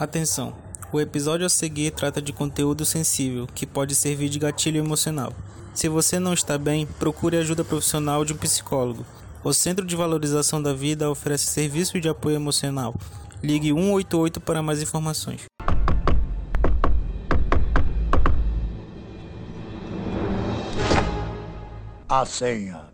Atenção! 0.00 0.54
O 0.92 1.00
episódio 1.00 1.44
a 1.44 1.48
seguir 1.48 1.90
trata 1.90 2.22
de 2.22 2.32
conteúdo 2.32 2.84
sensível 2.84 3.48
que 3.52 3.66
pode 3.66 3.96
servir 3.96 4.28
de 4.28 4.38
gatilho 4.38 4.78
emocional. 4.78 5.32
Se 5.74 5.88
você 5.88 6.20
não 6.20 6.32
está 6.32 6.56
bem, 6.56 6.86
procure 7.00 7.36
ajuda 7.36 7.64
profissional 7.64 8.24
de 8.24 8.32
um 8.32 8.36
psicólogo. 8.36 9.04
O 9.42 9.52
Centro 9.52 9.84
de 9.84 9.96
Valorização 9.96 10.62
da 10.62 10.72
Vida 10.72 11.10
oferece 11.10 11.46
serviço 11.46 12.00
de 12.00 12.08
apoio 12.08 12.36
emocional. 12.36 12.94
Ligue 13.42 13.72
188 13.72 14.40
para 14.40 14.62
mais 14.62 14.80
informações. 14.80 15.46
A 22.08 22.24
senha. 22.24 22.84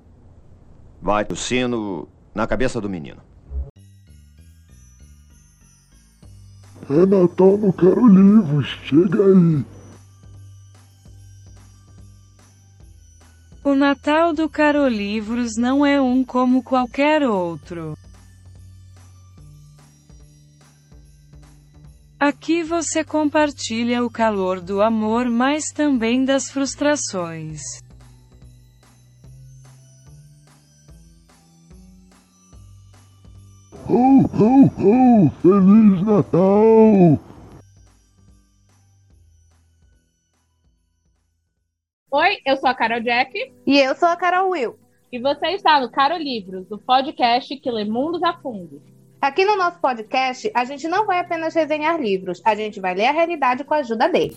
Vai 1.02 1.26
o 1.30 1.36
sino 1.36 2.08
na 2.34 2.46
cabeça 2.46 2.80
do 2.80 2.88
menino. 2.88 3.20
É 6.90 7.06
Natal, 7.06 7.56
não 7.56 7.72
quero 7.72 8.06
livros. 8.06 8.68
Chega 8.84 9.24
aí. 9.24 9.64
O 13.64 13.74
Natal 13.74 14.34
do 14.34 14.46
Carolivros 14.46 15.56
não 15.56 15.86
é 15.86 15.98
um 15.98 16.22
como 16.22 16.62
qualquer 16.62 17.22
outro. 17.22 17.96
Aqui 22.20 22.62
você 22.62 23.02
compartilha 23.02 24.04
o 24.04 24.10
calor 24.10 24.60
do 24.60 24.82
amor, 24.82 25.30
mas 25.30 25.70
também 25.72 26.24
das 26.24 26.50
frustrações. 26.50 27.83
Ho, 33.88 34.22
ho, 34.22 34.64
ho! 34.78 35.30
Feliz 35.42 36.02
Natal! 36.02 37.18
Oi, 42.10 42.38
eu 42.46 42.56
sou 42.56 42.68
a 42.68 42.74
Carol 42.74 43.00
Jack 43.00 43.52
E 43.66 43.78
eu 43.78 43.94
sou 43.94 44.08
a 44.08 44.16
Carol 44.16 44.50
Will. 44.50 44.78
e 45.12 45.18
você 45.18 45.48
está 45.48 45.80
no 45.80 45.90
Caro 45.90 46.16
Livros, 46.16 46.70
o 46.70 46.78
podcast 46.78 47.56
que 47.56 47.70
lê 47.70 47.84
mundos 47.84 48.22
a 48.22 48.32
fundo. 48.34 48.82
Aqui 49.20 49.44
no 49.44 49.56
nosso 49.56 49.78
podcast, 49.80 50.50
a 50.54 50.64
gente 50.64 50.86
não 50.88 51.06
vai 51.06 51.18
apenas 51.18 51.54
resenhar 51.54 52.00
livros, 52.00 52.42
a 52.44 52.54
gente 52.54 52.80
vai 52.80 52.94
ler 52.94 53.06
a 53.06 53.12
realidade 53.12 53.64
com 53.64 53.74
a 53.74 53.78
ajuda 53.78 54.08
dele. 54.08 54.36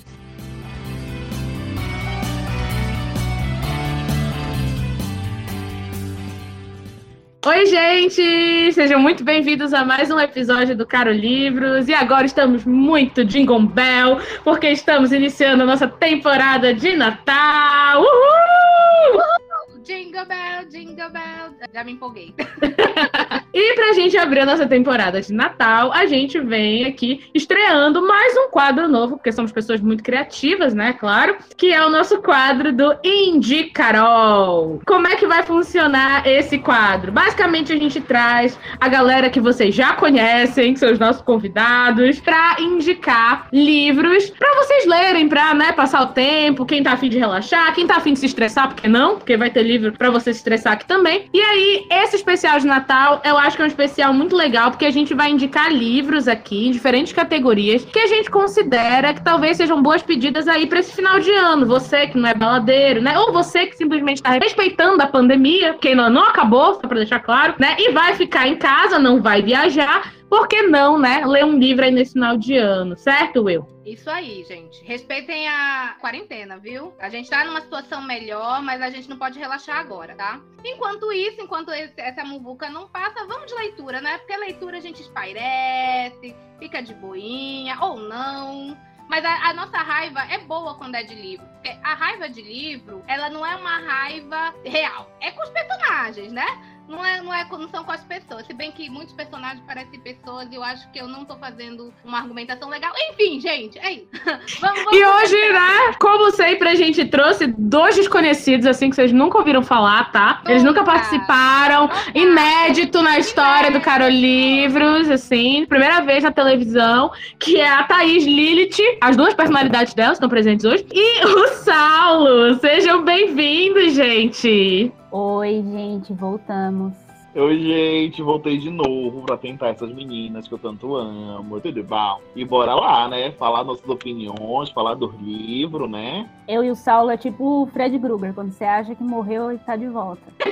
Oi, 7.48 7.66
gente! 7.66 8.74
Sejam 8.74 9.00
muito 9.00 9.24
bem-vindos 9.24 9.74
a 9.74 9.86
mais 9.86 10.12
um 10.12 10.20
episódio 10.20 10.76
do 10.76 10.86
Caro 10.86 11.14
Livros. 11.14 11.88
E 11.88 11.94
agora 11.94 12.26
estamos 12.26 12.66
muito 12.66 13.24
Jingle 13.24 13.66
Bell, 13.68 14.20
porque 14.44 14.70
estamos 14.70 15.14
iniciando 15.14 15.64
a 15.64 15.66
nossa 15.66 15.88
temporada 15.88 16.74
de 16.74 16.98
Natal. 16.98 18.02
Uhul! 18.02 19.47
Jingle 19.88 20.26
bell, 20.26 20.66
jingle 20.70 21.10
bell. 21.10 21.56
Já 21.74 21.82
me 21.86 21.94
empolguei. 21.94 22.34
E 23.54 23.74
pra 23.74 23.94
gente 23.94 24.16
abrir 24.16 24.42
a 24.42 24.46
nossa 24.46 24.68
temporada 24.68 25.20
de 25.20 25.34
Natal, 25.34 25.92
a 25.92 26.06
gente 26.06 26.40
vem 26.40 26.86
aqui 26.86 27.22
estreando 27.34 28.06
mais 28.06 28.38
um 28.38 28.50
quadro 28.52 28.88
novo, 28.88 29.16
porque 29.16 29.32
somos 29.32 29.52
pessoas 29.52 29.82
muito 29.82 30.04
criativas, 30.04 30.76
né? 30.76 30.94
Claro, 30.94 31.38
que 31.56 31.74
é 31.74 31.84
o 31.84 31.90
nosso 31.90 32.22
quadro 32.22 32.72
do 32.72 32.96
Indie 33.04 33.72
Carol. 33.72 34.80
Como 34.86 35.08
é 35.08 35.16
que 35.16 35.26
vai 35.26 35.42
funcionar 35.42 36.28
esse 36.28 36.60
quadro? 36.60 37.12
Basicamente, 37.12 37.74
a 37.74 37.78
gente 37.78 38.00
traz 38.00 38.60
a 38.80 38.88
galera 38.88 39.28
que 39.30 39.40
vocês 39.40 39.74
já 39.74 39.94
conhecem, 39.94 40.74
que 40.74 40.80
são 40.80 40.92
os 40.92 41.00
nossos 41.00 41.24
convidados, 41.24 42.20
pra 42.20 42.58
indicar 42.60 43.48
livros 43.52 44.30
pra 44.30 44.54
vocês 44.56 44.86
lerem, 44.86 45.28
pra 45.28 45.56
né, 45.56 45.72
passar 45.72 46.04
o 46.04 46.08
tempo, 46.08 46.64
quem 46.64 46.84
tá 46.84 46.92
afim 46.92 47.10
de 47.10 47.18
relaxar, 47.18 47.74
quem 47.74 47.88
tá 47.88 47.96
afim 47.96 48.14
de 48.14 48.20
se 48.20 48.28
estressar, 48.28 48.68
porque 48.68 48.88
não? 48.88 49.16
Porque 49.16 49.36
vai 49.36 49.50
ter 49.50 49.64
livro 49.64 49.77
pra 49.98 50.10
você 50.10 50.34
se 50.34 50.40
estressar 50.40 50.74
aqui 50.74 50.86
também. 50.86 51.30
E 51.34 51.42
aí, 51.42 51.88
esse 51.92 52.16
especial 52.16 52.60
de 52.60 52.68
Natal, 52.68 53.22
eu 53.24 53.38
acho 53.38 53.56
que 53.56 53.62
é 53.62 53.66
um 53.66 53.68
especial 53.68 54.14
muito 54.14 54.36
legal, 54.36 54.72
porque 54.72 54.86
a 54.86 54.92
gente 54.92 55.14
vai 55.14 55.32
indicar 55.32 55.72
livros 55.72 56.28
aqui, 56.28 56.68
em 56.68 56.72
diferentes 56.72 57.14
categorias, 57.14 57.86
que 57.86 58.00
a 58.00 58.08
gente 58.08 58.30
considera 58.30 59.14
que 59.14 59.22
talvez 59.22 59.58
sejam 59.58 59.82
boas 59.82 60.02
pedidas 60.02 60.48
aí 60.48 60.68
pra 60.68 60.80
esse 60.80 60.94
final 60.94 61.20
de 61.20 61.32
ano. 61.32 61.66
Você 61.66 62.08
que 62.08 62.18
não 62.18 62.30
é 62.30 62.34
baladeiro, 62.34 63.02
né? 63.02 63.18
Ou 63.20 63.32
você 63.32 63.68
que 63.68 63.76
simplesmente 63.76 64.22
tá 64.22 64.32
respeitando 64.32 65.02
a 65.02 65.08
pandemia, 65.08 65.76
que 65.76 65.90
ainda 65.90 66.10
não 66.10 66.24
acabou, 66.24 66.76
só 66.76 66.82
pra 66.82 66.98
deixar 66.98 67.20
claro, 67.20 67.56
né? 67.60 67.76
E 67.80 67.92
vai 67.92 68.16
ficar 68.16 68.48
em 68.48 68.56
casa, 68.56 69.00
não 69.00 69.22
vai 69.22 69.42
viajar. 69.42 70.17
Por 70.30 70.48
que 70.48 70.62
não, 70.64 71.00
né? 71.00 71.26
Ler 71.26 71.46
um 71.46 71.58
livro 71.58 71.86
aí 71.86 71.92
nesse 71.92 72.14
final 72.14 72.38
de 72.38 72.58
ano, 72.58 72.98
certo, 72.98 73.44
Will? 73.44 73.66
Isso 73.86 74.10
aí, 74.10 74.44
gente. 74.44 74.84
Respeitem 74.84 75.48
a 75.48 75.96
quarentena, 76.02 76.58
viu? 76.58 76.94
A 77.00 77.08
gente 77.10 77.30
tá 77.30 77.46
numa 77.46 77.62
situação 77.62 78.02
melhor, 78.02 78.62
mas 78.62 78.82
a 78.82 78.90
gente 78.90 79.10
não 79.10 79.18
pode 79.18 79.40
relaxar 79.40 79.78
agora, 79.78 80.16
tá? 80.16 80.42
Enquanto 80.66 81.12
isso, 81.14 81.40
enquanto 81.42 81.72
esse- 81.72 81.94
essa 82.02 82.26
muvuca 82.26 82.70
não 82.70 82.90
passa, 82.90 83.26
vamos 83.26 83.48
de 83.48 83.56
leitura, 83.56 84.02
né? 84.02 84.18
Porque 84.18 84.36
leitura 84.36 84.78
a 84.78 84.82
gente 84.82 85.02
espairece, 85.02 86.36
fica 86.60 86.82
de 86.82 86.94
boinha, 86.94 87.78
ou 87.82 87.98
não. 87.98 88.78
Mas 89.10 89.24
a, 89.24 89.50
a 89.50 89.54
nossa 89.54 89.78
raiva 89.78 90.20
é 90.30 90.40
boa 90.40 90.76
quando 90.76 90.96
é 90.96 91.04
de 91.04 91.16
livro. 91.16 91.46
Porque 91.54 91.70
a 91.82 91.94
raiva 91.94 92.28
de 92.28 92.42
livro, 92.42 93.02
ela 93.08 93.30
não 93.30 93.46
é 93.46 93.56
uma 93.56 93.78
raiva 93.80 94.54
real. 94.66 95.10
É 95.22 95.32
com 95.32 95.42
os 95.44 95.50
personagens, 95.50 96.34
né? 96.34 96.46
Não, 96.88 97.04
é, 97.06 97.22
não, 97.22 97.34
é, 97.34 97.44
com- 97.46 97.58
não 97.58 97.68
são 97.70 97.84
com 97.84 97.92
as 97.92 98.04
pessoas. 98.04 98.46
Se 98.46 98.54
bem 98.54 98.72
que 98.72 98.90
muitos 98.90 99.14
personagens 99.14 99.62
parecem 99.66 100.00
pessoas 100.00 100.48
e 100.52 100.56
eu 100.56 100.64
acho 100.64 100.90
que 100.92 101.00
eu 101.00 101.08
não 101.08 101.26
tô 101.26 101.36
fazendo 101.38 101.94
uma 102.06 102.20
argumentação 102.20 102.70
legal. 102.70 102.92
Enfim, 103.12 103.40
gente, 103.40 103.78
é 103.80 103.92
isso. 103.94 104.08
vamos, 104.62 104.84
vamos 104.84 104.94
E 104.94 105.06
hoje, 105.06 105.52
né, 105.52 105.94
como 106.00 106.32
sempre, 106.32 106.70
a 106.70 106.76
gente 106.76 107.04
trouxe 107.06 107.48
dois 107.58 107.96
desconhecidos, 107.96 108.66
assim, 108.66 108.90
que 108.90 108.96
vocês 108.96 109.12
nunca 109.12 109.38
ouviram 109.38 109.62
falar, 109.62 110.12
tá? 110.12 110.42
Eles 110.48 110.64
nunca 110.64 110.84
participaram. 110.84 111.90
Inédito 112.16 113.02
na 113.02 113.20
história 113.20 113.70
do 113.72 113.82
Caro 113.82 114.08
Livros, 114.08 115.10
assim. 115.10 115.66
Primeira 115.66 116.02
vez 116.02 116.24
na 116.24 116.32
televisão, 116.32 117.12
que 117.40 117.58
é 117.60 117.68
a 117.70 117.84
Thaís 117.84 118.24
Lilith. 118.24 118.78
As 119.02 119.16
duas 119.18 119.34
personalidades 119.34 119.94
delas 119.94 120.14
estão 120.14 120.30
presentes 120.30 120.66
hoje. 120.66 120.86
E 120.92 121.26
o 121.26 121.48
Saulo. 121.50 122.56
Sejam 122.60 123.04
bem-vindos, 123.04 123.94
gente. 123.94 124.92
Oi, 125.10 125.64
gente, 125.64 126.14
voltamos. 126.14 127.07
Oi, 127.40 127.60
gente, 127.60 128.20
voltei 128.24 128.58
de 128.58 128.72
novo 128.72 129.22
pra 129.22 129.38
tentar 129.38 129.68
essas 129.68 129.94
meninas 129.94 130.48
que 130.48 130.56
eu 130.56 130.58
tanto 130.58 130.96
amo, 130.96 131.62
tudo 131.62 131.84
bom? 131.84 132.20
E 132.36 132.44
bora 132.44 132.74
lá, 132.74 133.08
né? 133.08 133.30
Falar 133.34 133.64
nossas 133.64 133.88
opiniões, 133.88 134.72
falar 134.72 134.96
do 134.96 135.14
livro, 135.22 135.88
né? 135.88 136.28
Eu 136.48 136.64
e 136.64 136.72
o 136.72 136.76
Saulo 136.76 137.12
é 137.12 137.18
tipo 137.18 137.62
o 137.62 137.68
Fred 137.68 138.00
Krueger, 138.00 138.34
quando 138.34 138.52
você 138.52 138.64
acha 138.64 138.96
que 138.96 139.04
morreu 139.04 139.52
e 139.52 139.60
tá 139.60 139.76
de 139.76 139.88
volta. 139.88 140.24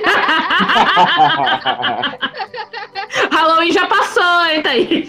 Halloween 3.32 3.72
já 3.72 3.86
passou, 3.86 4.46
hein, 4.46 4.62
Thaís? 4.62 5.06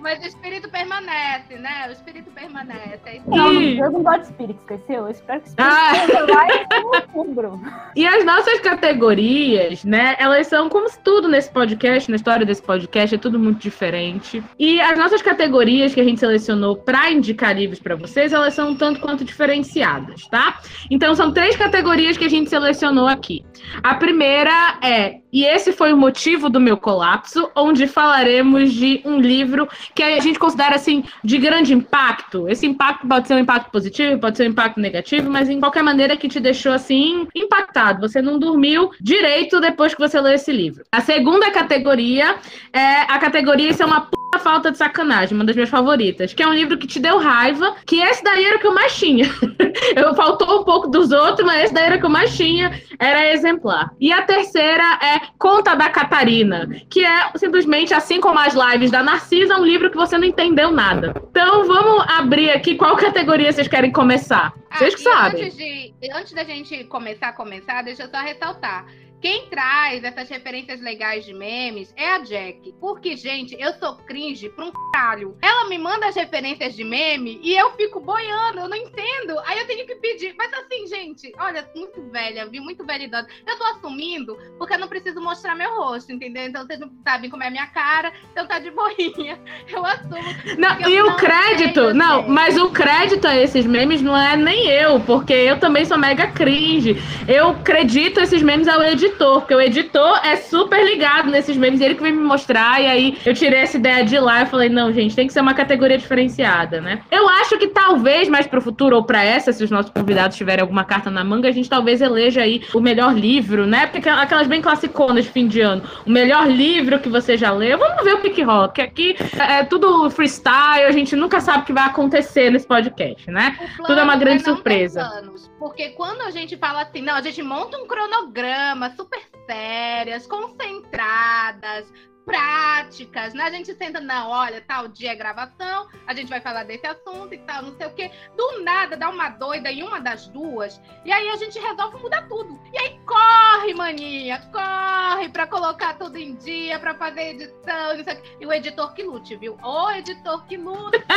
Mas 0.00 0.22
o 0.22 0.26
espírito 0.26 0.68
permanece, 0.70 1.56
né? 1.58 1.86
O 1.88 1.92
espírito 1.92 2.30
permanece. 2.30 3.00
É 3.06 3.16
isso 3.16 3.28
Não, 3.28 3.52
Ih. 3.52 3.78
eu 3.78 3.90
não 3.90 4.02
gosto 4.02 4.20
de 4.20 4.26
espírito, 4.28 4.58
esqueceu? 4.60 5.02
Eu 5.04 5.10
espero 5.10 5.40
que 5.40 5.48
o 5.48 5.50
espírito 5.50 5.74
Ah. 5.74 5.92
lá 6.34 6.46
em 6.48 6.84
outubro. 6.84 7.60
E 7.96 8.06
as 8.06 8.24
nossas 8.24 8.60
categorias, 8.60 9.81
né? 9.84 10.16
Elas 10.18 10.46
são 10.46 10.68
como 10.68 10.88
tudo 11.02 11.28
nesse 11.28 11.50
podcast, 11.50 12.10
na 12.10 12.16
história 12.16 12.46
desse 12.46 12.62
podcast, 12.62 13.14
é 13.14 13.18
tudo 13.18 13.38
muito 13.38 13.58
diferente. 13.60 14.42
E 14.58 14.80
as 14.80 14.98
nossas 14.98 15.22
categorias 15.22 15.94
que 15.94 16.00
a 16.00 16.04
gente 16.04 16.20
selecionou 16.20 16.76
para 16.76 17.10
indicar 17.10 17.56
livros 17.56 17.80
para 17.80 17.96
vocês, 17.96 18.32
elas 18.32 18.54
são 18.54 18.70
um 18.70 18.74
tanto 18.74 19.00
quanto 19.00 19.24
diferenciadas, 19.24 20.26
tá? 20.26 20.60
Então 20.90 21.14
são 21.14 21.32
três 21.32 21.56
categorias 21.56 22.16
que 22.16 22.24
a 22.24 22.30
gente 22.30 22.50
selecionou 22.50 23.06
aqui. 23.06 23.44
A 23.82 23.94
primeira 23.94 24.78
é 24.82 25.20
E 25.32 25.44
esse 25.46 25.72
foi 25.72 25.94
o 25.94 25.96
motivo 25.96 26.50
do 26.50 26.60
meu 26.60 26.76
colapso, 26.76 27.50
onde 27.56 27.86
falaremos 27.86 28.70
de 28.70 29.00
um 29.02 29.18
livro 29.18 29.66
que 29.94 30.02
a 30.02 30.20
gente 30.20 30.38
considera 30.38 30.74
assim 30.74 31.04
de 31.24 31.38
grande 31.38 31.72
impacto. 31.72 32.46
Esse 32.48 32.66
impacto 32.66 33.08
pode 33.08 33.26
ser 33.26 33.34
um 33.34 33.38
impacto 33.38 33.70
positivo, 33.70 34.20
pode 34.20 34.36
ser 34.36 34.46
um 34.46 34.50
impacto 34.50 34.78
negativo, 34.78 35.30
mas 35.30 35.48
em 35.48 35.58
qualquer 35.58 35.82
maneira 35.82 36.18
que 36.18 36.28
te 36.28 36.38
deixou 36.38 36.72
assim 36.72 37.26
impactado. 37.34 38.06
Você 38.06 38.20
não 38.20 38.38
dormiu 38.38 38.90
direito 39.00 39.58
depois 39.58 39.71
que 39.72 39.98
você 39.98 40.20
leu 40.20 40.34
esse 40.34 40.52
livro. 40.52 40.84
A 40.92 41.00
segunda 41.00 41.50
categoria 41.50 42.36
é 42.72 43.02
a 43.02 43.18
categoria 43.18 43.70
Isso 43.70 43.82
é 43.82 43.86
uma 43.86 44.02
puta 44.02 44.38
falta 44.38 44.70
de 44.70 44.78
sacanagem, 44.78 45.34
uma 45.34 45.44
das 45.44 45.54
minhas 45.54 45.68
favoritas, 45.68 46.32
que 46.32 46.42
é 46.42 46.46
um 46.46 46.54
livro 46.54 46.78
que 46.78 46.86
te 46.86 46.98
deu 46.98 47.18
raiva, 47.18 47.76
que 47.84 48.00
esse 48.00 48.24
daí 48.24 48.44
era 48.44 48.56
o 48.56 48.58
que 48.58 48.66
eu 48.66 48.74
mais 48.74 48.96
tinha. 48.96 49.26
eu 49.94 50.14
faltou 50.14 50.60
um 50.60 50.64
pouco 50.64 50.88
dos 50.88 51.12
outros, 51.12 51.46
mas 51.46 51.64
esse 51.64 51.74
daí 51.74 51.84
era 51.84 51.96
o 51.96 51.98
que 51.98 52.06
eu 52.06 52.10
mais 52.10 52.34
tinha, 52.34 52.80
era 52.98 53.32
exemplar. 53.32 53.90
E 54.00 54.10
a 54.12 54.22
terceira 54.22 54.98
é 55.02 55.20
Conta 55.38 55.74
da 55.74 55.90
Catarina, 55.90 56.68
que 56.88 57.04
é 57.04 57.30
simplesmente 57.36 57.92
assim 57.92 58.20
como 58.20 58.38
as 58.38 58.54
lives 58.54 58.90
da 58.90 59.02
Narcisa, 59.02 59.58
um 59.58 59.64
livro 59.64 59.90
que 59.90 59.96
você 59.96 60.16
não 60.16 60.24
entendeu 60.24 60.70
nada. 60.70 61.14
Então 61.30 61.66
vamos 61.66 62.04
abrir 62.08 62.50
aqui 62.50 62.74
qual 62.74 62.96
categoria 62.96 63.52
vocês 63.52 63.68
querem 63.68 63.92
começar. 63.92 64.52
Vocês 64.72 64.94
que 64.94 65.06
Ah, 65.08 65.12
sabem. 65.12 65.44
Antes, 65.44 65.56
de, 65.56 65.92
antes 66.14 66.32
da 66.32 66.44
gente 66.44 66.84
começar 66.84 67.28
a 67.28 67.32
começar, 67.32 67.82
deixa 67.82 68.04
eu 68.04 68.08
só 68.08 68.18
ressaltar 68.18 68.86
Quem 69.22 69.46
traz 69.46 70.02
essas 70.02 70.28
referências 70.28 70.80
legais 70.80 71.24
de 71.24 71.32
memes 71.32 71.94
é 71.96 72.10
a 72.10 72.18
Jack. 72.18 72.74
Porque, 72.80 73.16
gente, 73.16 73.56
eu 73.56 73.72
sou 73.74 73.94
cringe 73.98 74.48
pra 74.48 74.64
um 74.64 74.72
caralho. 74.92 75.36
Ela 75.40 75.68
me 75.68 75.78
manda 75.78 76.08
as 76.08 76.16
referências 76.16 76.74
de 76.74 76.82
meme 76.82 77.38
e 77.40 77.54
eu 77.54 77.70
fico 77.72 78.00
boiando, 78.00 78.58
eu 78.58 78.68
não 78.68 78.76
entendo. 78.76 79.38
Aí 79.46 79.60
eu 79.60 79.66
tenho 79.66 79.86
que 79.86 79.94
pedir. 79.96 80.34
Mas 80.36 80.52
assim, 80.52 80.88
gente, 80.88 81.32
olha, 81.38 81.68
muito 81.74 82.02
velha, 82.10 82.46
viu? 82.46 82.64
Muito 82.64 82.84
velha 82.84 83.04
idosa. 83.04 83.28
Eu 83.46 83.56
tô 83.56 83.64
assumindo 83.64 84.36
porque 84.58 84.74
eu 84.74 84.78
não 84.78 84.88
preciso 84.88 85.20
mostrar 85.20 85.54
meu 85.54 85.72
rosto, 85.76 86.12
entendeu? 86.12 86.44
Então 86.44 86.66
vocês 86.66 86.80
não 86.80 86.90
sabem 87.06 87.30
como 87.30 87.44
é 87.44 87.46
a 87.46 87.50
minha 87.50 87.66
cara, 87.68 88.12
então 88.32 88.46
tá 88.46 88.58
de 88.58 88.72
boinha. 88.72 89.38
Eu 89.72 89.84
assumo. 89.86 90.12
Não, 90.58 90.88
e 90.88 91.00
o 91.00 91.06
não 91.06 91.16
crédito, 91.16 91.84
sei, 91.84 91.92
não, 91.92 92.22
sei. 92.22 92.30
mas 92.30 92.56
o 92.58 92.70
crédito 92.70 93.26
a 93.26 93.36
esses 93.36 93.64
memes 93.64 94.02
não 94.02 94.16
é 94.16 94.36
nem 94.36 94.68
eu, 94.68 95.00
porque 95.00 95.32
eu 95.32 95.58
também 95.58 95.84
sou 95.84 95.96
mega 95.96 96.26
cringe. 96.26 96.96
Eu 97.28 97.50
acredito 97.50 98.20
esses 98.20 98.42
memes 98.42 98.68
ao 98.68 98.82
editor, 98.82 99.11
porque 99.18 99.54
o 99.54 99.60
editor 99.60 100.20
é 100.24 100.36
super 100.36 100.84
ligado 100.84 101.30
nesses 101.30 101.56
memes, 101.56 101.80
ele 101.80 101.94
que 101.94 102.02
vem 102.02 102.12
me 102.12 102.22
mostrar, 102.22 102.80
e 102.80 102.86
aí 102.86 103.18
eu 103.24 103.34
tirei 103.34 103.60
essa 103.60 103.76
ideia 103.76 104.04
de 104.04 104.18
lá 104.18 104.42
e 104.42 104.46
falei, 104.46 104.68
não, 104.68 104.92
gente, 104.92 105.14
tem 105.14 105.26
que 105.26 105.32
ser 105.32 105.40
uma 105.40 105.54
categoria 105.54 105.98
diferenciada, 105.98 106.80
né? 106.80 107.00
Eu 107.10 107.28
acho 107.28 107.58
que 107.58 107.68
talvez 107.68 108.28
mais 108.28 108.46
pro 108.46 108.60
futuro, 108.60 108.96
ou 108.96 109.04
pra 109.04 109.22
essa, 109.24 109.52
se 109.52 109.62
os 109.62 109.70
nossos 109.70 109.90
convidados 109.92 110.36
tiverem 110.36 110.62
alguma 110.62 110.84
carta 110.84 111.10
na 111.10 111.24
manga, 111.24 111.48
a 111.48 111.52
gente 111.52 111.68
talvez 111.68 112.00
eleja 112.00 112.42
aí 112.42 112.62
o 112.74 112.80
melhor 112.80 113.14
livro, 113.14 113.66
né? 113.66 113.86
Porque 113.86 114.08
aquelas 114.08 114.46
bem 114.46 114.60
classiconas 114.60 115.24
de 115.24 115.30
fim 115.30 115.46
de 115.46 115.60
ano. 115.60 115.82
O 116.06 116.10
melhor 116.10 116.48
livro 116.48 116.98
que 116.98 117.08
você 117.08 117.36
já 117.36 117.50
leu. 117.50 117.78
Vamos 117.78 118.04
ver 118.04 118.14
o 118.14 118.20
que 118.20 118.42
rola, 118.42 118.68
porque 118.68 118.82
aqui 118.82 119.16
é 119.38 119.64
tudo 119.64 120.10
freestyle, 120.10 120.84
a 120.86 120.92
gente 120.92 121.14
nunca 121.16 121.40
sabe 121.40 121.62
o 121.62 121.66
que 121.66 121.72
vai 121.72 121.84
acontecer 121.84 122.50
nesse 122.50 122.66
podcast, 122.66 123.30
né? 123.30 123.56
Plano 123.76 123.86
Tudo 123.86 124.00
é 124.00 124.04
uma 124.04 124.16
grande 124.16 124.44
não 124.44 124.44
ter 124.44 124.56
surpresa. 124.56 125.00
planos, 125.00 125.50
porque 125.58 125.90
quando 125.90 126.22
a 126.22 126.30
gente 126.30 126.56
fala 126.56 126.82
assim, 126.82 127.02
não, 127.02 127.14
a 127.14 127.20
gente 127.22 127.42
monta 127.42 127.76
um 127.76 127.86
cronograma 127.86 128.90
super 129.02 129.20
sérias, 129.46 130.26
concentradas, 130.26 131.92
práticas, 132.24 133.34
né? 133.34 133.44
A 133.44 133.50
gente 133.50 133.74
senta, 133.74 134.00
não, 134.00 134.30
olha, 134.30 134.62
tal 134.66 134.88
dia 134.88 135.12
é 135.12 135.14
gravação, 135.14 135.88
a 136.06 136.14
gente 136.14 136.28
vai 136.28 136.40
falar 136.40 136.64
desse 136.64 136.86
assunto 136.86 137.32
e 137.34 137.38
tal, 137.38 137.62
não 137.62 137.76
sei 137.76 137.86
o 137.86 137.90
quê. 137.94 138.10
Do 138.36 138.62
nada 138.62 138.96
dá 138.96 139.08
uma 139.08 139.28
doida 139.28 139.70
em 139.70 139.82
uma 139.82 140.00
das 140.00 140.28
duas, 140.28 140.80
e 141.04 141.12
aí 141.12 141.28
a 141.28 141.36
gente 141.36 141.58
resolve 141.58 141.98
mudar 141.98 142.22
tudo. 142.28 142.58
E 142.72 142.78
aí 142.78 142.98
corre, 143.06 143.74
maninha, 143.74 144.40
corre 144.52 145.28
pra 145.28 145.46
colocar 145.46 145.94
tudo 145.94 146.16
em 146.16 146.34
dia, 146.36 146.78
pra 146.78 146.94
fazer 146.94 147.30
edição, 147.30 147.96
não 147.96 148.04
sei 148.04 148.14
o 148.14 148.16
quê. 148.16 148.22
E 148.40 148.46
o 148.46 148.52
editor 148.52 148.94
que 148.94 149.02
lute, 149.02 149.36
viu? 149.36 149.56
O 149.62 149.90
editor 149.90 150.46
que 150.46 150.56
lute, 150.56 151.02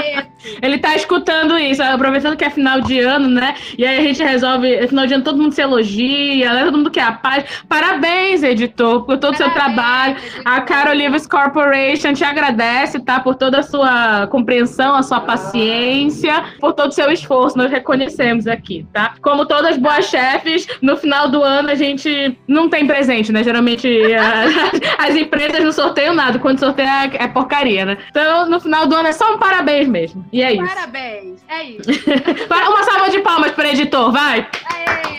é 0.00 0.20
esse. 0.20 0.58
Ele 0.62 0.78
tá 0.78 0.94
escutando 0.94 1.58
isso, 1.58 1.82
aproveitando 1.82 2.36
que 2.36 2.44
é 2.44 2.50
final 2.50 2.80
de 2.80 3.00
ano, 3.00 3.28
né? 3.28 3.54
E 3.76 3.84
aí 3.86 3.98
a 3.98 4.02
gente 4.02 4.22
resolve, 4.22 4.72
é 4.72 4.86
final 4.86 5.06
de 5.06 5.14
ano 5.14 5.24
todo 5.24 5.38
mundo 5.38 5.52
se 5.52 5.62
elogia, 5.62 6.52
né? 6.52 6.64
Todo 6.64 6.76
mundo 6.76 6.90
quer 6.90 7.02
a 7.02 7.12
paz. 7.12 7.62
Parabéns, 7.68 8.42
editor, 8.42 9.04
por 9.04 9.18
todo 9.18 9.34
o 9.34 9.36
seu 9.36 9.50
trabalho. 9.50 10.16
editor. 10.16 10.33
A 10.44 10.60
Caro 10.60 10.92
Livres 10.92 11.26
Corporation 11.26 12.12
te 12.12 12.24
agradece, 12.24 13.00
tá? 13.00 13.20
Por 13.20 13.34
toda 13.34 13.60
a 13.60 13.62
sua 13.62 14.26
compreensão, 14.28 14.94
a 14.94 15.02
sua 15.02 15.20
paciência, 15.20 16.44
por 16.60 16.72
todo 16.72 16.88
o 16.90 16.92
seu 16.92 17.10
esforço. 17.10 17.56
Nós 17.56 17.70
reconhecemos 17.70 18.46
aqui, 18.46 18.86
tá? 18.92 19.14
Como 19.22 19.46
todas 19.46 19.76
boas 19.76 20.06
chefes, 20.06 20.66
no 20.82 20.96
final 20.96 21.28
do 21.28 21.42
ano 21.42 21.70
a 21.70 21.74
gente 21.74 22.36
não 22.48 22.68
tem 22.68 22.86
presente, 22.86 23.32
né? 23.32 23.42
Geralmente 23.42 23.88
a- 24.14 25.04
as 25.06 25.14
empresas 25.14 25.62
não 25.62 25.72
sorteiam 25.72 26.14
nada. 26.14 26.38
Quando 26.38 26.58
sorteia 26.58 27.10
é 27.14 27.26
porcaria, 27.28 27.84
né? 27.84 27.98
Então, 28.10 28.48
no 28.48 28.60
final 28.60 28.86
do 28.86 28.94
ano 28.94 29.08
é 29.08 29.12
só 29.12 29.34
um 29.34 29.38
parabéns 29.38 29.88
mesmo. 29.88 30.24
E 30.32 30.42
é 30.42 30.52
isso. 30.54 30.64
Parabéns, 30.74 31.44
é 31.48 31.62
isso. 31.64 31.90
Uma 32.74 32.82
salva 32.84 33.10
de 33.10 33.20
palmas 33.20 33.52
para 33.52 33.68
editor, 33.70 34.10
vai! 34.12 34.46
Aê! 34.72 35.14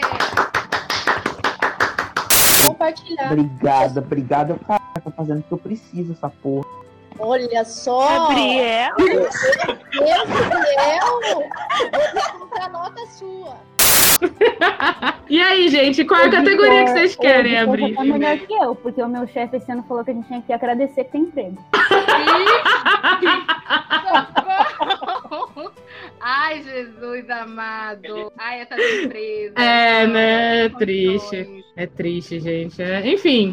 Compartilhar. 2.67 3.31
Obrigada, 3.31 3.99
obrigada. 3.99 4.59
Tô 5.05 5.11
fazendo 5.11 5.39
o 5.39 5.43
que 5.43 5.51
eu 5.51 5.57
preciso, 5.59 6.13
essa 6.13 6.29
porra. 6.29 6.65
Olha 7.19 7.63
só. 7.63 8.27
Gabriel. 8.27 8.95
Meu 8.97 9.29
Gabriel. 10.25 11.21
Vou 12.13 12.39
comprar 12.39 12.69
nota 12.71 13.05
sua. 13.07 13.55
E 15.27 15.41
aí, 15.41 15.69
gente, 15.69 16.05
qual 16.05 16.21
é 16.21 16.27
a 16.27 16.31
categoria 16.31 16.85
que 16.85 16.91
vocês 16.91 17.15
querem 17.15 17.57
abrir? 17.57 17.95
Tá 17.95 18.03
melhor 18.03 18.37
que 18.37 18.53
eu, 18.53 18.75
porque 18.75 19.01
o 19.01 19.07
meu 19.07 19.25
chefe 19.27 19.57
esse 19.57 19.71
ano 19.71 19.83
falou 19.87 20.05
que 20.05 20.11
a 20.11 20.13
gente 20.13 20.27
tinha 20.27 20.39
que 20.39 20.53
agradecer 20.53 21.05
que 21.05 21.13
tem 21.13 21.21
emprego. 21.21 21.57
Ai, 26.27 26.63
Jesus 26.63 27.29
amado. 27.29 28.33
Ai, 28.35 28.61
essas 28.61 28.79
empresas. 29.03 29.53
É, 29.57 30.07
né? 30.07 30.65
É 30.65 30.69
triste. 30.69 31.63
É 31.77 31.85
triste, 31.85 32.39
gente. 32.39 32.81
É, 32.81 33.05
Enfim, 33.07 33.51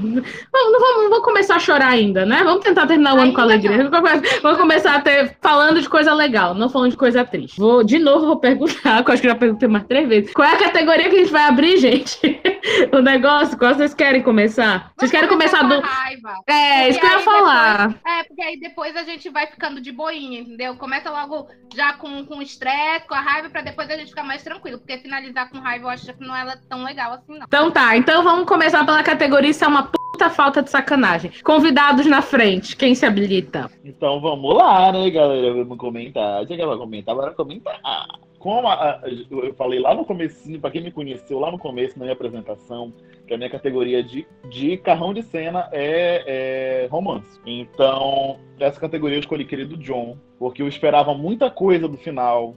vamos, 0.50 0.72
não 0.72 0.80
vamos, 0.80 1.02
não 1.02 1.10
vamos 1.10 1.24
começar 1.24 1.56
a 1.56 1.58
chorar 1.58 1.88
ainda, 1.88 2.24
né? 2.24 2.42
Vamos 2.42 2.64
tentar 2.64 2.86
terminar 2.86 3.14
o 3.14 3.20
ano 3.20 3.34
com 3.34 3.40
alegria. 3.42 3.90
Vamos, 3.90 4.56
começar 4.56 4.94
a 4.94 5.00
ter, 5.02 5.36
falando 5.42 5.82
de 5.82 5.88
coisa 5.88 6.14
legal, 6.14 6.54
não 6.54 6.70
falando 6.70 6.92
de 6.92 6.96
coisa 6.96 7.24
triste. 7.26 7.58
Vou, 7.58 7.84
de 7.84 7.98
novo, 7.98 8.24
vou 8.26 8.38
perguntar, 8.38 9.02
que 9.04 9.10
eu 9.10 9.12
acho 9.12 9.22
que 9.22 9.28
já 9.28 9.34
perguntei 9.34 9.68
mais 9.68 9.84
três 9.84 10.08
vezes. 10.08 10.32
Qual 10.32 10.48
é 10.48 10.54
a 10.54 10.58
categoria 10.58 11.10
que 11.10 11.16
a 11.16 11.18
gente 11.18 11.32
vai 11.32 11.42
abrir, 11.42 11.76
gente? 11.76 12.18
o 12.90 13.00
negócio, 13.02 13.58
qual 13.58 13.74
vocês 13.74 13.92
querem 13.92 14.22
começar? 14.22 14.92
Vocês 14.96 15.10
Vamos 15.10 15.10
querem 15.10 15.28
começar 15.28 15.58
com 15.58 15.66
a 15.66 15.68
do. 15.68 15.80
raiva. 15.80 16.34
É, 16.46 16.88
isso 16.88 17.00
que 17.00 17.06
eu 17.06 17.10
ia 17.10 17.20
falar. 17.20 17.88
depois- 17.88 18.16
é, 18.18 18.24
porque 18.24 18.42
aí 18.42 18.58
depois 18.60 18.96
a 18.96 19.02
gente 19.02 19.28
vai 19.28 19.46
ficando 19.48 19.78
de 19.80 19.92
boinha, 19.92 20.40
entendeu? 20.40 20.74
Começa 20.76 21.10
logo 21.10 21.48
já 21.74 21.92
com 21.94 22.24
com 22.24 22.40
estresse, 22.62 23.08
com 23.08 23.14
a 23.14 23.20
raiva, 23.20 23.50
pra 23.50 23.62
depois 23.62 23.90
a 23.90 23.96
gente 23.96 24.08
ficar 24.08 24.22
mais 24.22 24.42
tranquilo. 24.42 24.78
Porque 24.78 24.98
finalizar 24.98 25.50
com 25.50 25.58
raiva 25.58 25.86
eu 25.86 25.90
acho 25.90 26.12
que 26.12 26.24
não 26.24 26.34
é 26.34 26.56
tão 26.68 26.84
legal 26.84 27.12
assim, 27.12 27.38
não. 27.38 27.46
Então 27.46 27.70
tá, 27.70 27.96
então 27.96 28.22
vamos 28.22 28.46
começar 28.46 28.84
pela 28.84 29.02
categoria 29.02 29.50
Isso 29.50 29.64
é 29.64 29.68
uma 29.68 29.84
puta 29.84 30.30
falta 30.30 30.62
de 30.62 30.70
sacanagem. 30.70 31.32
Convidados 31.42 32.06
na 32.06 32.22
frente, 32.22 32.76
quem 32.76 32.94
se 32.94 33.04
habilita? 33.04 33.70
Então 33.84 34.20
vamos 34.20 34.54
lá, 34.54 34.92
né, 34.92 35.10
galera? 35.10 35.52
Vamos 35.52 35.78
comentar. 35.78 36.46
Que 36.46 36.54
ela 36.54 36.78
comentar, 36.78 37.14
bora 37.14 37.32
comentar. 37.32 38.06
Como 38.42 38.66
a- 38.66 38.74
a- 38.74 39.00
eu 39.30 39.54
falei 39.54 39.78
lá 39.78 39.94
no 39.94 40.04
comecinho, 40.04 40.60
pra 40.60 40.68
quem 40.68 40.82
me 40.82 40.90
conheceu 40.90 41.38
lá 41.38 41.48
no 41.48 41.58
começo, 41.60 41.96
na 41.96 42.04
minha 42.06 42.12
apresentação, 42.12 42.92
que 43.24 43.32
a 43.32 43.36
minha 43.38 43.48
categoria 43.48 44.02
de, 44.02 44.26
de 44.50 44.76
carrão 44.78 45.14
de 45.14 45.22
cena 45.22 45.68
é, 45.70 46.82
é 46.84 46.88
romance. 46.90 47.40
Então, 47.46 48.40
essa 48.58 48.80
categoria 48.80 49.16
eu 49.16 49.20
escolhi 49.20 49.44
Querido 49.44 49.76
John, 49.76 50.16
porque 50.40 50.60
eu 50.60 50.66
esperava 50.66 51.14
muita 51.14 51.48
coisa 51.52 51.86
do 51.86 51.96
final. 51.96 52.56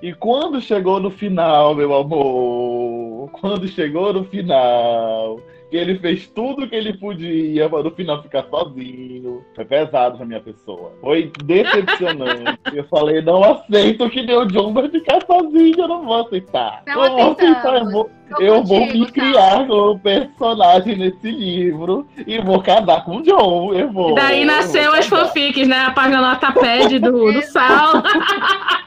E 0.00 0.14
quando 0.14 0.60
chegou 0.60 1.00
no 1.00 1.10
final, 1.10 1.74
meu 1.74 1.92
amor, 1.92 3.28
quando 3.40 3.66
chegou 3.66 4.12
no 4.12 4.22
final, 4.24 5.40
que 5.70 5.76
ele 5.76 5.98
fez 5.98 6.28
tudo 6.28 6.68
que 6.68 6.74
ele 6.74 6.96
podia 6.96 7.68
para 7.68 7.82
no 7.82 7.90
final 7.90 8.22
ficar 8.22 8.44
sozinho. 8.48 9.44
Foi 9.54 9.64
pesado 9.64 10.16
pra 10.16 10.26
minha 10.26 10.40
pessoa. 10.40 10.92
Foi 11.00 11.32
decepcionante. 11.44 12.58
eu 12.72 12.84
falei, 12.84 13.20
não 13.22 13.42
aceito 13.42 14.08
que 14.10 14.22
meu 14.22 14.44
John 14.46 14.72
vai 14.72 14.88
ficar 14.88 15.24
sozinho, 15.26 15.78
eu 15.78 15.88
não 15.88 16.04
vou 16.04 16.26
aceitar. 16.26 16.82
Não 16.86 17.04
eu 17.04 17.10
vou 17.10 17.32
aceitar, 17.32 17.76
eu 17.76 17.90
vou, 17.90 18.10
eu 18.38 18.64
vou 18.64 18.86
me 18.86 19.06
tá? 19.06 19.12
criar 19.12 19.66
como 19.66 19.98
personagem 19.98 20.96
nesse 20.96 21.30
livro 21.30 22.06
e 22.26 22.38
vou 22.38 22.62
casar 22.62 23.04
com 23.04 23.16
o 23.16 23.22
John. 23.22 23.74
Eu 23.74 23.90
vou. 23.90 24.12
E 24.12 24.14
daí 24.14 24.40
eu 24.42 24.46
nasceu 24.46 24.92
as 24.92 25.06
fanfics, 25.06 25.66
né? 25.66 25.78
A 25.78 25.90
página 25.90 26.20
notapad 26.20 26.98
do, 26.98 27.32
do 27.32 27.42
Sal. 27.50 28.02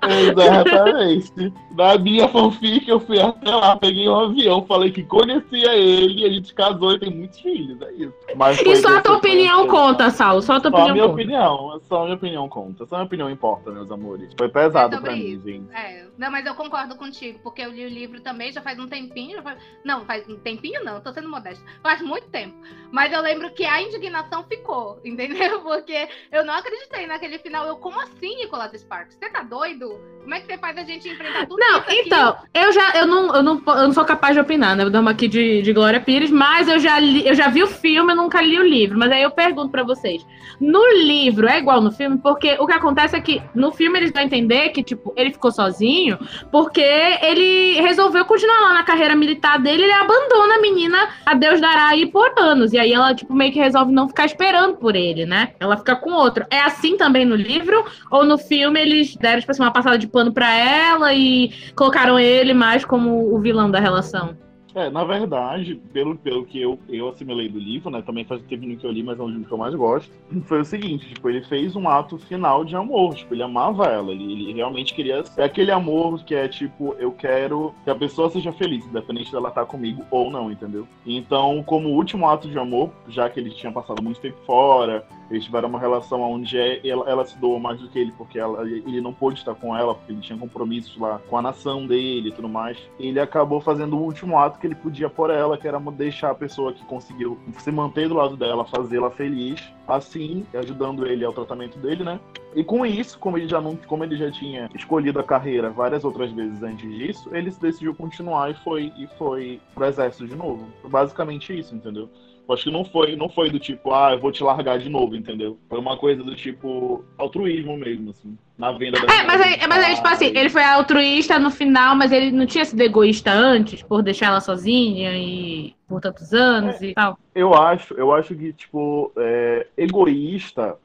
Exatamente. 0.08 1.54
Na 1.80 1.98
minha 1.98 2.28
fanfic, 2.28 2.90
eu 2.90 3.00
fui 3.00 3.22
até 3.22 3.56
lá, 3.56 3.74
peguei 3.78 4.10
um 4.10 4.16
avião, 4.20 4.66
falei 4.66 4.92
que 4.92 5.02
conhecia 5.02 5.74
ele, 5.76 6.26
a 6.26 6.30
gente 6.30 6.54
casou 6.54 6.92
e 6.92 7.00
tem 7.00 7.10
muitos 7.10 7.40
filhos, 7.40 7.82
é 7.82 7.92
isso. 7.94 8.14
Mas 8.36 8.60
E 8.62 8.76
só 8.76 8.98
a 8.98 9.02
tua 9.02 9.16
opinião 9.16 9.66
conta, 9.66 10.10
Saulo. 10.10 10.42
Só 10.42 10.56
a 10.56 10.60
tua 10.60 10.72
Só 10.72 10.78
a 10.78 10.80
opinião 10.82 10.94
minha 10.96 11.08
conta. 11.08 11.22
opinião, 11.22 11.82
só 11.88 12.02
a 12.02 12.04
minha 12.04 12.16
opinião 12.16 12.50
conta. 12.50 12.86
Só 12.86 12.96
a 12.96 12.98
minha 13.00 13.06
opinião 13.08 13.30
importa, 13.30 13.72
meus 13.72 13.90
amores. 13.90 14.30
Foi 14.38 14.50
pesado 14.50 14.94
É 14.96 15.00
pra 15.00 15.14
mim, 15.14 15.20
isso. 15.26 15.44
gente. 15.48 15.72
É, 15.74 16.06
não, 16.18 16.30
mas 16.30 16.46
eu 16.46 16.54
concordo 16.54 16.98
contigo, 16.98 17.40
porque 17.42 17.62
eu 17.62 17.72
li 17.72 17.86
o 17.86 17.90
livro 17.90 18.20
também 18.20 18.52
já 18.52 18.62
faz 18.62 18.78
um 18.78 18.88
tempinho. 18.88 19.38
já 19.38 19.42
faz- 19.42 19.60
Não, 19.86 20.04
faz 20.04 20.28
um 20.28 20.36
tempinho 20.36 20.84
não, 20.84 21.00
tô 21.00 21.14
sendo 21.14 21.30
modesta. 21.30 21.64
Faz 21.82 22.02
muito 22.02 22.28
tempo. 22.28 22.56
Mas 22.92 23.14
eu 23.14 23.22
lembro 23.22 23.52
que 23.54 23.64
a 23.64 23.82
indignação 23.82 24.44
ficou, 24.44 25.00
entendeu? 25.06 25.62
Porque 25.62 26.10
eu 26.30 26.44
não 26.44 26.56
acreditei 26.56 27.08
naquele 27.08 27.40
final. 27.40 27.66
Eu, 27.66 27.78
como 27.78 28.02
assim, 28.02 28.36
Nicolas 28.36 28.74
Sparks? 28.74 29.16
Você 29.18 29.30
tá 29.30 29.44
doido? 29.44 29.98
Como 30.22 30.34
é 30.34 30.42
que 30.42 30.48
você 30.48 30.58
faz 30.58 30.78
a 30.78 30.84
gente 30.84 31.08
enfrentar 31.08 31.48
tudo 31.48 31.60
Não, 31.70 31.84
então, 31.88 32.36
eu 32.52 32.72
já 32.72 32.94
eu 32.96 33.06
não, 33.06 33.36
eu 33.36 33.44
não, 33.44 33.62
eu 33.68 33.84
não 33.84 33.94
sou 33.94 34.04
capaz 34.04 34.34
de 34.34 34.40
opinar, 34.40 34.76
né? 34.76 34.86
Uma 34.86 35.12
aqui 35.12 35.28
de, 35.28 35.62
de 35.62 35.72
Glória 35.72 36.00
Pires, 36.00 36.32
mas 36.32 36.68
eu 36.68 36.80
já, 36.80 36.98
li, 37.00 37.28
eu 37.28 37.36
já 37.36 37.48
vi 37.48 37.62
o 37.62 37.68
filme, 37.68 38.12
eu 38.12 38.16
nunca 38.16 38.42
li 38.42 38.58
o 38.58 38.64
livro. 38.64 38.98
Mas 38.98 39.12
aí 39.12 39.22
eu 39.22 39.30
pergunto 39.30 39.70
pra 39.70 39.84
vocês: 39.84 40.26
no 40.60 40.84
livro 41.04 41.48
é 41.48 41.60
igual 41.60 41.80
no 41.80 41.92
filme? 41.92 42.18
Porque 42.18 42.58
o 42.60 42.66
que 42.66 42.74
acontece 42.74 43.16
é 43.16 43.22
que 43.22 43.40
no 43.54 43.72
filme 43.72 44.00
eles 44.00 44.12
dão 44.12 44.24
a 44.24 44.26
entender 44.26 44.70
que, 44.70 44.82
tipo, 44.82 45.14
ele 45.16 45.32
ficou 45.32 45.52
sozinho 45.52 46.18
porque 46.52 46.82
ele 46.82 47.80
resolveu 47.82 48.26
continuar 48.26 48.62
lá 48.62 48.74
na 48.74 48.84
carreira 48.84 49.16
militar 49.16 49.60
dele, 49.60 49.84
ele 49.84 49.94
abandona 49.94 50.56
a 50.56 50.62
menina 50.62 51.10
a 51.24 51.36
Deus 51.36 51.62
dará 51.62 51.90
aí 51.90 52.08
por 52.08 52.34
anos. 52.38 52.74
E 52.74 52.80
aí 52.80 52.92
ela, 52.92 53.14
tipo, 53.14 53.34
meio 53.34 53.52
que 53.52 53.60
resolve 53.60 53.92
não 53.92 54.08
ficar 54.08 54.26
esperando 54.26 54.78
por 54.78 54.96
ele, 54.96 55.28
né? 55.28 55.52
Ela 55.60 55.78
fica 55.78 55.96
com 55.96 56.12
outro. 56.14 56.46
É 56.50 56.62
assim 56.62 56.98
também 56.98 57.26
no 57.26 57.36
livro? 57.36 57.86
Ou 58.10 58.26
no 58.26 58.40
filme 58.40 58.82
eles 58.82 59.16
deram, 59.16 59.40
tipo 59.40 59.52
assim, 59.52 59.62
uma 59.62 59.72
passada 59.72 60.00
de 60.00 60.08
pano 60.08 60.34
pra 60.34 60.52
ela 60.52 61.14
e 61.14 61.49
colocaram 61.76 62.20
ele 62.20 62.54
mais 62.54 62.86
como 62.86 63.34
o 63.34 63.40
vilão 63.40 63.70
da 63.70 63.80
relação? 63.80 64.36
É, 64.76 64.90
na 64.90 65.04
verdade, 65.04 65.76
pelo, 65.92 66.16
pelo 66.16 66.46
que 66.46 66.62
eu, 66.62 66.80
eu 66.88 67.10
assimilei 67.10 67.50
do 67.50 67.60
livro, 67.60 67.90
né? 67.90 68.02
Também 68.02 68.24
faz 68.24 68.42
tempo 68.44 68.68
que 68.78 68.86
eu 68.86 68.92
li, 68.92 69.02
mas 69.02 69.20
é 69.20 69.24
um 69.24 69.28
livro 69.28 69.46
que 69.46 69.52
eu 69.52 69.58
mais 69.58 69.74
gosto. 69.74 70.12
Foi 70.46 70.62
o 70.62 70.66
seguinte, 70.66 71.14
tipo, 71.14 71.30
ele 71.30 71.44
fez 71.44 71.76
um 71.76 71.90
ato 71.90 72.18
final 72.18 72.64
de 72.64 72.76
amor. 72.76 73.16
Tipo, 73.16 73.34
ele 73.34 73.44
amava 73.44 73.86
ela. 73.86 74.12
Ele, 74.12 74.32
ele 74.32 74.54
realmente 74.54 74.94
queria. 74.94 75.24
É 75.38 75.44
aquele 75.44 75.72
amor 75.72 76.24
que 76.24 76.36
é 76.36 76.48
tipo, 76.48 76.96
eu 77.00 77.12
quero 77.12 77.74
que 77.84 77.90
a 77.90 77.96
pessoa 77.96 78.30
seja 78.30 78.52
feliz, 78.54 78.86
independente 78.86 79.32
dela 79.32 79.50
estar 79.50 79.66
comigo 79.66 80.06
ou 80.12 80.30
não, 80.30 80.52
entendeu? 80.52 80.88
Então, 81.06 81.64
como 81.64 81.90
último 81.90 82.30
ato 82.30 82.48
de 82.48 82.58
amor, 82.58 82.92
já 83.08 83.30
que 83.30 83.40
ele 83.40 83.50
tinha 83.50 83.72
passado 83.72 84.04
muito 84.04 84.20
tempo 84.20 84.38
fora, 84.46 85.04
eles 85.30 85.46
tiveram 85.46 85.70
uma 85.70 85.80
relação 85.80 86.22
onde 86.22 86.58
é, 86.58 86.86
ela, 86.88 87.10
ela 87.10 87.26
se 87.26 87.38
doou 87.38 87.60
mais 87.60 87.80
do 87.80 87.88
que 87.88 88.00
ele, 88.00 88.12
porque 88.18 88.40
ela, 88.40 88.68
ele 88.68 89.02
não 89.02 89.14
pôde 89.14 89.40
estar 89.40 89.56
com 89.56 89.76
ela, 89.76 89.94
porque 89.96 90.12
ele 90.12 90.22
tinha 90.22 90.38
compromissos 90.38 90.98
lá 90.98 91.20
com 91.30 91.38
a 91.38 91.42
nação 91.42 91.86
dele 91.86 92.30
e 92.30 92.32
tudo 92.32 92.50
mais. 92.50 92.78
Ele 93.00 93.20
acabou 93.20 93.62
fazendo 93.62 93.98
o 93.98 94.02
último 94.02 94.38
ato 94.38 94.60
que 94.60 94.68
ele 94.68 94.76
podia 94.76 95.10
por 95.10 95.30
ela, 95.30 95.58
que 95.58 95.68
era 95.68 95.80
deixar 95.92 96.32
a 96.32 96.36
pessoa 96.36 96.74
que 96.74 96.84
conseguiu 96.86 97.38
se 97.58 97.72
manter 97.72 98.08
do 98.08 98.16
lado 98.16 98.36
dela, 98.36 98.66
fazê-la 98.66 99.10
feliz, 99.12 99.62
assim, 99.88 100.46
ajudando 100.54 101.06
ele 101.06 101.26
ao 101.26 101.34
tratamento 101.34 101.78
dele, 101.80 102.04
né? 102.04 102.20
E 102.56 102.64
com 102.64 102.86
isso, 102.86 103.20
como 103.20 103.38
ele 103.38 103.48
já 103.48 103.62
não, 103.62 103.76
como 103.76 104.04
ele 104.04 104.18
já 104.18 104.32
tinha 104.32 104.70
escolhido 104.74 105.20
a 105.20 105.24
carreira 105.24 105.70
várias 105.70 106.04
outras 106.04 106.32
vezes 106.32 106.62
antes 106.64 106.90
disso, 106.90 107.30
ele 107.32 107.52
decidiu 107.52 107.94
continuar 107.94 108.50
e 108.50 108.54
foi 108.56 108.92
e 108.98 109.08
foi 109.18 109.62
pro 109.74 109.86
exército 109.86 110.28
de 110.28 110.36
novo. 110.36 110.68
Basicamente 110.88 111.58
isso, 111.58 111.76
entendeu? 111.76 112.10
Acho 112.52 112.64
que 112.64 112.72
não 112.72 112.84
foi, 112.84 113.16
não 113.16 113.30
foi 113.30 113.50
do 113.50 113.60
tipo, 113.60 113.94
ah, 113.94 114.14
eu 114.14 114.20
vou 114.20 114.32
te 114.32 114.44
largar 114.44 114.80
de 114.80 114.90
novo, 114.90 115.16
entendeu? 115.16 115.58
Foi 115.70 115.80
uma 115.80 115.98
coisa 115.98 116.24
do 116.24 116.36
tipo 116.36 117.04
altruísmo 117.18 117.78
mesmo, 117.78 118.10
assim, 118.10 118.38
na 118.58 118.72
venda 118.72 119.00
da 119.00 119.14
É, 119.14 119.24
mas 119.24 119.42
aí, 119.42 119.60
mas 119.68 119.86
aí, 119.86 119.96
tipo 119.96 120.08
assim, 120.08 120.26
ele 120.36 120.50
foi 120.50 120.64
altruísta 120.64 121.38
no 121.38 121.52
final, 121.52 121.96
mas 121.96 122.12
ele 122.12 122.32
não 122.32 122.46
tinha 122.46 122.66
sido 122.66 122.82
egoísta 122.82 123.32
antes, 123.32 123.84
por 123.84 124.02
deixar 124.02 124.28
ela 124.28 124.42
sozinha 124.42 125.16
e 125.16 125.76
por 125.88 126.02
tantos 126.02 126.34
anos 126.34 126.82
É. 126.82 126.88
e 126.88 126.94
tal. 126.94 127.18
Eu 127.36 127.54
acho, 127.54 127.94
eu 127.94 128.12
acho 128.14 128.36
que, 128.36 128.52
tipo, 128.54 129.12
é, 129.18 129.68
egoísta 129.78 130.76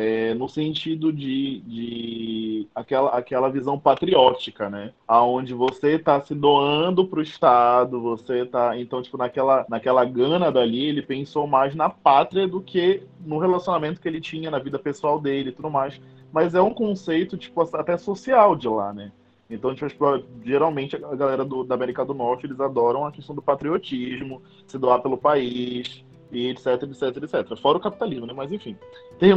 é, 0.00 0.32
no 0.32 0.48
sentido 0.48 1.12
de, 1.12 1.60
de 1.60 2.68
aquela, 2.74 3.10
aquela 3.10 3.50
visão 3.50 3.78
patriótica, 3.78 4.70
né? 4.70 4.94
Aonde 5.06 5.52
você 5.52 5.98
tá 5.98 6.18
se 6.22 6.34
doando 6.34 7.06
pro 7.06 7.20
Estado, 7.20 8.00
você 8.00 8.46
tá. 8.46 8.78
Então, 8.78 9.02
tipo, 9.02 9.18
naquela, 9.18 9.66
naquela 9.68 10.02
gana 10.06 10.50
dali, 10.50 10.86
ele 10.86 11.02
pensou 11.02 11.46
mais 11.46 11.74
na 11.74 11.90
pátria 11.90 12.48
do 12.48 12.62
que 12.62 13.02
no 13.20 13.36
relacionamento 13.36 14.00
que 14.00 14.08
ele 14.08 14.22
tinha, 14.22 14.50
na 14.50 14.58
vida 14.58 14.78
pessoal 14.78 15.20
dele 15.20 15.50
e 15.50 15.52
tudo 15.52 15.68
mais. 15.68 16.00
Mas 16.32 16.54
é 16.54 16.62
um 16.62 16.72
conceito, 16.72 17.36
tipo, 17.36 17.60
até 17.76 17.98
social 17.98 18.56
de 18.56 18.68
lá, 18.68 18.94
né? 18.94 19.12
Então, 19.50 19.74
tipo, 19.74 20.24
geralmente 20.42 20.96
a 20.96 21.14
galera 21.14 21.44
do, 21.44 21.62
da 21.62 21.74
América 21.74 22.06
do 22.06 22.14
Norte, 22.14 22.46
eles 22.46 22.60
adoram 22.60 23.04
a 23.04 23.12
questão 23.12 23.34
do 23.34 23.42
patriotismo, 23.42 24.40
se 24.66 24.78
doar 24.78 25.02
pelo 25.02 25.18
país, 25.18 26.02
e 26.32 26.48
etc, 26.48 26.82
etc, 26.82 27.16
etc. 27.22 27.56
Fora 27.56 27.78
o 27.78 27.80
capitalismo, 27.80 28.26
né? 28.26 28.32
Mas 28.34 28.52
enfim. 28.52 28.76
Tem, 29.18 29.32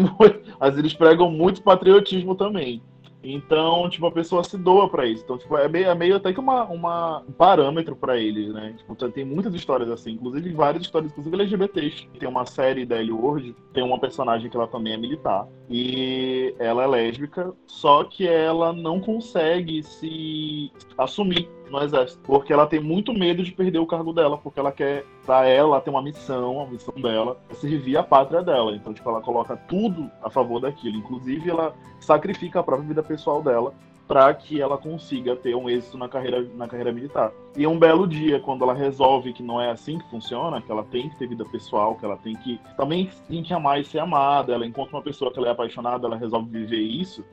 mas 0.59 0.77
eles 0.77 0.93
pregam 0.93 1.29
muito 1.29 1.61
patriotismo 1.61 2.35
também. 2.35 2.81
Então, 3.23 3.89
tipo, 3.89 4.05
a 4.05 4.11
pessoa 4.11 4.43
se 4.43 4.57
doa 4.57 4.89
pra 4.89 5.05
isso. 5.05 5.23
Então, 5.23 5.37
tipo, 5.37 5.55
é 5.55 5.69
meio, 5.69 5.87
é 5.87 5.95
meio 5.95 6.17
até 6.17 6.33
que 6.33 6.39
uma, 6.39 6.65
uma, 6.65 7.19
um 7.21 7.31
parâmetro 7.31 7.95
pra 7.95 8.17
eles, 8.17 8.53
né? 8.53 8.75
Tipo, 8.77 8.95
tem 9.09 9.23
muitas 9.23 9.53
histórias 9.53 9.89
assim, 9.89 10.11
inclusive 10.11 10.51
várias 10.51 10.83
histórias, 10.83 11.11
inclusive 11.11 11.35
LGBTs. 11.35 12.09
Tem 12.19 12.27
uma 12.27 12.45
série 12.45 12.85
da 12.85 12.99
Ellie 12.99 13.13
Ward, 13.13 13.55
tem 13.73 13.83
uma 13.83 13.97
personagem 13.97 14.49
que 14.49 14.57
ela 14.57 14.67
também 14.67 14.93
é 14.93 14.97
militar. 14.97 15.47
E 15.69 16.53
ela 16.59 16.83
é 16.83 16.87
lésbica, 16.87 17.53
só 17.65 18.03
que 18.03 18.27
ela 18.27 18.73
não 18.73 18.99
consegue 18.99 19.81
se 19.81 20.69
assumir 20.97 21.49
no 21.73 21.83
exército, 21.83 22.21
porque 22.23 22.53
ela 22.53 22.67
tem 22.67 22.79
muito 22.79 23.13
medo 23.13 23.43
de 23.43 23.51
perder 23.51 23.79
o 23.79 23.87
cargo 23.87 24.13
dela, 24.13 24.37
porque 24.37 24.59
ela 24.59 24.71
quer, 24.71 25.03
pra 25.25 25.47
ela, 25.47 25.81
ter 25.81 25.89
uma 25.89 26.01
missão, 26.01 26.61
a 26.61 26.67
missão 26.67 26.93
dela 26.95 27.37
é 27.49 27.53
servir 27.55 27.97
a 27.97 28.03
pátria 28.03 28.41
dela. 28.41 28.75
Então, 28.75 28.93
tipo, 28.93 29.09
ela 29.09 29.21
coloca 29.21 29.57
tudo 29.57 30.09
a 30.23 30.29
favor 30.29 30.59
daquilo. 30.59 30.97
Inclusive, 30.97 31.49
ela 31.49 31.73
sacrifica 31.99 32.59
a 32.59 32.63
própria 32.63 32.87
vida 32.87 33.03
pessoal 33.03 33.41
dela 33.41 33.73
para 34.07 34.33
que 34.33 34.61
ela 34.61 34.77
consiga 34.77 35.35
ter 35.35 35.55
um 35.55 35.69
êxito 35.69 35.97
na 35.97 36.09
carreira, 36.09 36.45
na 36.55 36.67
carreira 36.67 36.91
militar. 36.91 37.31
E 37.55 37.65
um 37.65 37.79
belo 37.79 38.05
dia, 38.05 38.39
quando 38.39 38.63
ela 38.63 38.73
resolve 38.73 39.33
que 39.33 39.41
não 39.41 39.61
é 39.61 39.71
assim 39.71 39.97
que 39.97 40.09
funciona, 40.09 40.61
que 40.61 40.71
ela 40.71 40.83
tem 40.83 41.09
que 41.09 41.17
ter 41.17 41.27
vida 41.27 41.45
pessoal, 41.45 41.95
que 41.95 42.05
ela 42.05 42.17
tem 42.17 42.35
que 42.35 42.59
também 42.75 43.09
tem 43.27 43.41
que 43.41 43.53
amar 43.53 43.79
e 43.79 43.85
ser 43.85 43.99
amada, 43.99 44.53
ela 44.53 44.65
encontra 44.65 44.97
uma 44.97 45.01
pessoa 45.01 45.31
que 45.31 45.39
ela 45.39 45.47
é 45.47 45.51
apaixonada, 45.51 46.05
ela 46.05 46.17
resolve 46.17 46.49
viver 46.49 46.81
isso, 46.81 47.23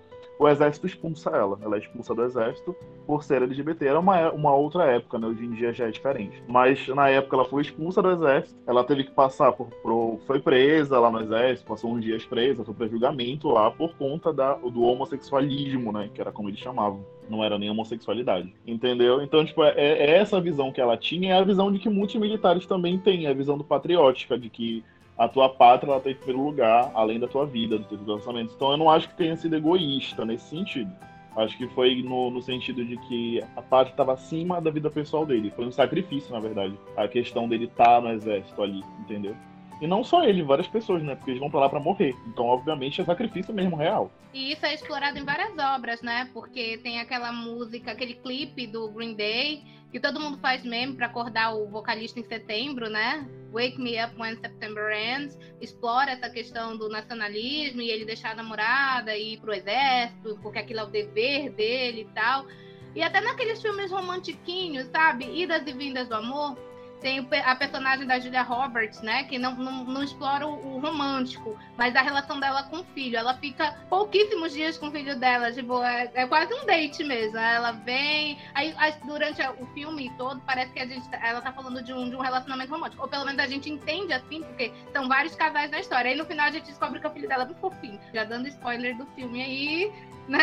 o 0.41 0.49
exército 0.49 0.87
expulsa 0.87 1.29
ela. 1.29 1.59
Ela 1.61 1.77
é 1.77 1.81
expulsa 1.81 2.15
do 2.15 2.25
exército 2.25 2.75
por 3.07 3.23
ser 3.23 3.43
LGBT. 3.43 3.87
Era 3.87 4.01
uma, 4.01 4.33
uma 4.33 4.55
outra 4.55 4.85
época, 4.85 5.19
né? 5.19 5.27
Hoje 5.27 5.45
em 5.45 5.51
dia 5.51 5.71
já 5.71 5.87
é 5.87 5.91
diferente. 5.91 6.43
Mas 6.49 6.89
na 6.89 7.11
época 7.11 7.37
ela 7.37 7.45
foi 7.45 7.61
expulsa 7.61 8.01
do 8.01 8.11
exército, 8.11 8.59
ela 8.67 8.83
teve 8.83 9.05
que 9.05 9.11
passar 9.11 9.53
por. 9.53 9.69
foi 10.27 10.41
presa 10.41 10.99
lá 10.99 11.11
no 11.11 11.21
exército, 11.21 11.69
passou 11.69 11.93
uns 11.93 12.03
dias 12.03 12.25
presa, 12.25 12.65
foi 12.65 12.73
para 12.73 12.89
julgamento 12.89 13.49
lá 13.49 13.71
por 13.71 13.95
conta 13.97 14.33
da, 14.33 14.55
do 14.55 14.81
homossexualismo, 14.83 15.93
né? 15.93 16.09
Que 16.15 16.23
era 16.23 16.33
como 16.33 16.49
eles 16.49 16.59
chamavam. 16.59 17.05
Não 17.29 17.45
era 17.45 17.59
nem 17.59 17.69
homossexualidade. 17.69 18.55
Entendeu? 18.67 19.21
Então, 19.21 19.45
tipo, 19.45 19.63
é, 19.63 19.75
é 19.77 20.17
essa 20.17 20.41
visão 20.41 20.73
que 20.73 20.81
ela 20.81 20.97
tinha, 20.97 21.35
é 21.35 21.39
a 21.39 21.45
visão 21.45 21.71
de 21.71 21.79
que 21.79 21.91
muitos 21.91 22.17
militares 22.17 22.65
também 22.65 22.99
têm, 22.99 23.27
é 23.27 23.31
a 23.31 23.35
visão 23.35 23.59
do 23.59 23.65
patriótica, 23.65 24.39
de 24.39 24.49
que 24.49 24.83
a 25.21 25.29
tua 25.29 25.51
pátria 25.51 25.91
ela 25.91 26.01
tem 26.01 26.13
em 26.13 26.15
primeiro 26.15 26.43
lugar, 26.43 26.91
além 26.95 27.21
da 27.21 27.29
tua 27.29 27.45
vida, 27.45 27.77
do 27.77 27.85
teu 27.85 28.03
relacionamento. 28.07 28.55
Então 28.57 28.71
eu 28.71 28.79
não 28.79 28.89
acho 28.89 29.07
que 29.07 29.15
tenha 29.17 29.37
sido 29.37 29.55
egoísta 29.55 30.25
nesse 30.25 30.49
sentido. 30.49 30.91
Acho 31.37 31.59
que 31.59 31.69
foi 31.69 32.03
no, 32.03 32.31
no 32.31 32.41
sentido 32.41 32.83
de 32.83 32.97
que 32.97 33.45
a 33.55 33.61
pátria 33.61 33.93
estava 33.93 34.15
acima 34.15 34.63
da 34.63 34.71
vida 34.71 34.91
pessoal 34.91 35.27
dele. 35.27 35.53
Foi 35.55 35.67
um 35.67 35.71
sacrifício, 35.71 36.33
na 36.33 36.41
verdade. 36.41 36.75
A 36.97 37.07
questão 37.07 37.47
dele 37.47 37.67
estar 37.67 38.01
no 38.01 38.09
exército 38.09 38.63
ali, 38.63 38.83
entendeu? 38.99 39.37
E 39.79 39.87
não 39.87 40.03
só 40.03 40.25
ele, 40.25 40.43
várias 40.43 40.67
pessoas, 40.67 41.03
né? 41.03 41.15
Porque 41.15 41.33
eles 41.33 41.41
vão 41.41 41.51
pra 41.51 41.61
lá 41.61 41.69
pra 41.69 41.81
morrer. 41.81 42.17
Então, 42.27 42.47
obviamente, 42.47 43.03
é 43.03 43.05
sacrifício 43.05 43.53
mesmo 43.53 43.77
real. 43.77 44.11
E 44.33 44.53
isso 44.53 44.65
é 44.65 44.73
explorado 44.73 45.19
em 45.19 45.25
várias 45.25 45.53
obras, 45.59 46.01
né? 46.01 46.31
Porque 46.33 46.79
tem 46.79 46.99
aquela 46.99 47.31
música, 47.31 47.93
aquele 47.93 48.15
clipe 48.15 48.67
do 48.67 48.91
Green 48.91 49.15
Day, 49.15 49.65
que 49.91 49.99
todo 49.99 50.21
mundo 50.21 50.39
faz 50.39 50.65
meme 50.65 50.95
pra 50.95 51.07
acordar 51.07 51.55
o 51.55 51.67
vocalista 51.69 52.21
em 52.21 52.25
setembro, 52.25 52.89
né? 52.89 53.27
Wake 53.53 53.81
Me 53.81 54.03
Up 54.03 54.15
When 54.19 54.37
September 54.37 54.93
Ends. 54.93 55.37
Explora 55.61 56.13
essa 56.13 56.31
questão 56.31 56.77
do 56.77 56.89
nacionalismo 56.89 57.83
e 57.83 57.91
ele 57.91 58.05
deixar 58.05 58.33
a 58.33 58.35
namorada 58.35 59.17
e 59.17 59.35
ir 59.35 59.41
pro 59.41 59.53
exército, 59.53 60.39
porque 60.43 60.61
aquilo 60.61 60.81
é 60.81 60.85
o 60.85 60.87
dever 60.87 61.51
dele 61.51 62.03
e 62.03 62.15
tal. 62.15 62.47
E 62.95 63.03
até 63.03 63.21
naqueles 63.21 63.61
filmes 63.61 63.91
romantiquinhos, 63.91 64.87
sabe? 64.89 65.25
Idas 65.25 65.67
e 65.67 65.73
vindas 65.73 66.09
do 66.09 66.15
amor. 66.15 66.57
Tem 67.01 67.27
a 67.45 67.57
personagem 67.57 68.07
da 68.07 68.19
Julia 68.19 68.43
Roberts, 68.43 69.01
né? 69.01 69.25
Que 69.25 69.39
não, 69.39 69.55
não, 69.55 69.85
não 69.85 70.03
explora 70.03 70.47
o, 70.47 70.77
o 70.77 70.81
romântico, 70.81 71.57
mas 71.77 71.97
a 71.97 72.03
relação 72.03 72.39
dela 72.39 72.63
com 72.65 72.79
o 72.81 72.85
filho. 72.95 73.17
Ela 73.17 73.35
fica 73.35 73.73
pouquíssimos 73.89 74.53
dias 74.53 74.77
com 74.77 74.89
o 74.89 74.91
filho 74.91 75.19
dela. 75.19 75.51
Tipo, 75.53 75.83
é, 75.83 76.11
é 76.15 76.27
quase 76.27 76.53
um 76.53 76.67
date 76.67 77.03
mesmo. 77.05 77.39
Ela 77.39 77.73
vem. 77.73 78.39
Aí, 78.55 78.75
aí, 78.77 78.95
durante 79.05 79.41
o 79.59 79.67
filme 79.75 80.11
todo, 80.19 80.41
parece 80.43 80.73
que 80.73 80.81
a 80.81 80.87
gente, 80.87 81.09
ela 81.23 81.41
tá 81.41 81.53
falando 81.53 81.83
de 81.83 81.93
um, 81.93 82.09
de 82.11 82.17
um 82.17 82.21
relacionamento 82.21 82.71
romântico. 82.73 83.03
Ou 83.03 83.09
pelo 83.09 83.25
menos 83.25 83.41
a 83.41 83.47
gente 83.47 83.71
entende 83.71 84.13
assim, 84.13 84.43
porque 84.43 84.73
são 84.93 85.09
vários 85.09 85.35
casais 85.35 85.71
na 85.71 85.81
história. 85.81 86.11
Aí 86.11 86.17
no 86.17 86.27
final 86.27 86.47
a 86.47 86.51
gente 86.51 86.67
descobre 86.67 87.01
que 87.01 87.07
o 87.07 87.11
filho 87.11 87.29
dela 87.29 87.45
é 87.45 87.47
muito 87.47 87.61
fofinho. 87.61 87.99
Já 88.13 88.25
dando 88.25 88.47
spoiler 88.49 88.97
do 88.97 89.07
filme 89.15 89.43
aí, 89.43 89.93
né? 90.29 90.39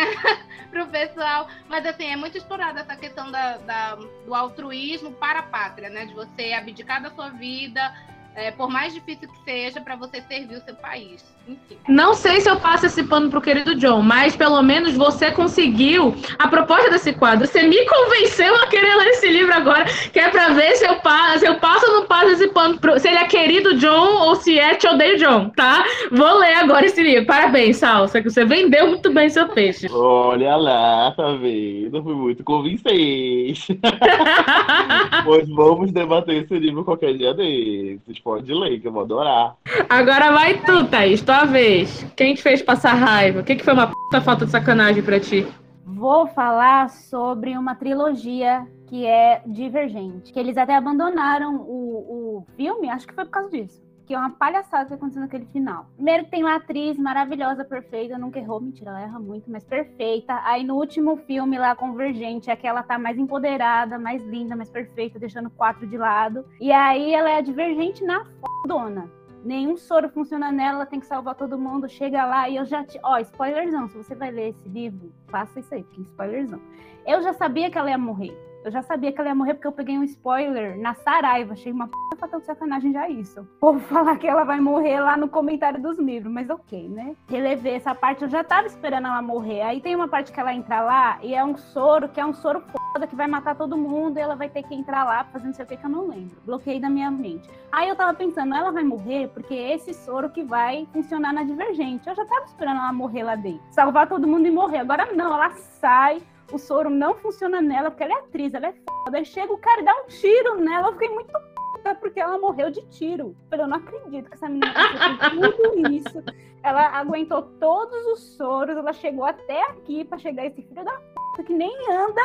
pro 0.69 0.87
pessoal. 0.87 1.47
Mas 1.69 1.85
assim, 1.85 2.05
é 2.05 2.15
muito 2.15 2.37
explorada 2.37 2.81
essa 2.81 2.95
questão 2.95 3.31
da, 3.31 3.57
da- 3.57 3.95
do 3.95 4.33
altruísmo 4.35 5.11
para 5.13 5.39
a 5.39 5.43
pátria, 5.43 5.89
né? 5.89 6.05
De 6.05 6.13
você 6.13 6.46
abdicar 6.53 7.01
da 7.01 7.09
sua 7.09 7.29
vida, 7.29 7.93
é, 8.37 8.51
por 8.51 8.69
mais 8.69 8.93
difícil 8.93 9.27
que 9.27 9.43
seja, 9.43 9.81
para 9.81 9.95
você 9.95 10.21
servir 10.21 10.57
o 10.57 10.61
seu 10.61 10.75
país. 10.75 11.25
Enfim. 11.47 11.77
Não 11.87 12.13
sei 12.13 12.39
se 12.39 12.47
eu 12.47 12.59
passo 12.59 12.85
esse 12.85 13.03
pano 13.03 13.31
pro 13.31 13.41
querido 13.41 13.73
John, 13.73 14.03
mas 14.03 14.35
pelo 14.35 14.61
menos 14.61 14.93
você 14.93 15.31
conseguiu 15.31 16.13
a 16.37 16.47
proposta 16.47 16.91
desse 16.91 17.13
quadro. 17.13 17.47
Você 17.47 17.63
me 17.63 17.83
convenceu 17.85 18.53
a 18.57 18.67
querer 18.67 18.95
ler 18.95 19.07
esse 19.07 19.27
livro 19.29 19.51
agora, 19.53 19.85
que 19.85 20.19
é 20.19 20.29
pra 20.29 20.49
ver 20.49 20.75
se 20.75 20.85
eu 20.85 20.97
passo, 20.97 21.39
se 21.39 21.47
eu 21.47 21.55
passo 21.55 21.87
ou 21.87 21.93
não 21.93 22.05
passo 22.05 22.27
esse 22.27 22.47
pano 22.49 22.77
pro, 22.77 22.99
se 22.99 23.07
ele 23.07 23.17
é 23.17 23.25
querido 23.25 23.75
John 23.77 24.27
ou 24.27 24.35
se 24.35 24.59
é 24.59 24.75
te 24.75 24.87
odeio 24.87 25.17
John, 25.17 25.49
tá? 25.49 25.83
Vou 26.11 26.37
ler 26.37 26.53
agora 26.55 26.85
esse 26.85 27.01
livro. 27.01 27.25
Parabéns, 27.25 27.77
Sal. 27.77 28.07
Você, 28.07 28.21
você 28.21 28.45
vendeu 28.45 28.87
muito 28.87 29.11
bem 29.11 29.29
seu 29.29 29.47
peixe. 29.49 29.87
Olha 29.91 30.55
lá, 30.57 31.11
tá 31.17 31.31
vendo? 31.33 32.03
Fui 32.03 32.13
muito 32.13 32.43
convincente. 32.43 33.79
pois 35.25 35.49
vamos 35.49 35.91
debater 35.91 36.43
esse 36.43 36.59
livro 36.59 36.83
qualquer 36.83 37.17
dia 37.17 37.33
desses. 37.33 38.19
Pode 38.27 38.53
ler, 38.53 38.81
que 38.81 38.85
eu 38.85 38.91
vou 38.91 39.03
adorar. 39.03 39.55
Agora 39.87 40.33
vai 40.33 40.59
tu, 40.59 40.85
Thaís, 40.87 41.21
tua 41.21 41.45
vez. 41.45 42.05
Quem 42.13 42.35
te 42.35 42.43
fez 42.43 42.61
passar 42.61 42.93
raiva? 42.93 43.39
O 43.39 43.43
que, 43.45 43.55
que 43.55 43.63
foi 43.63 43.73
uma 43.73 43.87
puta 43.87 44.19
falta 44.19 44.45
de 44.45 44.51
sacanagem 44.51 45.01
pra 45.01 45.17
ti? 45.17 45.47
Vou 45.85 46.27
falar 46.27 46.89
sobre 46.89 47.57
uma 47.57 47.73
trilogia 47.73 48.67
que 48.87 49.05
é 49.05 49.41
Divergente. 49.47 50.33
Que 50.33 50.39
eles 50.41 50.57
até 50.57 50.75
abandonaram 50.75 51.55
o, 51.55 52.39
o 52.39 52.45
filme, 52.57 52.89
acho 52.89 53.07
que 53.07 53.13
foi 53.13 53.23
por 53.23 53.31
causa 53.31 53.49
disso. 53.49 53.86
Porque 54.07 54.15
é 54.15 54.17
uma 54.17 54.29
palhaçada 54.29 54.85
que 54.85 54.93
aconteceu 54.93 55.21
naquele 55.21 55.45
final. 55.47 55.85
Primeiro 55.95 56.23
que 56.23 56.31
tem 56.31 56.41
uma 56.41 56.55
atriz 56.55 56.97
maravilhosa, 56.97 57.65
perfeita, 57.65 58.17
nunca 58.17 58.39
errou, 58.39 58.61
mentira, 58.61 58.91
ela 58.91 59.01
erra 59.01 59.19
muito, 59.19 59.51
mas 59.51 59.65
perfeita. 59.65 60.39
Aí 60.45 60.63
no 60.63 60.75
último 60.75 61.17
filme 61.17 61.59
lá, 61.59 61.75
Convergente, 61.75 62.49
é 62.49 62.55
que 62.55 62.65
ela 62.65 62.81
tá 62.81 62.97
mais 62.97 63.17
empoderada, 63.17 63.99
mais 63.99 64.23
linda, 64.23 64.55
mais 64.55 64.69
perfeita, 64.69 65.19
deixando 65.19 65.49
quatro 65.49 65.85
de 65.85 65.97
lado. 65.97 66.45
E 66.61 66.71
aí 66.71 67.13
ela 67.13 67.29
é 67.29 67.35
a 67.35 67.41
divergente 67.41 68.01
na 68.05 68.23
fodona. 68.39 69.11
Nenhum 69.43 69.75
soro 69.75 70.07
funciona 70.07 70.53
nela, 70.53 70.77
ela 70.77 70.85
tem 70.85 71.01
que 71.01 71.05
salvar 71.05 71.35
todo 71.35 71.59
mundo. 71.59 71.89
Chega 71.89 72.25
lá 72.25 72.47
e 72.47 72.55
eu 72.55 72.63
já 72.63 72.85
te. 72.85 72.97
Ó, 73.03 73.17
spoilerzão. 73.19 73.89
Se 73.89 73.97
você 73.97 74.15
vai 74.15 74.31
ler 74.31 74.51
esse 74.51 74.69
livro, 74.69 75.11
faça 75.27 75.59
isso 75.59 75.73
aí, 75.73 75.83
porque 75.83 75.99
spoilerzão. 76.03 76.61
Eu 77.05 77.21
já 77.21 77.33
sabia 77.33 77.69
que 77.69 77.77
ela 77.77 77.89
ia 77.89 77.97
morrer. 77.97 78.46
Eu 78.67 78.71
já 78.71 78.81
sabia 78.81 79.13
que 79.13 79.21
ela 79.21 79.29
ia 79.29 79.35
morrer 79.35 79.53
porque 79.53 79.67
eu 79.67 79.71
peguei 79.71 79.97
um 79.97 80.03
spoiler 80.03 80.77
na 80.77 80.93
Saraiva. 80.93 81.53
Achei 81.53 81.71
uma 81.71 81.87
p 81.87 81.93
fatal 82.19 82.41
de 82.41 82.45
sacanagem 82.47 82.91
já 82.91 83.07
isso. 83.07 83.39
O 83.39 83.59
povo 83.61 83.79
falar 83.87 84.17
que 84.17 84.27
ela 84.27 84.43
vai 84.43 84.59
morrer 84.59 84.99
lá 84.99 85.15
no 85.15 85.29
comentário 85.29 85.81
dos 85.81 85.97
livros, 85.97 86.33
mas 86.33 86.49
ok, 86.49 86.89
né? 86.89 87.15
Relevei 87.29 87.75
essa 87.75 87.95
parte, 87.95 88.23
eu 88.23 88.29
já 88.29 88.43
tava 88.43 88.67
esperando 88.67 89.07
ela 89.07 89.21
morrer. 89.21 89.61
Aí 89.61 89.79
tem 89.79 89.95
uma 89.95 90.09
parte 90.09 90.33
que 90.33 90.39
ela 90.39 90.53
entra 90.53 90.81
lá 90.81 91.17
e 91.23 91.33
é 91.33 91.45
um 91.45 91.55
soro, 91.55 92.09
que 92.09 92.19
é 92.19 92.25
um 92.25 92.33
soro 92.33 92.59
foda 92.59 93.07
que 93.07 93.15
vai 93.15 93.27
matar 93.27 93.55
todo 93.55 93.77
mundo 93.77 94.17
e 94.17 94.21
ela 94.21 94.35
vai 94.35 94.49
ter 94.49 94.63
que 94.63 94.75
entrar 94.75 95.05
lá 95.05 95.23
fazendo 95.23 95.47
não 95.47 95.53
sei 95.53 95.63
o 95.63 95.67
que 95.69 95.77
que 95.77 95.85
eu 95.85 95.89
não 95.89 96.05
lembro. 96.05 96.35
Bloqueei 96.45 96.77
da 96.77 96.89
minha 96.89 97.09
mente. 97.09 97.49
Aí 97.71 97.87
eu 97.87 97.95
tava 97.95 98.13
pensando, 98.13 98.53
ela 98.53 98.71
vai 98.71 98.83
morrer 98.83 99.29
porque 99.29 99.53
é 99.53 99.75
esse 99.75 99.93
soro 99.93 100.29
que 100.29 100.43
vai 100.43 100.85
funcionar 100.91 101.31
na 101.31 101.43
Divergente. 101.43 102.09
Eu 102.09 102.15
já 102.15 102.25
tava 102.25 102.43
esperando 102.43 102.81
ela 102.81 102.91
morrer 102.91 103.23
lá 103.23 103.35
dentro. 103.35 103.61
Salvar 103.69 104.09
todo 104.09 104.27
mundo 104.27 104.45
e 104.45 104.51
morrer. 104.51 104.79
Agora 104.79 105.13
não, 105.13 105.33
ela 105.33 105.51
sai 105.51 106.21
o 106.51 106.57
soro 106.57 106.89
não 106.89 107.15
funciona 107.15 107.61
nela, 107.61 107.91
porque 107.91 108.03
ela 108.03 108.13
é 108.13 108.17
atriz, 108.17 108.53
ela 108.53 108.67
é 108.67 108.73
foda. 108.73 109.17
Aí 109.17 109.25
chega 109.25 109.51
o 109.51 109.57
cara 109.57 109.81
e 109.81 109.85
dá 109.85 109.93
um 109.93 110.05
tiro 110.07 110.55
nela. 110.55 110.87
Eu 110.87 110.93
fiquei 110.93 111.09
muito 111.09 111.31
puta 111.73 111.95
porque 111.95 112.19
ela 112.19 112.37
morreu 112.37 112.69
de 112.69 112.81
tiro. 112.87 113.27
Eu 113.27 113.49
falei, 113.49 113.65
eu 113.65 113.69
não 113.69 113.77
acredito 113.77 114.29
que 114.29 114.35
essa 114.35 114.47
menina 114.47 114.73
passou 114.73 115.53
tudo 115.53 115.91
isso. 115.91 116.23
Ela 116.63 116.87
aguentou 116.97 117.41
todos 117.59 118.05
os 118.07 118.19
soros, 118.35 118.75
ela 118.75 118.93
chegou 118.93 119.25
até 119.25 119.61
aqui 119.69 120.03
pra 120.03 120.17
chegar 120.17 120.45
esse 120.45 120.61
filho 120.61 120.83
da 120.83 120.91
puta 120.93 121.43
que 121.43 121.53
nem 121.53 121.73
anda 121.91 122.21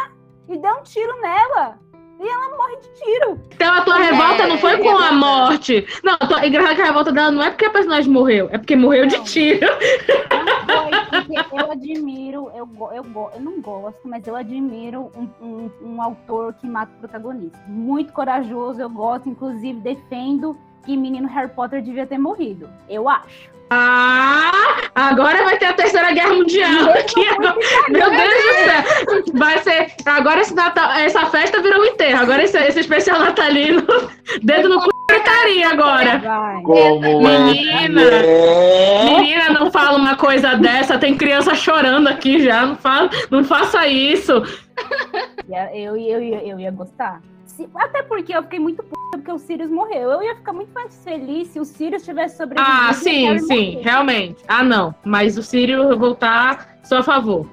e 0.48 0.56
deu 0.56 0.74
um 0.74 0.82
tiro 0.82 1.20
nela. 1.20 1.78
E 2.22 2.28
ela 2.28 2.56
morre 2.56 2.76
de 2.76 2.88
tiro. 3.02 3.40
Então 3.52 3.74
a 3.74 3.80
tua 3.82 3.96
revolta 3.96 4.46
não 4.46 4.56
foi 4.58 4.78
com 4.78 4.96
a 4.96 5.10
morte. 5.12 5.84
Não, 6.04 6.12
a 6.14 6.18
tua, 6.18 6.46
engraçado 6.46 6.76
que 6.76 6.82
a 6.82 6.84
revolta 6.86 7.10
dela 7.10 7.30
não 7.32 7.42
é 7.42 7.50
porque 7.50 7.64
a 7.64 7.70
personagem 7.70 8.12
morreu, 8.12 8.48
é 8.52 8.58
porque 8.58 8.76
morreu 8.76 9.06
de 9.06 9.18
tiro. 9.24 9.66
Foi 10.30 11.20
porque 11.24 11.56
eu 11.60 11.72
admiro, 11.72 12.50
eu, 12.54 12.68
eu, 12.92 13.04
eu 13.34 13.40
não 13.40 13.60
gosto, 13.60 14.00
mas 14.04 14.24
eu 14.26 14.36
admiro 14.36 15.10
um, 15.16 15.28
um- 15.44 15.70
um 15.82 16.02
autor 16.02 16.54
que 16.54 16.66
mata 16.66 16.92
o 16.96 17.00
protagonista. 17.00 17.58
Muito 17.66 18.12
corajoso, 18.12 18.80
eu 18.80 18.88
gosto, 18.88 19.28
inclusive 19.28 19.80
defendo 19.80 20.56
que 20.84 20.96
menino 20.96 21.28
Harry 21.28 21.48
Potter 21.48 21.82
devia 21.82 22.06
ter 22.06 22.18
morrido. 22.18 22.68
Eu 22.88 23.08
acho. 23.08 23.52
Ah, 23.74 24.90
agora 24.94 25.44
vai 25.44 25.56
ter 25.56 25.64
a 25.64 25.72
terceira 25.72 26.12
guerra 26.12 26.34
mundial 26.34 26.90
aqui. 26.90 27.26
agora. 27.26 27.56
Meu 27.88 28.10
Deus 28.10 28.34
do 28.34 28.54
céu. 28.64 29.34
Vai 29.34 29.58
ser. 29.62 29.86
Agora 30.04 30.40
esse 30.40 30.54
Natal, 30.54 30.92
essa 30.92 31.24
festa 31.26 31.62
virou 31.62 31.80
um 31.80 31.86
enterro. 31.86 32.20
Agora 32.20 32.42
esse, 32.42 32.58
esse 32.58 32.80
especial 32.80 33.18
natalino. 33.20 33.82
Dedo 34.42 34.68
no 34.68 34.78
cu 34.80 34.90
gritaria 35.08 35.70
agora. 35.70 36.18
Vai. 36.18 36.62
Como 36.62 37.28
é 37.28 37.38
Menina. 37.38 38.02
é? 38.02 39.04
Menina, 39.04 39.50
não 39.50 39.70
fala 39.70 39.96
uma 39.96 40.16
coisa 40.16 40.54
dessa. 40.56 40.98
Tem 40.98 41.16
criança 41.16 41.54
chorando 41.54 42.08
aqui 42.08 42.44
já. 42.44 42.66
Não, 42.66 42.76
fala, 42.76 43.08
não 43.30 43.42
faça 43.42 43.86
isso. 43.86 44.32
Eu, 45.74 45.96
eu, 45.96 45.96
eu, 45.96 46.20
eu 46.40 46.60
ia 46.60 46.70
gostar. 46.70 47.22
Se- 47.62 47.70
até 47.74 48.02
porque 48.02 48.34
eu 48.36 48.42
fiquei 48.42 48.58
muito 48.58 48.82
puta 48.82 49.00
porque 49.12 49.30
o 49.32 49.38
Sirius 49.38 49.70
morreu. 49.70 50.10
Eu 50.10 50.22
ia 50.22 50.34
ficar 50.36 50.52
muito 50.52 50.72
mais 50.72 51.02
feliz 51.04 51.48
se 51.48 51.60
o 51.60 51.64
Sirius 51.64 52.02
tivesse 52.02 52.36
sobrevivido. 52.36 52.76
Ah, 52.88 52.92
sim, 52.92 53.38
sim, 53.40 53.72
morrer. 53.74 53.82
realmente. 53.84 54.44
Ah, 54.48 54.62
não. 54.64 54.94
Mas 55.04 55.36
o 55.38 55.42
Sírio 55.42 55.96
voltar, 55.98 56.78
sou 56.82 56.98
a 56.98 57.02
favor. 57.02 57.46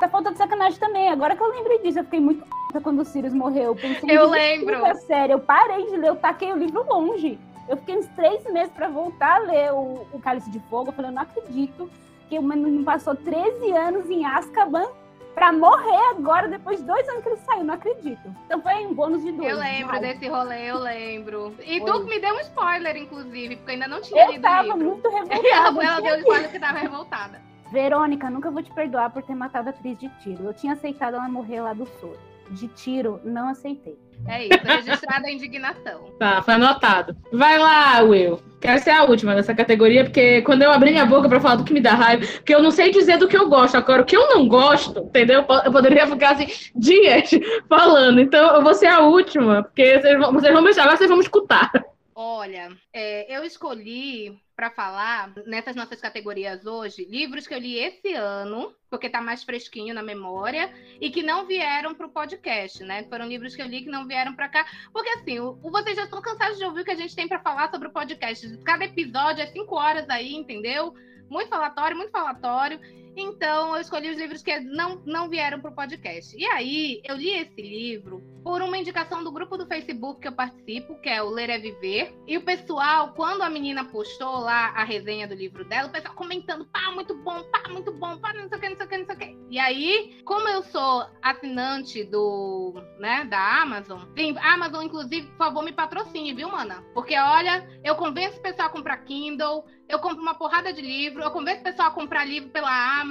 Tá 0.00 0.08
faltando 0.08 0.36
sacanagem 0.36 0.78
também. 0.78 1.08
Agora 1.10 1.34
que 1.36 1.42
eu 1.42 1.48
lembrei 1.50 1.78
disso, 1.78 1.98
eu 2.00 2.04
fiquei 2.04 2.20
muito 2.20 2.44
puta 2.44 2.80
quando 2.80 3.00
o 3.00 3.04
Sirius 3.04 3.32
morreu. 3.32 3.64
Eu 3.64 3.76
pensei 3.76 4.10
Eu 4.18 4.28
lembro. 4.28 4.80
da 4.80 4.94
série. 4.96 5.32
Eu 5.32 5.38
parei 5.40 5.86
de 5.86 5.96
ler, 5.96 6.08
eu 6.08 6.16
taquei 6.16 6.52
o 6.52 6.56
livro 6.56 6.84
longe. 6.88 7.38
Eu 7.68 7.76
fiquei 7.78 7.96
uns 7.96 8.06
três 8.08 8.44
meses 8.52 8.70
pra 8.72 8.88
voltar 8.88 9.36
a 9.36 9.38
ler 9.38 9.72
o, 9.72 10.06
o 10.12 10.18
Cálice 10.20 10.50
de 10.50 10.58
Fogo. 10.68 10.88
Eu 10.90 10.92
falei, 10.92 11.10
eu 11.10 11.14
não 11.14 11.22
acredito 11.22 11.88
que 12.28 12.38
o 12.38 12.42
menino 12.42 12.84
passou 12.84 13.14
13 13.14 13.70
anos 13.72 14.10
em 14.10 14.26
Azkaban 14.26 14.86
pra 15.34 15.52
morrer 15.52 16.10
agora, 16.10 16.48
depois 16.48 16.78
de 16.80 16.84
dois 16.86 17.08
anos 17.08 17.22
que 17.22 17.28
ele 17.30 17.36
saiu. 17.38 17.64
Não 17.64 17.74
acredito. 17.74 18.34
Então 18.46 18.60
foi 18.62 18.86
um 18.86 18.94
bônus 18.94 19.22
de 19.22 19.32
dois. 19.32 19.50
Eu 19.50 19.58
lembro 19.58 20.00
desse 20.00 20.28
rolê, 20.28 20.70
eu 20.70 20.78
lembro. 20.78 21.54
E 21.64 21.80
Foi. 21.80 21.90
tu 21.90 22.04
me 22.04 22.18
deu 22.20 22.34
um 22.34 22.40
spoiler, 22.40 22.96
inclusive, 22.96 23.56
porque 23.56 23.70
eu 23.70 23.74
ainda 23.74 23.88
não 23.88 24.00
tinha 24.00 24.24
Eu 24.24 24.30
lido 24.32 24.42
tava 24.42 24.60
o 24.62 24.72
livro. 24.78 24.78
muito 24.78 25.08
Ela, 25.14 25.24
revoltada. 25.24 25.84
ela 25.86 26.00
deu 26.00 26.18
spoiler 26.18 26.50
que 26.50 26.58
tava 26.60 26.78
revoltada. 26.78 27.40
Verônica, 27.72 28.30
nunca 28.30 28.50
vou 28.50 28.62
te 28.62 28.72
perdoar 28.72 29.10
por 29.10 29.22
ter 29.22 29.34
matado 29.34 29.68
a 29.68 29.70
atriz 29.70 29.98
de 29.98 30.08
tiro. 30.20 30.44
Eu 30.44 30.54
tinha 30.54 30.74
aceitado 30.74 31.14
ela 31.14 31.28
morrer 31.28 31.60
lá 31.60 31.72
do 31.72 31.86
soro. 31.98 32.18
De 32.50 32.68
tiro, 32.68 33.20
não 33.24 33.48
aceitei. 33.48 33.98
É 34.26 34.44
isso, 34.44 34.60
registrada 34.64 35.26
a 35.26 35.30
indignação. 35.30 36.12
Tá, 36.18 36.40
foi 36.42 36.54
anotado. 36.54 37.16
Vai 37.32 37.58
lá, 37.58 38.00
Will. 38.02 38.40
Quero 38.60 38.80
ser 38.80 38.90
a 38.90 39.04
última 39.04 39.34
dessa 39.34 39.52
categoria, 39.52 40.04
porque 40.04 40.40
quando 40.42 40.62
eu 40.62 40.70
abri 40.70 40.92
minha 40.92 41.04
boca 41.04 41.28
pra 41.28 41.40
falar 41.40 41.56
do 41.56 41.64
que 41.64 41.74
me 41.74 41.80
dá 41.80 41.92
raiva, 41.92 42.24
porque 42.24 42.54
eu 42.54 42.62
não 42.62 42.70
sei 42.70 42.90
dizer 42.90 43.18
do 43.18 43.28
que 43.28 43.36
eu 43.36 43.48
gosto. 43.48 43.76
Agora, 43.76 44.02
o 44.02 44.04
que 44.04 44.16
eu 44.16 44.28
não 44.28 44.48
gosto, 44.48 45.00
entendeu? 45.00 45.44
Eu 45.64 45.72
poderia 45.72 46.06
ficar 46.06 46.30
assim, 46.30 46.46
dias 46.74 47.30
falando. 47.68 48.20
Então, 48.20 48.54
eu 48.54 48.62
vou 48.62 48.72
ser 48.72 48.86
a 48.86 49.00
última, 49.00 49.64
porque 49.64 50.00
vocês 50.00 50.18
vão, 50.18 50.32
vocês 50.32 50.52
vão 50.52 50.62
me 50.62 50.70
agora 50.70 50.96
vocês 50.96 51.08
vão 51.08 51.18
me 51.18 51.24
escutar. 51.24 51.70
Olha, 52.16 52.76
é, 52.92 53.36
eu 53.36 53.42
escolhi 53.42 54.38
para 54.54 54.70
falar 54.70 55.32
nessas 55.46 55.74
nossas 55.74 56.00
categorias 56.00 56.64
hoje 56.64 57.04
livros 57.06 57.44
que 57.44 57.52
eu 57.52 57.58
li 57.58 57.76
esse 57.76 58.14
ano, 58.14 58.72
porque 58.88 59.10
tá 59.10 59.20
mais 59.20 59.42
fresquinho 59.42 59.92
na 59.92 60.00
memória, 60.02 60.72
e 61.00 61.10
que 61.10 61.24
não 61.24 61.44
vieram 61.44 61.92
para 61.92 62.06
o 62.06 62.12
podcast, 62.12 62.84
né? 62.84 63.02
Foram 63.08 63.26
livros 63.26 63.56
que 63.56 63.62
eu 63.62 63.66
li 63.66 63.82
que 63.82 63.90
não 63.90 64.06
vieram 64.06 64.32
para 64.32 64.48
cá, 64.48 64.64
porque 64.92 65.10
assim, 65.10 65.40
o- 65.40 65.54
vocês 65.56 65.96
já 65.96 66.04
estão 66.04 66.22
cansados 66.22 66.56
de 66.56 66.64
ouvir 66.64 66.82
o 66.82 66.84
que 66.84 66.92
a 66.92 66.96
gente 66.96 67.16
tem 67.16 67.26
para 67.26 67.40
falar 67.40 67.68
sobre 67.68 67.88
o 67.88 67.92
podcast. 67.92 68.58
Cada 68.58 68.84
episódio 68.84 69.42
é 69.42 69.46
cinco 69.48 69.74
horas 69.74 70.08
aí, 70.08 70.34
entendeu? 70.34 70.94
Muito 71.28 71.48
falatório, 71.48 71.96
muito 71.96 72.12
falatório. 72.12 72.78
Então, 73.16 73.74
eu 73.74 73.80
escolhi 73.80 74.10
os 74.10 74.18
livros 74.18 74.42
que 74.42 74.58
não, 74.60 75.02
não 75.04 75.28
vieram 75.28 75.60
para 75.60 75.70
o 75.70 75.74
podcast. 75.74 76.36
E 76.36 76.44
aí, 76.46 77.00
eu 77.04 77.16
li 77.16 77.30
esse 77.30 77.60
livro 77.60 78.22
por 78.44 78.60
uma 78.60 78.76
indicação 78.76 79.24
do 79.24 79.32
grupo 79.32 79.56
do 79.56 79.66
Facebook 79.66 80.20
que 80.20 80.28
eu 80.28 80.32
participo, 80.32 81.00
que 81.00 81.08
é 81.08 81.22
o 81.22 81.30
Ler 81.30 81.48
é 81.48 81.58
Viver. 81.58 82.14
E 82.26 82.36
o 82.36 82.42
pessoal, 82.42 83.14
quando 83.14 83.42
a 83.42 83.48
menina 83.48 83.84
postou 83.84 84.38
lá 84.40 84.68
a 84.76 84.84
resenha 84.84 85.26
do 85.26 85.34
livro 85.34 85.64
dela, 85.64 85.88
o 85.88 85.92
pessoal 85.92 86.14
comentando, 86.14 86.66
pá, 86.66 86.90
muito 86.92 87.14
bom, 87.16 87.42
pá, 87.44 87.62
muito 87.70 87.90
bom, 87.92 88.18
pá, 88.18 88.34
não 88.34 88.48
sei 88.48 88.58
o 88.58 88.60
que, 88.60 88.68
não 88.68 88.76
sei 88.76 88.86
o 88.86 88.88
que, 88.88 88.98
não 88.98 89.06
sei 89.06 89.14
o 89.14 89.18
que. 89.18 89.36
E 89.50 89.58
aí, 89.58 90.20
como 90.24 90.46
eu 90.48 90.62
sou 90.62 91.06
assinante 91.22 92.04
do, 92.04 92.74
né, 92.98 93.24
da 93.24 93.62
Amazon, 93.62 94.02
sim, 94.16 94.36
Amazon, 94.38 94.84
inclusive, 94.84 95.26
por 95.28 95.38
favor, 95.38 95.64
me 95.64 95.72
patrocine, 95.72 96.34
viu, 96.34 96.50
mana? 96.50 96.84
Porque, 96.92 97.16
olha, 97.16 97.66
eu 97.82 97.94
convenço 97.94 98.38
o 98.38 98.42
pessoal 98.42 98.68
a 98.68 98.72
comprar 98.72 98.98
Kindle, 98.98 99.64
eu 99.88 99.98
compro 99.98 100.20
uma 100.20 100.34
porrada 100.34 100.72
de 100.72 100.80
livro, 100.80 101.22
eu 101.22 101.30
convenço 101.30 101.60
o 101.60 101.64
pessoal 101.64 101.88
a 101.88 101.92
comprar 101.92 102.24
livro 102.24 102.50
pela 102.50 103.00
Amazon. 103.00 103.03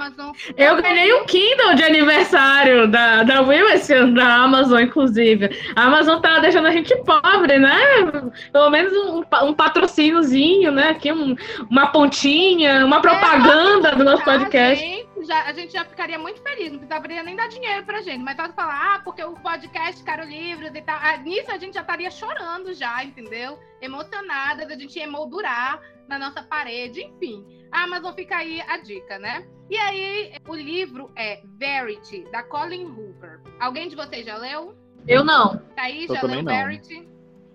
Eu 0.56 0.80
ganhei 0.82 1.12
um 1.14 1.24
Kindle 1.26 1.74
de 1.74 1.84
aniversário 1.84 2.88
da, 2.88 3.22
da 3.22 3.40
Will 3.42 3.68
esse 3.70 3.92
ano, 3.94 4.14
da 4.14 4.26
Amazon, 4.36 4.80
inclusive. 4.82 5.50
A 5.76 5.84
Amazon 5.84 6.20
tá 6.20 6.38
deixando 6.40 6.66
a 6.66 6.70
gente 6.72 6.94
pobre, 7.04 7.58
né? 7.58 7.76
Pelo 8.52 8.70
menos 8.70 8.92
um, 8.92 9.22
um 9.46 9.54
patrocíniozinho, 9.54 10.72
né? 10.72 10.90
Aqui 10.90 11.12
um- 11.12 11.36
uma 11.70 11.88
pontinha, 11.88 12.84
uma 12.84 13.00
propaganda 13.00 13.92
do 13.94 14.04
nosso 14.04 14.24
podcast. 14.24 14.84
gente, 14.84 15.26
já, 15.26 15.44
a 15.44 15.52
gente 15.52 15.72
já 15.72 15.84
ficaria 15.84 16.18
muito 16.18 16.42
feliz, 16.42 16.70
não 16.72 16.78
precisaria 16.78 17.22
nem 17.22 17.36
dar 17.36 17.48
dinheiro 17.48 17.84
pra 17.84 18.02
gente, 18.02 18.22
mas 18.22 18.36
só 18.36 18.48
falar, 18.52 18.94
ah, 18.96 18.98
porque 19.04 19.22
o 19.24 19.32
podcast 19.34 20.02
Caro 20.04 20.24
Livros 20.24 20.70
e 20.74 20.82
tal. 20.82 20.98
Ah, 21.00 21.16
nisso 21.18 21.50
a 21.50 21.58
gente 21.58 21.74
já 21.74 21.80
estaria 21.80 22.10
chorando 22.10 22.74
já, 22.74 23.02
entendeu? 23.04 23.58
Emocionadas, 23.80 24.70
a 24.70 24.74
gente 24.78 24.96
ia 24.98 25.04
emoldurar 25.04 25.80
na 26.08 26.18
nossa 26.18 26.42
parede, 26.42 27.02
enfim. 27.02 27.44
A 27.70 27.84
Amazon 27.84 28.14
fica 28.14 28.36
aí 28.36 28.60
a 28.60 28.78
dica, 28.78 29.18
né? 29.18 29.46
E 29.68 29.76
aí, 29.76 30.32
o 30.46 30.54
livro 30.54 31.10
é 31.16 31.42
Verity, 31.58 32.24
da 32.30 32.42
Colin 32.42 32.84
Hoover. 32.86 33.40
Alguém 33.58 33.88
de 33.88 33.96
vocês 33.96 34.24
já 34.26 34.36
leu? 34.36 34.74
Eu 35.06 35.24
não. 35.24 35.56
Thaís, 35.74 36.08
Eu 36.08 36.16
já 36.16 36.22
leu 36.22 36.42
não. 36.42 36.52
Verity? 36.52 37.08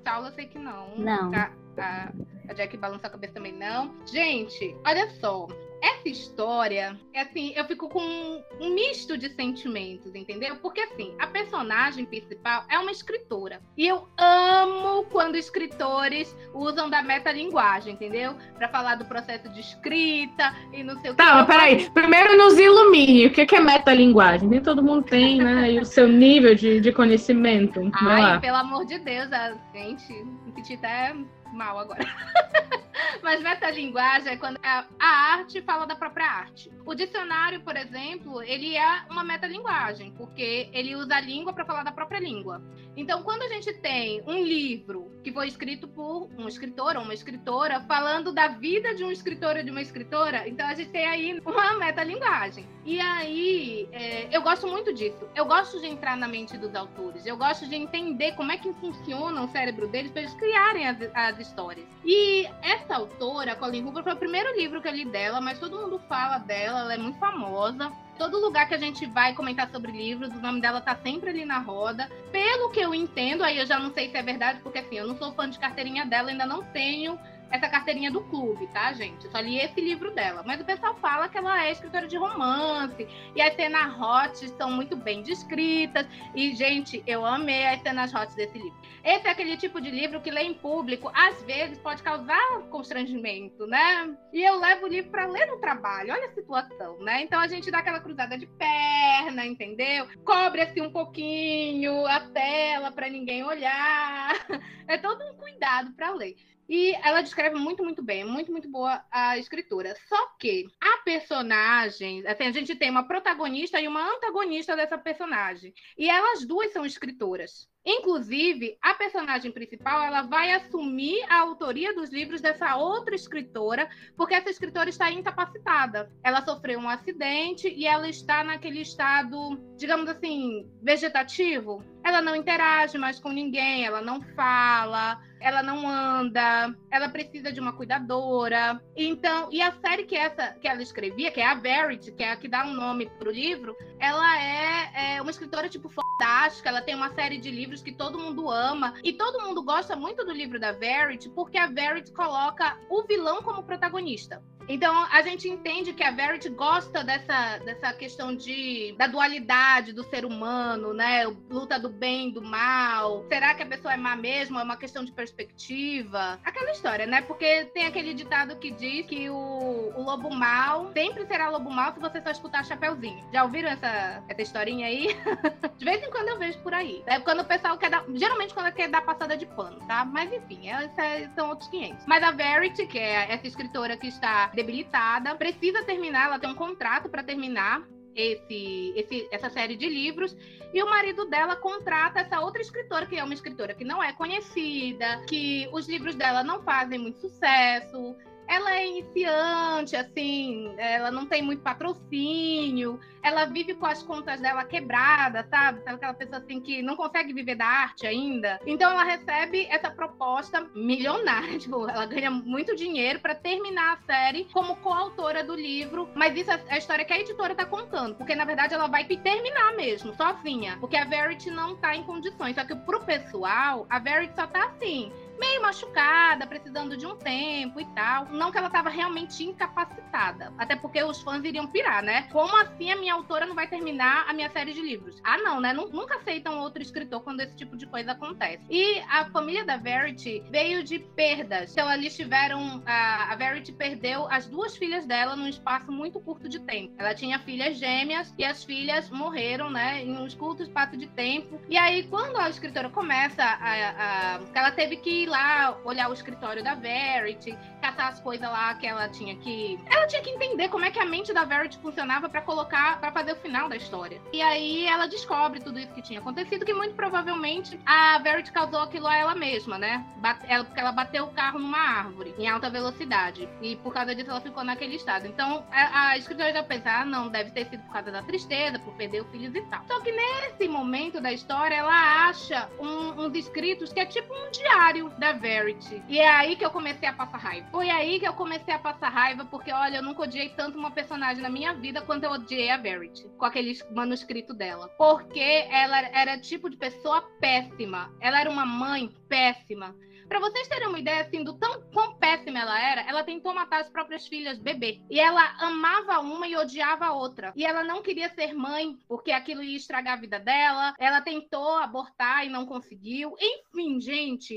Saulo, 0.03 0.27
eu 0.27 0.31
sei 0.31 0.47
que 0.47 0.57
não. 0.57 0.95
Não. 0.97 1.31
A, 1.33 1.51
a, 1.77 2.11
a 2.49 2.53
Jack 2.53 2.75
balança 2.77 3.07
a 3.07 3.09
cabeça 3.09 3.33
também 3.33 3.53
não. 3.53 3.93
Gente, 4.05 4.75
olha 4.85 5.09
só. 5.19 5.47
Essa 5.81 6.09
história, 6.09 6.97
é 7.13 7.21
assim, 7.21 7.53
eu 7.55 7.65
fico 7.65 7.87
com 7.89 8.01
um, 8.01 8.43
um 8.59 8.73
misto 8.73 9.17
de 9.17 9.29
sentimentos, 9.29 10.13
entendeu? 10.13 10.55
Porque, 10.57 10.81
assim, 10.81 11.13
a 11.19 11.27
personagem 11.27 12.05
principal 12.05 12.63
é 12.69 12.77
uma 12.77 12.91
escritora. 12.91 13.61
E 13.77 13.87
eu 13.87 14.07
amo 14.17 15.03
quando 15.05 15.35
escritores 15.35 16.35
usam 16.53 16.89
da 16.89 17.01
metalinguagem, 17.01 17.93
entendeu? 17.93 18.35
Pra 18.57 18.67
falar 18.69 18.95
do 18.95 19.05
processo 19.05 19.49
de 19.49 19.59
escrita 19.59 20.53
e 20.73 20.83
não 20.83 20.99
sei 21.01 21.11
o 21.11 21.15
que. 21.15 21.23
Tá, 21.23 21.35
mas 21.35 21.47
peraí. 21.47 21.89
Primeiro 21.91 22.37
nos 22.37 22.57
ilumine. 22.57 23.27
O 23.27 23.31
que 23.31 23.55
é 23.55 23.59
metalinguagem? 23.59 24.47
Nem 24.47 24.61
todo 24.61 24.83
mundo 24.83 25.03
tem, 25.03 25.37
né? 25.37 25.71
E 25.71 25.79
o 25.79 25.85
seu 25.85 26.07
nível 26.07 26.55
de, 26.55 26.81
de 26.81 26.91
conhecimento. 26.91 27.79
Ai, 27.93 28.39
pelo 28.39 28.57
amor 28.57 28.85
de 28.85 28.99
Deus, 28.99 29.31
a 29.31 29.53
gente 29.73 30.11
me 30.13 30.51
senti 30.55 30.73
até 30.75 31.15
mal 31.53 31.79
agora. 31.79 31.99
Mas 33.21 33.41
metalinguagem 33.41 34.33
é 34.33 34.37
quando 34.37 34.59
a, 34.63 34.85
arte 34.99 35.61
fala 35.61 35.85
da 35.85 35.95
própria 35.95 36.25
arte. 36.25 36.71
O 36.85 36.93
dicionário, 36.95 37.61
por 37.61 37.75
exemplo, 37.75 38.41
ele 38.41 38.75
é 38.75 39.03
uma 39.09 39.23
metalinguagem, 39.23 40.11
porque 40.17 40.69
ele 40.73 40.95
usa 40.95 41.15
a 41.15 41.21
língua 41.21 41.53
para 41.53 41.65
falar 41.65 41.83
da 41.83 41.91
própria 41.91 42.19
língua. 42.19 42.61
Então, 42.95 43.23
quando 43.23 43.43
a 43.43 43.47
gente 43.47 43.73
tem 43.73 44.21
um 44.27 44.43
livro 44.43 45.11
que 45.23 45.31
foi 45.31 45.47
escrito 45.47 45.87
por 45.87 46.29
um 46.37 46.47
escritor 46.47 46.97
ou 46.97 47.03
uma 47.03 47.13
escritora 47.13 47.81
falando 47.81 48.33
da 48.33 48.47
vida 48.47 48.93
de 48.95 49.03
um 49.03 49.11
escritor 49.11 49.55
ou 49.57 49.63
de 49.63 49.71
uma 49.71 49.81
escritora, 49.81 50.47
então 50.47 50.67
a 50.67 50.73
gente 50.73 50.89
tem 50.89 51.05
aí 51.05 51.39
uma 51.45 51.77
metalinguagem. 51.77 52.67
E 52.85 52.99
aí, 52.99 53.87
é, 53.91 54.35
eu 54.35 54.41
gosto 54.41 54.67
muito 54.67 54.93
disso. 54.93 55.27
Eu 55.35 55.45
gosto 55.45 55.79
de 55.79 55.87
entrar 55.87 56.17
na 56.17 56.27
mente 56.27 56.57
dos 56.57 56.73
autores. 56.75 57.25
Eu 57.25 57.37
gosto 57.37 57.67
de 57.67 57.75
entender 57.75 58.33
como 58.33 58.51
é 58.51 58.57
que 58.57 58.73
funciona 58.73 59.43
o 59.43 59.47
cérebro 59.49 59.87
deles 59.87 60.11
para 60.11 60.21
eles 60.21 60.33
criarem 60.33 60.87
as, 60.87 60.97
as 61.13 61.38
histórias. 61.41 61.85
E 62.05 62.47
essa 62.61 62.95
autora, 62.95 63.55
Colleen 63.55 63.83
Hoover, 63.85 64.03
foi 64.03 64.13
o 64.13 64.17
primeiro 64.17 64.55
livro 64.55 64.81
que 64.81 64.87
eu 64.87 64.93
li 64.93 65.05
dela, 65.05 65.39
mas 65.41 65.59
todo 65.59 65.77
mundo 65.77 65.99
fala 66.07 66.37
dela, 66.37 66.79
ela 66.81 66.93
é 66.93 66.97
muito 66.97 67.19
famosa. 67.19 67.91
Todo 68.17 68.39
lugar 68.39 68.67
que 68.67 68.73
a 68.73 68.77
gente 68.77 69.05
vai 69.05 69.33
comentar 69.33 69.69
sobre 69.69 69.91
livros, 69.91 70.33
o 70.33 70.41
nome 70.41 70.59
dela 70.59 70.81
tá 70.81 70.95
sempre 70.95 71.29
ali 71.29 71.45
na 71.45 71.59
roda. 71.59 72.09
Pelo 72.31 72.69
que 72.71 72.79
eu 72.79 72.93
entendo, 72.93 73.43
aí 73.43 73.57
eu 73.57 73.65
já 73.65 73.79
não 73.79 73.93
sei 73.93 74.09
se 74.09 74.17
é 74.17 74.21
verdade, 74.21 74.59
porque 74.61 74.79
assim, 74.79 74.97
eu 74.97 75.07
não 75.07 75.17
sou 75.17 75.33
fã 75.33 75.49
de 75.49 75.57
carteirinha 75.57 76.05
dela, 76.05 76.29
ainda 76.29 76.45
não 76.45 76.63
tenho 76.63 77.17
essa 77.51 77.67
carteirinha 77.67 78.11
do 78.11 78.21
clube, 78.21 78.67
tá, 78.67 78.93
gente? 78.93 79.25
Eu 79.25 79.31
só 79.31 79.39
li 79.39 79.59
esse 79.59 79.79
livro 79.79 80.11
dela. 80.11 80.43
Mas 80.45 80.61
o 80.61 80.65
pessoal 80.65 80.95
fala 80.95 81.27
que 81.27 81.37
ela 81.37 81.65
é 81.65 81.71
escritora 81.71 82.07
de 82.07 82.17
romance. 82.17 83.07
E 83.35 83.41
as 83.41 83.55
cenas 83.55 83.93
hot 83.99 84.47
são 84.57 84.71
muito 84.71 84.95
bem 84.95 85.21
descritas. 85.21 86.07
E, 86.35 86.55
gente, 86.55 87.03
eu 87.05 87.25
amei 87.25 87.65
as 87.67 87.81
cenas 87.81 88.13
hot 88.13 88.35
desse 88.35 88.57
livro. 88.57 88.77
Esse 89.03 89.27
é 89.27 89.31
aquele 89.31 89.55
tipo 89.57 89.79
de 89.79 89.89
livro 89.89 90.21
que 90.21 90.29
lê 90.29 90.41
em 90.41 90.53
público, 90.53 91.09
às 91.13 91.41
vezes, 91.43 91.77
pode 91.79 92.03
causar 92.03 92.61
constrangimento, 92.69 93.65
né? 93.65 94.15
E 94.33 94.43
eu 94.43 94.59
levo 94.59 94.85
o 94.85 94.89
livro 94.89 95.09
para 95.09 95.25
ler 95.25 95.45
no 95.47 95.57
trabalho. 95.57 96.13
Olha 96.13 96.27
a 96.27 96.33
situação, 96.33 96.99
né? 96.99 97.21
Então 97.21 97.39
a 97.39 97.47
gente 97.47 97.71
dá 97.71 97.79
aquela 97.79 97.99
cruzada 97.99 98.37
de 98.37 98.45
perna, 98.45 99.45
entendeu? 99.45 100.07
Cobre 100.23 100.61
assim 100.61 100.81
um 100.81 100.91
pouquinho 100.91 102.05
a 102.05 102.19
tela 102.19 102.91
para 102.91 103.09
ninguém 103.09 103.43
olhar. 103.43 104.35
É 104.87 104.97
todo 104.97 105.23
um 105.23 105.35
cuidado 105.35 105.91
para 105.93 106.11
ler. 106.15 106.35
E 106.69 106.93
ela 107.03 107.21
descreve 107.21 107.55
muito, 107.55 107.83
muito 107.83 108.03
bem, 108.03 108.23
muito, 108.23 108.51
muito 108.51 108.69
boa 108.69 109.03
a 109.11 109.39
escritura. 109.39 109.95
Só 110.07 110.35
que 110.39 110.67
a 110.79 111.03
personagem, 111.03 112.25
assim, 112.27 112.43
a 112.43 112.51
gente 112.51 112.75
tem 112.75 112.91
uma 112.91 113.07
protagonista 113.07 113.81
e 113.81 113.87
uma 113.87 114.07
antagonista 114.15 114.75
dessa 114.75 114.95
personagem. 114.95 115.73
E 115.97 116.07
elas 116.07 116.45
duas 116.45 116.71
são 116.71 116.85
escritoras. 116.85 117.67
Inclusive, 117.83 118.77
a 118.81 118.93
personagem 118.93 119.51
principal 119.51 120.03
ela 120.03 120.21
vai 120.21 120.51
assumir 120.51 121.23
a 121.27 121.39
autoria 121.39 121.95
dos 121.95 122.11
livros 122.11 122.39
dessa 122.39 122.75
outra 122.75 123.15
escritora, 123.15 123.89
porque 124.15 124.35
essa 124.35 124.49
escritora 124.51 124.89
está 124.89 125.09
incapacitada. 125.09 126.11
Ela 126.23 126.45
sofreu 126.45 126.79
um 126.79 126.89
acidente 126.89 127.67
e 127.67 127.87
ela 127.87 128.07
está 128.07 128.43
naquele 128.43 128.81
estado, 128.81 129.57
digamos 129.75 130.07
assim, 130.07 130.69
vegetativo. 130.83 131.83
Ela 132.03 132.21
não 132.21 132.35
interage 132.35 132.97
mais 132.97 133.19
com 133.19 133.31
ninguém, 133.31 133.85
ela 133.85 134.01
não 134.01 134.21
fala, 134.21 135.19
ela 135.39 135.63
não 135.63 135.87
anda, 135.87 136.75
ela 136.91 137.09
precisa 137.09 137.51
de 137.51 137.59
uma 137.59 137.73
cuidadora. 137.73 138.81
Então, 138.95 139.49
e 139.51 139.61
a 139.61 139.71
série 139.71 140.03
que 140.03 140.15
essa 140.15 140.53
que 140.59 140.67
ela 140.67 140.81
escrevia, 140.81 141.31
que 141.31 141.39
é 141.39 141.45
a 141.45 141.55
Verity, 141.55 142.11
que 142.11 142.23
é 142.23 142.31
a 142.31 142.35
que 142.35 142.47
dá 142.47 142.65
um 142.65 142.73
nome 142.73 143.09
pro 143.17 143.31
livro, 143.31 143.75
ela 143.99 144.37
é, 144.41 145.15
é 145.15 145.21
uma 145.21 145.31
escritora 145.31 145.69
tipo 145.69 145.89
fantástica, 145.89 146.69
ela 146.69 146.81
tem 146.81 146.95
uma 146.95 147.13
série 147.13 147.37
de 147.37 147.49
livros 147.49 147.81
que 147.81 147.91
todo 147.91 148.19
mundo 148.19 148.49
ama 148.49 148.93
e 149.03 149.13
todo 149.13 149.41
mundo 149.45 149.63
gosta 149.63 149.95
muito 149.95 150.25
do 150.25 150.31
livro 150.31 150.59
da 150.59 150.71
Verity 150.71 151.29
porque 151.29 151.57
a 151.57 151.67
Verity 151.67 152.11
coloca 152.11 152.77
o 152.89 153.03
vilão 153.03 153.41
como 153.41 153.63
protagonista. 153.63 154.43
Então 154.69 154.95
a 155.11 155.23
gente 155.23 155.49
entende 155.49 155.93
que 155.93 156.03
a 156.03 156.11
Verity 156.11 156.47
gosta 156.49 157.03
dessa, 157.03 157.57
dessa 157.57 157.91
questão 157.91 158.35
de 158.35 158.93
da 158.99 159.07
dualidade 159.07 159.91
do 159.91 160.03
ser 160.03 160.23
humano, 160.23 160.93
né? 160.93 161.25
Luta 161.49 161.79
do 161.79 161.89
bem, 161.89 162.29
do 162.29 162.41
mal. 162.41 163.25
Será 163.27 163.55
que 163.55 163.63
a 163.63 163.65
pessoa 163.65 163.95
é 163.95 163.97
má 163.97 164.15
mesmo? 164.15 164.59
É 164.59 164.63
uma 164.63 164.77
questão 164.77 165.03
de 165.03 165.11
perspectiva. 165.11 166.39
Aquela 166.45 166.71
história, 166.71 167.07
né? 167.07 167.23
Porque 167.23 167.65
tem 167.73 167.87
aquele 167.87 168.13
ditado 168.13 168.55
que 168.57 168.69
diz 168.69 169.07
que 169.07 169.27
o, 169.27 169.91
o 169.95 170.03
lobo 170.03 170.29
mal 170.29 170.91
sempre 170.93 171.25
será 171.25 171.49
lobo 171.49 171.71
mal 171.71 171.91
se 171.91 171.99
você 171.99 172.21
só 172.21 172.29
escutar 172.29 172.63
Chapeuzinho. 172.63 173.25
Já 173.33 173.43
ouviram 173.43 173.69
essa, 173.69 174.23
essa 174.27 174.41
historinha 174.41 174.85
aí? 174.85 175.07
de 175.77 175.85
vez 175.85 176.03
em 176.03 176.11
quando 176.11 176.29
eu 176.29 176.37
vejo 176.37 176.59
por 176.59 176.75
aí. 176.75 177.01
É 177.07 177.19
quando 177.19 177.39
o 177.39 177.45
pessoal 177.45 177.75
quer 177.75 177.89
dar. 177.89 178.05
Geralmente 178.13 178.53
quando 178.53 178.71
quer 178.71 178.87
dar 178.87 179.01
passada 179.01 179.35
de 179.35 179.47
pano, 179.47 179.79
tá? 179.87 180.05
Mas 180.05 180.31
enfim, 180.31 180.69
esses 180.69 181.33
são 181.33 181.49
outros 181.49 181.67
500. 181.69 182.05
Mas 182.05 182.21
a 182.23 182.29
Verity, 182.29 182.85
que 182.85 182.99
é 182.99 183.33
essa 183.33 183.47
escritora 183.47 183.97
que 183.97 184.07
está 184.07 184.51
debilitada, 184.59 185.33
precisa 185.35 185.83
terminar, 185.83 186.25
ela 186.25 186.39
tem 186.39 186.49
um 186.49 186.55
contrato 186.55 187.07
para 187.07 187.23
terminar 187.23 187.87
esse, 188.13 188.93
esse, 188.95 189.27
essa 189.31 189.49
série 189.49 189.77
de 189.77 189.87
livros. 189.87 190.35
E 190.73 190.83
o 190.83 190.89
marido 190.89 191.25
dela 191.25 191.55
contrata 191.55 192.19
essa 192.19 192.41
outra 192.41 192.61
escritora 192.61 193.05
que 193.05 193.17
é 193.17 193.23
uma 193.23 193.33
escritora 193.33 193.73
que 193.73 193.85
não 193.85 194.03
é 194.03 194.11
conhecida, 194.13 195.23
que 195.27 195.67
os 195.71 195.87
livros 195.87 196.15
dela 196.15 196.43
não 196.43 196.61
fazem 196.61 196.99
muito 196.99 197.19
sucesso, 197.19 198.15
ela 198.49 198.75
é 198.75 198.87
iniciante, 198.87 199.95
assim, 199.95 200.73
ela 200.77 201.11
não 201.11 201.27
tem 201.27 201.41
muito 201.41 201.61
patrocínio, 201.61 202.99
ela 203.21 203.45
vive 203.45 203.75
com 203.75 203.85
as 203.85 204.01
contas 204.01 204.41
dela 204.41 204.65
quebradas, 204.65 205.47
sabe? 205.49 205.83
Sabe 205.83 205.95
aquela 205.95 206.13
pessoa 206.15 206.39
assim 206.39 206.59
que 206.59 206.81
não 206.81 206.95
consegue 206.95 207.31
viver 207.31 207.55
da 207.55 207.65
arte 207.65 208.07
ainda? 208.07 208.59
Então 208.65 208.91
ela 208.91 209.03
recebe 209.03 209.67
essa 209.69 209.91
proposta 209.91 210.67
milionária, 210.73 211.57
tipo, 211.59 211.87
ela 211.87 212.07
ganha 212.07 212.31
muito 212.31 212.75
dinheiro 212.75 213.19
para 213.19 213.35
terminar 213.35 213.93
a 213.93 214.05
série 214.11 214.45
como 214.45 214.77
coautora 214.77 215.43
do 215.43 215.53
livro, 215.53 216.09
mas 216.15 216.35
isso 216.35 216.51
é 216.51 216.59
a 216.69 216.77
história 216.77 217.05
que 217.05 217.13
a 217.13 217.19
editora 217.19 217.53
tá 217.53 217.65
contando, 217.65 218.15
porque 218.15 218.33
na 218.33 218.45
verdade 218.45 218.73
ela 218.73 218.87
vai 218.87 219.05
terminar 219.05 219.75
mesmo, 219.75 220.15
sozinha, 220.15 220.77
porque 220.79 220.97
a 220.97 221.05
Verity 221.05 221.51
não 221.51 221.75
tá 221.75 221.95
em 221.95 222.03
condições, 222.03 222.55
só 222.55 222.63
que 222.63 222.75
pro 222.75 223.03
pessoal, 223.03 223.85
a 223.89 223.99
Verity 223.99 224.33
só 224.35 224.47
tá 224.47 224.65
assim, 224.65 225.11
meio 225.39 225.61
machucada, 225.61 226.45
precisando 226.45 226.97
de 226.97 227.05
um 227.05 227.15
tempo 227.15 227.79
e 227.79 227.85
tal. 227.93 228.25
Não 228.25 228.51
que 228.51 228.57
ela 228.57 228.67
estava 228.67 228.89
realmente 228.89 229.43
incapacitada. 229.43 230.53
Até 230.57 230.75
porque 230.75 231.01
os 231.03 231.21
fãs 231.21 231.43
iriam 231.43 231.67
pirar, 231.67 232.03
né? 232.03 232.23
Como 232.31 232.55
assim 232.57 232.91
a 232.91 232.95
minha 232.95 233.13
autora 233.13 233.45
não 233.45 233.55
vai 233.55 233.67
terminar 233.67 234.25
a 234.27 234.33
minha 234.33 234.49
série 234.49 234.73
de 234.73 234.81
livros? 234.81 235.19
Ah, 235.23 235.37
não, 235.37 235.59
né? 235.61 235.73
Nunca 235.73 236.17
aceitam 236.17 236.59
outro 236.59 236.81
escritor 236.81 237.21
quando 237.21 237.41
esse 237.41 237.55
tipo 237.55 237.77
de 237.77 237.87
coisa 237.87 238.11
acontece. 238.11 238.63
E 238.69 238.99
a 239.09 239.25
família 239.25 239.65
da 239.65 239.77
Verity 239.77 240.43
veio 240.49 240.83
de 240.83 240.99
perdas. 240.99 241.71
Então, 241.71 241.91
eles 241.91 242.15
tiveram. 242.15 242.83
A, 242.85 243.33
a 243.33 243.35
Verity 243.35 243.71
perdeu 243.71 244.27
as 244.29 244.47
duas 244.47 244.75
filhas 244.75 245.05
dela 245.05 245.35
num 245.35 245.47
espaço 245.47 245.91
muito 245.91 246.19
curto 246.19 246.49
de 246.49 246.59
tempo. 246.59 246.93
Ela 246.97 247.13
tinha 247.13 247.39
filhas 247.39 247.77
gêmeas 247.77 248.33
e 248.37 248.43
as 248.43 248.63
filhas 248.63 249.09
morreram, 249.09 249.69
né? 249.69 250.03
Em 250.03 250.17
um 250.17 250.27
curto 250.29 250.63
espaço 250.63 250.97
de 250.97 251.07
tempo. 251.07 251.59
E 251.69 251.77
aí, 251.77 252.03
quando 252.07 252.37
a 252.37 252.49
escritora 252.49 252.89
começa 252.89 253.43
a. 253.43 254.35
a 254.35 254.39
ela 254.53 254.71
teve 254.71 254.97
que 254.97 255.25
lá 255.29 255.77
olhar 255.85 256.09
o 256.09 256.13
escritório 256.13 256.63
da 256.63 256.75
Verity, 256.75 257.57
catar 257.81 258.09
as 258.09 258.19
coisas 258.19 258.49
lá 258.49 258.73
que 258.73 258.85
ela 258.85 259.07
tinha 259.07 259.35
que. 259.35 259.79
Ela 259.89 260.07
tinha 260.07 260.21
que 260.21 260.29
entender 260.29 260.69
como 260.69 260.85
é 260.85 260.91
que 260.91 260.99
a 260.99 261.05
mente 261.05 261.33
da 261.33 261.45
Verity 261.45 261.77
funcionava 261.79 262.27
para 262.27 262.41
colocar, 262.41 262.99
para 262.99 263.11
fazer 263.11 263.33
o 263.33 263.35
final 263.37 263.69
da 263.69 263.75
história. 263.75 264.21
E 264.33 264.41
aí 264.41 264.85
ela 264.85 265.07
descobre 265.07 265.59
tudo 265.59 265.79
isso 265.79 265.93
que 265.93 266.01
tinha 266.01 266.19
acontecido, 266.19 266.65
que 266.65 266.73
muito 266.73 266.95
provavelmente 266.95 267.79
a 267.85 268.17
Verity 268.19 268.51
causou 268.51 268.81
aquilo 268.81 269.07
a 269.07 269.15
ela 269.15 269.35
mesma, 269.35 269.77
né? 269.77 270.05
Ela, 270.47 270.63
porque 270.63 270.79
ela 270.79 270.91
bateu 270.91 271.25
o 271.25 271.31
carro 271.31 271.59
numa 271.59 271.79
árvore 271.79 272.33
em 272.37 272.47
alta 272.47 272.69
velocidade. 272.69 273.47
E 273.61 273.75
por 273.77 273.93
causa 273.93 274.15
disso 274.15 274.29
ela 274.29 274.41
ficou 274.41 274.63
naquele 274.63 274.95
estado. 274.95 275.27
Então 275.27 275.65
a, 275.71 276.09
a 276.09 276.17
escritora 276.17 276.51
já 276.51 276.63
pensa, 276.63 276.89
ah, 276.91 277.05
não, 277.05 277.29
deve 277.29 277.51
ter 277.51 277.65
sido 277.65 277.83
por 277.83 277.93
causa 277.93 278.11
da 278.11 278.23
tristeza, 278.23 278.79
por 278.79 278.93
perder 278.95 279.21
os 279.21 279.29
filhos 279.29 279.53
e 279.55 279.61
tal. 279.61 279.83
Só 279.87 279.99
que 280.01 280.11
nesse 280.11 280.67
momento 280.67 281.21
da 281.21 281.31
história, 281.31 281.75
ela 281.75 282.27
acha 282.27 282.69
um, 282.79 283.25
uns 283.25 283.35
escritos 283.35 283.93
que 283.93 283.99
é 283.99 284.05
tipo 284.05 284.33
um 284.33 284.51
diário 284.51 285.09
da 285.19 285.33
Verity. 285.33 286.01
E 286.07 286.17
é 286.17 286.27
aí 286.27 286.55
que 286.55 286.65
eu 286.65 286.71
comecei 286.71 287.07
a 287.07 287.13
passar 287.13 287.37
raiva. 287.37 287.67
Foi 287.71 287.89
aí 287.89 288.19
que 288.19 288.27
eu 288.27 288.33
comecei 288.33 288.73
a 288.73 288.79
passar 288.79 289.09
raiva, 289.09 289.45
porque 289.45 289.71
olha, 289.71 289.97
eu 289.97 290.03
nunca 290.03 290.23
odiei 290.23 290.49
tanto 290.49 290.77
uma 290.77 290.91
personagem 290.91 291.43
na 291.43 291.49
minha 291.49 291.73
vida 291.73 292.01
quanto 292.01 292.23
eu 292.23 292.31
odiei 292.31 292.69
a 292.69 292.77
Verity, 292.77 293.27
com 293.37 293.45
aquele 293.45 293.77
manuscrito 293.91 294.53
dela. 294.53 294.87
Porque 294.97 295.67
ela 295.69 295.99
era 295.99 296.39
tipo 296.39 296.69
de 296.69 296.77
pessoa 296.77 297.21
péssima. 297.39 298.11
Ela 298.21 298.39
era 298.39 298.49
uma 298.49 298.65
mãe 298.65 299.13
péssima. 299.27 299.93
Pra 300.29 300.39
vocês 300.39 300.67
terem 300.67 300.87
uma 300.87 300.99
ideia, 300.99 301.21
assim, 301.21 301.43
do 301.43 301.57
tão 301.57 301.81
quão 301.91 302.15
péssima 302.19 302.59
ela 302.59 302.79
era, 302.79 303.01
ela 303.01 303.23
tentou 303.23 303.51
matar 303.51 303.81
as 303.81 303.89
próprias 303.89 304.27
filhas 304.27 304.59
bebê. 304.59 305.01
E 305.09 305.19
ela 305.19 305.55
amava 305.59 306.19
uma 306.19 306.47
e 306.47 306.55
odiava 306.55 307.07
a 307.07 307.13
outra. 307.13 307.51
E 307.55 307.65
ela 307.65 307.83
não 307.83 308.03
queria 308.03 308.29
ser 308.29 308.53
mãe, 308.53 308.95
porque 309.07 309.31
aquilo 309.31 309.63
ia 309.63 309.75
estragar 309.75 310.13
a 310.13 310.21
vida 310.21 310.39
dela. 310.39 310.93
Ela 310.99 311.19
tentou 311.19 311.77
abortar 311.79 312.45
e 312.45 312.49
não 312.49 312.67
conseguiu. 312.67 313.35
Enfim, 313.41 313.99
gente. 313.99 314.53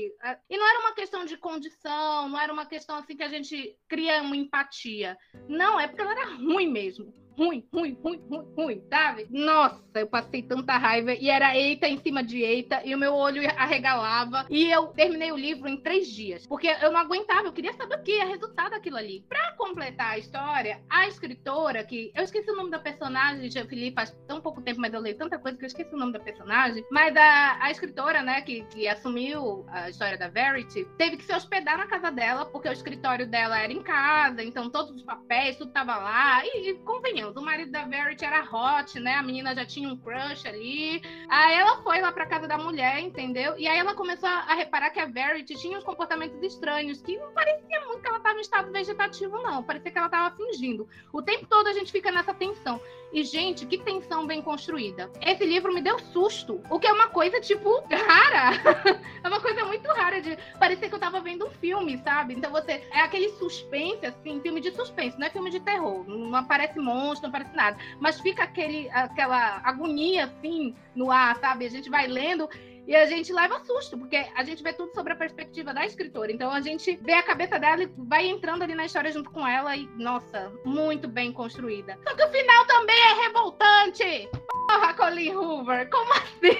E 0.47 0.57
não 0.57 0.67
era 0.67 0.79
uma 0.81 0.93
questão 0.93 1.25
de 1.25 1.37
condição, 1.37 2.29
não 2.29 2.39
era 2.39 2.53
uma 2.53 2.67
questão 2.67 2.95
assim 2.97 3.17
que 3.17 3.23
a 3.23 3.29
gente 3.29 3.75
cria 3.89 4.21
uma 4.21 4.37
empatia. 4.37 5.17
Não, 5.49 5.79
é 5.79 5.87
porque 5.87 6.01
ela 6.01 6.11
era 6.11 6.35
ruim 6.35 6.71
mesmo 6.71 7.22
ruim, 7.37 7.65
ruim, 7.73 7.97
ruim, 8.03 8.21
ruim. 8.29 8.53
ruim, 8.55 8.83
sabe? 8.89 9.27
Nossa, 9.29 9.81
eu 9.95 10.07
passei 10.07 10.41
tanta 10.41 10.77
raiva 10.77 11.13
e 11.13 11.29
era 11.29 11.55
eita 11.55 11.87
em 11.87 11.97
cima 11.97 12.23
de 12.23 12.41
eita 12.41 12.81
e 12.85 12.93
o 12.93 12.97
meu 12.97 13.13
olho 13.13 13.41
arregalava 13.57 14.45
e 14.49 14.71
eu 14.71 14.87
terminei 14.87 15.31
o 15.31 15.37
livro 15.37 15.67
em 15.67 15.77
três 15.77 16.07
dias, 16.07 16.45
porque 16.45 16.67
eu 16.67 16.91
não 16.91 16.99
aguentava, 16.99 17.47
eu 17.47 17.53
queria 17.53 17.73
saber 17.73 17.95
o 17.95 18.03
que 18.03 18.17
ia 18.17 18.25
resultar 18.25 18.69
daquilo 18.69 18.97
ali. 18.97 19.23
Pra 19.27 19.53
completar 19.53 20.11
a 20.11 20.17
história, 20.17 20.81
a 20.89 21.07
escritora, 21.07 21.83
que 21.83 22.11
eu 22.15 22.23
esqueci 22.23 22.49
o 22.51 22.55
nome 22.55 22.71
da 22.71 22.79
personagem, 22.79 23.49
já 23.49 23.65
Felipe 23.65 23.95
faz 23.95 24.11
tão 24.27 24.41
pouco 24.41 24.61
tempo, 24.61 24.79
mas 24.79 24.93
eu 24.93 24.99
leio 24.99 25.17
tanta 25.17 25.37
coisa 25.37 25.57
que 25.57 25.63
eu 25.63 25.67
esqueci 25.67 25.93
o 25.93 25.97
nome 25.97 26.13
da 26.13 26.19
personagem, 26.19 26.83
mas 26.91 27.15
a, 27.15 27.63
a 27.63 27.71
escritora, 27.71 28.21
né, 28.21 28.41
que, 28.41 28.63
que 28.65 28.87
assumiu 28.87 29.65
a 29.69 29.89
história 29.89 30.17
da 30.17 30.27
Verity, 30.27 30.85
teve 30.97 31.17
que 31.17 31.23
se 31.23 31.33
hospedar 31.33 31.77
na 31.77 31.87
casa 31.87 32.11
dela, 32.11 32.45
porque 32.45 32.69
o 32.69 32.73
escritório 32.73 33.27
dela 33.27 33.59
era 33.59 33.71
em 33.71 33.81
casa, 33.81 34.43
então 34.43 34.69
todos 34.69 34.95
os 34.95 35.03
papéis, 35.03 35.57
tudo 35.57 35.71
tava 35.71 35.95
lá, 35.95 36.45
e, 36.45 36.69
e 36.69 36.73
convenhamos, 36.79 37.22
o 37.31 37.41
marido 37.41 37.71
da 37.71 37.85
Verity 37.85 38.25
era 38.25 38.43
hot, 38.43 38.99
né, 38.99 39.15
a 39.15 39.23
menina 39.23 39.55
já 39.55 39.65
tinha 39.65 39.87
um 39.89 39.97
crush 39.97 40.47
ali, 40.47 41.01
aí 41.29 41.55
ela 41.55 41.81
foi 41.81 42.01
lá 42.01 42.11
pra 42.11 42.25
casa 42.25 42.47
da 42.47 42.57
mulher, 42.57 42.99
entendeu? 42.99 43.57
E 43.57 43.67
aí 43.67 43.77
ela 43.77 43.93
começou 43.93 44.27
a, 44.27 44.39
a 44.39 44.53
reparar 44.53 44.89
que 44.89 44.99
a 44.99 45.05
Verity 45.05 45.55
tinha 45.55 45.77
uns 45.77 45.83
comportamentos 45.83 46.41
estranhos, 46.41 47.01
que 47.01 47.17
não 47.17 47.31
parecia 47.31 47.85
muito 47.85 48.01
que 48.01 48.07
ela 48.07 48.19
tava 48.19 48.37
em 48.37 48.41
estado 48.41 48.71
vegetativo, 48.71 49.37
não, 49.41 49.63
parecia 49.63 49.91
que 49.91 49.97
ela 49.97 50.09
tava 50.09 50.35
fingindo. 50.35 50.87
O 51.11 51.21
tempo 51.21 51.45
todo 51.47 51.67
a 51.67 51.73
gente 51.73 51.91
fica 51.91 52.11
nessa 52.11 52.33
tensão. 52.33 52.79
E, 53.13 53.23
gente, 53.23 53.67
que 53.67 53.77
tensão 53.77 54.25
bem 54.25 54.41
construída. 54.41 55.11
Esse 55.21 55.45
livro 55.45 55.71
me 55.71 55.81
deu 55.81 55.99
susto, 55.99 56.59
o 56.67 56.79
que 56.79 56.87
é 56.87 56.91
uma 56.91 57.09
coisa, 57.09 57.39
tipo, 57.39 57.83
rara. 57.91 58.57
é 59.23 59.27
uma 59.27 59.39
coisa 59.39 59.63
muito 59.65 59.87
rara 59.89 60.19
de 60.19 60.35
parecer 60.59 60.89
que 60.89 60.95
eu 60.95 60.99
tava 60.99 61.21
vendo 61.21 61.45
um 61.45 61.51
filme, 61.51 61.99
sabe? 61.99 62.33
Então 62.33 62.51
você. 62.51 62.81
É 62.91 63.01
aquele 63.01 63.29
suspense, 63.37 64.03
assim, 64.03 64.41
filme 64.41 64.59
de 64.59 64.71
suspense, 64.71 65.17
não 65.19 65.27
é 65.27 65.29
filme 65.29 65.51
de 65.51 65.59
terror. 65.59 66.03
Não 66.07 66.35
aparece 66.35 66.79
monstro, 66.79 67.29
não 67.29 67.29
aparece 67.29 67.55
nada. 67.55 67.77
Mas 67.99 68.19
fica 68.19 68.43
aquele, 68.43 68.89
aquela 68.89 69.61
agonia, 69.63 70.25
assim, 70.25 70.75
no 70.95 71.11
ar, 71.11 71.37
sabe? 71.37 71.67
A 71.67 71.69
gente 71.69 71.91
vai 71.91 72.07
lendo. 72.07 72.49
E 72.85 72.95
a 72.95 73.05
gente 73.05 73.31
leva 73.31 73.63
susto, 73.63 73.97
porque 73.97 74.25
a 74.35 74.43
gente 74.43 74.61
vê 74.61 74.73
tudo 74.73 74.93
sobre 74.93 75.13
a 75.13 75.15
perspectiva 75.15 75.73
da 75.73 75.85
escritora. 75.85 76.31
Então 76.31 76.51
a 76.51 76.59
gente 76.59 76.97
vê 77.01 77.13
a 77.13 77.23
cabeça 77.23 77.57
dela 77.57 77.83
e 77.83 77.91
vai 77.97 78.27
entrando 78.27 78.63
ali 78.63 78.75
na 78.75 78.85
história 78.85 79.11
junto 79.11 79.29
com 79.29 79.47
ela 79.47 79.75
e, 79.75 79.87
nossa, 79.97 80.51
muito 80.65 81.07
bem 81.07 81.31
construída. 81.31 81.97
Só 82.07 82.15
que 82.15 82.23
o 82.23 82.29
final 82.29 82.65
também 82.65 82.95
é 82.95 83.27
revoltante! 83.27 84.29
Porra, 84.67 84.93
Colin 84.93 85.33
Hoover, 85.33 85.89
como 85.89 86.13
assim? 86.13 86.57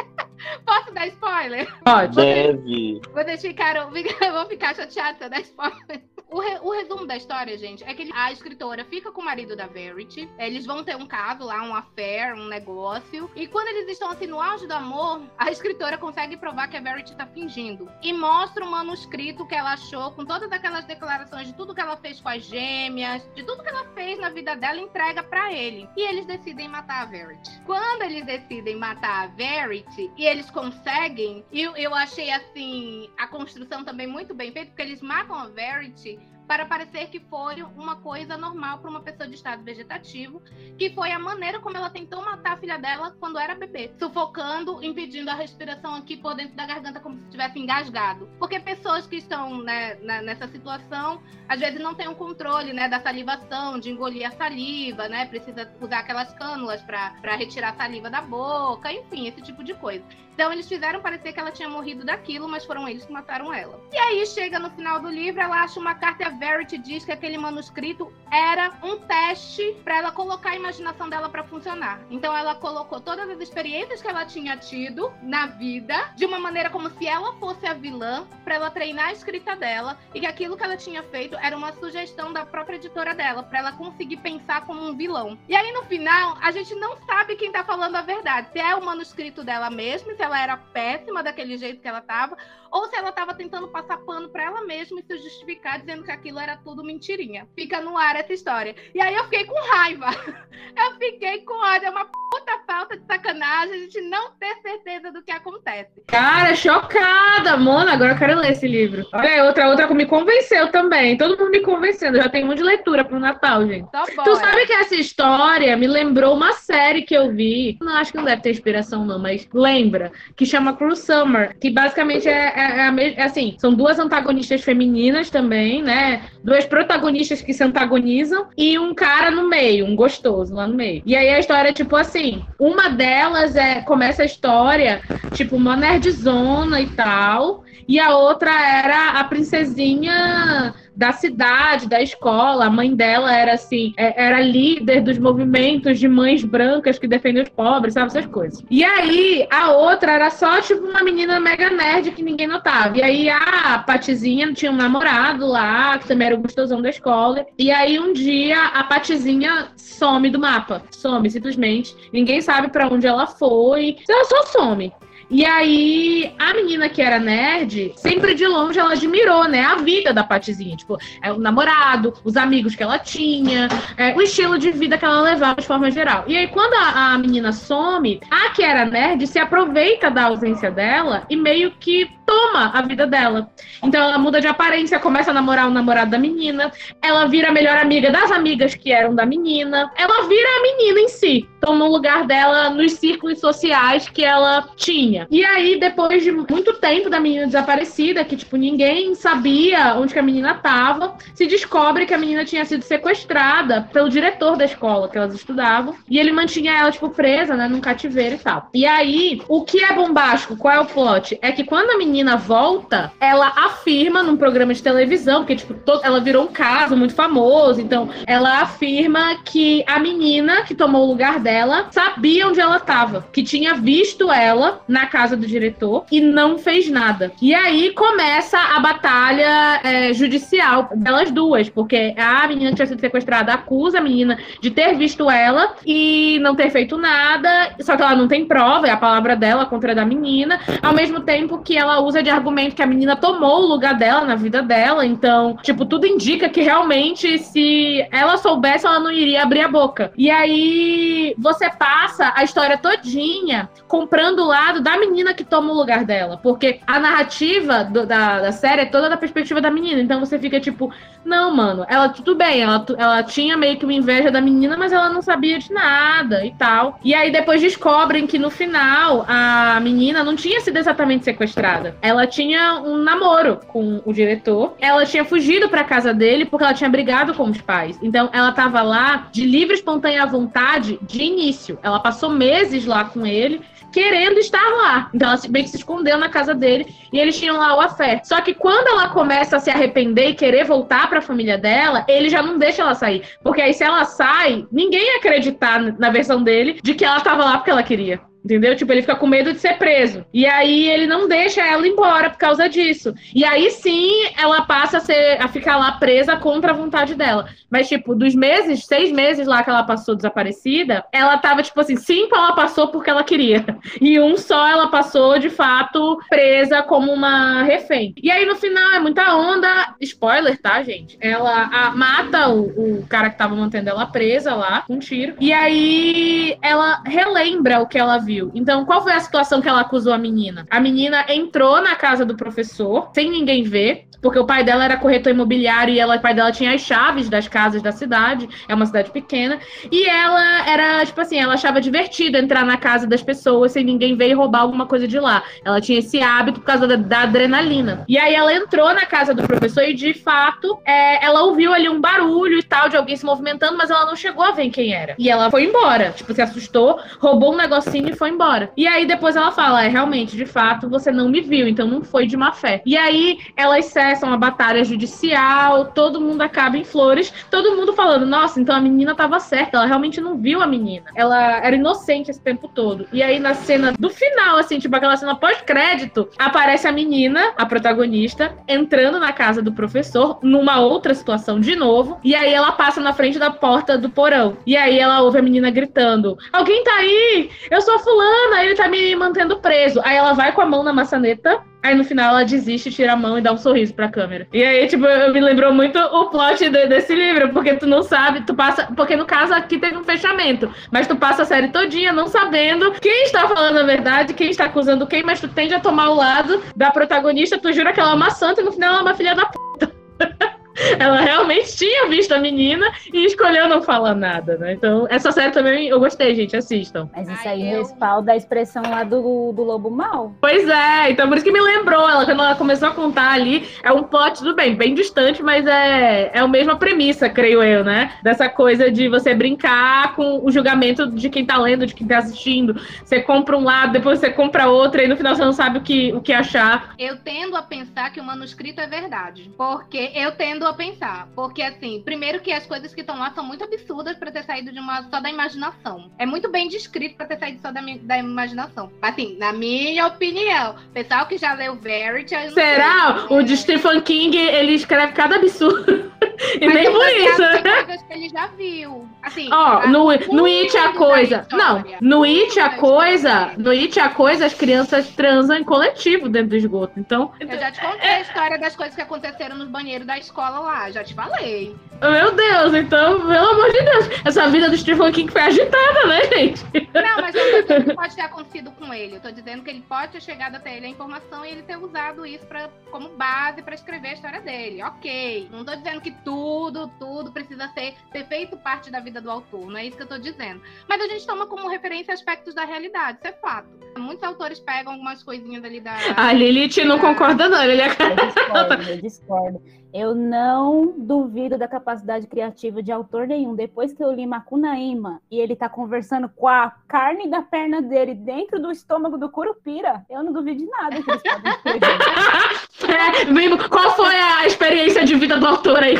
Posso 0.64 0.92
dar 0.92 1.06
spoiler? 1.08 1.68
Pode. 1.84 2.16
Deve. 2.16 3.00
Vocês 3.12 3.42
ficaram. 3.42 3.90
Vão 4.32 4.46
ficar 4.48 4.74
chateados 4.74 5.18
se 5.18 5.24
eu 5.24 5.30
dar 5.30 5.40
spoiler. 5.40 6.02
O, 6.30 6.38
re, 6.38 6.58
o, 6.62 6.70
resumo 6.70 7.06
da 7.06 7.16
história, 7.16 7.58
gente, 7.58 7.82
é 7.82 7.92
que 7.92 8.08
a 8.14 8.30
escritora 8.30 8.84
fica 8.84 9.10
com 9.10 9.20
o 9.20 9.24
marido 9.24 9.56
da 9.56 9.66
Verity. 9.66 10.30
Eles 10.38 10.64
vão 10.64 10.84
ter 10.84 10.94
um 10.96 11.06
caso 11.06 11.44
lá, 11.44 11.60
um 11.62 11.74
affair, 11.74 12.34
um 12.34 12.46
negócio. 12.46 13.28
E 13.34 13.48
quando 13.48 13.68
eles 13.68 13.88
estão 13.88 14.10
assim 14.10 14.28
no 14.28 14.40
auge 14.40 14.66
do 14.66 14.72
amor, 14.72 15.22
a 15.36 15.50
escritora 15.50 15.98
consegue 15.98 16.36
provar 16.36 16.68
que 16.68 16.76
a 16.76 16.80
Verity 16.80 17.16
tá 17.16 17.26
fingindo. 17.26 17.90
E 18.00 18.12
mostra 18.12 18.64
o 18.64 18.70
manuscrito 18.70 19.44
que 19.44 19.56
ela 19.56 19.72
achou, 19.72 20.12
com 20.12 20.24
todas 20.24 20.52
aquelas 20.52 20.84
declarações 20.84 21.48
de 21.48 21.54
tudo 21.54 21.74
que 21.74 21.80
ela 21.80 21.96
fez 21.96 22.20
com 22.20 22.28
as 22.28 22.44
gêmeas, 22.44 23.28
de 23.34 23.42
tudo 23.42 23.64
que 23.64 23.68
ela 23.68 23.84
fez 23.92 24.18
na 24.20 24.30
vida 24.30 24.54
dela, 24.54 24.78
entrega 24.78 25.24
para 25.24 25.52
ele. 25.52 25.88
E 25.96 26.02
eles 26.02 26.26
decidem 26.26 26.68
matar 26.68 27.02
a 27.02 27.06
Verity. 27.06 27.60
Quando 27.66 28.02
eles 28.02 28.24
decidem 28.24 28.76
matar 28.76 29.24
a 29.24 29.26
Verity, 29.26 30.12
e 30.16 30.24
eles 30.24 30.48
conseguem, 30.48 31.44
eu, 31.52 31.76
eu 31.76 31.92
achei 31.92 32.30
assim, 32.30 33.10
a 33.18 33.26
construção 33.26 33.84
também 33.84 34.06
muito 34.06 34.32
bem 34.32 34.52
feita, 34.52 34.70
porque 34.70 34.82
eles 34.82 35.02
matam 35.02 35.34
a 35.34 35.48
Verity 35.48 36.19
para 36.50 36.66
parecer 36.66 37.06
que 37.06 37.20
foi 37.20 37.62
uma 37.62 37.94
coisa 37.94 38.36
normal 38.36 38.78
para 38.78 38.90
uma 38.90 39.00
pessoa 39.00 39.28
de 39.28 39.36
estado 39.36 39.62
vegetativo, 39.62 40.42
que 40.76 40.90
foi 40.90 41.12
a 41.12 41.18
maneira 41.18 41.60
como 41.60 41.76
ela 41.76 41.88
tentou 41.88 42.24
matar 42.24 42.54
a 42.54 42.56
filha 42.56 42.76
dela 42.76 43.14
quando 43.20 43.38
era 43.38 43.54
bebê, 43.54 43.92
sufocando, 44.00 44.82
impedindo 44.82 45.30
a 45.30 45.34
respiração 45.34 45.94
aqui 45.94 46.16
por 46.16 46.34
dentro 46.34 46.56
da 46.56 46.66
garganta 46.66 46.98
como 46.98 47.16
se 47.18 47.22
estivesse 47.26 47.56
engasgado. 47.56 48.28
Porque 48.36 48.58
pessoas 48.58 49.06
que 49.06 49.14
estão 49.14 49.62
né, 49.62 49.94
nessa 50.22 50.48
situação, 50.48 51.22
às 51.48 51.60
vezes 51.60 51.80
não 51.80 51.94
têm 51.94 52.08
um 52.08 52.16
controle 52.16 52.72
né, 52.72 52.88
da 52.88 52.98
salivação, 52.98 53.78
de 53.78 53.92
engolir 53.92 54.26
a 54.26 54.32
saliva, 54.32 55.08
né? 55.08 55.26
Precisa 55.26 55.72
usar 55.80 56.00
aquelas 56.00 56.34
cânulas 56.34 56.82
para 56.82 57.36
retirar 57.36 57.68
a 57.68 57.76
saliva 57.76 58.10
da 58.10 58.22
boca, 58.22 58.92
enfim, 58.92 59.28
esse 59.28 59.40
tipo 59.40 59.62
de 59.62 59.72
coisa. 59.74 60.04
Então 60.40 60.50
eles 60.50 60.66
fizeram 60.66 61.02
parecer 61.02 61.34
que 61.34 61.38
ela 61.38 61.50
tinha 61.50 61.68
morrido 61.68 62.02
daquilo, 62.02 62.48
mas 62.48 62.64
foram 62.64 62.88
eles 62.88 63.04
que 63.04 63.12
mataram 63.12 63.52
ela. 63.52 63.78
E 63.92 63.98
aí 63.98 64.24
chega 64.24 64.58
no 64.58 64.70
final 64.70 64.98
do 64.98 65.10
livro, 65.10 65.38
ela 65.38 65.62
acha 65.62 65.78
uma 65.78 65.94
carta 65.94 66.30
Verity 66.40 66.78
diz 66.78 67.04
que 67.04 67.12
aquele 67.12 67.36
manuscrito 67.36 68.10
era 68.32 68.72
um 68.82 68.96
teste 69.00 69.76
para 69.84 69.98
ela 69.98 70.10
colocar 70.10 70.52
a 70.52 70.56
imaginação 70.56 71.06
dela 71.10 71.28
para 71.28 71.44
funcionar. 71.44 72.00
Então 72.10 72.34
ela 72.34 72.54
colocou 72.54 72.98
todas 72.98 73.28
as 73.28 73.38
experiências 73.40 74.00
que 74.00 74.08
ela 74.08 74.24
tinha 74.24 74.56
tido 74.56 75.12
na 75.22 75.46
vida 75.46 75.94
de 76.16 76.24
uma 76.24 76.38
maneira 76.38 76.70
como 76.70 76.88
se 76.88 77.06
ela 77.06 77.34
fosse 77.34 77.66
a 77.66 77.74
vilã, 77.74 78.26
para 78.42 78.54
ela 78.54 78.70
treinar 78.70 79.08
a 79.08 79.12
escrita 79.12 79.54
dela 79.54 79.98
e 80.14 80.20
que 80.20 80.26
aquilo 80.26 80.56
que 80.56 80.64
ela 80.64 80.78
tinha 80.78 81.02
feito 81.02 81.36
era 81.36 81.54
uma 81.54 81.74
sugestão 81.74 82.32
da 82.32 82.46
própria 82.46 82.76
editora 82.76 83.14
dela, 83.14 83.42
para 83.42 83.58
ela 83.58 83.72
conseguir 83.72 84.16
pensar 84.16 84.64
como 84.64 84.82
um 84.82 84.96
vilão. 84.96 85.38
E 85.46 85.54
aí 85.54 85.70
no 85.72 85.84
final, 85.84 86.38
a 86.40 86.50
gente 86.50 86.74
não 86.74 86.96
sabe 87.04 87.36
quem 87.36 87.52
tá 87.52 87.62
falando 87.62 87.96
a 87.96 88.02
verdade, 88.02 88.50
se 88.50 88.58
é 88.58 88.74
o 88.74 88.82
manuscrito 88.82 89.44
dela 89.44 89.68
mesma, 89.68 90.14
se 90.14 90.22
ela 90.22 90.40
era 90.40 90.56
péssima 90.56 91.22
daquele 91.22 91.58
jeito 91.58 91.82
que 91.82 91.88
ela 91.88 92.00
tava, 92.00 92.34
ou 92.70 92.86
se 92.86 92.96
ela 92.96 93.10
estava 93.10 93.34
tentando 93.34 93.68
passar 93.68 93.98
pano 93.98 94.28
para 94.28 94.44
ela 94.44 94.64
mesma 94.64 95.00
e 95.00 95.02
se 95.02 95.18
justificar 95.18 95.80
dizendo 95.80 96.04
que 96.04 96.10
aquilo 96.10 96.29
era 96.38 96.56
tudo 96.56 96.84
mentirinha. 96.84 97.46
Fica 97.54 97.80
no 97.80 97.96
ar 97.96 98.16
essa 98.16 98.32
história. 98.32 98.74
E 98.94 99.00
aí 99.00 99.14
eu 99.14 99.24
fiquei 99.24 99.44
com 99.44 99.60
raiva. 99.68 100.06
Eu 100.76 100.96
fiquei 100.98 101.40
com 101.40 101.54
ódio. 101.54 101.86
É 101.86 101.90
uma 101.90 102.04
puta 102.04 102.58
falta 102.66 102.96
de 102.96 103.04
sacanagem 103.04 103.74
a 103.74 103.78
gente 103.78 104.00
não 104.02 104.30
ter 104.38 104.54
certeza 104.62 105.10
do 105.10 105.22
que 105.22 105.32
acontece. 105.32 106.02
Cara, 106.06 106.54
chocada, 106.54 107.56
Mona. 107.56 107.92
Agora 107.92 108.12
eu 108.12 108.18
quero 108.18 108.38
ler 108.38 108.52
esse 108.52 108.68
livro. 108.68 109.06
Olha, 109.12 109.44
outra, 109.44 109.68
outra 109.68 109.88
que 109.88 109.94
me 109.94 110.06
convenceu 110.06 110.70
também. 110.70 111.16
Todo 111.16 111.36
mundo 111.36 111.50
me 111.50 111.60
convencendo. 111.60 112.18
Eu 112.18 112.22
já 112.22 112.28
tenho 112.28 112.50
um 112.50 112.54
de 112.54 112.62
leitura 112.62 113.04
pro 113.04 113.18
Natal, 113.18 113.66
gente. 113.66 113.86
Então, 113.88 114.04
tu 114.24 114.36
sabe 114.36 114.66
que 114.66 114.72
essa 114.72 114.94
história 114.94 115.76
me 115.76 115.86
lembrou 115.86 116.34
uma 116.34 116.52
série 116.52 117.02
que 117.02 117.14
eu 117.14 117.32
vi. 117.32 117.76
Não 117.80 117.96
acho 117.96 118.12
que 118.12 118.18
não 118.18 118.24
deve 118.24 118.42
ter 118.42 118.50
inspiração, 118.50 119.04
não, 119.04 119.18
mas 119.18 119.48
lembra. 119.52 120.12
Que 120.36 120.46
chama 120.46 120.76
Cruel 120.76 120.96
Summer. 120.96 121.56
Que 121.58 121.70
basicamente 121.70 122.28
é, 122.28 122.52
é, 122.54 122.88
é, 122.88 123.14
é 123.14 123.22
assim: 123.22 123.56
são 123.58 123.74
duas 123.74 123.98
antagonistas 123.98 124.62
femininas 124.62 125.30
também, 125.30 125.82
né? 125.82 126.09
Duas 126.42 126.64
protagonistas 126.64 127.42
que 127.42 127.52
se 127.52 127.62
antagonizam 127.62 128.48
e 128.56 128.78
um 128.78 128.94
cara 128.94 129.30
no 129.30 129.48
meio, 129.48 129.86
um 129.86 129.94
gostoso 129.94 130.54
lá 130.54 130.66
no 130.66 130.74
meio. 130.74 131.02
E 131.04 131.16
aí 131.16 131.28
a 131.28 131.38
história 131.38 131.68
é 131.68 131.72
tipo 131.72 131.96
assim: 131.96 132.42
uma 132.58 132.88
delas 132.88 133.56
é 133.56 133.80
começa 133.82 134.22
a 134.22 134.26
história, 134.26 135.02
tipo, 135.34 135.56
uma 135.56 135.76
nerdzona 135.76 136.80
e 136.80 136.86
tal, 136.88 137.64
e 137.86 137.98
a 137.98 138.16
outra 138.16 138.50
era 138.50 139.20
a 139.20 139.24
princesinha 139.24 140.74
da 140.96 141.12
cidade, 141.12 141.88
da 141.88 142.00
escola. 142.00 142.66
A 142.66 142.70
mãe 142.70 142.94
dela 142.94 143.34
era 143.34 143.54
assim, 143.54 143.92
é, 143.96 144.24
era 144.26 144.40
líder 144.40 145.02
dos 145.02 145.18
movimentos 145.18 145.98
de 145.98 146.08
mães 146.08 146.44
brancas 146.44 146.98
que 146.98 147.06
defendem 147.06 147.42
os 147.42 147.48
pobres, 147.48 147.94
sabe 147.94 148.06
essas 148.06 148.26
coisas. 148.26 148.64
E 148.70 148.84
aí 148.84 149.46
a 149.50 149.72
outra 149.72 150.12
era 150.12 150.30
só 150.30 150.60
tipo 150.60 150.84
uma 150.84 151.02
menina 151.02 151.40
mega 151.40 151.70
nerd 151.70 152.10
que 152.12 152.22
ninguém 152.22 152.46
notava. 152.46 152.98
E 152.98 153.02
aí 153.02 153.30
a 153.30 153.78
Patizinha 153.86 154.52
tinha 154.52 154.70
um 154.70 154.76
namorado 154.76 155.46
lá, 155.46 155.98
que 155.98 156.08
também 156.08 156.26
era 156.26 156.36
o 156.36 156.40
gostosão 156.40 156.82
da 156.82 156.90
escola. 156.90 157.46
E 157.58 157.70
aí 157.70 157.98
um 157.98 158.12
dia 158.12 158.62
a 158.66 158.84
Patizinha 158.84 159.68
some 159.76 160.30
do 160.30 160.38
mapa, 160.38 160.82
some 160.90 161.30
simplesmente. 161.30 161.94
Ninguém 162.12 162.40
sabe 162.40 162.68
para 162.68 162.88
onde 162.88 163.06
ela 163.06 163.26
foi. 163.26 163.96
Ela 164.08 164.24
só 164.24 164.42
some. 164.46 164.92
E 165.30 165.46
aí, 165.46 166.34
a 166.40 166.52
menina 166.54 166.88
que 166.88 167.00
era 167.00 167.20
nerd, 167.20 167.92
sempre 167.96 168.34
de 168.34 168.44
longe 168.48 168.80
ela 168.80 168.94
admirou, 168.94 169.46
né? 169.46 169.62
A 169.62 169.76
vida 169.76 170.12
da 170.12 170.24
Patizinha. 170.24 170.76
Tipo, 170.76 170.98
é, 171.22 171.32
o 171.32 171.38
namorado, 171.38 172.12
os 172.24 172.36
amigos 172.36 172.74
que 172.74 172.82
ela 172.82 172.98
tinha, 172.98 173.68
é, 173.96 174.12
o 174.16 174.20
estilo 174.20 174.58
de 174.58 174.72
vida 174.72 174.98
que 174.98 175.04
ela 175.04 175.20
levava 175.20 175.60
de 175.60 175.66
forma 175.66 175.88
geral. 175.88 176.24
E 176.26 176.36
aí, 176.36 176.48
quando 176.48 176.74
a, 176.74 177.14
a 177.14 177.18
menina 177.18 177.52
some, 177.52 178.20
a 178.28 178.50
que 178.50 178.64
era 178.64 178.84
nerd 178.84 179.24
se 179.28 179.38
aproveita 179.38 180.10
da 180.10 180.24
ausência 180.24 180.68
dela 180.68 181.24
e 181.30 181.36
meio 181.36 181.70
que 181.78 182.10
toma 182.30 182.70
a 182.72 182.82
vida 182.82 183.08
dela. 183.08 183.50
Então 183.82 184.00
ela 184.00 184.16
muda 184.16 184.40
de 184.40 184.46
aparência, 184.46 185.00
começa 185.00 185.32
a 185.32 185.34
namorar 185.34 185.66
o 185.66 185.72
namorado 185.72 186.12
da 186.12 186.18
menina, 186.18 186.70
ela 187.02 187.26
vira 187.26 187.48
a 187.48 187.52
melhor 187.52 187.76
amiga 187.76 188.10
das 188.10 188.30
amigas 188.30 188.74
que 188.74 188.92
eram 188.92 189.14
da 189.16 189.26
menina, 189.26 189.90
ela 189.96 190.28
vira 190.28 190.48
a 190.48 190.62
menina 190.62 191.00
em 191.00 191.08
si, 191.08 191.48
toma 191.60 191.84
o 191.84 191.90
lugar 191.90 192.26
dela 192.26 192.70
nos 192.70 192.92
círculos 192.92 193.40
sociais 193.40 194.08
que 194.08 194.24
ela 194.24 194.68
tinha. 194.76 195.19
E 195.30 195.44
aí, 195.44 195.78
depois 195.78 196.22
de 196.22 196.30
muito 196.32 196.74
tempo 196.74 197.10
da 197.10 197.20
menina 197.20 197.46
desaparecida, 197.46 198.24
que 198.24 198.36
tipo 198.36 198.56
ninguém 198.56 199.14
sabia 199.14 199.94
onde 199.96 200.12
que 200.12 200.18
a 200.18 200.22
menina 200.22 200.54
tava, 200.54 201.14
se 201.34 201.46
descobre 201.46 202.06
que 202.06 202.14
a 202.14 202.18
menina 202.18 202.44
tinha 202.44 202.64
sido 202.64 202.82
sequestrada 202.82 203.88
pelo 203.92 204.08
diretor 204.08 204.56
da 204.56 204.64
escola 204.64 205.08
que 205.08 205.18
elas 205.18 205.34
estudavam, 205.34 205.94
e 206.08 206.18
ele 206.18 206.32
mantinha 206.32 206.72
ela 206.72 206.90
tipo 206.90 207.10
presa, 207.10 207.54
né, 207.56 207.68
num 207.68 207.80
cativeiro 207.80 208.36
e 208.36 208.38
tal. 208.38 208.68
E 208.72 208.86
aí, 208.86 209.42
o 209.48 209.62
que 209.64 209.82
é 209.82 209.92
bombástico, 209.92 210.56
qual 210.56 210.74
é 210.74 210.80
o 210.80 210.86
plot? 210.86 211.38
É 211.42 211.52
que 211.52 211.64
quando 211.64 211.90
a 211.90 211.98
menina 211.98 212.36
volta, 212.36 213.12
ela 213.20 213.48
afirma 213.56 214.22
num 214.22 214.36
programa 214.36 214.72
de 214.74 214.82
televisão, 214.82 215.40
porque, 215.40 215.56
tipo, 215.56 215.74
to- 215.74 216.00
ela 216.02 216.20
virou 216.20 216.44
um 216.44 216.52
caso 216.52 216.96
muito 216.96 217.14
famoso, 217.14 217.80
então 217.80 218.08
ela 218.26 218.60
afirma 218.62 219.36
que 219.44 219.84
a 219.86 219.98
menina 219.98 220.62
que 220.62 220.74
tomou 220.74 221.04
o 221.04 221.08
lugar 221.10 221.40
dela 221.40 221.88
sabia 221.90 222.46
onde 222.48 222.60
ela 222.60 222.76
estava, 222.76 223.26
que 223.32 223.42
tinha 223.42 223.74
visto 223.74 224.30
ela 224.30 224.82
na 224.86 225.06
casa 225.10 225.36
do 225.36 225.46
diretor 225.46 226.04
e 226.10 226.20
não 226.20 226.58
fez 226.58 226.88
nada. 226.88 227.32
E 227.42 227.54
aí 227.54 227.90
começa 227.90 228.58
a 228.58 228.80
batalha 228.80 229.80
é, 229.82 230.14
judicial 230.14 230.88
delas 230.94 231.30
duas, 231.30 231.68
porque 231.68 232.14
a 232.16 232.46
menina 232.46 232.70
que 232.70 232.76
tinha 232.76 232.86
sido 232.86 233.00
sequestrada 233.00 233.52
acusa 233.52 233.98
a 233.98 234.00
menina 234.00 234.38
de 234.60 234.70
ter 234.70 234.96
visto 234.96 235.30
ela 235.30 235.74
e 235.84 236.38
não 236.40 236.54
ter 236.54 236.70
feito 236.70 236.96
nada, 236.96 237.74
só 237.80 237.96
que 237.96 238.02
ela 238.02 238.14
não 238.14 238.28
tem 238.28 238.46
prova, 238.46 238.86
é 238.86 238.90
a 238.90 238.96
palavra 238.96 239.34
dela 239.34 239.66
contra 239.66 239.92
a 239.92 239.94
da 239.94 240.04
menina, 240.04 240.60
ao 240.82 240.94
mesmo 240.94 241.20
tempo 241.20 241.58
que 241.58 241.76
ela 241.76 242.00
usa 242.00 242.22
de 242.22 242.30
argumento 242.30 242.76
que 242.76 242.82
a 242.82 242.86
menina 242.86 243.16
tomou 243.16 243.64
o 243.64 243.66
lugar 243.66 243.94
dela 243.94 244.24
na 244.24 244.36
vida 244.36 244.62
dela, 244.62 245.04
então, 245.04 245.56
tipo, 245.62 245.84
tudo 245.84 246.06
indica 246.06 246.48
que 246.48 246.60
realmente 246.60 247.38
se 247.38 248.06
ela 248.12 248.36
soubesse, 248.36 248.86
ela 248.86 249.00
não 249.00 249.10
iria 249.10 249.42
abrir 249.42 249.62
a 249.62 249.68
boca. 249.68 250.12
E 250.16 250.30
aí 250.30 251.34
você 251.38 251.68
passa 251.70 252.32
a 252.36 252.44
história 252.44 252.78
todinha 252.78 253.68
comprando 253.88 254.40
o 254.40 254.46
lado 254.46 254.80
da 254.80 254.96
menina 255.00 255.34
que 255.34 255.42
toma 255.44 255.72
o 255.72 255.76
lugar 255.76 256.04
dela, 256.04 256.36
porque 256.42 256.80
a 256.86 257.00
narrativa 257.00 257.82
do- 257.84 258.06
da, 258.06 258.40
da 258.40 258.52
série 258.52 258.82
é 258.82 258.86
toda 258.86 259.08
da 259.08 259.16
perspectiva 259.16 259.60
da 259.60 259.70
menina, 259.70 260.00
então 260.00 260.20
você 260.20 260.38
fica 260.38 260.60
tipo, 260.60 260.92
não, 261.24 261.54
mano, 261.54 261.84
ela 261.88 262.08
tudo 262.08 262.34
bem, 262.34 262.60
ela, 262.62 262.84
ela 262.96 263.22
tinha 263.22 263.56
meio 263.56 263.76
que 263.78 263.84
uma 263.84 263.92
inveja 263.92 264.30
da 264.30 264.40
menina, 264.40 264.76
mas 264.76 264.92
ela 264.92 265.08
não 265.10 265.20
sabia 265.22 265.58
de 265.58 265.72
nada 265.72 266.44
e 266.44 266.52
tal. 266.52 266.98
E 267.04 267.14
aí 267.14 267.30
depois 267.30 267.60
descobrem 267.60 268.26
que 268.26 268.38
no 268.38 268.50
final 268.50 269.24
a 269.28 269.78
menina 269.80 270.22
não 270.24 270.36
tinha 270.36 270.60
sido 270.60 270.76
exatamente 270.78 271.24
sequestrada. 271.24 271.96
Ela 272.00 272.26
tinha 272.26 272.74
um 272.80 272.96
namoro 272.96 273.60
com 273.68 274.00
o 274.04 274.12
diretor. 274.12 274.74
Ela 274.80 275.04
tinha 275.04 275.24
fugido 275.24 275.68
pra 275.68 275.84
casa 275.84 276.12
dele 276.14 276.44
porque 276.46 276.64
ela 276.64 276.74
tinha 276.74 276.88
brigado 276.90 277.34
com 277.34 277.44
os 277.44 277.60
pais. 277.60 277.98
Então 278.02 278.30
ela 278.32 278.52
tava 278.52 278.82
lá 278.82 279.26
de 279.30 279.44
livre, 279.44 279.74
espontânea 279.74 280.24
vontade 280.26 280.98
de 281.02 281.22
início. 281.22 281.78
Ela 281.82 282.00
passou 282.00 282.30
meses 282.30 282.86
lá 282.86 283.04
com 283.04 283.26
ele 283.26 283.60
querendo 283.92 284.38
estar 284.38 284.62
lá. 284.76 285.10
Então 285.14 285.30
ela 285.30 285.40
meio 285.48 285.64
que 285.64 285.70
se 285.70 285.76
escondeu 285.76 286.18
na 286.18 286.28
casa 286.28 286.54
dele 286.54 286.86
e 287.12 287.18
eles 287.18 287.38
tinham 287.38 287.56
lá 287.56 287.76
o 287.76 287.80
afé. 287.80 288.20
Só 288.24 288.40
que 288.40 288.54
quando 288.54 288.88
ela 288.88 289.08
começa 289.08 289.56
a 289.56 289.60
se 289.60 289.70
arrepender 289.70 290.30
e 290.30 290.34
querer 290.34 290.64
voltar 290.64 291.08
pra 291.08 291.20
família 291.20 291.58
dela, 291.58 292.04
ele 292.08 292.28
já 292.28 292.42
não 292.42 292.58
deixa 292.58 292.82
ela 292.82 292.94
sair. 292.94 293.22
Porque 293.42 293.60
aí 293.60 293.74
se 293.74 293.84
ela 293.84 294.04
sai, 294.04 294.66
ninguém 294.70 295.02
ia 295.02 295.18
acreditar 295.18 295.80
na 295.98 296.10
versão 296.10 296.42
dele 296.42 296.80
de 296.82 296.94
que 296.94 297.04
ela 297.04 297.20
tava 297.20 297.44
lá 297.44 297.58
porque 297.58 297.70
ela 297.70 297.82
queria. 297.82 298.29
Entendeu? 298.44 298.74
Tipo, 298.74 298.92
ele 298.92 299.02
fica 299.02 299.16
com 299.16 299.26
medo 299.26 299.52
de 299.52 299.58
ser 299.58 299.74
preso. 299.78 300.24
E 300.32 300.46
aí 300.46 300.88
ele 300.88 301.06
não 301.06 301.28
deixa 301.28 301.60
ela 301.62 301.86
embora 301.86 302.30
por 302.30 302.38
causa 302.38 302.68
disso. 302.68 303.14
E 303.34 303.44
aí 303.44 303.70
sim 303.70 304.10
ela 304.38 304.62
passa 304.62 304.96
a, 304.96 305.00
ser, 305.00 305.40
a 305.40 305.48
ficar 305.48 305.76
lá 305.76 305.92
presa 305.92 306.36
contra 306.36 306.70
a 306.72 306.74
vontade 306.74 307.14
dela. 307.14 307.48
Mas, 307.70 307.88
tipo, 307.88 308.14
dos 308.14 308.34
meses, 308.34 308.84
seis 308.86 309.12
meses 309.12 309.46
lá 309.46 309.62
que 309.62 309.70
ela 309.70 309.84
passou 309.84 310.16
desaparecida, 310.16 311.04
ela 311.12 311.36
tava, 311.38 311.62
tipo 311.62 311.78
assim, 311.80 311.96
cinco 311.96 312.34
ela 312.34 312.52
passou 312.54 312.88
porque 312.88 313.10
ela 313.10 313.22
queria. 313.24 313.64
E 314.00 314.18
um 314.18 314.36
só 314.36 314.66
ela 314.66 314.88
passou, 314.88 315.38
de 315.38 315.50
fato, 315.50 316.18
presa 316.28 316.82
como 316.82 317.12
uma 317.12 317.62
refém. 317.62 318.14
E 318.22 318.30
aí 318.30 318.46
no 318.46 318.56
final 318.56 318.92
é 318.92 318.98
muita 319.00 319.34
onda. 319.36 319.94
Spoiler, 320.00 320.58
tá, 320.60 320.82
gente? 320.82 321.18
Ela 321.20 321.64
a- 321.70 321.90
mata 321.94 322.48
o, 322.48 323.00
o 323.00 323.06
cara 323.06 323.28
que 323.30 323.36
tava 323.36 323.54
mantendo 323.54 323.90
ela 323.90 324.06
presa 324.06 324.54
lá, 324.54 324.84
um 324.88 324.98
tiro. 324.98 325.34
E 325.40 325.52
aí 325.52 326.56
ela 326.62 327.02
relembra 327.04 327.80
o 327.80 327.86
que 327.86 327.98
ela 327.98 328.18
viu. 328.18 328.29
Então, 328.54 328.84
qual 328.84 329.02
foi 329.02 329.12
a 329.12 329.20
situação 329.20 329.60
que 329.60 329.68
ela 329.68 329.80
acusou 329.80 330.12
a 330.12 330.18
menina? 330.18 330.66
A 330.70 330.80
menina 330.80 331.24
entrou 331.28 331.80
na 331.80 331.96
casa 331.96 332.24
do 332.24 332.36
professor, 332.36 333.10
sem 333.12 333.30
ninguém 333.30 333.62
ver, 333.62 334.06
porque 334.22 334.38
o 334.38 334.46
pai 334.46 334.62
dela 334.62 334.84
era 334.84 334.96
corretor 334.96 335.32
imobiliário 335.32 335.94
e 335.94 335.98
ela, 335.98 336.16
o 336.16 336.20
pai 336.20 336.34
dela 336.34 336.52
tinha 336.52 336.74
as 336.74 336.82
chaves 336.82 337.28
das 337.28 337.48
casas 337.48 337.82
da 337.82 337.92
cidade, 337.92 338.48
é 338.68 338.74
uma 338.74 338.86
cidade 338.86 339.10
pequena, 339.10 339.58
e 339.90 340.06
ela 340.06 340.68
era, 340.68 341.04
tipo 341.04 341.20
assim, 341.20 341.38
ela 341.38 341.54
achava 341.54 341.80
divertido 341.80 342.36
entrar 342.36 342.64
na 342.64 342.76
casa 342.76 343.06
das 343.06 343.22
pessoas 343.22 343.72
sem 343.72 343.84
ninguém 343.84 344.16
ver 344.16 344.28
e 344.28 344.32
roubar 344.32 344.60
alguma 344.60 344.86
coisa 344.86 345.08
de 345.08 345.18
lá. 345.18 345.42
Ela 345.64 345.80
tinha 345.80 345.98
esse 345.98 346.20
hábito 346.20 346.60
por 346.60 346.66
causa 346.66 346.86
da, 346.86 346.96
da 346.96 347.22
adrenalina. 347.22 348.04
E 348.08 348.18
aí 348.18 348.34
ela 348.34 348.52
entrou 348.52 348.92
na 348.94 349.06
casa 349.06 349.34
do 349.34 349.42
professor 349.42 349.82
e, 349.82 349.94
de 349.94 350.14
fato, 350.14 350.78
é, 350.84 351.24
ela 351.24 351.42
ouviu 351.42 351.72
ali 351.72 351.88
um 351.88 352.00
barulho 352.00 352.58
e 352.58 352.62
tal 352.62 352.88
de 352.88 352.96
alguém 352.96 353.16
se 353.16 353.24
movimentando, 353.24 353.76
mas 353.76 353.90
ela 353.90 354.06
não 354.06 354.16
chegou 354.16 354.44
a 354.44 354.52
ver 354.52 354.70
quem 354.70 354.92
era. 354.92 355.14
E 355.18 355.30
ela 355.30 355.50
foi 355.50 355.64
embora, 355.64 356.10
tipo, 356.10 356.32
se 356.34 356.42
assustou, 356.42 357.00
roubou 357.18 357.54
um 357.54 357.56
negocinho 357.56 358.14
foi 358.20 358.28
embora. 358.28 358.70
E 358.76 358.86
aí 358.86 359.06
depois 359.06 359.34
ela 359.34 359.50
fala, 359.50 359.82
é, 359.82 359.88
realmente, 359.88 360.36
de 360.36 360.44
fato, 360.44 360.90
você 360.90 361.10
não 361.10 361.30
me 361.30 361.40
viu, 361.40 361.66
então 361.66 361.88
não 361.88 362.04
foi 362.04 362.26
de 362.26 362.36
má 362.36 362.52
fé. 362.52 362.82
E 362.84 362.94
aí 362.94 363.38
elas 363.56 363.86
cessam 363.86 364.30
a 364.30 364.36
batalha 364.36 364.84
judicial, 364.84 365.86
todo 365.86 366.20
mundo 366.20 366.42
acaba 366.42 366.76
em 366.76 366.84
flores, 366.84 367.32
todo 367.50 367.74
mundo 367.74 367.94
falando, 367.94 368.26
nossa, 368.26 368.60
então 368.60 368.76
a 368.76 368.80
menina 368.80 369.14
tava 369.14 369.40
certa, 369.40 369.78
ela 369.78 369.86
realmente 369.86 370.20
não 370.20 370.36
viu 370.36 370.60
a 370.60 370.66
menina. 370.66 371.06
Ela 371.14 371.64
era 371.64 371.74
inocente 371.74 372.30
esse 372.30 372.42
tempo 372.42 372.68
todo. 372.68 373.06
E 373.10 373.22
aí 373.22 373.38
na 373.38 373.54
cena 373.54 373.92
do 373.98 374.10
final, 374.10 374.58
assim, 374.58 374.78
tipo 374.78 374.94
aquela 374.94 375.16
cena 375.16 375.34
pós-crédito, 375.34 376.28
aparece 376.38 376.86
a 376.86 376.92
menina, 376.92 377.54
a 377.56 377.64
protagonista, 377.64 378.54
entrando 378.68 379.18
na 379.18 379.32
casa 379.32 379.62
do 379.62 379.72
professor, 379.72 380.38
numa 380.42 380.78
outra 380.78 381.14
situação 381.14 381.58
de 381.58 381.74
novo, 381.74 382.20
e 382.22 382.34
aí 382.34 382.52
ela 382.52 382.72
passa 382.72 383.00
na 383.00 383.14
frente 383.14 383.38
da 383.38 383.50
porta 383.50 383.96
do 383.96 384.10
porão. 384.10 384.58
E 384.66 384.76
aí 384.76 384.98
ela 384.98 385.22
ouve 385.22 385.38
a 385.38 385.42
menina 385.42 385.70
gritando: 385.70 386.36
Alguém 386.52 386.84
tá 386.84 386.96
aí? 386.96 387.48
Eu 387.70 387.80
sou 387.80 387.94
a 387.94 388.09
fulana, 388.10 388.64
ele 388.64 388.74
tá 388.74 388.88
me 388.88 389.14
mantendo 389.14 389.58
preso. 389.60 390.00
Aí 390.04 390.16
ela 390.16 390.32
vai 390.32 390.52
com 390.52 390.60
a 390.60 390.66
mão 390.66 390.82
na 390.82 390.92
maçaneta. 390.92 391.62
Aí 391.82 391.94
no 391.94 392.04
final 392.04 392.30
ela 392.30 392.44
desiste, 392.44 392.90
tira 392.90 393.12
a 393.14 393.16
mão 393.16 393.38
e 393.38 393.40
dá 393.40 393.52
um 393.52 393.56
sorriso 393.56 393.94
pra 393.94 394.08
câmera. 394.10 394.46
E 394.52 394.62
aí, 394.62 394.86
tipo, 394.86 395.02
me 395.32 395.40
lembrou 395.40 395.72
muito 395.72 395.98
o 395.98 396.28
plot 396.28 396.68
de- 396.68 396.86
desse 396.86 397.14
livro, 397.14 397.48
porque 397.50 397.74
tu 397.74 397.86
não 397.86 398.02
sabe, 398.02 398.42
tu 398.42 398.54
passa. 398.54 398.88
Porque 398.94 399.16
no 399.16 399.24
caso 399.24 399.54
aqui 399.54 399.78
teve 399.78 399.96
um 399.96 400.04
fechamento, 400.04 400.70
mas 400.92 401.06
tu 401.06 401.16
passa 401.16 401.42
a 401.42 401.46
série 401.46 401.68
todinha 401.68 402.12
não 402.12 402.26
sabendo 402.26 402.92
quem 403.00 403.22
está 403.24 403.48
falando 403.48 403.78
a 403.78 403.82
verdade, 403.84 404.34
quem 404.34 404.50
está 404.50 404.66
acusando 404.66 405.06
quem, 405.06 405.22
mas 405.22 405.40
tu 405.40 405.48
tende 405.48 405.72
a 405.72 405.80
tomar 405.80 406.10
o 406.10 406.14
lado 406.16 406.62
da 406.76 406.90
protagonista, 406.90 407.56
tu 407.58 407.72
jura 407.72 407.92
que 407.94 408.00
ela 408.00 408.10
é 408.12 408.14
uma 408.14 408.30
santa 408.30 408.60
e 408.60 408.64
no 408.64 408.72
final 408.72 408.90
ela 408.90 408.98
é 408.98 409.02
uma 409.02 409.14
filha 409.14 409.34
da 409.34 409.46
puta. 409.46 409.90
Ela 410.98 411.20
realmente 411.20 411.76
tinha 411.76 412.08
visto 412.08 412.32
a 412.32 412.38
menina 412.38 412.90
e 413.12 413.24
escolheu 413.24 413.68
não 413.68 413.82
falar 413.82 414.14
nada, 414.14 414.56
né? 414.56 414.72
Então, 414.72 415.06
essa 415.10 415.32
série 415.32 415.52
também 415.52 415.88
eu 415.88 415.98
gostei, 415.98 416.34
gente. 416.34 416.56
Assistam. 416.56 417.08
Mas 417.14 417.28
isso 417.28 417.48
aí 417.48 417.62
respalda 417.62 418.32
a 418.32 418.36
expressão 418.36 418.82
lá 418.82 419.04
do, 419.04 419.52
do 419.52 419.62
lobo 419.62 419.90
mal. 419.90 420.34
Pois 420.40 420.68
é, 420.68 421.10
então 421.10 421.28
por 421.28 421.36
isso 421.36 421.44
que 421.44 421.52
me 421.52 421.60
lembrou. 421.60 422.08
Ela, 422.08 422.24
quando 422.24 422.40
ela 422.40 422.54
começou 422.54 422.88
a 422.88 422.92
contar 422.92 423.32
ali, 423.32 423.68
é 423.82 423.92
um 423.92 424.02
plot, 424.02 424.38
tudo 424.38 424.54
bem, 424.54 424.74
bem 424.74 424.94
distante, 424.94 425.42
mas 425.42 425.66
é, 425.66 426.30
é 426.34 426.38
a 426.38 426.48
mesma 426.48 426.76
premissa, 426.76 427.28
creio 427.28 427.62
eu, 427.62 427.84
né? 427.84 428.12
Dessa 428.22 428.48
coisa 428.48 428.90
de 428.90 429.08
você 429.08 429.34
brincar 429.34 430.14
com 430.14 430.44
o 430.44 430.50
julgamento 430.50 431.06
de 431.10 431.28
quem 431.28 431.44
tá 431.44 431.56
lendo, 431.56 431.86
de 431.86 431.94
quem 431.94 432.06
tá 432.06 432.18
assistindo. 432.18 432.80
Você 433.04 433.20
compra 433.20 433.56
um 433.56 433.64
lado, 433.64 433.92
depois 433.92 434.18
você 434.18 434.30
compra 434.30 434.68
outro, 434.68 435.00
e 435.00 435.08
no 435.08 435.16
final 435.16 435.34
você 435.34 435.44
não 435.44 435.52
sabe 435.52 435.78
o 435.78 435.82
que, 435.82 436.12
o 436.12 436.20
que 436.20 436.32
achar. 436.32 436.94
Eu 436.98 437.16
tendo 437.18 437.56
a 437.56 437.62
pensar 437.62 438.10
que 438.10 438.20
o 438.20 438.24
manuscrito 438.24 438.80
é 438.80 438.86
verdade. 438.86 439.50
Porque 439.56 440.12
eu 440.14 440.32
tendo 440.32 440.66
a 440.66 440.69
pensar. 440.74 441.28
Porque, 441.34 441.62
assim, 441.62 442.02
primeiro 442.04 442.40
que 442.40 442.52
as 442.52 442.66
coisas 442.66 442.94
que 442.94 443.00
estão 443.00 443.18
lá 443.18 443.30
são 443.32 443.44
muito 443.44 443.64
absurdas 443.64 444.16
pra 444.16 444.30
ter 444.30 444.42
saído 444.44 444.72
de 444.72 444.78
uma 444.78 445.02
só 445.10 445.20
da 445.20 445.30
imaginação. 445.30 446.10
É 446.18 446.26
muito 446.26 446.50
bem 446.50 446.68
descrito 446.68 447.16
pra 447.16 447.26
ter 447.26 447.38
saído 447.38 447.60
só 447.60 447.70
da, 447.70 447.80
da 448.02 448.18
imaginação. 448.18 448.90
Assim, 449.02 449.36
na 449.38 449.52
minha 449.52 450.06
opinião. 450.06 450.76
Pessoal 450.92 451.26
que 451.26 451.36
já 451.38 451.52
leu 451.54 451.74
Verity. 451.76 452.34
Será? 452.52 453.26
sei. 453.28 453.36
O 453.38 453.42
de 453.42 453.56
Stephen 453.56 454.00
King, 454.00 454.36
ele 454.36 454.72
escreve 454.72 455.12
cada 455.12 455.36
absurdo. 455.36 456.10
e 456.60 456.66
Mas 456.66 456.74
nem 456.74 456.86
é 456.86 456.90
por 456.90 457.08
isso. 457.08 457.84
coisas 457.86 458.02
que 458.02 458.12
ele 458.12 458.28
já 458.28 458.46
viu. 458.48 459.08
Assim, 459.22 459.48
Ó, 459.52 459.54
a- 459.80 459.86
no, 459.86 460.04
no 460.32 460.44
It 460.46 460.76
a 460.76 460.92
coisa. 460.92 461.46
Não, 461.52 461.84
no 462.00 462.22
It 462.24 462.58
a 462.58 462.70
coisa. 462.70 463.52
No 463.58 463.70
It 463.70 463.98
a 464.00 464.08
coisa, 464.08 464.46
as 464.46 464.54
crianças 464.54 465.08
transam 465.10 465.56
em 465.56 465.64
coletivo 465.64 466.28
dentro 466.28 466.50
do 466.50 466.56
esgoto. 466.56 466.98
Então, 466.98 467.32
Eu 467.38 467.48
já 467.58 467.70
te 467.70 467.80
contei 467.80 468.08
a 468.08 468.20
história 468.20 468.58
das 468.58 468.74
coisas 468.76 468.94
que 468.94 469.00
aconteceram 469.02 469.56
nos 469.56 469.68
banheiros 469.68 470.06
da 470.06 470.18
escola 470.18 470.59
lá. 470.62 470.90
Já 470.90 471.02
te 471.04 471.14
falei. 471.14 471.74
meu 472.00 472.32
Deus, 472.34 472.74
então, 472.74 473.20
pelo 473.26 473.48
amor 473.50 473.70
de 473.72 473.82
Deus. 473.82 474.08
Essa 474.24 474.48
vida 474.48 474.70
do 474.70 474.76
Stephen 474.76 475.12
King 475.12 475.30
foi 475.30 475.42
agitada, 475.42 476.06
né, 476.06 476.24
gente? 476.24 476.64
Não, 476.94 477.20
mas 477.20 477.34
eu 477.34 477.44
não 477.44 477.52
tô 477.52 477.62
dizendo 477.62 477.84
que 477.90 477.94
pode 477.94 478.14
ter 478.16 478.22
acontecido 478.22 478.70
com 478.72 478.92
ele. 478.94 479.16
Eu 479.16 479.20
tô 479.20 479.30
dizendo 479.30 479.62
que 479.62 479.70
ele 479.70 479.82
pode 479.88 480.12
ter 480.12 480.22
chegado 480.22 480.56
até 480.56 480.76
ele 480.76 480.86
a 480.86 480.88
informação 480.88 481.44
e 481.44 481.50
ele 481.50 481.62
ter 481.62 481.76
usado 481.76 482.24
isso 482.26 482.46
pra, 482.46 482.68
como 482.90 483.10
base 483.10 483.62
pra 483.62 483.74
escrever 483.74 484.08
a 484.08 484.12
história 484.14 484.40
dele. 484.40 484.82
Ok. 484.82 485.48
Não 485.52 485.64
tô 485.64 485.74
dizendo 485.76 486.00
que 486.00 486.10
tudo, 486.24 486.88
tudo 486.98 487.32
precisa 487.32 487.68
ser, 487.68 487.94
ter 488.12 488.24
feito 488.26 488.56
parte 488.56 488.90
da 488.90 489.00
vida 489.00 489.20
do 489.20 489.30
autor. 489.30 489.66
Não 489.70 489.76
é 489.78 489.84
isso 489.84 489.96
que 489.96 490.02
eu 490.02 490.08
tô 490.08 490.18
dizendo. 490.18 490.60
Mas 490.88 491.00
a 491.02 491.06
gente 491.08 491.26
toma 491.26 491.46
como 491.46 491.68
referência 491.68 492.14
aspectos 492.14 492.54
da 492.54 492.64
realidade. 492.64 493.18
Isso 493.18 493.28
é 493.28 493.32
fato. 493.32 493.68
muitos 493.98 494.22
autores 494.24 494.58
pegam 494.58 494.92
algumas 494.92 495.22
coisinhas 495.22 495.62
ali 495.64 495.80
da. 495.80 495.96
A 496.16 496.32
Lilith 496.32 496.82
não 496.84 496.96
da- 496.96 497.02
concorda, 497.02 497.48
não. 497.48 497.62
Ele 497.62 497.82
é... 497.82 497.88
Eu 497.88 498.26
discordo, 498.26 498.82
eu 498.90 498.96
discordo. 499.02 499.62
Eu 499.92 500.14
não 500.14 500.94
duvido 500.96 501.58
da 501.58 501.66
capacidade 501.66 502.26
criativa 502.26 502.82
de 502.82 502.92
autor 502.92 503.26
nenhum. 503.26 503.54
Depois 503.54 503.92
que 503.92 504.02
eu 504.02 504.12
li 504.12 504.26
Macunaíma 504.26 505.20
e 505.30 505.38
ele 505.38 505.56
tá 505.56 505.68
conversando 505.68 506.28
com 506.28 506.46
a 506.48 506.72
carne 506.86 507.28
da 507.28 507.42
perna 507.42 507.82
dele 507.82 508.14
dentro 508.14 508.60
do 508.60 508.70
estômago 508.70 509.18
do 509.18 509.30
Curupira, 509.30 510.04
eu 510.08 510.22
não 510.22 510.32
duvido 510.32 510.58
de 510.58 510.66
nada 510.66 511.02
que 511.02 511.10
eles 511.10 511.22
podem 511.22 511.52
escrever. 511.52 511.80
É, 512.80 513.68
qual 513.68 513.90
foi 513.94 514.16
a 514.16 514.46
experiência 514.46 515.04
de 515.04 515.14
vida 515.14 515.38
do 515.38 515.46
autor 515.46 515.82
aí? 515.82 515.94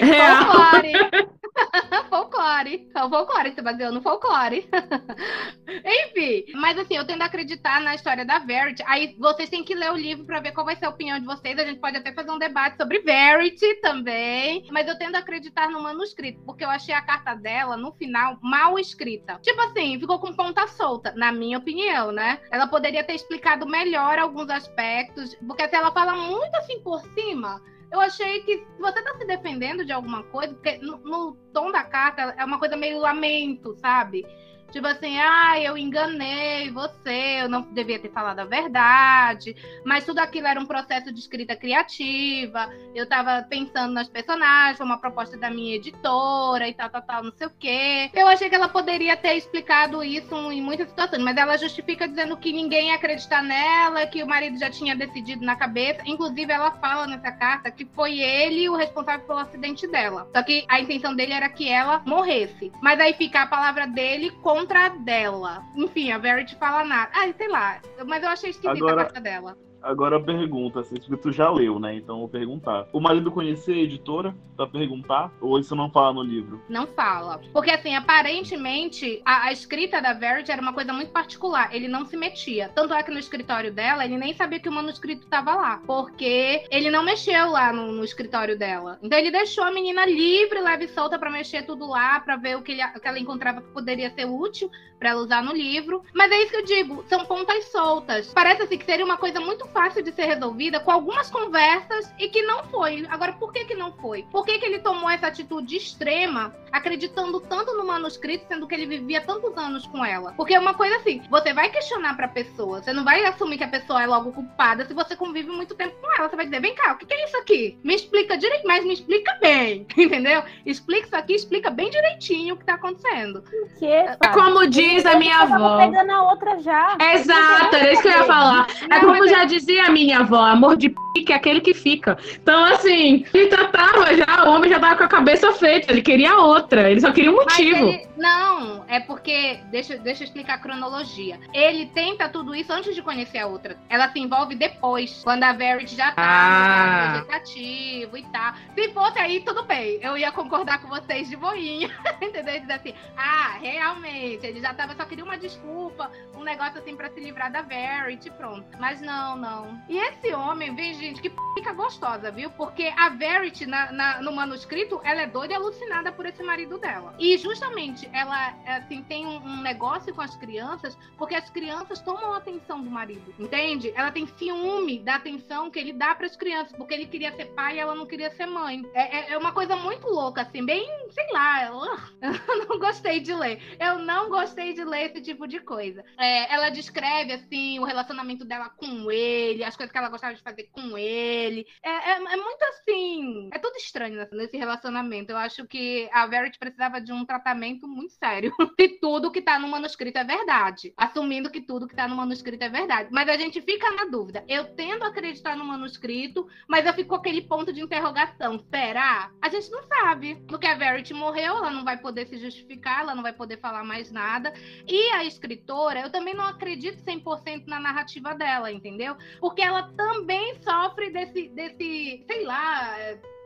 Real. 0.00 0.44
Folclore. 0.44 1.41
folclore. 2.08 2.88
É 2.94 3.04
o 3.04 3.08
folclore, 3.08 3.54
se 3.54 3.62
baseou 3.62 3.92
no 3.92 4.02
folclore. 4.02 4.68
Enfim, 5.68 6.44
mas 6.54 6.78
assim, 6.78 6.96
eu 6.96 7.06
tendo 7.06 7.22
a 7.22 7.26
acreditar 7.26 7.80
na 7.80 7.94
história 7.94 8.24
da 8.24 8.38
Verity. 8.38 8.82
Aí 8.86 9.14
vocês 9.18 9.48
têm 9.48 9.64
que 9.64 9.74
ler 9.74 9.92
o 9.92 9.96
livro 9.96 10.24
pra 10.24 10.40
ver 10.40 10.52
qual 10.52 10.66
vai 10.66 10.76
ser 10.76 10.86
a 10.86 10.90
opinião 10.90 11.18
de 11.18 11.26
vocês. 11.26 11.58
A 11.58 11.64
gente 11.64 11.80
pode 11.80 11.96
até 11.96 12.12
fazer 12.12 12.30
um 12.30 12.38
debate 12.38 12.76
sobre 12.76 13.00
Verity 13.00 13.80
também. 13.80 14.66
Mas 14.70 14.88
eu 14.88 14.98
tendo 14.98 15.16
a 15.16 15.20
acreditar 15.20 15.70
no 15.70 15.82
manuscrito, 15.82 16.40
porque 16.44 16.64
eu 16.64 16.70
achei 16.70 16.94
a 16.94 17.02
carta 17.02 17.34
dela, 17.34 17.76
no 17.76 17.92
final, 17.92 18.38
mal 18.42 18.78
escrita. 18.78 19.38
Tipo 19.42 19.60
assim, 19.62 19.98
ficou 19.98 20.18
com 20.18 20.32
ponta 20.32 20.66
solta, 20.66 21.12
na 21.16 21.32
minha 21.32 21.58
opinião, 21.58 22.12
né? 22.12 22.40
Ela 22.50 22.66
poderia 22.66 23.04
ter 23.04 23.14
explicado 23.14 23.66
melhor 23.66 24.18
alguns 24.18 24.50
aspectos, 24.50 25.34
porque 25.46 25.68
se 25.68 25.76
ela 25.76 25.92
fala 25.92 26.14
muito 26.14 26.54
assim 26.56 26.80
por 26.80 27.00
cima, 27.14 27.60
eu 27.92 28.00
achei 28.00 28.42
que 28.42 28.66
você 28.80 29.02
tá 29.02 29.16
se 29.18 29.26
defendendo 29.26 29.84
de 29.84 29.92
alguma 29.92 30.22
coisa, 30.24 30.54
porque 30.54 30.78
no, 30.78 30.96
no 30.98 31.36
tom 31.52 31.70
da 31.70 31.84
carta 31.84 32.34
é 32.38 32.44
uma 32.44 32.58
coisa 32.58 32.74
meio 32.74 32.98
lamento, 32.98 33.74
sabe? 33.76 34.24
Tipo 34.72 34.86
assim, 34.86 35.18
ah, 35.18 35.60
eu 35.60 35.76
enganei 35.76 36.70
você, 36.70 37.42
eu 37.42 37.48
não 37.48 37.60
devia 37.60 37.98
ter 37.98 38.10
falado 38.10 38.38
a 38.38 38.44
verdade, 38.44 39.54
mas 39.84 40.06
tudo 40.06 40.18
aquilo 40.18 40.46
era 40.46 40.58
um 40.58 40.64
processo 40.64 41.12
de 41.12 41.20
escrita 41.20 41.54
criativa, 41.54 42.70
eu 42.94 43.06
tava 43.06 43.46
pensando 43.48 43.92
nas 43.92 44.08
personagens, 44.08 44.80
uma 44.80 44.98
proposta 44.98 45.36
da 45.36 45.50
minha 45.50 45.76
editora 45.76 46.66
e 46.66 46.72
tal, 46.72 46.88
tal, 46.88 47.02
tal, 47.02 47.22
não 47.22 47.32
sei 47.32 47.46
o 47.46 47.50
quê. 47.50 48.10
Eu 48.14 48.26
achei 48.26 48.48
que 48.48 48.54
ela 48.54 48.68
poderia 48.68 49.14
ter 49.14 49.34
explicado 49.36 50.02
isso 50.02 50.34
em 50.50 50.62
muitas 50.62 50.88
situações, 50.88 51.22
mas 51.22 51.36
ela 51.36 51.58
justifica 51.58 52.08
dizendo 52.08 52.36
que 52.38 52.50
ninguém 52.50 52.88
ia 52.88 52.94
acreditar 52.94 53.42
nela, 53.42 54.06
que 54.06 54.22
o 54.22 54.26
marido 54.26 54.58
já 54.58 54.70
tinha 54.70 54.96
decidido 54.96 55.44
na 55.44 55.54
cabeça. 55.54 56.00
Inclusive, 56.06 56.50
ela 56.50 56.70
fala 56.72 57.06
nessa 57.06 57.30
carta 57.30 57.70
que 57.70 57.84
foi 57.94 58.20
ele 58.20 58.68
o 58.70 58.76
responsável 58.76 59.26
pelo 59.26 59.38
acidente 59.38 59.86
dela. 59.86 60.26
Só 60.34 60.42
que 60.42 60.64
a 60.68 60.80
intenção 60.80 61.14
dele 61.14 61.34
era 61.34 61.48
que 61.48 61.68
ela 61.68 62.02
morresse. 62.06 62.72
Mas 62.80 62.98
aí 62.98 63.12
fica 63.12 63.42
a 63.42 63.46
palavra 63.46 63.86
dele 63.86 64.30
contra 64.62 64.88
dela. 64.90 65.64
Enfim, 65.74 66.12
a 66.12 66.18
Verity 66.18 66.56
fala 66.56 66.84
nada. 66.84 67.10
Ah, 67.14 67.32
sei 67.36 67.48
lá. 67.48 67.80
Mas 68.06 68.22
eu 68.22 68.28
achei 68.28 68.50
esquisita 68.50 68.72
Agora- 68.78 69.02
a 69.02 69.04
carta 69.04 69.20
dela. 69.20 69.56
Agora 69.82 70.20
pergunta, 70.22 70.80
assim, 70.80 70.94
tu 70.96 71.32
já 71.32 71.50
leu, 71.50 71.78
né? 71.78 71.94
Então 71.96 72.18
vou 72.20 72.28
perguntar. 72.28 72.86
O 72.92 73.00
marido 73.00 73.30
conhecia 73.32 73.74
a 73.74 73.78
editora 73.78 74.34
pra 74.56 74.66
perguntar? 74.66 75.32
Ou 75.40 75.58
isso 75.58 75.74
não 75.74 75.90
fala 75.90 76.12
no 76.14 76.22
livro? 76.22 76.62
Não 76.68 76.86
fala. 76.86 77.40
Porque, 77.52 77.70
assim, 77.70 77.94
aparentemente, 77.94 79.20
a, 79.24 79.46
a 79.46 79.52
escrita 79.52 80.00
da 80.00 80.12
Verity 80.12 80.50
era 80.50 80.60
uma 80.62 80.72
coisa 80.72 80.92
muito 80.92 81.10
particular. 81.10 81.74
Ele 81.74 81.88
não 81.88 82.04
se 82.04 82.16
metia. 82.16 82.68
Tanto 82.74 82.94
é 82.94 83.02
que 83.02 83.10
no 83.10 83.18
escritório 83.18 83.72
dela, 83.72 84.04
ele 84.04 84.16
nem 84.16 84.34
sabia 84.34 84.60
que 84.60 84.68
o 84.68 84.72
manuscrito 84.72 85.22
estava 85.24 85.54
lá. 85.54 85.80
Porque 85.86 86.64
ele 86.70 86.90
não 86.90 87.02
mexeu 87.04 87.50
lá 87.50 87.72
no, 87.72 87.92
no 87.92 88.04
escritório 88.04 88.58
dela. 88.58 88.98
Então, 89.02 89.18
ele 89.18 89.30
deixou 89.30 89.64
a 89.64 89.72
menina 89.72 90.04
livre, 90.06 90.60
leve 90.60 90.84
e 90.84 90.88
solta 90.88 91.18
pra 91.18 91.30
mexer 91.30 91.62
tudo 91.62 91.86
lá, 91.88 92.20
pra 92.20 92.36
ver 92.36 92.56
o 92.56 92.62
que, 92.62 92.72
ele- 92.72 92.84
o 92.84 93.00
que 93.00 93.08
ela 93.08 93.18
encontrava 93.18 93.60
que 93.62 93.68
poderia 93.68 94.10
ser 94.10 94.26
útil 94.26 94.70
pra 94.98 95.10
ela 95.10 95.20
usar 95.20 95.42
no 95.42 95.52
livro. 95.52 96.02
Mas 96.14 96.30
é 96.30 96.36
isso 96.42 96.50
que 96.50 96.56
eu 96.58 96.64
digo, 96.64 97.04
são 97.08 97.24
pontas 97.24 97.64
soltas. 97.72 98.32
Parece 98.32 98.62
assim 98.62 98.78
que 98.78 98.84
seria 98.84 99.04
uma 99.04 99.16
coisa 99.16 99.40
muito 99.40 99.66
fácil 99.72 100.02
de 100.02 100.12
ser 100.12 100.24
resolvida 100.26 100.80
com 100.80 100.90
algumas 100.90 101.30
conversas 101.30 102.12
e 102.18 102.28
que 102.28 102.42
não 102.42 102.64
foi. 102.64 103.06
Agora, 103.10 103.32
por 103.32 103.52
que 103.52 103.64
que 103.64 103.74
não 103.74 103.92
foi? 103.92 104.24
Por 104.30 104.44
que 104.44 104.58
que 104.58 104.66
ele 104.66 104.78
tomou 104.80 105.08
essa 105.10 105.26
atitude 105.26 105.76
extrema, 105.76 106.54
acreditando 106.70 107.40
tanto 107.40 107.74
no 107.76 107.86
manuscrito, 107.86 108.46
sendo 108.48 108.66
que 108.66 108.74
ele 108.74 108.86
vivia 108.86 109.20
tantos 109.20 109.56
anos 109.56 109.86
com 109.86 110.04
ela? 110.04 110.32
Porque 110.32 110.54
é 110.54 110.60
uma 110.60 110.74
coisa 110.74 110.96
assim, 110.96 111.22
você 111.30 111.52
vai 111.52 111.70
questionar 111.70 112.14
pra 112.16 112.28
pessoa, 112.28 112.82
você 112.82 112.92
não 112.92 113.04
vai 113.04 113.24
assumir 113.24 113.58
que 113.58 113.64
a 113.64 113.68
pessoa 113.68 114.02
é 114.02 114.06
logo 114.06 114.32
culpada 114.32 114.84
se 114.86 114.94
você 114.94 115.16
convive 115.16 115.50
muito 115.50 115.74
tempo 115.74 115.94
com 116.00 116.12
ela. 116.16 116.28
Você 116.28 116.36
vai 116.36 116.44
dizer, 116.46 116.60
vem 116.60 116.74
cá, 116.74 116.92
o 116.92 116.96
que 116.96 117.06
que 117.06 117.14
é 117.14 117.24
isso 117.24 117.36
aqui? 117.38 117.78
Me 117.82 117.94
explica 117.94 118.36
direito, 118.36 118.66
mas 118.66 118.84
me 118.84 118.94
explica 118.94 119.36
bem, 119.40 119.86
entendeu? 119.96 120.42
Explica 120.64 121.06
isso 121.06 121.16
aqui, 121.16 121.34
explica 121.34 121.70
bem 121.70 121.90
direitinho 121.90 122.54
o 122.54 122.58
que 122.58 122.64
tá 122.64 122.74
acontecendo. 122.74 123.42
Que, 123.78 123.86
É 123.86 124.16
como 124.32 124.66
diz 124.66 125.04
a 125.06 125.16
minha 125.18 125.38
avó. 125.38 125.78
pegando 125.78 126.10
a 126.10 126.30
outra 126.30 126.58
já. 126.60 126.96
Exato, 127.14 127.76
era 127.76 127.92
isso 127.92 128.02
que 128.02 128.08
eu 128.08 128.12
ia 128.12 128.24
falar. 128.24 128.66
É 128.90 129.00
como 129.00 129.26
já 129.28 129.44
dizia 129.66 129.86
a 129.86 129.90
minha 129.90 130.20
avó, 130.20 130.40
amor 130.44 130.76
de 130.76 130.94
pique 131.14 131.32
é 131.32 131.36
aquele 131.36 131.60
que 131.60 131.74
fica. 131.74 132.16
Então, 132.34 132.64
assim, 132.64 133.24
ele 133.32 133.50
já 133.50 133.68
tava 133.68 134.14
já, 134.16 134.44
o 134.46 134.52
homem 134.52 134.70
já 134.70 134.78
tava 134.80 134.96
com 134.96 135.04
a 135.04 135.08
cabeça 135.08 135.52
feita, 135.52 135.92
ele 135.92 136.02
queria 136.02 136.36
outra, 136.38 136.90
ele 136.90 137.00
só 137.00 137.10
queria 137.12 137.30
um 137.30 137.34
motivo. 137.36 137.88
ele- 137.88 138.08
não, 138.16 138.84
é 138.88 139.00
porque. 139.00 139.58
Deixa, 139.70 139.96
deixa 139.96 140.22
eu 140.22 140.26
explicar 140.26 140.54
a 140.54 140.58
cronologia. 140.58 141.40
Ele 141.52 141.86
tenta 141.86 142.28
tudo 142.28 142.54
isso 142.54 142.72
antes 142.72 142.94
de 142.94 143.02
conhecer 143.02 143.38
a 143.38 143.46
outra. 143.46 143.76
Ela 143.88 144.08
se 144.10 144.20
envolve 144.20 144.54
depois, 144.54 145.20
quando 145.24 145.42
a 145.42 145.52
Verity 145.52 145.96
já 145.96 146.12
tá 146.12 146.22
Ah. 146.24 146.48
no 146.48 147.18
estado 147.18 147.26
vegetativo 147.26 148.16
e 148.16 148.22
tal. 148.24 148.54
Se 148.74 148.88
fosse 148.92 149.18
aí, 149.18 149.40
tudo 149.40 149.64
bem. 149.64 149.98
Eu 150.02 150.16
ia 150.16 150.30
concordar 150.30 150.80
com 150.80 150.88
vocês 150.88 151.28
de 151.28 151.36
boinha. 151.36 151.90
Entendeu? 152.22 152.60
Dizer 152.60 152.72
assim, 152.74 152.94
ah, 153.16 153.56
realmente, 153.60 154.46
ele 154.46 154.60
já 154.60 154.72
tava, 154.72 154.94
só 154.94 155.04
queria 155.04 155.24
uma 155.24 155.36
desculpa, 155.36 156.10
um 156.36 156.44
negócio 156.44 156.78
assim 156.78 156.94
pra 156.94 157.10
se 157.10 157.18
livrar 157.20 157.50
da 157.50 157.62
Verity, 157.62 158.30
pronto. 158.30 158.64
Mas 158.78 159.00
não, 159.00 159.36
não. 159.36 159.51
E 159.88 159.98
esse 159.98 160.32
homem, 160.34 160.74
vem, 160.74 160.94
gente, 160.94 161.20
que 161.20 161.30
fica 161.54 161.72
gostosa, 161.72 162.30
viu? 162.30 162.50
Porque 162.50 162.84
a 162.96 163.08
Verity, 163.10 163.66
na, 163.66 163.92
na- 163.92 164.22
no 164.22 164.32
manuscrito, 164.32 165.00
ela 165.04 165.22
é 165.22 165.26
doida 165.26 165.52
e 165.52 165.56
alucinada 165.56 166.10
por 166.12 166.26
esse 166.26 166.42
marido 166.42 166.78
dela. 166.78 167.14
E 167.18 167.36
justamente 167.38 168.08
ela, 168.12 168.54
assim, 168.66 169.02
tem 169.02 169.26
um, 169.26 169.36
um 169.36 169.60
negócio 169.62 170.14
com 170.14 170.20
as 170.22 170.34
crianças, 170.36 170.96
porque 171.18 171.34
as 171.34 171.48
crianças 171.50 172.00
tomam 172.00 172.32
a 172.34 172.38
atenção 172.38 172.82
do 172.82 172.90
marido, 172.90 173.34
entende? 173.38 173.92
Ela 173.94 174.10
tem 174.10 174.26
ciúme 174.26 174.98
da 175.00 175.16
atenção 175.16 175.70
que 175.70 175.78
ele 175.78 175.92
dá 175.92 176.14
para 176.14 176.26
as 176.26 176.36
crianças, 176.36 176.72
porque 176.76 176.94
ele 176.94 177.06
queria 177.06 177.32
ser 177.34 177.46
pai 177.46 177.76
e 177.76 177.80
ela 177.80 177.94
não 177.94 178.06
queria 178.06 178.30
ser 178.30 178.46
mãe. 178.46 178.82
É, 178.94 179.18
é- 179.18 179.32
é 179.32 179.38
uma 179.38 179.52
coisa 179.52 179.76
muito 179.76 180.06
louca, 180.08 180.42
assim, 180.42 180.64
bem, 180.64 180.86
sei 181.10 181.26
lá, 181.32 181.66
eu, 181.66 181.74
eu 182.22 182.68
não 182.68 182.78
gostei 182.78 183.20
de 183.20 183.34
ler. 183.34 183.60
Eu 183.78 183.98
não 183.98 184.28
gostei 184.30 184.72
de 184.72 184.84
ler 184.84 185.10
esse 185.10 185.20
tipo 185.20 185.46
de 185.46 185.60
coisa. 185.60 186.04
É, 186.18 186.52
ela 186.54 186.70
descreve, 186.70 187.32
assim, 187.32 187.78
o 187.78 187.84
relacionamento 187.84 188.44
dela 188.44 188.68
com 188.70 189.10
ele, 189.10 189.41
as 189.64 189.76
coisas 189.76 189.92
que 189.92 189.98
ela 189.98 190.08
gostava 190.08 190.34
de 190.34 190.42
fazer 190.42 190.64
com 190.72 190.96
ele. 190.98 191.66
É, 191.82 191.90
é- 192.12 192.34
é 192.34 192.36
muito 192.36 192.62
assim. 192.64 193.50
É 193.52 193.58
tudo 193.58 193.76
estranho 193.76 194.26
nesse 194.32 194.56
relacionamento. 194.56 195.32
Eu 195.32 195.36
acho 195.36 195.66
que 195.66 196.08
a 196.12 196.26
Verity 196.26 196.58
precisava 196.58 197.00
de 197.00 197.12
um 197.12 197.24
tratamento 197.24 197.86
muito 197.88 198.12
sério. 198.14 198.52
Se 198.78 198.88
tudo 199.00 199.30
que 199.30 199.42
tá 199.42 199.58
no 199.58 199.68
manuscrito 199.68 200.18
é 200.18 200.24
verdade. 200.24 200.92
Assumindo 200.96 201.50
que 201.50 201.60
tudo 201.60 201.86
que 201.88 201.94
tá 201.96 202.06
no 202.08 202.16
manuscrito 202.16 202.64
é 202.64 202.68
verdade. 202.68 203.08
Mas 203.12 203.28
a 203.28 203.36
gente 203.36 203.60
fica 203.60 203.90
na 203.92 204.04
dúvida. 204.06 204.44
Eu 204.48 204.74
tendo 204.74 205.04
a 205.04 205.08
acreditar 205.08 205.56
no 205.56 205.64
manuscrito, 205.64 206.46
mas 206.68 206.86
eu 206.86 206.92
fico 206.94 207.10
com 207.10 207.16
aquele 207.16 207.42
ponto 207.42 207.72
de 207.72 207.80
interrogação. 207.80 208.58
Será? 208.70 209.30
A 209.40 209.48
gente 209.48 209.70
não 209.70 209.82
sabe. 209.82 210.36
Porque 210.48 210.66
a 210.66 210.74
Verity 210.74 211.14
morreu, 211.14 211.56
ela 211.58 211.70
não 211.70 211.84
vai 211.84 211.98
poder 211.98 212.26
se 212.26 212.38
justificar, 212.38 213.00
ela 213.00 213.14
não 213.14 213.22
vai 213.22 213.32
poder 213.32 213.58
falar 213.58 213.84
mais 213.84 214.10
nada. 214.10 214.52
E 214.86 215.10
a 215.10 215.24
escritora, 215.24 216.00
eu 216.00 216.10
também 216.10 216.34
não 216.34 216.44
acredito 216.46 217.02
100% 217.02 217.66
na 217.66 217.78
narrativa 217.80 218.34
dela, 218.34 218.70
entendeu? 218.72 219.16
Porque 219.40 219.62
ela 219.62 219.90
também 219.96 220.54
sofre 220.62 221.10
desse, 221.10 221.48
desse 221.48 222.24
sei 222.26 222.44
lá, 222.44 222.96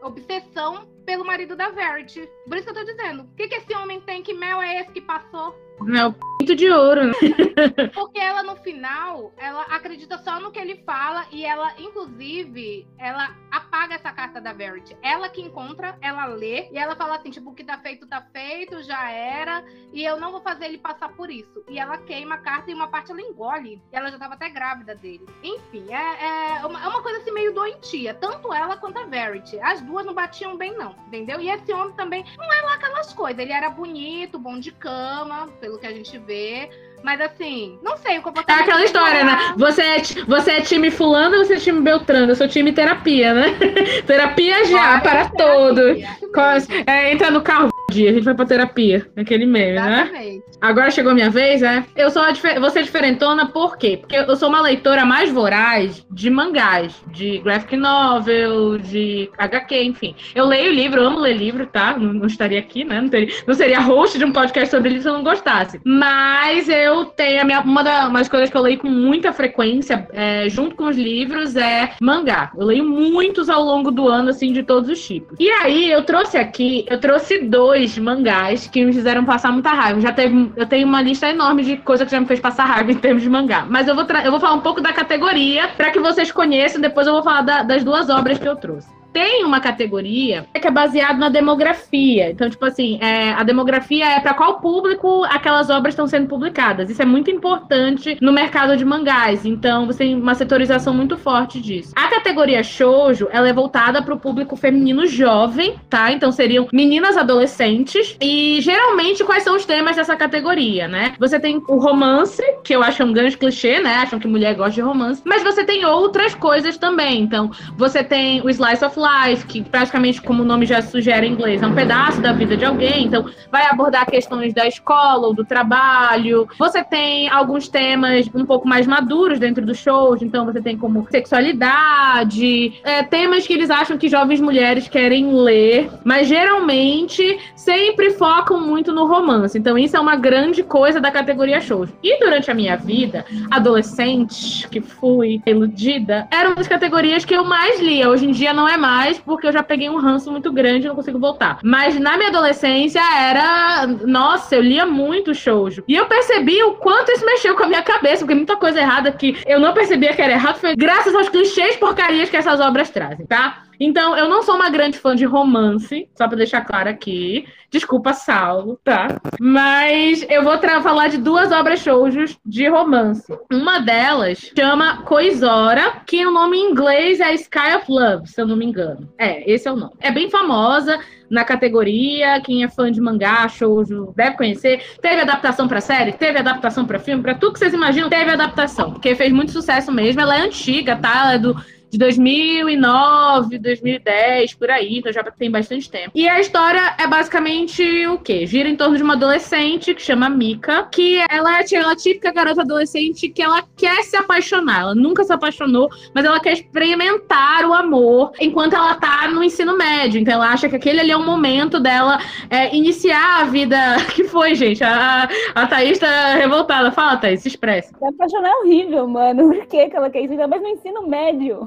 obsessão 0.03 0.87
pelo 1.05 1.25
marido 1.25 1.57
da 1.57 1.71
Verity. 1.71 2.29
Por 2.47 2.57
isso 2.57 2.65
que 2.65 2.71
eu 2.71 2.85
tô 2.85 2.85
dizendo. 2.85 3.23
O 3.23 3.35
que, 3.35 3.49
que 3.49 3.55
esse 3.57 3.75
homem 3.75 4.01
tem? 4.01 4.23
Que 4.23 4.35
mel 4.35 4.61
é 4.61 4.81
esse 4.81 4.93
que 4.93 5.01
passou? 5.01 5.55
É 5.95 6.07
o 6.07 6.15
pinto 6.39 6.55
de 6.55 6.71
ouro, 6.71 7.07
né? 7.07 7.13
Porque 7.95 8.19
ela, 8.19 8.43
no 8.43 8.57
final, 8.57 9.33
ela 9.37 9.63
acredita 9.63 10.19
só 10.19 10.41
no 10.41 10.51
que 10.51 10.59
ele 10.59 10.83
fala 10.85 11.27
e 11.31 11.45
ela, 11.45 11.75
inclusive, 11.79 12.87
ela 12.99 13.37
apaga 13.51 13.95
essa 13.95 14.13
carta 14.13 14.41
da 14.41 14.53
Verity. 14.53 14.97
Ela 15.03 15.29
que 15.29 15.43
encontra, 15.43 15.97
ela 16.01 16.27
lê 16.27 16.69
e 16.71 16.79
ela 16.79 16.97
fala 16.97 17.17
assim, 17.17 17.31
tipo, 17.31 17.51
o 17.51 17.55
que 17.55 17.65
tá 17.65 17.79
feito, 17.79 18.07
tá 18.07 18.27
feito, 18.33 18.83
já 18.83 19.11
era, 19.11 19.65
e 19.93 20.05
eu 20.05 20.19
não 20.19 20.33
vou 20.33 20.41
fazer 20.41 20.67
ele 20.67 20.79
passar 20.79 21.11
por 21.11 21.31
isso. 21.31 21.63
E 21.69 21.79
ela 21.79 21.99
queima 21.99 22.37
a 22.37 22.39
carta 22.39 22.71
e 22.71 22.75
uma 22.75 22.89
parte 22.89 23.11
ela 23.11 23.21
engole. 23.21 23.83
E 23.93 23.97
ela 23.97 24.11
já 24.11 24.19
tava 24.19 24.35
até 24.35 24.49
grávida 24.49 24.95
dele. 24.95 25.27
Enfim, 25.43 25.93
é, 25.93 26.59
é, 26.59 26.67
uma, 26.67 26.83
é 26.83 26.89
uma 26.89 27.03
coisa 27.03 27.19
assim 27.19 27.33
meio 27.33 27.55
doentia. 27.55 28.15
Tanto 28.15 28.53
ela 28.53 28.77
quanto 28.77 28.99
a 28.99 29.05
Verity. 29.05 29.59
As 29.61 29.81
duas 29.83 30.07
não 30.07 30.15
batiam 30.15 30.57
bem, 30.57 30.77
não, 30.77 30.95
entendeu? 31.07 31.41
E 31.41 31.51
esse 31.51 31.73
homem 31.73 31.95
também 31.95 32.25
não 32.37 32.53
é 32.53 32.61
lá 32.63 32.75
aquelas 32.75 33.13
coisas. 33.13 33.39
Ele 33.39 33.53
era 33.53 33.69
bonito, 33.69 34.39
bom 34.39 34.59
de 34.59 34.73
cama, 34.73 35.49
pelo 35.67 35.79
que 35.81 35.87
a 35.87 35.93
gente 35.93 36.17
vê. 36.19 36.69
Mas 37.03 37.21
assim, 37.21 37.77
não 37.83 37.97
sei 37.97 38.17
o 38.17 38.19
É 38.19 38.21
comportamento. 38.21 38.63
aquela 38.63 38.85
história, 38.85 39.25
né? 39.25 39.55
Você 39.57 39.83
é, 39.83 40.03
você 40.27 40.51
é 40.53 40.61
time 40.61 40.91
fulano 40.93 41.37
ou 41.39 41.45
você 41.45 41.55
é 41.55 41.59
time 41.59 41.81
Beltrano? 41.81 42.31
Eu 42.33 42.37
sou 42.37 42.47
time 42.49 42.73
terapia, 42.73 43.35
né? 43.35 43.47
terapia 44.07 44.65
já, 44.65 44.93
Olha, 44.93 45.01
para 45.01 45.29
terapia, 45.29 45.37
todo. 45.37 45.91
isso 45.91 46.29
Quase- 46.33 46.69
é, 46.87 47.13
entra 47.13 47.31
no 47.31 47.43
carro 47.43 47.69
dia, 47.91 48.11
a 48.11 48.13
gente 48.15 48.25
vai 48.25 48.35
pra 48.35 48.47
terapia. 48.47 49.07
Aquele 49.17 49.45
meme, 49.47 49.75
né? 49.75 50.41
Agora 50.61 50.91
chegou 50.91 51.13
a 51.13 51.15
minha 51.15 51.31
vez, 51.31 51.63
é? 51.63 51.85
Eu 51.95 52.11
sou 52.11 52.23
a 52.23 52.31
difer- 52.33 52.59
ser 52.71 52.83
diferentona 52.83 53.47
por 53.47 53.77
quê? 53.77 53.97
Porque 53.97 54.17
eu 54.17 54.37
sou 54.37 54.49
uma 54.49 54.61
leitora 54.61 55.05
mais 55.05 55.31
voraz 55.31 56.05
de 56.11 56.29
mangás, 56.31 56.95
de 57.13 57.39
graphic 57.39 57.77
novel, 57.77 58.79
de 58.79 59.31
HQ, 59.39 59.83
enfim. 59.83 60.15
Eu 60.35 60.47
leio 60.47 60.73
livro, 60.73 61.03
amo 61.03 61.19
ler 61.21 61.35
livro, 61.37 61.67
tá? 61.67 61.97
Não, 61.97 62.13
não 62.13 62.27
estaria 62.27 62.59
aqui, 62.59 62.85
né? 62.85 63.01
Não, 63.01 63.09
teria, 63.09 63.35
não 63.47 63.55
seria 63.55 63.81
host 63.81 64.19
de 64.19 64.25
um 64.25 64.33
podcast 64.33 64.71
sobre 64.71 64.89
livro 64.89 65.03
se 65.03 65.09
eu 65.09 65.15
não 65.15 65.23
gostasse. 65.23 65.81
Mas 65.85 66.69
eu 66.69 67.05
tenho 67.07 67.43
a 67.43 67.45
minha, 67.45 67.61
uma 67.61 67.83
das 67.83 68.29
coisas 68.29 68.51
que 68.51 68.57
eu 68.57 68.63
leio 68.63 68.79
com 68.79 68.89
muita 68.89 69.33
frequência, 69.33 70.07
é, 70.13 70.49
junto 70.49 70.75
com 70.75 70.85
os 70.85 70.97
livros, 70.97 71.57
é 71.57 71.93
mangá. 72.01 72.51
Eu 72.57 72.65
leio 72.67 72.85
muitos 72.85 73.49
ao 73.49 73.63
longo 73.63 73.91
do 73.91 74.09
ano, 74.09 74.31
assim, 74.31 74.53
de 74.53 74.63
todos 74.63 74.89
os 74.91 75.05
tipos. 75.05 75.37
E 75.39 75.49
aí, 75.51 75.91
eu 75.91 76.03
trouxe 76.03 76.37
aqui, 76.37 76.85
eu 76.89 76.99
trouxe 77.01 77.41
dois 77.41 77.97
mangás 77.99 78.67
que 78.67 78.85
me 78.85 78.93
fizeram 78.93 79.25
passar 79.25 79.53
muita 79.53 79.71
raiva. 79.71 80.01
Já 80.01 80.13
teve, 80.13 80.46
eu 80.57 80.67
tenho 80.67 80.87
uma 80.87 81.03
lista 81.03 81.29
enorme 81.29 81.63
de 81.65 81.77
coisas 81.79 82.07
que 82.07 82.13
já 82.13 82.21
me 82.21 82.27
fez 82.27 82.41
passar 82.41 82.65
raiva 82.65 82.93
em 82.93 82.97
termos 82.97 83.23
de 83.23 83.29
mangá. 83.31 83.67
Mas 83.69 83.89
eu 83.89 83.95
vou, 83.95 84.05
eu 84.25 84.31
vou 84.31 84.41
falar 84.41 84.55
um 84.55 84.61
pouco 84.61 84.81
da 84.81 84.93
categoria 84.93 85.69
para 85.77 85.91
que 85.91 85.99
vocês 85.99 86.31
conheçam. 86.31 86.81
Depois 86.81 87.07
eu 87.07 87.13
vou 87.13 87.23
falar 87.23 87.43
da- 87.43 87.63
das 87.63 87.83
duas 87.85 88.09
obras 88.09 88.39
que 88.39 88.49
eu 88.49 88.57
trouxe. 88.57 88.96
Tem 89.17 89.43
uma 89.47 89.61
categoria 89.61 90.47
que 90.53 90.69
é 90.69 90.71
baseada 90.71 91.19
na 91.19 91.31
demografia. 91.31 92.31
Então, 92.31 92.51
tipo 92.51 92.63
assim, 92.67 92.99
é, 93.01 93.31
a 93.31 93.43
demografia 93.43 94.05
é 94.05 94.21
para 94.21 94.35
qual 94.35 94.61
público 94.61 95.25
aquelas 95.25 95.71
obras 95.71 95.95
estão 95.95 96.07
sendo 96.07 96.29
publicadas. 96.29 96.91
Isso 96.91 97.01
é 97.01 97.07
muito 97.07 97.31
importante 97.31 98.19
no 98.21 98.31
mercado 98.31 98.77
de 98.77 98.85
mangás. 98.85 99.47
Então, 99.47 99.87
você 99.87 100.01
tem 100.01 100.15
uma 100.15 100.35
setorização 100.35 100.93
muito 100.93 101.17
forte 101.17 101.63
disso. 101.63 101.95
A 101.97 102.09
categoria 102.09 102.63
shoujo, 102.63 103.27
ela 103.31 103.49
é 103.49 103.55
voltada 103.55 104.03
para 104.03 104.13
o 104.13 104.21
público 104.21 104.55
feminino 104.55 105.07
jovem, 105.07 105.77
tá? 105.89 106.13
Então, 106.13 106.31
seriam 106.31 106.69
meninas 106.71 107.17
adolescentes. 107.17 108.19
E, 108.21 108.61
geralmente, 108.61 109.25
quais 109.25 109.45
são 109.45 109.57
os 109.57 109.65
temas 109.65 109.97
dessa 109.97 110.15
categoria, 110.15 110.89
né? 110.89 111.15
Você 111.19 111.41
tem 111.41 111.57
o 111.57 111.79
romance, 111.79 112.43
que 112.63 112.77
eu 112.77 112.83
acho 112.83 113.03
um 113.03 113.15
grande 113.15 113.39
clichê, 113.39 113.81
né? 113.81 113.95
Acham 113.95 114.19
que 114.19 114.29
mulher 114.29 114.55
gosta 114.55 114.73
de 114.73 114.83
romance. 114.83 115.23
Mas 115.25 115.43
você 115.43 115.65
tem 115.65 115.87
outras 115.87 116.35
coisas 116.35 116.77
também. 116.77 117.23
Então, 117.23 117.51
você 117.79 118.05
tem 118.05 118.43
o 118.43 118.51
Slice 118.51 118.85
of 118.85 118.95
Life, 118.99 119.06
que 119.47 119.63
praticamente, 119.63 120.21
como 120.21 120.43
o 120.43 120.47
nome 120.47 120.67
já 120.67 120.83
sugere 120.83 121.27
em 121.27 121.33
inglês, 121.33 121.63
é 121.63 121.67
um 121.67 121.75
pedaço 121.75 122.21
da 122.21 122.33
vida 122.33 122.57
de 122.57 122.65
alguém. 122.65 123.05
Então, 123.05 123.27
vai 123.51 123.67
abordar 123.67 124.07
questões 124.07 124.53
da 124.53 124.67
escola 124.67 125.29
ou 125.29 125.35
do 125.35 125.45
trabalho. 125.45 126.49
Você 126.59 126.83
tem 126.83 127.29
alguns 127.29 127.69
temas 127.69 128.29
um 128.35 128.45
pouco 128.45 128.67
mais 128.67 128.87
maduros 128.87 129.39
dentro 129.39 129.65
do 129.65 129.75
show. 129.75 130.17
Então, 130.21 130.45
você 130.45 130.61
tem 130.61 130.77
como 130.77 131.07
sexualidade, 131.11 132.81
é, 132.85 133.03
temas 133.03 133.47
que 133.47 133.53
eles 133.53 133.71
acham 133.71 133.99
que 133.99 134.09
jovens 134.09 134.41
mulheres 134.41 134.89
querem 134.89 135.35
ler, 135.35 135.91
mas 136.05 136.29
geralmente 136.29 137.39
sempre 137.55 138.11
focam 138.11 138.61
muito 138.61 138.93
no 138.93 139.07
romance. 139.07 139.59
Então, 139.59 139.79
isso 139.79 139.97
é 139.97 140.01
uma 140.01 140.17
grande 140.17 140.63
coisa 140.63 141.01
da 141.01 141.11
categoria 141.11 141.61
show. 141.61 141.87
E 142.03 142.19
durante 142.19 142.51
a 142.51 142.55
minha 142.55 142.77
vida, 142.77 143.25
adolescente, 143.51 144.69
que 144.69 144.81
fui 144.81 145.41
iludida, 145.47 146.27
era 146.31 146.49
uma 146.49 146.57
das 146.57 146.69
categorias 146.69 147.25
que 147.25 147.35
eu 147.35 147.45
mais 147.45 147.81
lia. 147.81 148.09
Hoje 148.09 148.27
em 148.27 148.33
dia 148.33 148.53
não 148.53 148.69
é 148.69 148.77
mais, 148.77 148.96
porque 149.25 149.47
eu 149.47 149.53
já 149.53 149.63
peguei 149.63 149.89
um 149.89 149.99
ranço 149.99 150.31
muito 150.31 150.53
grande 150.53 150.87
e 150.87 150.89
não 150.89 150.95
consigo 150.95 151.19
voltar. 151.19 151.59
Mas 151.63 151.99
na 151.99 152.17
minha 152.17 152.29
adolescência 152.29 153.01
era. 153.01 153.87
Nossa, 153.87 154.57
eu 154.57 154.63
lia 154.63 154.87
muito 154.87 155.35
shoujo. 155.35 155.85
E 155.87 155.95
eu 155.95 156.07
percebi 156.07 156.63
o 156.63 156.73
quanto 156.73 157.13
isso 157.13 157.25
mexeu 157.25 157.55
com 157.55 157.65
a 157.65 157.69
minha 157.69 157.83
cabeça, 157.83 158.25
porque 158.25 158.35
muita 158.35 158.57
coisa 158.57 158.81
errada 158.81 159.13
que 159.13 159.37
eu 159.47 159.61
não 159.61 159.73
percebia 159.73 160.15
que 160.15 160.23
era 160.23 160.33
errado 160.33 160.59
foi 160.59 160.75
graças 160.77 161.15
aos 161.15 161.29
clichês 161.29 161.77
porcarias 161.77 162.31
que 162.31 162.37
essas 162.37 162.61
obras 162.61 162.91
trazem, 162.91 163.27
tá? 163.27 163.63
Então, 163.79 164.17
eu 164.17 164.29
não 164.29 164.43
sou 164.43 164.55
uma 164.55 164.71
grande 164.71 164.99
fã 164.99 165.15
de 165.15 165.25
romance, 165.25 166.09
só 166.15 166.27
pra 166.27 166.37
deixar 166.37 166.63
claro 166.63 166.89
aqui. 166.89 167.47
Desculpa, 167.71 168.13
Saulo, 168.13 168.79
tá? 168.83 169.21
Mas 169.41 170.25
eu 170.29 170.43
vou 170.43 170.57
falar 170.83 171.09
de 171.09 171.19
duas 171.19 171.53
obras 171.53 171.81
shoujos 171.81 172.39
de 172.45 172.69
romance. 172.69 173.27
Uma 173.53 173.81
delas 173.81 174.53
chama 174.57 175.03
Coisora, 175.03 176.01
que 176.07 176.25
o 176.25 176.31
nome 176.31 176.57
em 176.57 176.71
inglês 176.71 177.21
é 177.21 177.35
Sky 177.35 177.77
of 177.77 177.91
Love, 177.91 178.29
se 178.29 178.41
eu 178.41 178.47
não 178.47 178.57
me 178.57 178.65
engano. 178.65 179.09
É, 179.19 179.51
esse 179.51 179.69
é 179.69 179.73
o 179.73 179.77
nome. 179.77 179.93
É 180.01 180.11
bem 180.11 180.31
famosa 180.31 180.99
na 181.29 181.45
categoria. 181.45 182.41
Quem 182.41 182.65
é 182.65 182.69
fã 182.69 182.91
de 182.91 183.01
mangá, 183.01 183.49
shoujo, 183.49 184.13
deve 184.17 184.37
conhecer. 184.37 184.83
Teve 185.01 185.23
adaptação 185.23 185.69
pra 185.69 185.81
série, 185.81 186.13
teve 186.13 186.39
adaptação 186.39 186.87
pra 186.87 186.99
filme, 186.99 187.23
pra 187.23 187.35
tudo 187.35 187.55
que 187.55 187.59
vocês 187.59 187.75
imaginam, 187.75 188.09
teve 188.09 188.31
adaptação. 188.31 188.93
Porque 188.93 189.15
fez 189.15 189.33
muito 189.33 189.53
sucesso 189.53 189.93
mesmo. 189.93 190.21
Ela 190.21 190.39
é 190.39 190.41
antiga, 190.43 190.97
tá? 190.97 191.21
Ela 191.21 191.35
é 191.35 191.39
do 191.39 191.57
de 191.97 191.99
2009, 191.99 193.59
2010, 193.59 194.55
por 194.55 194.71
aí, 194.71 194.99
então 194.99 195.11
já 195.11 195.23
tem 195.25 195.51
bastante 195.51 195.91
tempo. 195.91 196.11
E 196.15 196.29
a 196.29 196.39
história 196.39 196.95
é 196.99 197.07
basicamente 197.07 198.07
o 198.07 198.19
quê? 198.19 198.47
Gira 198.47 198.69
em 198.69 198.77
torno 198.77 198.97
de 198.97 199.03
uma 199.03 199.15
adolescente 199.15 199.95
que 199.95 200.03
chama 200.03 200.29
Mika, 200.29 200.87
que 200.93 201.19
ela 201.31 201.57
é 201.57 201.61
aquela 201.61 201.97
típica 201.97 202.31
garota 202.33 202.61
adolescente 202.61 203.29
que 203.31 203.43
ela 203.43 203.65
quer 203.77 204.03
se 204.03 204.17
apaixonar. 204.17 204.83
Ela 204.83 204.95
nunca 204.95 205.25
se 205.25 205.33
apaixonou, 205.33 205.89
mas 206.15 206.25
ela 206.25 206.39
quer 206.39 206.53
experimentar 206.53 207.65
o 207.65 207.73
amor 207.73 208.33
enquanto 208.39 208.75
ela 208.75 208.95
tá 208.97 209.29
no 209.29 209.43
ensino 209.43 209.77
médio. 209.77 210.21
Então 210.21 210.35
ela 210.35 210.53
acha 210.53 210.69
que 210.69 210.77
aquele 210.77 211.01
ali 211.01 211.11
é 211.11 211.17
o 211.17 211.25
momento 211.25 211.81
dela 211.81 212.19
é, 212.51 212.77
iniciar 212.77 213.41
a 213.41 213.45
vida. 213.45 213.77
que 214.15 214.25
foi, 214.25 214.55
gente? 214.55 214.85
A, 214.85 215.29
a 215.55 215.67
Thaís 215.67 215.99
tá 215.99 216.35
revoltada. 216.35 216.93
Fala, 216.93 217.17
Thaís, 217.17 217.41
se 217.41 217.49
expressa. 217.49 217.95
Se 217.97 218.05
apaixonar 218.05 218.51
é 218.51 218.57
horrível, 218.57 219.09
mano. 219.09 219.49
Por 219.57 219.67
que 219.67 219.89
que 219.89 219.97
ela 219.97 220.11
quer 220.11 220.21
isso? 220.21 220.33
Ainda 220.33 220.47
mais 220.47 220.61
no 220.61 220.69
ensino 220.69 221.07
médio. 221.07 221.67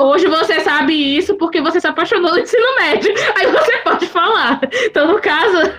Hoje 0.00 0.26
você 0.26 0.60
sabe 0.60 0.94
isso 0.94 1.34
porque 1.36 1.60
você 1.60 1.80
se 1.80 1.86
apaixonou 1.86 2.32
no 2.32 2.38
ensino 2.38 2.76
médio. 2.76 3.14
Aí 3.36 3.46
você 3.50 3.78
pode 3.78 4.06
falar. 4.08 4.60
Então, 4.84 5.12
no 5.12 5.20
caso. 5.20 5.58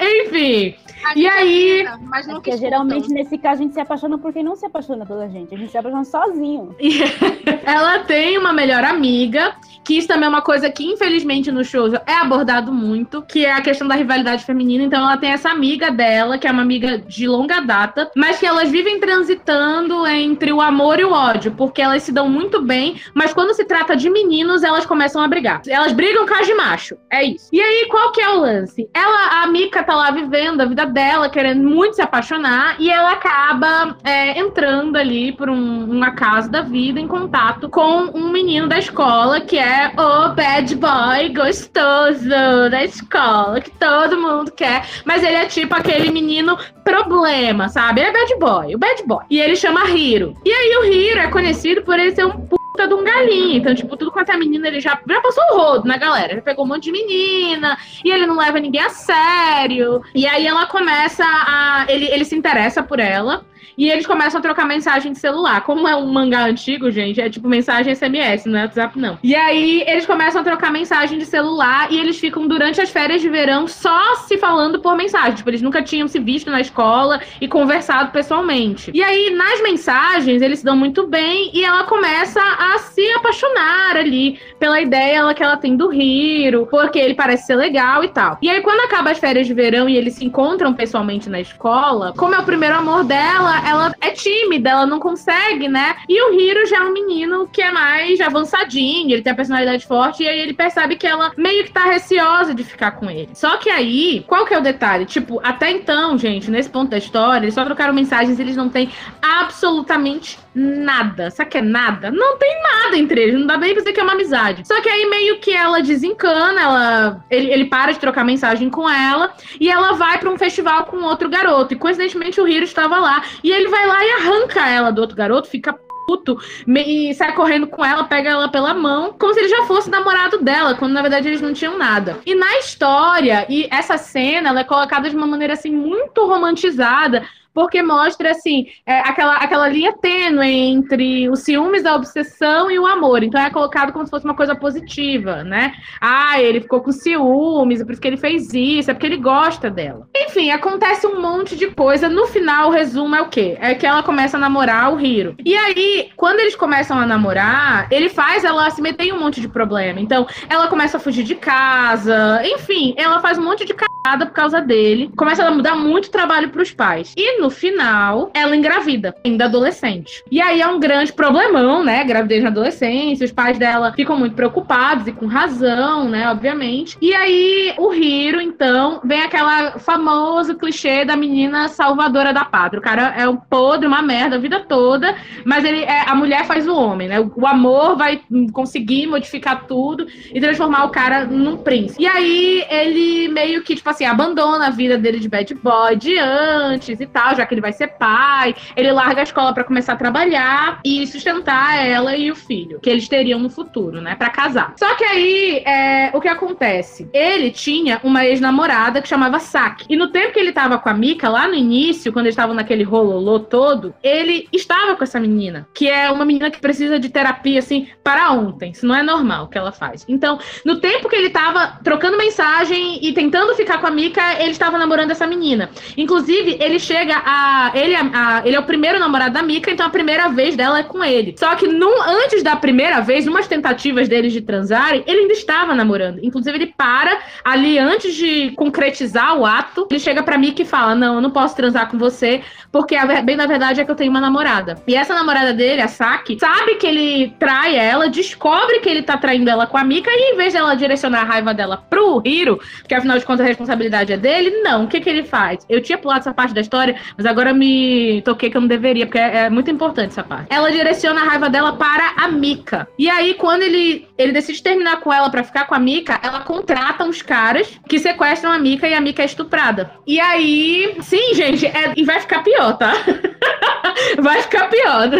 Enfim. 0.00 0.76
E 1.16 1.26
aí. 1.26 1.84
Mas 2.02 2.26
não 2.26 2.34
Porque 2.34 2.56
geralmente 2.56 3.08
nesse 3.08 3.38
caso 3.38 3.60
a 3.60 3.64
gente 3.64 3.74
se 3.74 3.80
apaixona 3.80 4.18
por 4.18 4.32
quem 4.32 4.42
não 4.42 4.56
se 4.56 4.66
apaixona 4.66 5.06
pela 5.06 5.28
gente. 5.28 5.54
A 5.54 5.58
gente 5.58 5.70
se 5.70 5.78
apaixona 5.78 6.04
sozinho. 6.04 6.74
Ela 7.64 8.00
tem 8.00 8.38
uma 8.38 8.52
melhor 8.52 8.84
amiga, 8.84 9.54
que 9.84 9.98
isso 9.98 10.08
também 10.08 10.26
é 10.26 10.28
uma 10.28 10.42
coisa 10.42 10.70
que, 10.70 10.84
infelizmente, 10.84 11.52
no 11.52 11.64
show 11.64 11.88
é 12.06 12.14
abordado 12.14 12.72
muito, 12.72 13.22
que 13.22 13.44
é 13.44 13.52
a 13.52 13.60
questão 13.60 13.86
da 13.86 13.94
rivalidade 13.94 14.44
feminina. 14.44 14.84
Então, 14.84 15.00
ela 15.00 15.16
tem 15.16 15.30
essa 15.30 15.50
amiga 15.50 15.90
dela, 15.90 16.38
que 16.38 16.46
é 16.46 16.50
uma 16.50 16.62
amiga 16.62 16.98
de 16.98 17.28
longa 17.28 17.60
data, 17.60 18.10
mas 18.16 18.38
que 18.38 18.46
elas 18.46 18.70
vivem 18.70 18.98
transitando 18.98 20.06
entre 20.06 20.52
o 20.52 20.60
amor 20.60 20.98
e 20.98 21.04
o 21.04 21.12
ódio, 21.12 21.52
porque 21.52 21.82
elas 21.82 22.02
se 22.02 22.12
dão 22.12 22.28
muito 22.28 22.62
bem, 22.62 23.00
mas 23.14 23.34
quando 23.34 23.54
se 23.54 23.64
trata 23.64 23.94
de 23.94 24.08
meninos, 24.08 24.62
elas 24.62 24.86
começam 24.86 25.22
a 25.22 25.28
brigar. 25.28 25.60
Elas 25.66 25.92
brigam 25.92 26.26
com 26.26 26.34
as 26.34 26.46
de 26.46 26.54
macho. 26.54 26.96
É 27.10 27.22
isso. 27.24 27.48
E 27.52 27.60
aí, 27.60 27.86
qual 27.90 28.12
que 28.12 28.20
é 28.20 28.28
o 28.30 28.40
lance? 28.40 28.88
Ela, 28.94 29.42
a 29.42 29.46
Mika 29.46 29.82
tá 29.82 29.94
lá 29.94 30.10
vivendo 30.10 30.60
a 30.60 30.64
vida 30.64 30.86
dela, 30.94 31.28
querendo 31.28 31.68
muito 31.68 31.96
se 31.96 32.02
apaixonar, 32.02 32.76
e 32.78 32.90
ela 32.90 33.12
acaba 33.12 33.96
é, 34.04 34.38
entrando 34.38 34.96
ali 34.96 35.32
por 35.32 35.50
um, 35.50 35.96
um 35.98 36.02
acaso 36.02 36.50
da 36.50 36.62
vida 36.62 37.00
em 37.00 37.08
contato 37.08 37.68
com 37.68 38.10
um 38.14 38.30
menino 38.30 38.68
da 38.68 38.78
escola 38.78 39.40
que 39.40 39.58
é 39.58 39.92
o 39.98 40.34
bad 40.34 40.74
boy 40.76 41.28
gostoso 41.34 42.28
da 42.70 42.84
escola, 42.84 43.60
que 43.60 43.70
todo 43.72 44.16
mundo 44.16 44.52
quer, 44.52 44.86
mas 45.04 45.22
ele 45.22 45.36
é 45.36 45.46
tipo 45.46 45.74
aquele 45.74 46.10
menino 46.10 46.56
problema, 46.84 47.68
sabe? 47.68 48.00
Ele 48.00 48.10
é 48.10 48.12
bad 48.12 48.38
boy, 48.38 48.74
o 48.74 48.78
bad 48.78 49.02
boy. 49.06 49.24
E 49.28 49.40
ele 49.40 49.56
chama 49.56 49.90
Hiro. 49.90 50.36
E 50.44 50.50
aí 50.50 50.76
o 50.76 50.84
Hiro 50.84 51.20
é 51.20 51.28
conhecido 51.28 51.82
por 51.82 51.98
ele 51.98 52.14
ser 52.14 52.26
um 52.26 52.46
puta 52.74 52.88
de 52.88 52.94
um 52.94 53.04
galinho. 53.04 53.56
Então, 53.56 53.74
tipo, 53.74 53.96
tudo 53.96 54.10
quanto 54.10 54.32
é 54.32 54.36
menina, 54.36 54.66
ele 54.66 54.80
já, 54.80 55.00
já 55.08 55.20
passou 55.20 55.44
o 55.52 55.56
rodo 55.56 55.86
na 55.88 55.96
galera. 55.96 56.34
Já 56.34 56.42
pegou 56.42 56.64
um 56.64 56.68
monte 56.68 56.84
de 56.84 56.92
menina, 56.92 57.78
e 58.04 58.10
ele 58.10 58.26
não 58.26 58.36
leva 58.36 58.58
ninguém 58.58 58.82
a 58.82 58.90
sério. 58.90 60.02
E 60.12 60.26
aí 60.26 60.44
ela 60.46 60.66
começa 60.66 61.24
a. 61.24 61.86
Ele, 61.88 62.06
ele 62.06 62.24
se 62.24 62.34
interessa 62.34 62.82
por 62.82 62.98
ela. 62.98 63.46
E 63.76 63.90
eles 63.90 64.06
começam 64.06 64.38
a 64.38 64.42
trocar 64.42 64.66
mensagem 64.66 65.12
de 65.12 65.18
celular. 65.18 65.62
Como 65.62 65.88
é 65.88 65.96
um 65.96 66.06
mangá 66.06 66.44
antigo, 66.46 66.90
gente, 66.90 67.20
é 67.20 67.28
tipo 67.28 67.48
mensagem 67.48 67.94
SMS, 67.94 68.46
não 68.46 68.58
é 68.58 68.62
WhatsApp, 68.62 68.98
não. 68.98 69.18
E 69.22 69.34
aí 69.34 69.84
eles 69.86 70.06
começam 70.06 70.40
a 70.40 70.44
trocar 70.44 70.70
mensagem 70.70 71.18
de 71.18 71.26
celular 71.26 71.90
e 71.90 71.98
eles 71.98 72.18
ficam 72.18 72.46
durante 72.46 72.80
as 72.80 72.90
férias 72.90 73.20
de 73.20 73.28
verão 73.28 73.66
só 73.66 74.16
se 74.26 74.38
falando 74.38 74.80
por 74.80 74.96
mensagem. 74.96 75.34
Tipo, 75.34 75.50
eles 75.50 75.62
nunca 75.62 75.82
tinham 75.82 76.08
se 76.08 76.18
visto 76.18 76.50
na 76.50 76.60
escola 76.60 77.20
e 77.40 77.48
conversado 77.48 78.10
pessoalmente. 78.10 78.90
E 78.94 79.02
aí, 79.02 79.30
nas 79.30 79.62
mensagens, 79.62 80.42
eles 80.42 80.60
se 80.60 80.64
dão 80.64 80.76
muito 80.76 81.06
bem 81.06 81.50
e 81.52 81.64
ela 81.64 81.84
começa 81.84 82.40
a 82.40 82.78
se 82.78 83.06
apaixonar 83.12 83.96
ali 83.96 84.38
pela 84.58 84.80
ideia 84.80 85.32
que 85.34 85.42
ela 85.42 85.56
tem 85.56 85.76
do 85.76 85.92
Hiro, 85.92 86.66
porque 86.70 86.98
ele 86.98 87.14
parece 87.14 87.46
ser 87.46 87.56
legal 87.56 88.02
e 88.04 88.08
tal. 88.08 88.38
E 88.40 88.48
aí, 88.48 88.60
quando 88.60 88.80
acaba 88.80 89.10
as 89.10 89.18
férias 89.18 89.46
de 89.46 89.54
verão 89.54 89.88
e 89.88 89.96
eles 89.96 90.14
se 90.14 90.24
encontram 90.24 90.72
pessoalmente 90.72 91.28
na 91.28 91.40
escola, 91.40 92.12
como 92.16 92.34
é 92.34 92.38
o 92.38 92.44
primeiro 92.44 92.76
amor 92.76 93.04
dela, 93.04 93.53
ela 93.66 93.94
é 94.00 94.10
tímida, 94.10 94.70
ela 94.70 94.86
não 94.86 94.98
consegue, 94.98 95.68
né? 95.68 95.96
E 96.08 96.20
o 96.22 96.32
Hiro 96.32 96.66
já 96.66 96.78
é 96.78 96.80
um 96.80 96.92
menino 96.92 97.48
que 97.52 97.62
é 97.62 97.70
mais 97.70 98.20
avançadinho, 98.20 99.12
ele 99.12 99.22
tem 99.22 99.32
a 99.32 99.36
personalidade 99.36 99.86
forte, 99.86 100.22
e 100.22 100.28
aí 100.28 100.40
ele 100.40 100.54
percebe 100.54 100.96
que 100.96 101.06
ela 101.06 101.32
meio 101.36 101.64
que 101.64 101.72
tá 101.72 101.84
receosa 101.84 102.54
de 102.54 102.64
ficar 102.64 102.92
com 102.92 103.10
ele. 103.10 103.30
Só 103.34 103.56
que 103.56 103.70
aí, 103.70 104.24
qual 104.26 104.44
que 104.44 104.54
é 104.54 104.58
o 104.58 104.62
detalhe? 104.62 105.04
Tipo, 105.04 105.40
até 105.42 105.70
então, 105.70 106.16
gente, 106.18 106.50
nesse 106.50 106.70
ponto 106.70 106.90
da 106.90 106.98
história, 106.98 107.44
eles 107.44 107.54
só 107.54 107.64
trocaram 107.64 107.94
mensagens, 107.94 108.38
eles 108.38 108.56
não 108.56 108.68
têm 108.68 108.90
absolutamente 109.22 110.38
nada. 110.54 111.30
Sabe 111.30 111.50
que 111.50 111.58
é 111.58 111.62
nada? 111.62 112.10
Não 112.10 112.36
tem 112.36 112.62
nada 112.62 112.96
entre 112.96 113.20
eles. 113.20 113.38
Não 113.38 113.46
dá 113.46 113.56
nem 113.56 113.72
pra 113.72 113.80
dizer 113.80 113.92
que 113.92 114.00
é 114.00 114.02
uma 114.02 114.12
amizade. 114.12 114.66
Só 114.66 114.80
que 114.80 114.88
aí 114.88 115.06
meio 115.06 115.38
que 115.40 115.52
ela 115.52 115.82
desencana, 115.82 116.60
ela, 116.60 117.24
ele, 117.30 117.50
ele 117.50 117.64
para 117.66 117.92
de 117.92 117.98
trocar 117.98 118.24
mensagem 118.24 118.70
com 118.70 118.88
ela 118.88 119.32
e 119.58 119.70
ela 119.70 119.92
vai 119.92 120.18
pra 120.18 120.30
um 120.30 120.38
festival 120.38 120.84
com 120.84 120.98
outro 121.02 121.28
garoto. 121.28 121.74
E 121.74 121.78
coincidentemente 121.78 122.40
o 122.40 122.46
Hiro 122.46 122.64
estava 122.64 122.98
lá. 122.98 123.22
E 123.42 123.50
ele 123.50 123.68
vai 123.68 123.86
lá 123.86 124.04
e 124.04 124.10
arranca 124.12 124.68
ela 124.68 124.90
do 124.90 125.00
outro 125.00 125.16
garoto, 125.16 125.48
fica 125.48 125.78
puto 126.06 126.38
e 126.66 127.14
sai 127.14 127.34
correndo 127.34 127.66
com 127.66 127.84
ela, 127.84 128.04
pega 128.04 128.30
ela 128.30 128.48
pela 128.48 128.74
mão, 128.74 129.14
como 129.18 129.32
se 129.32 129.40
ele 129.40 129.48
já 129.48 129.64
fosse 129.64 129.90
namorado 129.90 130.38
dela, 130.38 130.74
quando 130.74 130.92
na 130.92 131.02
verdade 131.02 131.28
eles 131.28 131.40
não 131.40 131.52
tinham 131.52 131.76
nada. 131.78 132.18
E 132.24 132.34
na 132.34 132.58
história, 132.58 133.46
e 133.48 133.66
essa 133.70 133.96
cena, 133.96 134.50
ela 134.50 134.60
é 134.60 134.64
colocada 134.64 135.08
de 135.08 135.16
uma 135.16 135.26
maneira 135.26 135.54
assim 135.54 135.70
muito 135.70 136.26
romantizada, 136.26 137.26
porque 137.54 137.82
mostra 137.82 138.32
assim 138.32 138.66
é, 138.84 138.98
aquela, 139.00 139.36
aquela 139.36 139.68
linha 139.68 139.92
tênue 139.92 140.46
entre 140.46 141.28
os 141.30 141.40
ciúmes, 141.40 141.86
a 141.86 141.94
obsessão 141.94 142.70
e 142.70 142.78
o 142.78 142.86
amor. 142.86 143.22
Então 143.22 143.40
é 143.40 143.48
colocado 143.48 143.92
como 143.92 144.04
se 144.04 144.10
fosse 144.10 144.24
uma 144.24 144.34
coisa 144.34 144.54
positiva, 144.54 145.44
né? 145.44 145.72
Ah, 146.00 146.40
ele 146.42 146.60
ficou 146.60 146.80
com 146.80 146.92
ciúmes, 146.92 147.80
é 147.80 147.84
por 147.84 147.92
isso 147.92 148.00
que 148.00 148.08
ele 148.08 148.16
fez 148.16 148.52
isso, 148.52 148.90
é 148.90 148.94
porque 148.94 149.06
ele 149.06 149.18
gosta 149.18 149.70
dela. 149.70 150.08
Enfim, 150.16 150.50
acontece 150.50 151.06
um 151.06 151.20
monte 151.20 151.56
de 151.56 151.68
coisa. 151.68 152.08
No 152.08 152.26
final, 152.26 152.68
o 152.68 152.72
resumo 152.72 153.14
é 153.14 153.22
o 153.22 153.28
quê? 153.28 153.56
É 153.60 153.74
que 153.74 153.86
ela 153.86 154.02
começa 154.02 154.36
a 154.36 154.40
namorar 154.40 154.92
o 154.92 155.00
Hiro. 155.00 155.36
E 155.44 155.56
aí, 155.56 156.10
quando 156.16 156.40
eles 156.40 156.56
começam 156.56 156.98
a 156.98 157.06
namorar, 157.06 157.86
ele 157.90 158.08
faz 158.08 158.44
ela 158.44 158.68
se 158.70 158.82
meter 158.82 159.04
em 159.04 159.12
um 159.12 159.20
monte 159.20 159.40
de 159.40 159.48
problema. 159.48 160.00
Então, 160.00 160.26
ela 160.48 160.68
começa 160.68 160.96
a 160.96 161.00
fugir 161.00 161.22
de 161.22 161.34
casa, 161.34 162.42
enfim, 162.44 162.94
ela 162.96 163.20
faz 163.20 163.38
um 163.38 163.44
monte 163.44 163.64
de 163.64 163.74
cagada 163.74 164.26
por 164.26 164.32
causa 164.32 164.60
dele. 164.60 165.10
Começa 165.16 165.46
a 165.46 165.50
dar 165.50 165.76
muito 165.76 166.10
trabalho 166.10 166.50
pros 166.50 166.72
pais. 166.72 167.12
E 167.16 167.40
no 167.44 167.50
final, 167.50 168.30
ela 168.32 168.56
engravida, 168.56 169.14
ainda 169.22 169.44
adolescente. 169.44 170.24
E 170.30 170.40
aí 170.40 170.62
é 170.62 170.66
um 170.66 170.80
grande 170.80 171.12
problemão, 171.12 171.84
né? 171.84 172.02
Gravidez 172.02 172.42
na 172.42 172.48
adolescência, 172.48 173.22
os 173.22 173.32
pais 173.32 173.58
dela 173.58 173.92
ficam 173.92 174.18
muito 174.18 174.34
preocupados 174.34 175.06
e 175.06 175.12
com 175.12 175.26
razão, 175.26 176.08
né? 176.08 176.26
Obviamente. 176.30 176.96
E 177.02 177.12
aí 177.14 177.74
o 177.76 177.92
Hiro, 177.92 178.40
então, 178.40 179.02
vem 179.04 179.20
aquela 179.20 179.78
famoso 179.78 180.54
clichê 180.54 181.04
da 181.04 181.16
menina 181.16 181.68
salvadora 181.68 182.32
da 182.32 182.46
pátria. 182.46 182.80
O 182.80 182.82
cara 182.82 183.14
é 183.14 183.28
um 183.28 183.36
podre, 183.36 183.86
uma 183.86 184.00
merda 184.00 184.36
a 184.36 184.38
vida 184.38 184.60
toda, 184.60 185.14
mas 185.44 185.66
ele 185.66 185.82
é, 185.82 186.08
a 186.08 186.14
mulher 186.14 186.46
faz 186.46 186.66
o 186.66 186.74
homem, 186.74 187.08
né? 187.08 187.20
O 187.20 187.46
amor 187.46 187.94
vai 187.94 188.22
conseguir 188.52 189.06
modificar 189.06 189.66
tudo 189.66 190.06
e 190.32 190.40
transformar 190.40 190.84
o 190.84 190.90
cara 190.90 191.26
num 191.26 191.58
príncipe. 191.58 192.02
E 192.02 192.06
aí 192.06 192.64
ele 192.70 193.28
meio 193.28 193.62
que, 193.62 193.76
tipo 193.76 193.90
assim, 193.90 194.06
abandona 194.06 194.68
a 194.68 194.70
vida 194.70 194.96
dele 194.96 195.20
de 195.20 195.28
bad 195.28 195.54
boy 195.56 195.94
de 195.94 196.16
antes 196.18 196.98
e 196.98 197.06
tal, 197.06 197.33
já 197.34 197.46
que 197.46 197.54
ele 197.54 197.60
vai 197.60 197.72
ser 197.72 197.88
pai. 197.88 198.54
Ele 198.76 198.92
larga 198.92 199.20
a 199.20 199.24
escola 199.24 199.52
pra 199.52 199.64
começar 199.64 199.94
a 199.94 199.96
trabalhar 199.96 200.80
e 200.84 201.06
sustentar 201.06 201.84
ela 201.84 202.16
e 202.16 202.30
o 202.30 202.36
filho, 202.36 202.80
que 202.80 202.90
eles 202.90 203.08
teriam 203.08 203.38
no 203.38 203.50
futuro, 203.50 204.00
né? 204.00 204.14
Pra 204.14 204.30
casar. 204.30 204.74
Só 204.76 204.94
que 204.94 205.04
aí, 205.04 205.62
é, 205.66 206.10
o 206.12 206.20
que 206.20 206.28
acontece? 206.28 207.08
Ele 207.12 207.50
tinha 207.50 208.00
uma 208.02 208.24
ex-namorada 208.24 209.00
que 209.00 209.08
chamava 209.08 209.38
Saki. 209.38 209.86
E 209.88 209.96
no 209.96 210.08
tempo 210.08 210.32
que 210.32 210.40
ele 210.40 210.52
tava 210.52 210.78
com 210.78 210.88
a 210.88 210.94
Mika, 210.94 211.28
lá 211.28 211.46
no 211.48 211.54
início, 211.54 212.12
quando 212.12 212.26
eles 212.26 212.34
estavam 212.34 212.54
naquele 212.54 212.82
rololô 212.82 213.40
todo, 213.40 213.94
ele 214.02 214.48
estava 214.52 214.96
com 214.96 215.04
essa 215.04 215.20
menina, 215.20 215.66
que 215.74 215.88
é 215.88 216.10
uma 216.10 216.24
menina 216.24 216.50
que 216.50 216.60
precisa 216.60 216.98
de 216.98 217.08
terapia, 217.08 217.58
assim, 217.58 217.88
para 218.02 218.32
ontem. 218.32 218.70
Isso 218.70 218.86
não 218.86 218.94
é 218.94 219.02
normal 219.02 219.48
que 219.48 219.58
ela 219.58 219.72
faz. 219.72 220.04
Então, 220.08 220.38
no 220.64 220.76
tempo 220.80 221.08
que 221.08 221.16
ele 221.16 221.30
tava 221.30 221.78
trocando 221.82 222.16
mensagem 222.16 222.98
e 223.02 223.12
tentando 223.12 223.54
ficar 223.54 223.78
com 223.78 223.86
a 223.86 223.90
Mika, 223.90 224.22
ele 224.40 224.50
estava 224.50 224.78
namorando 224.78 225.10
essa 225.10 225.26
menina. 225.26 225.70
Inclusive, 225.96 226.56
ele 226.60 226.78
chega 226.78 227.16
a. 227.24 227.72
Ele, 227.74 227.94
a- 227.94 228.42
ele 228.44 228.56
é 228.56 228.60
o 228.60 228.64
primeiro 228.64 228.98
namorado 228.98 229.34
da 229.34 229.42
Mika, 229.42 229.70
então 229.70 229.86
a 229.86 229.90
primeira 229.90 230.28
vez 230.28 230.56
dela 230.56 230.78
é 230.78 230.82
com 230.82 231.02
ele. 231.02 231.34
Só 231.38 231.54
que 231.56 231.66
num, 231.66 232.02
antes 232.02 232.42
da 232.42 232.56
primeira 232.56 233.00
vez, 233.00 233.26
numas 233.26 233.46
tentativas 233.48 234.08
deles 234.08 234.32
de 234.32 234.40
transarem, 234.40 235.02
ele 235.06 235.20
ainda 235.20 235.32
estava 235.32 235.74
namorando. 235.74 236.18
Inclusive, 236.22 236.56
ele 236.56 236.74
para 236.76 237.18
ali 237.44 237.78
antes 237.78 238.14
de 238.14 238.50
concretizar 238.52 239.36
o 239.38 239.46
ato. 239.46 239.86
Ele 239.90 240.00
chega 240.00 240.22
pra 240.22 240.36
Mika 240.38 240.62
e 240.62 240.64
fala: 240.64 240.94
Não, 240.94 241.16
eu 241.16 241.20
não 241.20 241.30
posso 241.30 241.56
transar 241.56 241.88
com 241.90 241.98
você, 241.98 242.42
porque 242.70 242.94
a 242.96 243.04
bem 243.22 243.36
na 243.36 243.46
verdade 243.46 243.80
é 243.80 243.84
que 243.84 243.90
eu 243.90 243.94
tenho 243.96 244.10
uma 244.10 244.20
namorada. 244.20 244.76
E 244.86 244.94
essa 244.94 245.14
namorada 245.14 245.52
dele, 245.52 245.80
a 245.80 245.88
Saki, 245.88 246.38
sabe 246.38 246.74
que 246.76 246.86
ele 246.86 247.34
trai 247.38 247.76
ela, 247.76 248.08
descobre 248.08 248.80
que 248.80 248.88
ele 248.88 249.02
tá 249.02 249.16
traindo 249.16 249.48
ela 249.50 249.66
com 249.66 249.76
a 249.78 249.84
Mika, 249.84 250.10
e 250.10 250.32
em 250.32 250.36
vez 250.36 250.52
dela 250.52 250.74
direcionar 250.74 251.20
a 251.22 251.24
raiva 251.24 251.54
dela 251.54 251.76
pro 251.88 252.20
Hiro, 252.24 252.60
que 252.88 252.94
afinal 252.94 253.18
de 253.18 253.24
contas 253.24 253.44
a 253.44 253.48
responsabilidade 253.48 254.12
é 254.12 254.16
dele, 254.16 254.50
não. 254.62 254.84
O 254.84 254.88
que 254.88 255.00
que 255.00 255.08
ele 255.08 255.22
faz? 255.24 255.64
Eu 255.68 255.80
tinha 255.80 255.96
pulado 255.98 256.20
essa 256.20 256.34
parte 256.34 256.54
da 256.54 256.60
história, 256.60 256.96
mas 257.16 257.26
agora 257.26 257.52
me 257.52 258.22
toquei 258.22 258.50
que 258.50 258.56
eu 258.56 258.60
não 258.60 258.68
deveria, 258.68 259.06
porque 259.06 259.18
é, 259.18 259.44
é 259.44 259.50
muito 259.50 259.70
importante 259.70 260.10
essa 260.10 260.22
parte. 260.22 260.46
Ela 260.50 260.70
direciona 260.70 261.20
a 261.20 261.24
raiva 261.24 261.48
dela 261.48 261.72
para 261.74 262.14
a 262.16 262.28
Mika. 262.28 262.88
E 262.98 263.08
aí, 263.08 263.34
quando 263.34 263.62
ele, 263.62 264.06
ele 264.18 264.32
decide 264.32 264.62
terminar 264.62 265.00
com 265.00 265.12
ela 265.12 265.30
pra 265.30 265.44
ficar 265.44 265.66
com 265.66 265.74
a 265.74 265.78
Mika, 265.78 266.18
ela 266.22 266.40
contrata 266.40 267.04
uns 267.04 267.22
caras 267.22 267.78
que 267.88 267.98
sequestram 267.98 268.52
a 268.52 268.58
Mika 268.58 268.88
e 268.88 268.94
a 268.94 269.00
Mika 269.00 269.22
é 269.22 269.26
estuprada. 269.26 269.92
E 270.06 270.20
aí, 270.20 270.96
sim, 271.00 271.34
gente, 271.34 271.66
é- 271.66 271.92
e 271.96 272.04
vai 272.04 272.20
ficar 272.20 272.42
pior, 272.42 272.76
tá? 272.76 272.92
vai 274.20 274.42
ficar 274.42 274.68
pior. 274.68 275.10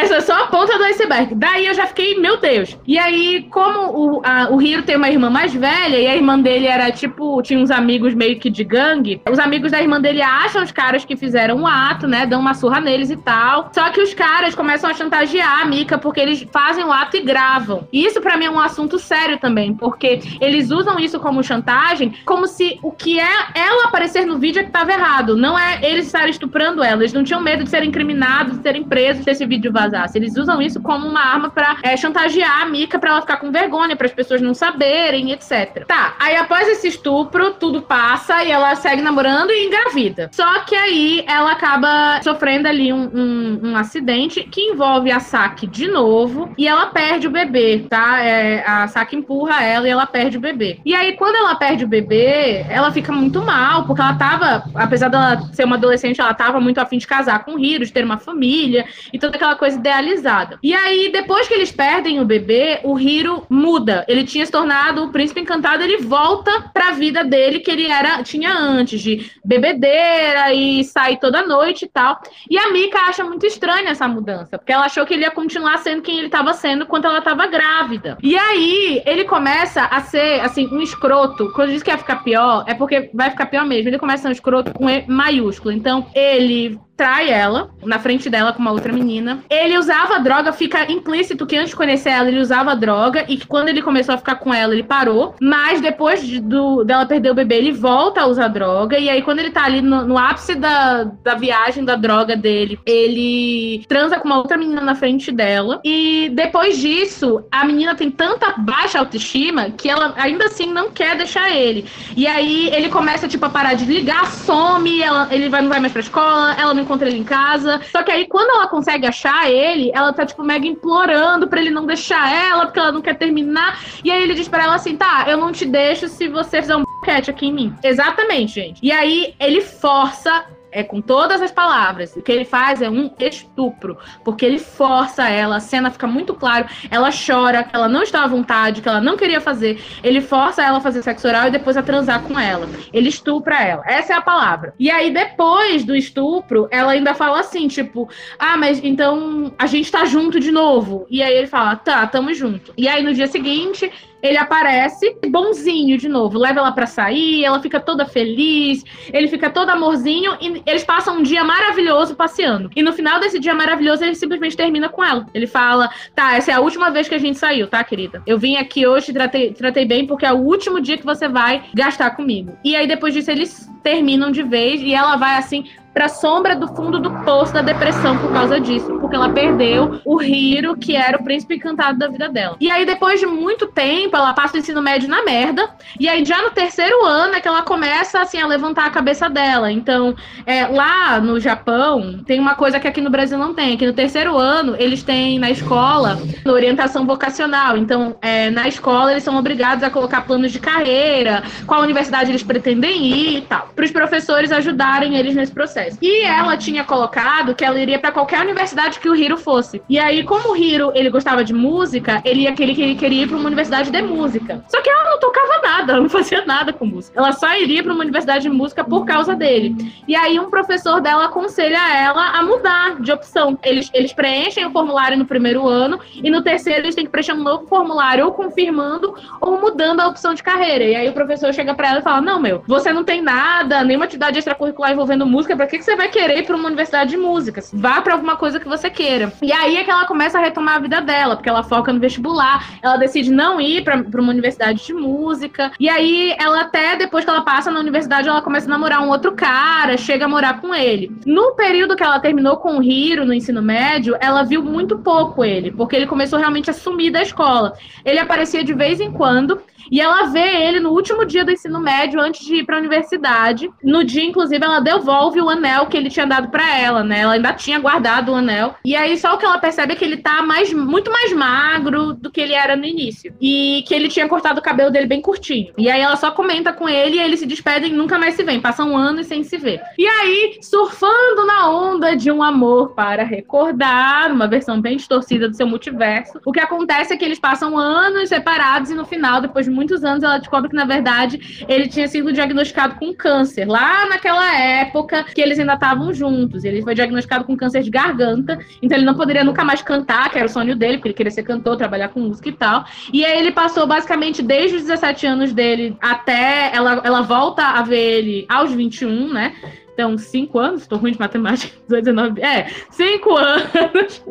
Essa 0.00 0.16
é 0.16 0.20
só 0.20 0.44
a 0.44 0.46
ponta 0.48 0.76
do 0.76 0.84
iceberg. 0.84 1.34
Daí 1.34 1.66
eu 1.66 1.74
já 1.74 1.86
fiquei, 1.86 2.18
meu 2.18 2.38
Deus. 2.38 2.76
E 2.86 2.98
aí, 2.98 3.46
como 3.50 4.16
o, 4.18 4.22
a, 4.24 4.50
o 4.50 4.60
Hiro 4.60 4.82
tem 4.82 4.96
uma 4.96 5.08
irmã 5.10 5.30
mais 5.30 5.54
velha, 5.54 5.96
e 5.96 6.06
a 6.06 6.16
irmã 6.16 6.38
dele 6.38 6.66
era 6.66 6.90
tipo, 6.90 7.40
tinha 7.42 7.58
uns 7.58 7.70
amigos 7.70 8.14
meio 8.14 8.38
que 8.38 8.50
de 8.50 8.64
gangue, 8.64 9.20
os 9.30 9.38
amigos 9.38 9.70
da 9.72 9.80
irmã 9.80 10.00
dele 10.00 10.22
acham 10.22 10.62
os 10.62 10.72
caras 10.72 11.04
que 11.04 11.16
fizeram 11.16 11.35
o 11.54 11.66
ato, 11.66 12.06
né? 12.06 12.26
Dão 12.26 12.40
uma 12.40 12.54
surra 12.54 12.80
neles 12.80 13.10
e 13.10 13.16
tal. 13.16 13.70
Só 13.72 13.90
que 13.90 14.00
os 14.00 14.14
caras 14.14 14.54
começam 14.54 14.90
a 14.90 14.94
chantagear 14.94 15.60
a 15.60 15.64
Mika 15.64 15.98
porque 15.98 16.20
eles 16.20 16.46
fazem 16.52 16.84
o 16.84 16.92
ato 16.92 17.16
e 17.16 17.20
gravam. 17.20 17.86
E 17.92 18.04
isso 18.04 18.20
pra 18.20 18.36
mim 18.36 18.46
é 18.46 18.50
um 18.50 18.60
assunto 18.60 18.98
sério 18.98 19.38
também, 19.38 19.74
porque 19.74 20.20
eles 20.40 20.70
usam 20.70 20.98
isso 20.98 21.20
como 21.20 21.42
chantagem, 21.42 22.14
como 22.24 22.46
se 22.46 22.78
o 22.82 22.90
que 22.90 23.20
é 23.20 23.36
ela 23.54 23.86
aparecer 23.86 24.26
no 24.26 24.38
vídeo 24.38 24.60
é 24.60 24.64
que 24.64 24.70
tava 24.70 24.92
errado. 24.92 25.36
Não 25.36 25.58
é 25.58 25.80
eles 25.82 26.06
estarem 26.06 26.30
estuprando 26.30 26.82
ela. 26.82 27.02
Eles 27.02 27.12
não 27.12 27.24
tinham 27.24 27.40
medo 27.40 27.64
de 27.64 27.70
serem 27.70 27.88
incriminados, 27.88 28.56
de 28.56 28.62
serem 28.62 28.84
presos 28.84 29.24
se 29.24 29.30
esse 29.30 29.46
vídeo 29.46 29.72
vazasse. 29.72 30.18
Eles 30.18 30.36
usam 30.36 30.60
isso 30.60 30.80
como 30.80 31.06
uma 31.06 31.20
arma 31.20 31.50
pra 31.50 31.76
é, 31.82 31.96
chantagear 31.96 32.62
a 32.62 32.66
Mika 32.66 32.98
pra 32.98 33.10
ela 33.10 33.20
ficar 33.20 33.36
com 33.36 33.50
vergonha, 33.50 33.96
para 33.96 34.06
as 34.06 34.12
pessoas 34.12 34.40
não 34.40 34.54
saberem, 34.54 35.32
etc. 35.32 35.84
Tá, 35.86 36.14
aí 36.18 36.36
após 36.36 36.68
esse 36.68 36.88
estupro, 36.88 37.52
tudo 37.54 37.82
passa 37.82 38.44
e 38.44 38.50
ela 38.50 38.74
segue 38.76 39.02
namorando 39.02 39.50
e 39.50 39.66
engravida. 39.66 40.30
Só 40.32 40.60
que 40.60 40.74
aí 40.74 41.15
ela 41.26 41.52
acaba 41.52 42.20
sofrendo 42.22 42.68
ali 42.68 42.92
um, 42.92 43.10
um, 43.14 43.60
um 43.70 43.76
acidente 43.76 44.42
que 44.44 44.60
envolve 44.60 45.10
a 45.10 45.20
Saki 45.20 45.66
de 45.66 45.88
novo 45.88 46.52
e 46.58 46.66
ela 46.66 46.86
perde 46.86 47.26
o 47.26 47.30
bebê, 47.30 47.84
tá? 47.88 48.20
É, 48.22 48.64
a 48.66 48.88
Saki 48.88 49.16
empurra 49.16 49.62
ela 49.62 49.86
e 49.86 49.90
ela 49.90 50.06
perde 50.06 50.36
o 50.36 50.40
bebê. 50.40 50.80
E 50.84 50.94
aí, 50.94 51.14
quando 51.14 51.36
ela 51.36 51.54
perde 51.54 51.84
o 51.84 51.88
bebê, 51.88 52.64
ela 52.68 52.90
fica 52.90 53.12
muito 53.12 53.42
mal, 53.42 53.84
porque 53.86 54.00
ela 54.00 54.14
tava, 54.14 54.64
apesar 54.74 55.08
dela 55.08 55.42
ser 55.52 55.64
uma 55.64 55.76
adolescente, 55.76 56.20
ela 56.20 56.34
tava 56.34 56.60
muito 56.60 56.78
afim 56.78 56.98
de 56.98 57.06
casar 57.06 57.44
com 57.44 57.54
o 57.54 57.58
Hiro, 57.58 57.84
de 57.84 57.92
ter 57.92 58.04
uma 58.04 58.18
família 58.18 58.84
e 59.12 59.18
toda 59.18 59.36
aquela 59.36 59.54
coisa 59.54 59.78
idealizada. 59.78 60.58
E 60.62 60.74
aí, 60.74 61.10
depois 61.12 61.46
que 61.48 61.54
eles 61.54 61.70
perdem 61.70 62.20
o 62.20 62.24
bebê, 62.24 62.80
o 62.82 62.98
Hiro 62.98 63.44
muda. 63.48 64.04
Ele 64.08 64.24
tinha 64.24 64.44
se 64.44 64.52
tornado 64.52 65.04
o 65.04 65.10
príncipe 65.10 65.40
encantado, 65.40 65.82
ele 65.82 65.98
volta 65.98 66.70
pra 66.72 66.92
vida 66.92 67.24
dele 67.24 67.60
que 67.60 67.70
ele 67.70 67.86
era 67.86 68.22
tinha 68.22 68.52
antes, 68.52 69.00
de 69.00 69.30
bebedeira 69.44 70.52
e 70.52 70.84
sair 70.84 71.05
toda 71.14 71.46
noite 71.46 71.84
e 71.84 71.88
tal. 71.88 72.18
E 72.50 72.58
a 72.58 72.72
Mika 72.72 72.98
acha 72.98 73.22
muito 73.22 73.46
estranha 73.46 73.90
essa 73.90 74.08
mudança, 74.08 74.58
porque 74.58 74.72
ela 74.72 74.86
achou 74.86 75.06
que 75.06 75.14
ele 75.14 75.22
ia 75.22 75.30
continuar 75.30 75.78
sendo 75.78 76.02
quem 76.02 76.16
ele 76.18 76.26
estava 76.26 76.52
sendo 76.52 76.86
quando 76.86 77.04
ela 77.04 77.18
estava 77.18 77.46
grávida. 77.46 78.18
E 78.22 78.36
aí, 78.36 79.02
ele 79.06 79.24
começa 79.24 79.84
a 79.84 80.00
ser, 80.00 80.40
assim, 80.40 80.66
um 80.72 80.80
escroto. 80.80 81.52
Quando 81.52 81.70
diz 81.70 81.82
que 81.82 81.90
ia 81.90 81.98
ficar 81.98 82.24
pior, 82.24 82.64
é 82.66 82.74
porque 82.74 83.10
vai 83.14 83.30
ficar 83.30 83.46
pior 83.46 83.64
mesmo. 83.64 83.88
Ele 83.88 83.98
começa 83.98 84.20
a 84.20 84.22
ser 84.22 84.28
um 84.28 84.32
escroto 84.32 84.72
com 84.72 84.90
E 84.90 85.04
maiúsculo. 85.06 85.72
Então, 85.72 86.06
ele 86.14 86.78
trai 86.96 87.28
ela 87.28 87.68
na 87.84 87.98
frente 87.98 88.30
dela 88.30 88.54
com 88.54 88.60
uma 88.60 88.72
outra 88.72 88.90
menina. 88.90 89.40
Ele 89.50 89.76
usava 89.76 90.18
droga, 90.18 90.50
fica 90.50 90.90
implícito 90.90 91.46
que 91.46 91.54
antes 91.54 91.70
de 91.70 91.76
conhecer 91.76 92.08
ela, 92.08 92.28
ele 92.28 92.40
usava 92.40 92.74
droga 92.74 93.26
e 93.28 93.36
que 93.36 93.46
quando 93.46 93.68
ele 93.68 93.82
começou 93.82 94.14
a 94.14 94.18
ficar 94.18 94.36
com 94.36 94.52
ela, 94.52 94.72
ele 94.72 94.82
parou. 94.82 95.34
Mas 95.40 95.80
depois 95.82 96.26
de- 96.26 96.40
do, 96.40 96.84
dela 96.84 97.04
perder 97.04 97.30
o 97.30 97.34
bebê, 97.34 97.56
ele 97.56 97.72
volta 97.72 98.22
a 98.22 98.26
usar 98.26 98.48
droga. 98.48 98.98
E 98.98 99.10
aí, 99.10 99.20
quando 99.20 99.40
ele 99.40 99.50
tá 99.50 99.64
ali 99.64 99.82
no, 99.82 100.06
no 100.06 100.16
ápice 100.16 100.54
da, 100.54 100.95
da 101.04 101.34
viagem 101.34 101.84
da 101.84 101.96
droga 101.96 102.36
dele, 102.36 102.78
ele 102.86 103.84
transa 103.88 104.18
com 104.18 104.26
uma 104.26 104.38
outra 104.38 104.56
menina 104.56 104.80
na 104.80 104.94
frente 104.94 105.30
dela. 105.32 105.80
E 105.84 106.30
depois 106.34 106.78
disso, 106.78 107.44
a 107.50 107.64
menina 107.64 107.94
tem 107.94 108.10
tanta 108.10 108.54
baixa 108.58 108.98
autoestima 108.98 109.70
que 109.70 109.88
ela 109.88 110.14
ainda 110.16 110.46
assim 110.46 110.66
não 110.72 110.90
quer 110.90 111.16
deixar 111.16 111.50
ele. 111.54 111.86
E 112.16 112.26
aí 112.26 112.68
ele 112.72 112.88
começa, 112.88 113.28
tipo, 113.28 113.44
a 113.46 113.50
parar 113.50 113.74
de 113.74 113.84
ligar, 113.84 114.30
some, 114.30 115.02
ela- 115.02 115.28
ele 115.30 115.48
vai, 115.48 115.62
não 115.62 115.68
vai 115.68 115.80
mais 115.80 115.92
pra 115.92 116.00
escola, 116.00 116.54
ela 116.58 116.74
não 116.74 116.82
encontra 116.82 117.08
ele 117.08 117.18
em 117.18 117.24
casa. 117.24 117.80
Só 117.90 118.02
que 118.02 118.10
aí, 118.10 118.26
quando 118.26 118.50
ela 118.50 118.68
consegue 118.68 119.06
achar 119.06 119.50
ele, 119.50 119.90
ela 119.94 120.12
tá, 120.12 120.24
tipo, 120.24 120.42
mega 120.42 120.66
implorando 120.66 121.48
pra 121.48 121.60
ele 121.60 121.70
não 121.70 121.86
deixar 121.86 122.32
ela, 122.32 122.66
porque 122.66 122.78
ela 122.78 122.92
não 122.92 123.02
quer 123.02 123.14
terminar. 123.14 123.80
E 124.04 124.10
aí 124.10 124.22
ele 124.22 124.34
diz 124.34 124.48
pra 124.48 124.64
ela 124.64 124.74
assim: 124.76 124.96
tá, 124.96 125.24
eu 125.28 125.36
não 125.36 125.52
te 125.52 125.64
deixo 125.64 126.08
se 126.08 126.28
você 126.28 126.60
fizer 126.60 126.76
um 126.76 126.84
aqui 127.28 127.46
em 127.46 127.52
mim. 127.52 127.74
Exatamente, 127.84 128.54
gente. 128.54 128.80
E 128.82 128.90
aí 128.90 129.34
ele 129.38 129.60
força 129.60 130.44
é 130.76 130.82
com 130.82 131.00
todas 131.00 131.40
as 131.40 131.50
palavras. 131.50 132.14
O 132.14 132.20
que 132.20 132.30
ele 132.30 132.44
faz 132.44 132.82
é 132.82 132.90
um 132.90 133.10
estupro, 133.18 133.96
porque 134.22 134.44
ele 134.44 134.58
força 134.58 135.26
ela, 135.26 135.56
a 135.56 135.60
cena 135.60 135.90
fica 135.90 136.06
muito 136.06 136.34
claro, 136.34 136.66
ela 136.90 137.08
chora, 137.10 137.64
que 137.64 137.74
ela 137.74 137.88
não 137.88 138.02
está 138.02 138.24
à 138.24 138.26
vontade, 138.26 138.82
que 138.82 138.88
ela 138.88 139.00
não 139.00 139.16
queria 139.16 139.40
fazer. 139.40 139.82
Ele 140.04 140.20
força 140.20 140.62
ela 140.62 140.76
a 140.76 140.80
fazer 140.80 141.02
sexo 141.02 141.26
oral 141.26 141.48
e 141.48 141.50
depois 141.50 141.78
a 141.78 141.82
transar 141.82 142.22
com 142.22 142.38
ela. 142.38 142.68
Ele 142.92 143.08
estupra 143.08 143.58
ela. 143.62 143.82
Essa 143.86 144.12
é 144.12 144.16
a 144.16 144.20
palavra. 144.20 144.74
E 144.78 144.90
aí, 144.90 145.10
depois 145.10 145.82
do 145.82 145.96
estupro, 145.96 146.68
ela 146.70 146.92
ainda 146.92 147.14
fala 147.14 147.40
assim, 147.40 147.68
tipo, 147.68 148.06
ah, 148.38 148.58
mas 148.58 148.78
então 148.84 149.54
a 149.58 149.64
gente 149.66 149.90
tá 149.90 150.04
junto 150.04 150.38
de 150.38 150.52
novo. 150.52 151.06
E 151.08 151.22
aí 151.22 151.34
ele 151.34 151.46
fala, 151.46 151.74
tá, 151.76 152.06
tamo 152.06 152.34
junto. 152.34 152.74
E 152.76 152.86
aí 152.86 153.02
no 153.02 153.14
dia 153.14 153.28
seguinte, 153.28 153.90
ele 154.26 154.38
aparece 154.38 155.16
bonzinho 155.28 155.96
de 155.96 156.08
novo, 156.08 156.38
leva 156.38 156.60
ela 156.60 156.72
pra 156.72 156.86
sair, 156.86 157.44
ela 157.44 157.60
fica 157.60 157.80
toda 157.80 158.04
feliz, 158.04 158.84
ele 159.12 159.28
fica 159.28 159.50
todo 159.50 159.70
amorzinho 159.70 160.36
e 160.40 160.62
eles 160.66 160.84
passam 160.84 161.18
um 161.18 161.22
dia 161.22 161.44
maravilhoso 161.44 162.14
passeando. 162.14 162.70
E 162.74 162.82
no 162.82 162.92
final 162.92 163.20
desse 163.20 163.38
dia 163.38 163.54
maravilhoso, 163.54 164.04
ele 164.04 164.14
simplesmente 164.14 164.56
termina 164.56 164.88
com 164.88 165.04
ela. 165.04 165.26
Ele 165.32 165.46
fala: 165.46 165.90
Tá, 166.14 166.36
essa 166.36 166.50
é 166.50 166.54
a 166.54 166.60
última 166.60 166.90
vez 166.90 167.08
que 167.08 167.14
a 167.14 167.18
gente 167.18 167.38
saiu, 167.38 167.66
tá, 167.66 167.82
querida? 167.84 168.22
Eu 168.26 168.38
vim 168.38 168.56
aqui 168.56 168.86
hoje, 168.86 169.06
te 169.06 169.12
tratei, 169.12 169.52
tratei 169.52 169.84
bem 169.84 170.06
porque 170.06 170.26
é 170.26 170.32
o 170.32 170.38
último 170.38 170.80
dia 170.80 170.98
que 170.98 171.04
você 171.04 171.28
vai 171.28 171.64
gastar 171.74 172.10
comigo. 172.10 172.56
E 172.64 172.74
aí 172.74 172.86
depois 172.86 173.14
disso 173.14 173.30
eles 173.30 173.70
terminam 173.82 174.30
de 174.30 174.42
vez 174.42 174.80
e 174.80 174.92
ela 174.92 175.16
vai 175.16 175.36
assim 175.36 175.64
pra 175.96 176.10
sombra 176.10 176.54
do 176.54 176.68
fundo 176.68 176.98
do 177.00 177.10
poço 177.24 177.54
da 177.54 177.62
depressão 177.62 178.18
por 178.18 178.30
causa 178.30 178.60
disso, 178.60 178.98
porque 179.00 179.16
ela 179.16 179.30
perdeu 179.30 179.98
o 180.04 180.22
Hiro, 180.22 180.76
que 180.76 180.94
era 180.94 181.16
o 181.16 181.24
príncipe 181.24 181.54
encantado 181.54 181.98
da 181.98 182.06
vida 182.06 182.28
dela. 182.28 182.54
E 182.60 182.70
aí, 182.70 182.84
depois 182.84 183.18
de 183.18 183.24
muito 183.24 183.66
tempo, 183.68 184.14
ela 184.14 184.34
passa 184.34 184.56
o 184.56 184.58
ensino 184.58 184.82
médio 184.82 185.08
na 185.08 185.24
merda, 185.24 185.70
e 185.98 186.06
aí 186.06 186.22
já 186.22 186.42
no 186.42 186.50
terceiro 186.50 187.02
ano 187.02 187.36
é 187.36 187.40
que 187.40 187.48
ela 187.48 187.62
começa, 187.62 188.20
assim, 188.20 188.38
a 188.38 188.46
levantar 188.46 188.84
a 188.84 188.90
cabeça 188.90 189.30
dela. 189.30 189.72
Então, 189.72 190.14
é, 190.44 190.66
lá 190.66 191.18
no 191.18 191.40
Japão, 191.40 192.22
tem 192.26 192.38
uma 192.38 192.54
coisa 192.56 192.78
que 192.78 192.86
aqui 192.86 193.00
no 193.00 193.08
Brasil 193.08 193.38
não 193.38 193.54
tem, 193.54 193.78
que 193.78 193.86
no 193.86 193.94
terceiro 193.94 194.36
ano, 194.36 194.76
eles 194.78 195.02
têm 195.02 195.38
na 195.38 195.50
escola 195.50 196.18
orientação 196.44 197.06
vocacional. 197.06 197.74
Então, 197.74 198.16
é, 198.20 198.50
na 198.50 198.68
escola, 198.68 199.12
eles 199.12 199.24
são 199.24 199.34
obrigados 199.34 199.82
a 199.82 199.88
colocar 199.88 200.26
planos 200.26 200.52
de 200.52 200.58
carreira, 200.58 201.42
qual 201.66 201.80
universidade 201.80 202.30
eles 202.30 202.42
pretendem 202.42 203.06
ir 203.06 203.38
e 203.38 203.40
tal, 203.40 203.70
para 203.74 203.84
os 203.86 203.90
professores 203.90 204.52
ajudarem 204.52 205.16
eles 205.16 205.34
nesse 205.34 205.52
processo. 205.52 205.85
E 206.00 206.22
ela 206.22 206.56
tinha 206.56 206.84
colocado 206.84 207.54
que 207.54 207.64
ela 207.64 207.80
iria 207.80 207.98
para 207.98 208.12
qualquer 208.12 208.40
universidade 208.40 208.98
que 208.98 209.08
o 209.08 209.14
Hiro 209.14 209.36
fosse. 209.36 209.82
E 209.88 209.98
aí, 209.98 210.24
como 210.24 210.52
o 210.52 210.56
Hiro 210.56 210.92
ele 210.94 211.10
gostava 211.10 211.44
de 211.44 211.52
música, 211.52 212.20
ele 212.24 212.42
ia 212.42 212.52
que 212.52 212.62
ele 212.62 212.94
queria 212.94 213.22
ir 213.22 213.28
para 213.28 213.36
uma 213.36 213.46
universidade 213.46 213.90
de 213.90 214.02
música. 214.02 214.64
Só 214.68 214.80
que 214.82 214.90
ela 214.90 215.10
não 215.10 215.20
tocava 215.20 215.60
nada, 215.76 215.92
ela 215.92 216.02
não 216.02 216.08
fazia 216.08 216.44
nada 216.44 216.72
com 216.72 216.86
música. 216.86 217.18
Ela 217.18 217.32
só 217.32 217.54
iria 217.56 217.82
para 217.82 217.92
uma 217.92 218.02
universidade 218.02 218.42
de 218.42 218.50
música 218.50 218.84
por 218.84 219.04
causa 219.04 219.34
dele. 219.34 219.92
E 220.06 220.14
aí 220.14 220.38
um 220.38 220.50
professor 220.50 221.00
dela 221.00 221.26
aconselha 221.26 221.78
ela 221.96 222.30
a 222.30 222.42
mudar 222.42 223.00
de 223.00 223.12
opção. 223.12 223.58
Eles, 223.62 223.90
eles 223.92 224.12
preenchem 224.12 224.66
o 224.66 224.70
formulário 224.70 225.16
no 225.16 225.26
primeiro 225.26 225.66
ano 225.66 225.98
e 226.14 226.30
no 226.30 226.42
terceiro 226.42 226.80
eles 226.80 226.94
têm 226.94 227.04
que 227.04 227.10
preencher 227.10 227.32
um 227.32 227.42
novo 227.42 227.66
formulário 227.66 228.24
ou 228.24 228.32
confirmando 228.32 229.14
ou 229.40 229.60
mudando 229.60 230.00
a 230.00 230.08
opção 230.08 230.34
de 230.34 230.42
carreira. 230.42 230.84
E 230.84 230.94
aí 230.94 231.08
o 231.08 231.12
professor 231.12 231.52
chega 231.52 231.74
para 231.74 231.88
ela 231.88 231.98
e 232.00 232.02
fala: 232.02 232.20
"Não, 232.20 232.40
meu, 232.40 232.62
você 232.66 232.92
não 232.92 233.04
tem 233.04 233.22
nada, 233.22 233.84
nenhuma 233.84 234.04
atividade 234.04 234.38
extracurricular 234.38 234.92
envolvendo 234.92 235.26
música, 235.26 235.56
para 235.56 235.66
que 235.66 235.78
que 235.78 235.84
você 235.84 235.96
vai 235.96 236.08
querer 236.08 236.38
ir 236.38 236.46
para 236.46 236.56
uma 236.56 236.66
universidade 236.66 237.10
de 237.10 237.16
músicas? 237.16 237.70
Vá 237.72 238.00
para 238.00 238.14
alguma 238.14 238.36
coisa 238.36 238.60
que 238.60 238.68
você 238.68 238.88
queira. 238.88 239.32
E 239.42 239.52
aí 239.52 239.76
é 239.76 239.84
que 239.84 239.90
ela 239.90 240.06
começa 240.06 240.38
a 240.38 240.40
retomar 240.40 240.76
a 240.76 240.78
vida 240.78 241.00
dela, 241.00 241.36
porque 241.36 241.48
ela 241.48 241.62
foca 241.62 241.92
no 241.92 242.00
vestibular, 242.00 242.78
ela 242.82 242.96
decide 242.96 243.30
não 243.30 243.60
ir 243.60 243.84
para 243.84 244.20
uma 244.20 244.32
universidade 244.32 244.84
de 244.84 244.94
música. 244.94 245.65
E 245.78 245.88
aí 245.88 246.34
ela 246.38 246.62
até 246.62 246.96
depois 246.96 247.24
que 247.24 247.30
ela 247.30 247.42
passa 247.42 247.70
na 247.70 247.80
universidade, 247.80 248.28
ela 248.28 248.42
começa 248.42 248.66
a 248.66 248.70
namorar 248.70 249.02
um 249.02 249.08
outro 249.08 249.32
cara, 249.32 249.96
chega 249.96 250.24
a 250.24 250.28
morar 250.28 250.60
com 250.60 250.74
ele. 250.74 251.10
No 251.24 251.54
período 251.54 251.96
que 251.96 252.02
ela 252.02 252.18
terminou 252.20 252.56
com 252.56 252.78
o 252.78 252.82
Hiro 252.82 253.24
no 253.24 253.34
ensino 253.34 253.62
médio, 253.62 254.16
ela 254.20 254.42
viu 254.42 254.62
muito 254.62 254.98
pouco 254.98 255.44
ele, 255.44 255.70
porque 255.70 255.96
ele 255.96 256.06
começou 256.06 256.38
realmente 256.38 256.70
a 256.70 256.74
sumir 256.74 257.10
da 257.10 257.22
escola. 257.22 257.74
Ele 258.04 258.18
aparecia 258.18 258.64
de 258.64 258.72
vez 258.72 259.00
em 259.00 259.12
quando 259.12 259.60
e 259.90 260.00
ela 260.00 260.26
vê 260.26 260.66
ele 260.66 260.80
no 260.80 260.90
último 260.90 261.24
dia 261.24 261.44
do 261.44 261.52
ensino 261.52 261.80
médio, 261.80 262.20
antes 262.20 262.44
de 262.44 262.56
ir 262.56 262.64
para 262.64 262.76
a 262.76 262.78
universidade. 262.78 263.70
No 263.82 264.04
dia, 264.04 264.24
inclusive, 264.24 264.64
ela 264.64 264.80
devolve 264.80 265.40
o 265.40 265.48
anel 265.48 265.86
que 265.86 265.96
ele 265.96 266.10
tinha 266.10 266.26
dado 266.26 266.48
para 266.48 266.78
ela, 266.78 267.02
né? 267.02 267.20
Ela 267.20 267.34
ainda 267.34 267.52
tinha 267.52 267.78
guardado 267.78 268.32
o 268.32 268.34
anel. 268.34 268.74
E 268.84 268.96
aí, 268.96 269.16
só 269.16 269.34
o 269.34 269.38
que 269.38 269.44
ela 269.44 269.58
percebe 269.58 269.92
é 269.92 269.96
que 269.96 270.04
ele 270.04 270.16
tá 270.16 270.42
mais, 270.42 270.72
muito 270.72 271.10
mais 271.10 271.32
magro 271.32 272.12
do 272.12 272.30
que 272.30 272.40
ele 272.40 272.52
era 272.52 272.76
no 272.76 272.84
início. 272.84 273.34
E 273.40 273.84
que 273.86 273.94
ele 273.94 274.08
tinha 274.08 274.28
cortado 274.28 274.60
o 274.60 274.62
cabelo 274.62 274.90
dele 274.90 275.06
bem 275.06 275.20
curtinho. 275.20 275.72
E 275.78 275.90
aí, 275.90 276.00
ela 276.00 276.16
só 276.16 276.30
comenta 276.30 276.72
com 276.72 276.88
ele 276.88 277.16
e 277.16 277.20
eles 277.20 277.40
se 277.40 277.46
despedem 277.46 277.92
e 277.92 277.96
nunca 277.96 278.18
mais 278.18 278.34
se 278.34 278.42
veem. 278.42 278.60
Passam 278.60 278.96
anos 278.96 279.26
sem 279.26 279.42
se 279.42 279.56
ver. 279.56 279.80
E 279.98 280.06
aí, 280.06 280.58
surfando 280.62 281.46
na 281.46 281.70
onda 281.70 282.16
de 282.16 282.30
um 282.30 282.42
amor 282.42 282.94
para 282.94 283.22
recordar, 283.22 284.32
uma 284.32 284.48
versão 284.48 284.80
bem 284.80 284.96
distorcida 284.96 285.48
do 285.48 285.56
seu 285.56 285.66
multiverso, 285.66 286.40
o 286.44 286.52
que 286.52 286.60
acontece 286.60 287.12
é 287.12 287.16
que 287.16 287.24
eles 287.24 287.38
passam 287.38 287.76
anos 287.76 288.28
separados 288.28 288.90
e 288.90 288.94
no 288.94 289.04
final, 289.04 289.40
depois 289.40 289.66
de 289.66 289.72
muitos 289.76 290.02
anos, 290.02 290.24
ela 290.24 290.38
descobre 290.38 290.70
que, 290.70 290.74
na 290.74 290.86
verdade, 290.86 291.64
ele 291.68 291.86
tinha 291.86 292.08
sido 292.08 292.32
diagnosticado 292.32 292.96
com 292.96 293.14
câncer. 293.14 293.66
Lá 293.66 294.08
naquela 294.08 294.58
época 294.58 295.24
que 295.24 295.40
eles 295.40 295.58
ainda 295.58 295.74
estavam 295.74 296.12
juntos. 296.12 296.64
Ele 296.64 296.82
foi 296.82 296.94
diagnosticado 296.94 297.44
com 297.44 297.56
câncer 297.56 297.82
de 297.82 297.90
garganta, 297.90 298.58
então 298.82 298.96
ele 298.96 299.06
não 299.06 299.14
poderia 299.14 299.44
nunca 299.44 299.62
mais 299.62 299.82
cantar, 299.82 300.30
que 300.30 300.38
era 300.38 300.46
o 300.46 300.50
sonho 300.50 300.74
dele, 300.74 300.96
porque 300.96 301.08
ele 301.08 301.14
queria 301.14 301.30
ser 301.30 301.42
cantor, 301.42 301.76
trabalhar 301.76 302.08
com 302.08 302.20
música 302.20 302.48
e 302.48 302.52
tal. 302.52 302.84
E 303.12 303.24
aí 303.24 303.38
ele 303.38 303.52
passou 303.52 303.86
basicamente 303.86 304.42
desde 304.42 304.76
os 304.76 304.82
17 304.82 305.26
anos 305.26 305.52
dele 305.52 305.96
até 306.00 306.70
ela, 306.74 307.02
ela 307.04 307.20
volta 307.20 307.62
a 307.62 307.82
ver 307.82 308.18
ele 308.18 308.46
aos 308.48 308.72
21, 308.72 309.32
né? 309.32 309.54
Então, 309.96 310.18
cinco 310.18 310.58
anos, 310.58 310.82
estou 310.82 310.98
ruim 310.98 311.12
de 311.12 311.18
matemática, 311.18 311.74
19, 311.88 312.42
é, 312.42 312.66
cinco 312.90 313.34
anos. 313.34 314.22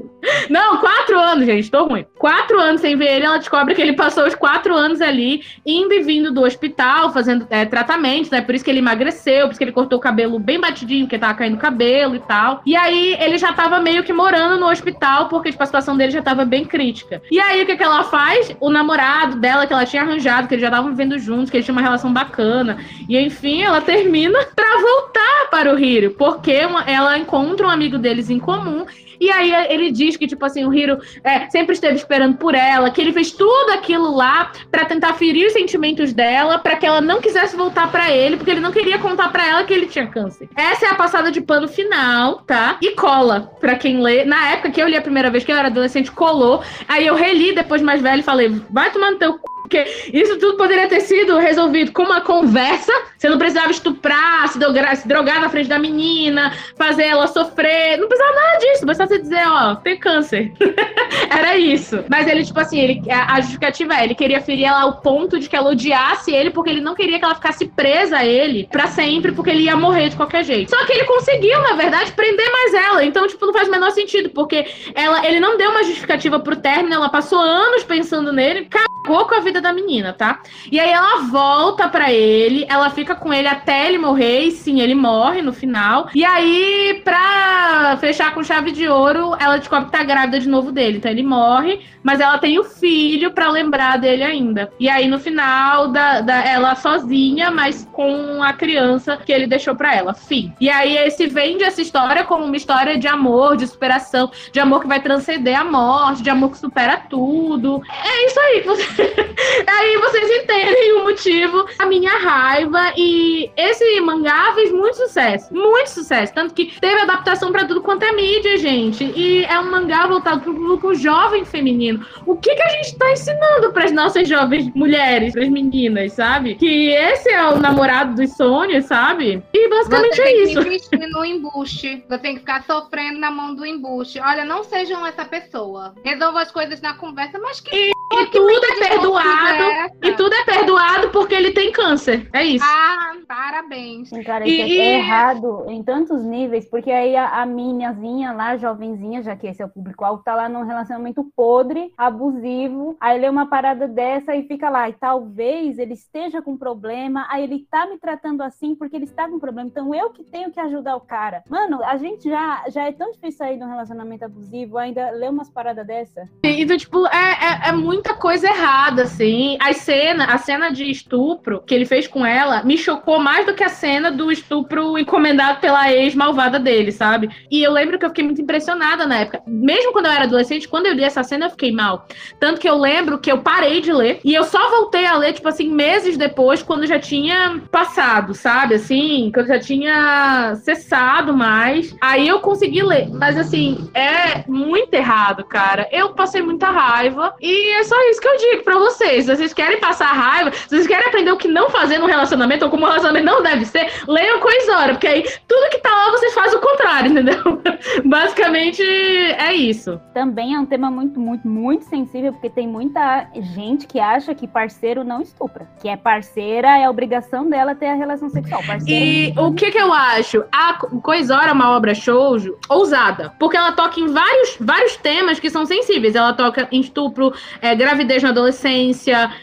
Não, 0.48 0.78
quatro 0.78 1.20
anos, 1.20 1.44
gente, 1.44 1.64
estou 1.64 1.88
ruim. 1.88 2.06
Quatro 2.20 2.60
anos 2.60 2.82
sem 2.82 2.96
ver 2.96 3.16
ele, 3.16 3.26
ela 3.26 3.40
descobre 3.40 3.74
que 3.74 3.82
ele 3.82 3.94
passou 3.94 4.28
os 4.28 4.36
quatro 4.36 4.76
anos 4.76 5.02
ali, 5.02 5.44
indo 5.66 5.92
e 5.92 6.04
vindo 6.04 6.32
do 6.32 6.44
hospital, 6.44 7.12
fazendo 7.12 7.48
é, 7.50 7.66
tratamentos, 7.66 8.30
né? 8.30 8.42
Por 8.42 8.54
isso 8.54 8.64
que 8.64 8.70
ele 8.70 8.78
emagreceu, 8.78 9.48
por 9.48 9.52
isso 9.52 9.58
que 9.58 9.64
ele 9.64 9.72
cortou 9.72 9.98
o 9.98 10.02
cabelo 10.02 10.38
bem 10.38 10.60
batidinho, 10.60 11.06
porque 11.06 11.18
tava 11.18 11.34
caindo 11.34 11.58
cabelo 11.58 12.16
e 12.16 12.20
tal. 12.20 12.62
E 12.64 12.76
aí, 12.76 13.18
ele 13.20 13.40
já 13.40 13.52
tava 13.52 13.80
meio 13.80 14.04
que 14.04 14.14
morando 14.14 14.60
no 14.60 14.70
hospital, 14.70 15.30
porque 15.30 15.50
tipo, 15.50 15.64
a 15.64 15.66
situação 15.66 15.98
dele 15.98 16.12
já 16.12 16.22
tava 16.22 16.46
bem 16.46 16.64
crítica. 16.64 17.24
E 17.32 17.40
aí, 17.40 17.64
o 17.64 17.66
que, 17.66 17.76
que 17.76 17.84
ela 17.84 18.04
faz? 18.04 18.56
O 18.60 18.70
namorado 18.70 19.38
dela, 19.38 19.66
que 19.66 19.74
ela 19.74 19.86
tinha 19.86 20.04
arranjado, 20.04 20.48
que 20.48 20.54
eles 20.54 20.62
já 20.62 20.68
estavam 20.68 20.92
vivendo 20.92 21.18
juntos, 21.18 21.50
que 21.50 21.58
eles 21.58 21.66
tinham 21.66 21.76
uma 21.76 21.82
relação 21.82 22.14
bacana. 22.14 22.78
E 23.10 23.18
enfim, 23.18 23.64
ela 23.64 23.82
termina 23.82 24.38
pra 24.56 24.78
voltar 24.80 25.50
para 25.56 25.74
o 25.74 25.80
Hiro, 25.80 26.12
porque 26.12 26.52
ela 26.86 27.18
encontra 27.18 27.66
um 27.66 27.70
amigo 27.70 27.98
deles 27.98 28.30
em 28.30 28.38
comum 28.38 28.86
e 29.18 29.32
aí 29.32 29.54
ele 29.70 29.90
diz 29.90 30.18
que, 30.18 30.28
tipo 30.28 30.44
assim, 30.46 30.66
o 30.66 30.74
Hiro 30.74 31.00
é, 31.24 31.50
sempre 31.50 31.76
esteve 31.76 31.96
esperando 31.96 32.36
por 32.36 32.54
ela, 32.54 32.90
que 32.90 33.00
ele 33.00 33.14
fez 33.14 33.32
tudo 33.32 33.72
aquilo 33.72 34.14
lá 34.14 34.52
para 34.70 34.84
tentar 34.84 35.14
ferir 35.14 35.48
os 35.48 35.54
sentimentos 35.54 36.12
dela, 36.12 36.60
para 36.60 36.76
que 36.76 36.86
ela 36.86 37.00
não 37.00 37.22
quisesse 37.22 37.56
voltar 37.56 37.90
para 37.90 38.12
ele, 38.12 38.36
porque 38.36 38.52
ele 38.52 38.60
não 38.60 38.74
queria 38.74 39.00
contar 39.00 39.30
para 39.30 39.48
ela 39.48 39.64
que 39.64 39.74
ele 39.74 39.88
tinha 39.88 40.06
câncer. 40.08 40.50
Essa 40.58 40.88
é 40.88 40.90
a 40.90 40.96
passada 40.96 41.32
de 41.32 41.40
pano 41.40 41.70
final, 41.70 42.42
tá? 42.42 42.78
E 42.82 42.92
cola, 42.92 43.50
para 43.62 43.78
quem 43.78 44.02
lê. 44.02 44.26
Na 44.26 44.50
época 44.50 44.72
que 44.72 44.82
eu 44.82 44.90
li 44.90 44.98
a 44.98 45.02
primeira 45.02 45.32
vez, 45.32 45.46
que 45.46 45.54
eu 45.54 45.58
era 45.58 45.70
adolescente, 45.70 46.12
colou. 46.12 46.62
Aí 46.86 47.08
eu 47.08 47.16
reli 47.16 47.56
depois 47.56 47.82
mais 47.82 48.02
velho 48.02 48.20
e 48.20 48.24
falei, 48.24 48.50
vai 48.70 48.92
tomar 48.92 49.12
no 49.12 49.18
teu 49.18 49.32
c... 49.32 49.55
Porque 49.66 49.84
isso 50.14 50.38
tudo 50.38 50.58
poderia 50.58 50.88
ter 50.88 51.02
sido 51.02 51.40
resolvido 51.40 51.92
com 51.92 52.04
uma 52.04 52.22
conversa. 52.22 52.92
Você 53.18 53.28
não 53.28 53.40
precisava 53.40 53.72
estuprar, 53.72 54.48
se 54.48 54.60
drogar, 54.60 54.96
se 54.96 55.08
drogar 55.08 55.42
na 55.42 55.50
frente 55.50 55.68
da 55.68 55.80
menina, 55.80 56.54
fazer 56.78 57.06
ela 57.06 57.26
sofrer. 57.26 57.98
Não 57.98 58.08
precisava 58.08 58.36
nada 58.36 58.60
disso. 58.60 58.86
Bastava 58.86 59.10
você 59.10 59.20
dizer, 59.20 59.44
ó, 59.48 59.76
tem 59.76 59.98
câncer. 59.98 60.52
Era 61.36 61.58
isso. 61.58 62.04
Mas 62.08 62.28
ele, 62.28 62.46
tipo 62.46 62.60
assim, 62.60 62.80
ele, 62.80 63.02
a 63.10 63.42
justificativa 63.42 63.96
é, 63.96 64.04
ele 64.04 64.14
queria 64.14 64.40
ferir 64.40 64.66
ela 64.66 64.84
ao 64.84 65.02
ponto 65.02 65.40
de 65.40 65.50
que 65.50 65.56
ela 65.56 65.72
odiasse 65.72 66.32
ele, 66.32 66.52
porque 66.52 66.70
ele 66.70 66.82
não 66.82 66.94
queria 66.94 67.18
que 67.18 67.26
ela 67.26 67.34
ficasse 67.34 67.66
presa 67.66 68.18
a 68.18 68.26
ele 68.26 68.68
pra 68.72 68.86
sempre, 68.86 69.32
porque 69.32 69.50
ele 69.50 69.64
ia 69.64 69.76
morrer 69.76 70.10
de 70.10 70.16
qualquer 70.16 70.44
jeito. 70.44 70.70
Só 70.70 70.86
que 70.86 70.94
ele 70.94 71.06
conseguiu, 71.06 71.60
na 71.64 71.74
verdade, 71.74 72.12
prender 72.12 72.52
mais 72.52 72.74
ela. 72.76 73.04
Então, 73.04 73.28
tipo, 73.28 73.44
não 73.48 73.54
faz 73.54 73.68
o 73.68 73.72
menor 73.72 73.90
sentido, 73.90 74.30
porque 74.30 74.64
ela, 74.94 75.26
ele 75.26 75.40
não 75.40 75.58
deu 75.58 75.72
uma 75.72 75.84
justificativa 75.84 76.40
pro 76.40 76.56
término, 76.56 76.94
ela 76.94 77.10
passou 77.10 77.40
anos 77.40 77.84
pensando 77.84 78.32
nele, 78.32 78.66
cagou 78.66 79.26
com 79.26 79.34
a 79.34 79.40
vida 79.40 79.55
da 79.62 79.74
menina, 79.74 80.14
tá? 80.14 80.42
E 80.72 80.80
aí 80.80 80.90
ela 80.90 81.24
volta 81.24 81.88
para 81.88 82.12
ele, 82.12 82.66
ela 82.70 82.90
fica 82.90 83.16
com 83.16 83.34
ele 83.34 83.48
até 83.48 83.88
ele 83.88 83.98
morrer, 83.98 84.42
e 84.42 84.52
sim, 84.52 84.82
ele 84.82 84.96
morre 84.96 85.42
no 85.42 85.54
final. 85.54 86.10
E 86.14 86.24
aí, 86.24 87.02
pra 87.04 87.98
fechar 88.00 88.34
com 88.34 88.44
chave 88.44 88.72
de 88.72 88.88
ouro, 88.88 89.36
ela 89.40 89.58
descobre 89.58 89.86
que 89.86 89.92
tá 89.92 90.04
grávida 90.04 90.40
de 90.40 90.48
novo 90.48 90.72
dele. 90.72 90.98
Então 90.98 91.12
ele 91.12 91.24
morre, 91.24 91.82
mas 92.04 92.20
ela 92.20 92.38
tem 92.38 92.60
o 92.60 92.64
filho 92.64 93.32
pra 93.32 93.50
lembrar 93.50 93.98
dele 93.98 94.24
ainda. 94.24 94.72
E 94.80 94.90
aí 94.90 95.08
no 95.08 95.20
final, 95.20 95.88
da, 95.90 96.22
da, 96.22 96.44
ela 96.46 96.76
sozinha, 96.76 97.52
mas 97.52 97.88
com 97.92 98.42
a 98.44 98.54
criança 98.54 99.18
que 99.18 99.32
ele 99.32 99.48
deixou 99.48 99.76
pra 99.76 99.94
ela. 99.94 100.14
Fim. 100.14 100.54
E 100.60 100.70
aí 100.70 100.98
esse 100.98 101.28
vende 101.28 101.64
essa 101.64 101.82
história 101.82 102.24
como 102.24 102.46
uma 102.46 102.56
história 102.56 102.98
de 102.98 103.08
amor, 103.08 103.58
de 103.58 103.68
superação, 103.68 104.32
de 104.52 104.60
amor 104.60 104.82
que 104.82 104.88
vai 104.88 105.02
transcender 105.02 105.60
a 105.60 105.64
morte, 105.64 106.24
de 106.24 106.30
amor 106.30 106.52
que 106.52 106.58
supera 106.58 106.98
tudo. 106.98 107.82
É 107.90 108.26
isso 108.26 108.40
aí. 108.40 108.62
Você... 108.62 109.16
aí 109.68 109.98
vocês 109.98 110.44
entendem 110.44 110.94
o 110.94 111.04
motivo, 111.04 111.66
a 111.80 111.86
minha 111.86 112.18
raiva. 112.18 112.94
E 112.98 113.50
esse 113.56 114.00
mangá 114.02 114.54
fez 114.54 114.72
muito 114.72 114.98
sucesso. 114.98 115.54
Muito 115.54 115.90
sucesso. 115.90 116.34
Tanto 116.34 116.54
que 116.54 116.80
teve 116.80 117.02
adaptação 117.02 117.52
pra 117.52 117.66
tudo 117.66 117.82
quanto 117.82 118.04
é 118.04 118.12
mídia, 118.12 118.58
gente. 118.58 119.04
E 119.16 119.44
é 119.46 119.60
um 119.60 119.70
mangá 119.72 120.08
voltado 120.08 120.42
pro 120.42 120.54
público 120.54 120.94
jovem 120.96 121.46
feminino. 121.46 122.06
O 122.26 122.36
que, 122.36 122.54
que 122.56 122.62
a 122.62 122.70
gente 122.70 122.98
tá 122.98 123.12
ensinando 123.12 123.72
pras 123.72 123.92
nossas 123.92 124.28
jovens 124.28 124.72
mulheres, 124.74 125.34
pras 125.34 125.50
meninas, 125.50 126.14
sabe? 126.14 126.56
Que 126.56 126.90
esse 126.90 127.30
é 127.30 127.46
o 127.48 127.58
namorado 127.58 128.16
dos 128.16 128.36
sonhos, 128.36 128.86
sabe? 128.86 129.44
E 129.54 129.70
basicamente 129.70 130.16
Você 130.16 130.22
é 130.22 130.26
tem 130.26 130.44
isso. 130.44 130.60
que 130.62 130.68
investir 130.68 131.10
no 131.10 131.26
embuste. 131.26 132.04
Você 132.08 132.18
tem 132.20 132.34
que 132.34 132.40
ficar 132.40 132.64
sofrendo 132.64 133.20
na 133.20 133.32
mão 133.32 133.54
do 133.56 133.66
embuste. 133.66 134.20
Olha, 134.20 134.46
não 134.46 134.64
sejam 134.64 135.06
essa 135.06 135.26
pessoa. 135.26 135.94
Resolva 136.04 136.42
as 136.42 136.52
coisas 136.52 136.82
na 136.82 136.94
conversa, 136.94 137.40
mas 137.40 137.60
que. 137.60 137.76
E 137.76 138.26
que 138.28 138.32
tudo 138.32 138.66
é 138.66 138.76
de 138.80 139.08
perdoado. 139.36 139.64
é? 140.04 140.08
E 140.10 140.14
tudo 140.14 140.34
é 140.34 140.44
perdoado 140.46 141.10
porque 141.10 141.34
ele 141.36 141.52
tem 141.52 141.72
câncer. 141.72 142.28
É 142.34 142.44
isso. 142.44 142.66
Ah, 142.68 143.14
parabéns. 143.28 144.10
Sim, 144.10 144.24
cara, 144.24 144.48
E- 144.48 144.52
isso 144.52 144.82
é 144.82 144.86
e- 144.86 144.96
errado 145.00 145.66
em 145.68 145.84
tantos 145.84 146.24
níveis, 146.24 146.66
porque 146.70 146.92
aí 146.92 147.16
a, 147.16 147.42
a 147.42 147.46
miniazinha 147.46 148.32
lá, 148.32 148.58
jovenzinha, 148.58 149.22
já 149.22 149.36
que 149.36 149.48
esse 149.48 149.62
é 149.62 149.66
o 149.66 149.70
público-alvo, 149.70 150.24
tá 150.24 150.36
lá 150.36 150.48
num 150.50 150.64
relacionamento 150.64 151.26
podre, 151.36 151.92
abusivo, 151.98 152.96
aí 153.00 153.20
lê 153.20 153.30
uma 153.30 153.46
parada 153.48 153.88
dessa 153.88 154.36
e 154.36 154.48
fica 154.48 154.70
lá, 154.70 154.90
e 154.90 154.94
talvez 154.94 155.78
ele 155.80 155.94
esteja 155.94 156.42
com 156.42 156.58
problema, 156.58 157.26
aí 157.30 157.44
ele 157.44 157.66
tá 157.70 157.86
me 157.86 157.98
tratando 157.98 158.42
assim 158.42 158.76
porque 158.76 158.96
ele 158.96 159.06
está 159.06 159.28
com 159.28 159.40
problema, 159.40 159.70
então 159.70 159.94
eu 159.94 160.10
que 160.10 160.24
tenho 160.24 160.52
que 160.52 160.60
ajudar 160.60 160.96
o 160.96 161.02
cara. 161.02 161.44
Mano, 161.50 161.84
a 161.84 161.98
gente 161.98 162.30
já, 162.30 162.64
já 162.70 162.84
é 162.88 162.92
tão 162.92 163.12
difícil 163.12 163.38
sair 163.38 163.58
de 163.58 163.64
um 163.64 163.70
relacionamento 163.70 164.26
abusivo, 164.26 164.78
ainda 164.78 165.10
lê 165.12 165.28
umas 165.30 165.50
paradas 165.50 165.86
dessa. 165.86 166.28
Então, 166.44 166.78
tipo, 166.78 167.06
é, 167.08 167.68
é, 167.68 167.70
é 167.70 167.72
muita 167.72 168.14
coisa 168.14 168.48
errada, 168.48 169.04
assim. 169.04 169.25
A 169.60 169.74
cena, 169.74 170.26
a 170.26 170.38
cena 170.38 170.70
de 170.70 170.90
estupro 170.90 171.62
que 171.66 171.74
ele 171.74 171.86
fez 171.86 172.08
com 172.08 172.26
ela 172.26 172.64
me 172.64 172.78
chocou 172.78 173.20
mais 173.20 173.46
do 173.46 173.54
que 173.54 173.64
a 173.64 173.70
cena 173.70 174.12
do 174.12 174.32
estupro 174.32 174.98
encomendado 174.98 175.60
pela 175.60 175.92
ex 175.92 176.16
malvada 176.16 176.60
dele, 176.60 176.92
sabe? 176.92 177.30
E 177.50 177.64
eu 177.64 177.72
lembro 177.72 177.98
que 177.98 178.06
eu 178.06 178.10
fiquei 178.10 178.24
muito 178.24 178.42
impressionada 178.42 179.06
na 179.06 179.20
época. 179.20 179.42
Mesmo 179.48 179.92
quando 179.92 180.08
eu 180.08 180.12
era 180.12 180.24
adolescente, 180.24 180.68
quando 180.68 180.86
eu 180.88 180.94
li 180.94 181.04
essa 181.04 181.24
cena, 181.24 181.46
eu 181.46 181.50
fiquei 181.50 181.72
mal. 181.72 182.08
Tanto 182.40 182.60
que 182.60 182.70
eu 182.70 182.78
lembro 182.78 183.20
que 183.20 183.32
eu 183.32 183.40
parei 183.40 183.82
de 183.82 183.92
ler 183.92 184.20
e 184.24 184.34
eu 184.34 184.44
só 184.44 184.70
voltei 184.70 185.06
a 185.06 185.18
ler, 185.18 185.34
tipo 185.34 185.48
assim, 185.48 185.70
meses 185.70 186.18
depois, 186.18 186.62
quando 186.64 186.86
já 186.86 187.00
tinha 187.00 187.62
passado, 187.72 188.34
sabe? 188.34 188.76
Assim, 188.76 189.32
quando 189.34 189.48
já 189.48 189.60
tinha 189.60 190.56
cessado 190.56 191.36
mais. 191.36 191.96
Aí 192.02 192.28
eu 192.28 192.40
consegui 192.40 192.84
ler. 192.84 193.10
Mas 193.10 193.38
assim, 193.38 193.90
é 193.94 194.44
muito 194.48 194.94
errado, 194.94 195.44
cara. 195.46 195.88
Eu 195.92 196.14
passei 196.14 196.42
muita 196.42 196.70
raiva. 196.70 197.36
E 197.42 197.72
é 197.76 197.84
só 197.84 197.96
isso 198.10 198.22
que 198.22 198.28
eu 198.28 198.38
digo 198.38 198.64
pra 198.64 198.78
vocês. 199.06 199.26
Se 199.26 199.36
vocês 199.36 199.54
querem 199.54 199.80
passar 199.80 200.08
raiva, 200.08 200.52
se 200.52 200.70
vocês 200.70 200.88
querem 200.88 201.08
aprender 201.08 201.32
o 201.32 201.38
que 201.38 201.48
não 201.48 201.70
fazer 201.70 201.98
no 202.00 202.08
relacionamento, 202.08 202.66
ou 202.66 202.72
como 202.72 202.84
o 202.84 202.88
relacionamento 202.88 203.26
não 203.26 203.44
deve 203.44 203.66
ser, 203.66 203.92
leiam 204.08 204.40
Coisora, 204.40 204.94
porque 204.94 205.08
aí 205.08 205.24
tudo 205.48 205.70
que 205.70 205.80
tá 205.80 205.90
lá 205.90 206.12
vocês 206.12 206.34
fazem 206.34 206.58
o 206.58 206.62
contrário, 206.62 207.10
entendeu? 207.12 207.62
Basicamente 208.04 208.82
é 208.84 209.54
isso. 209.54 210.00
Também 210.14 210.54
é 210.54 210.60
um 210.60 210.66
tema 210.66 210.92
muito, 210.92 211.20
muito, 211.20 211.48
muito 211.48 211.86
sensível, 211.86 212.34
porque 212.34 212.50
tem 212.50 212.68
muita 212.68 213.28
gente 213.34 213.88
que 213.88 214.00
acha 214.00 214.34
que 214.36 214.48
parceiro 214.48 215.04
não 215.04 215.22
estupra. 215.22 215.68
Que 215.82 215.90
é 215.90 215.98
parceira, 215.98 216.78
é 216.78 216.90
obrigação 216.90 217.50
dela 217.50 217.76
ter 217.76 217.88
a 217.88 217.96
relação 217.96 218.30
sexual. 218.30 218.62
E 218.88 219.34
o 219.38 219.54
que 219.54 219.72
que 219.72 219.78
eu 219.78 219.94
acho? 219.94 220.44
A 220.52 220.74
Coisora 221.02 221.50
é 221.50 221.54
uma 221.54 221.76
obra 221.76 221.94
shoujo 221.94 222.58
ousada, 222.70 223.34
porque 223.40 223.58
ela 223.58 223.72
toca 223.72 224.00
em 224.00 224.08
vários, 224.08 224.58
vários 224.60 224.96
temas 224.98 225.40
que 225.40 225.50
são 225.50 225.66
sensíveis. 225.66 226.16
Ela 226.16 226.34
toca 226.34 226.68
em 226.72 226.80
estupro, 226.80 227.34
é, 227.62 227.76
gravidez 227.76 228.22
na 228.22 228.30
adolescência, 228.30 228.95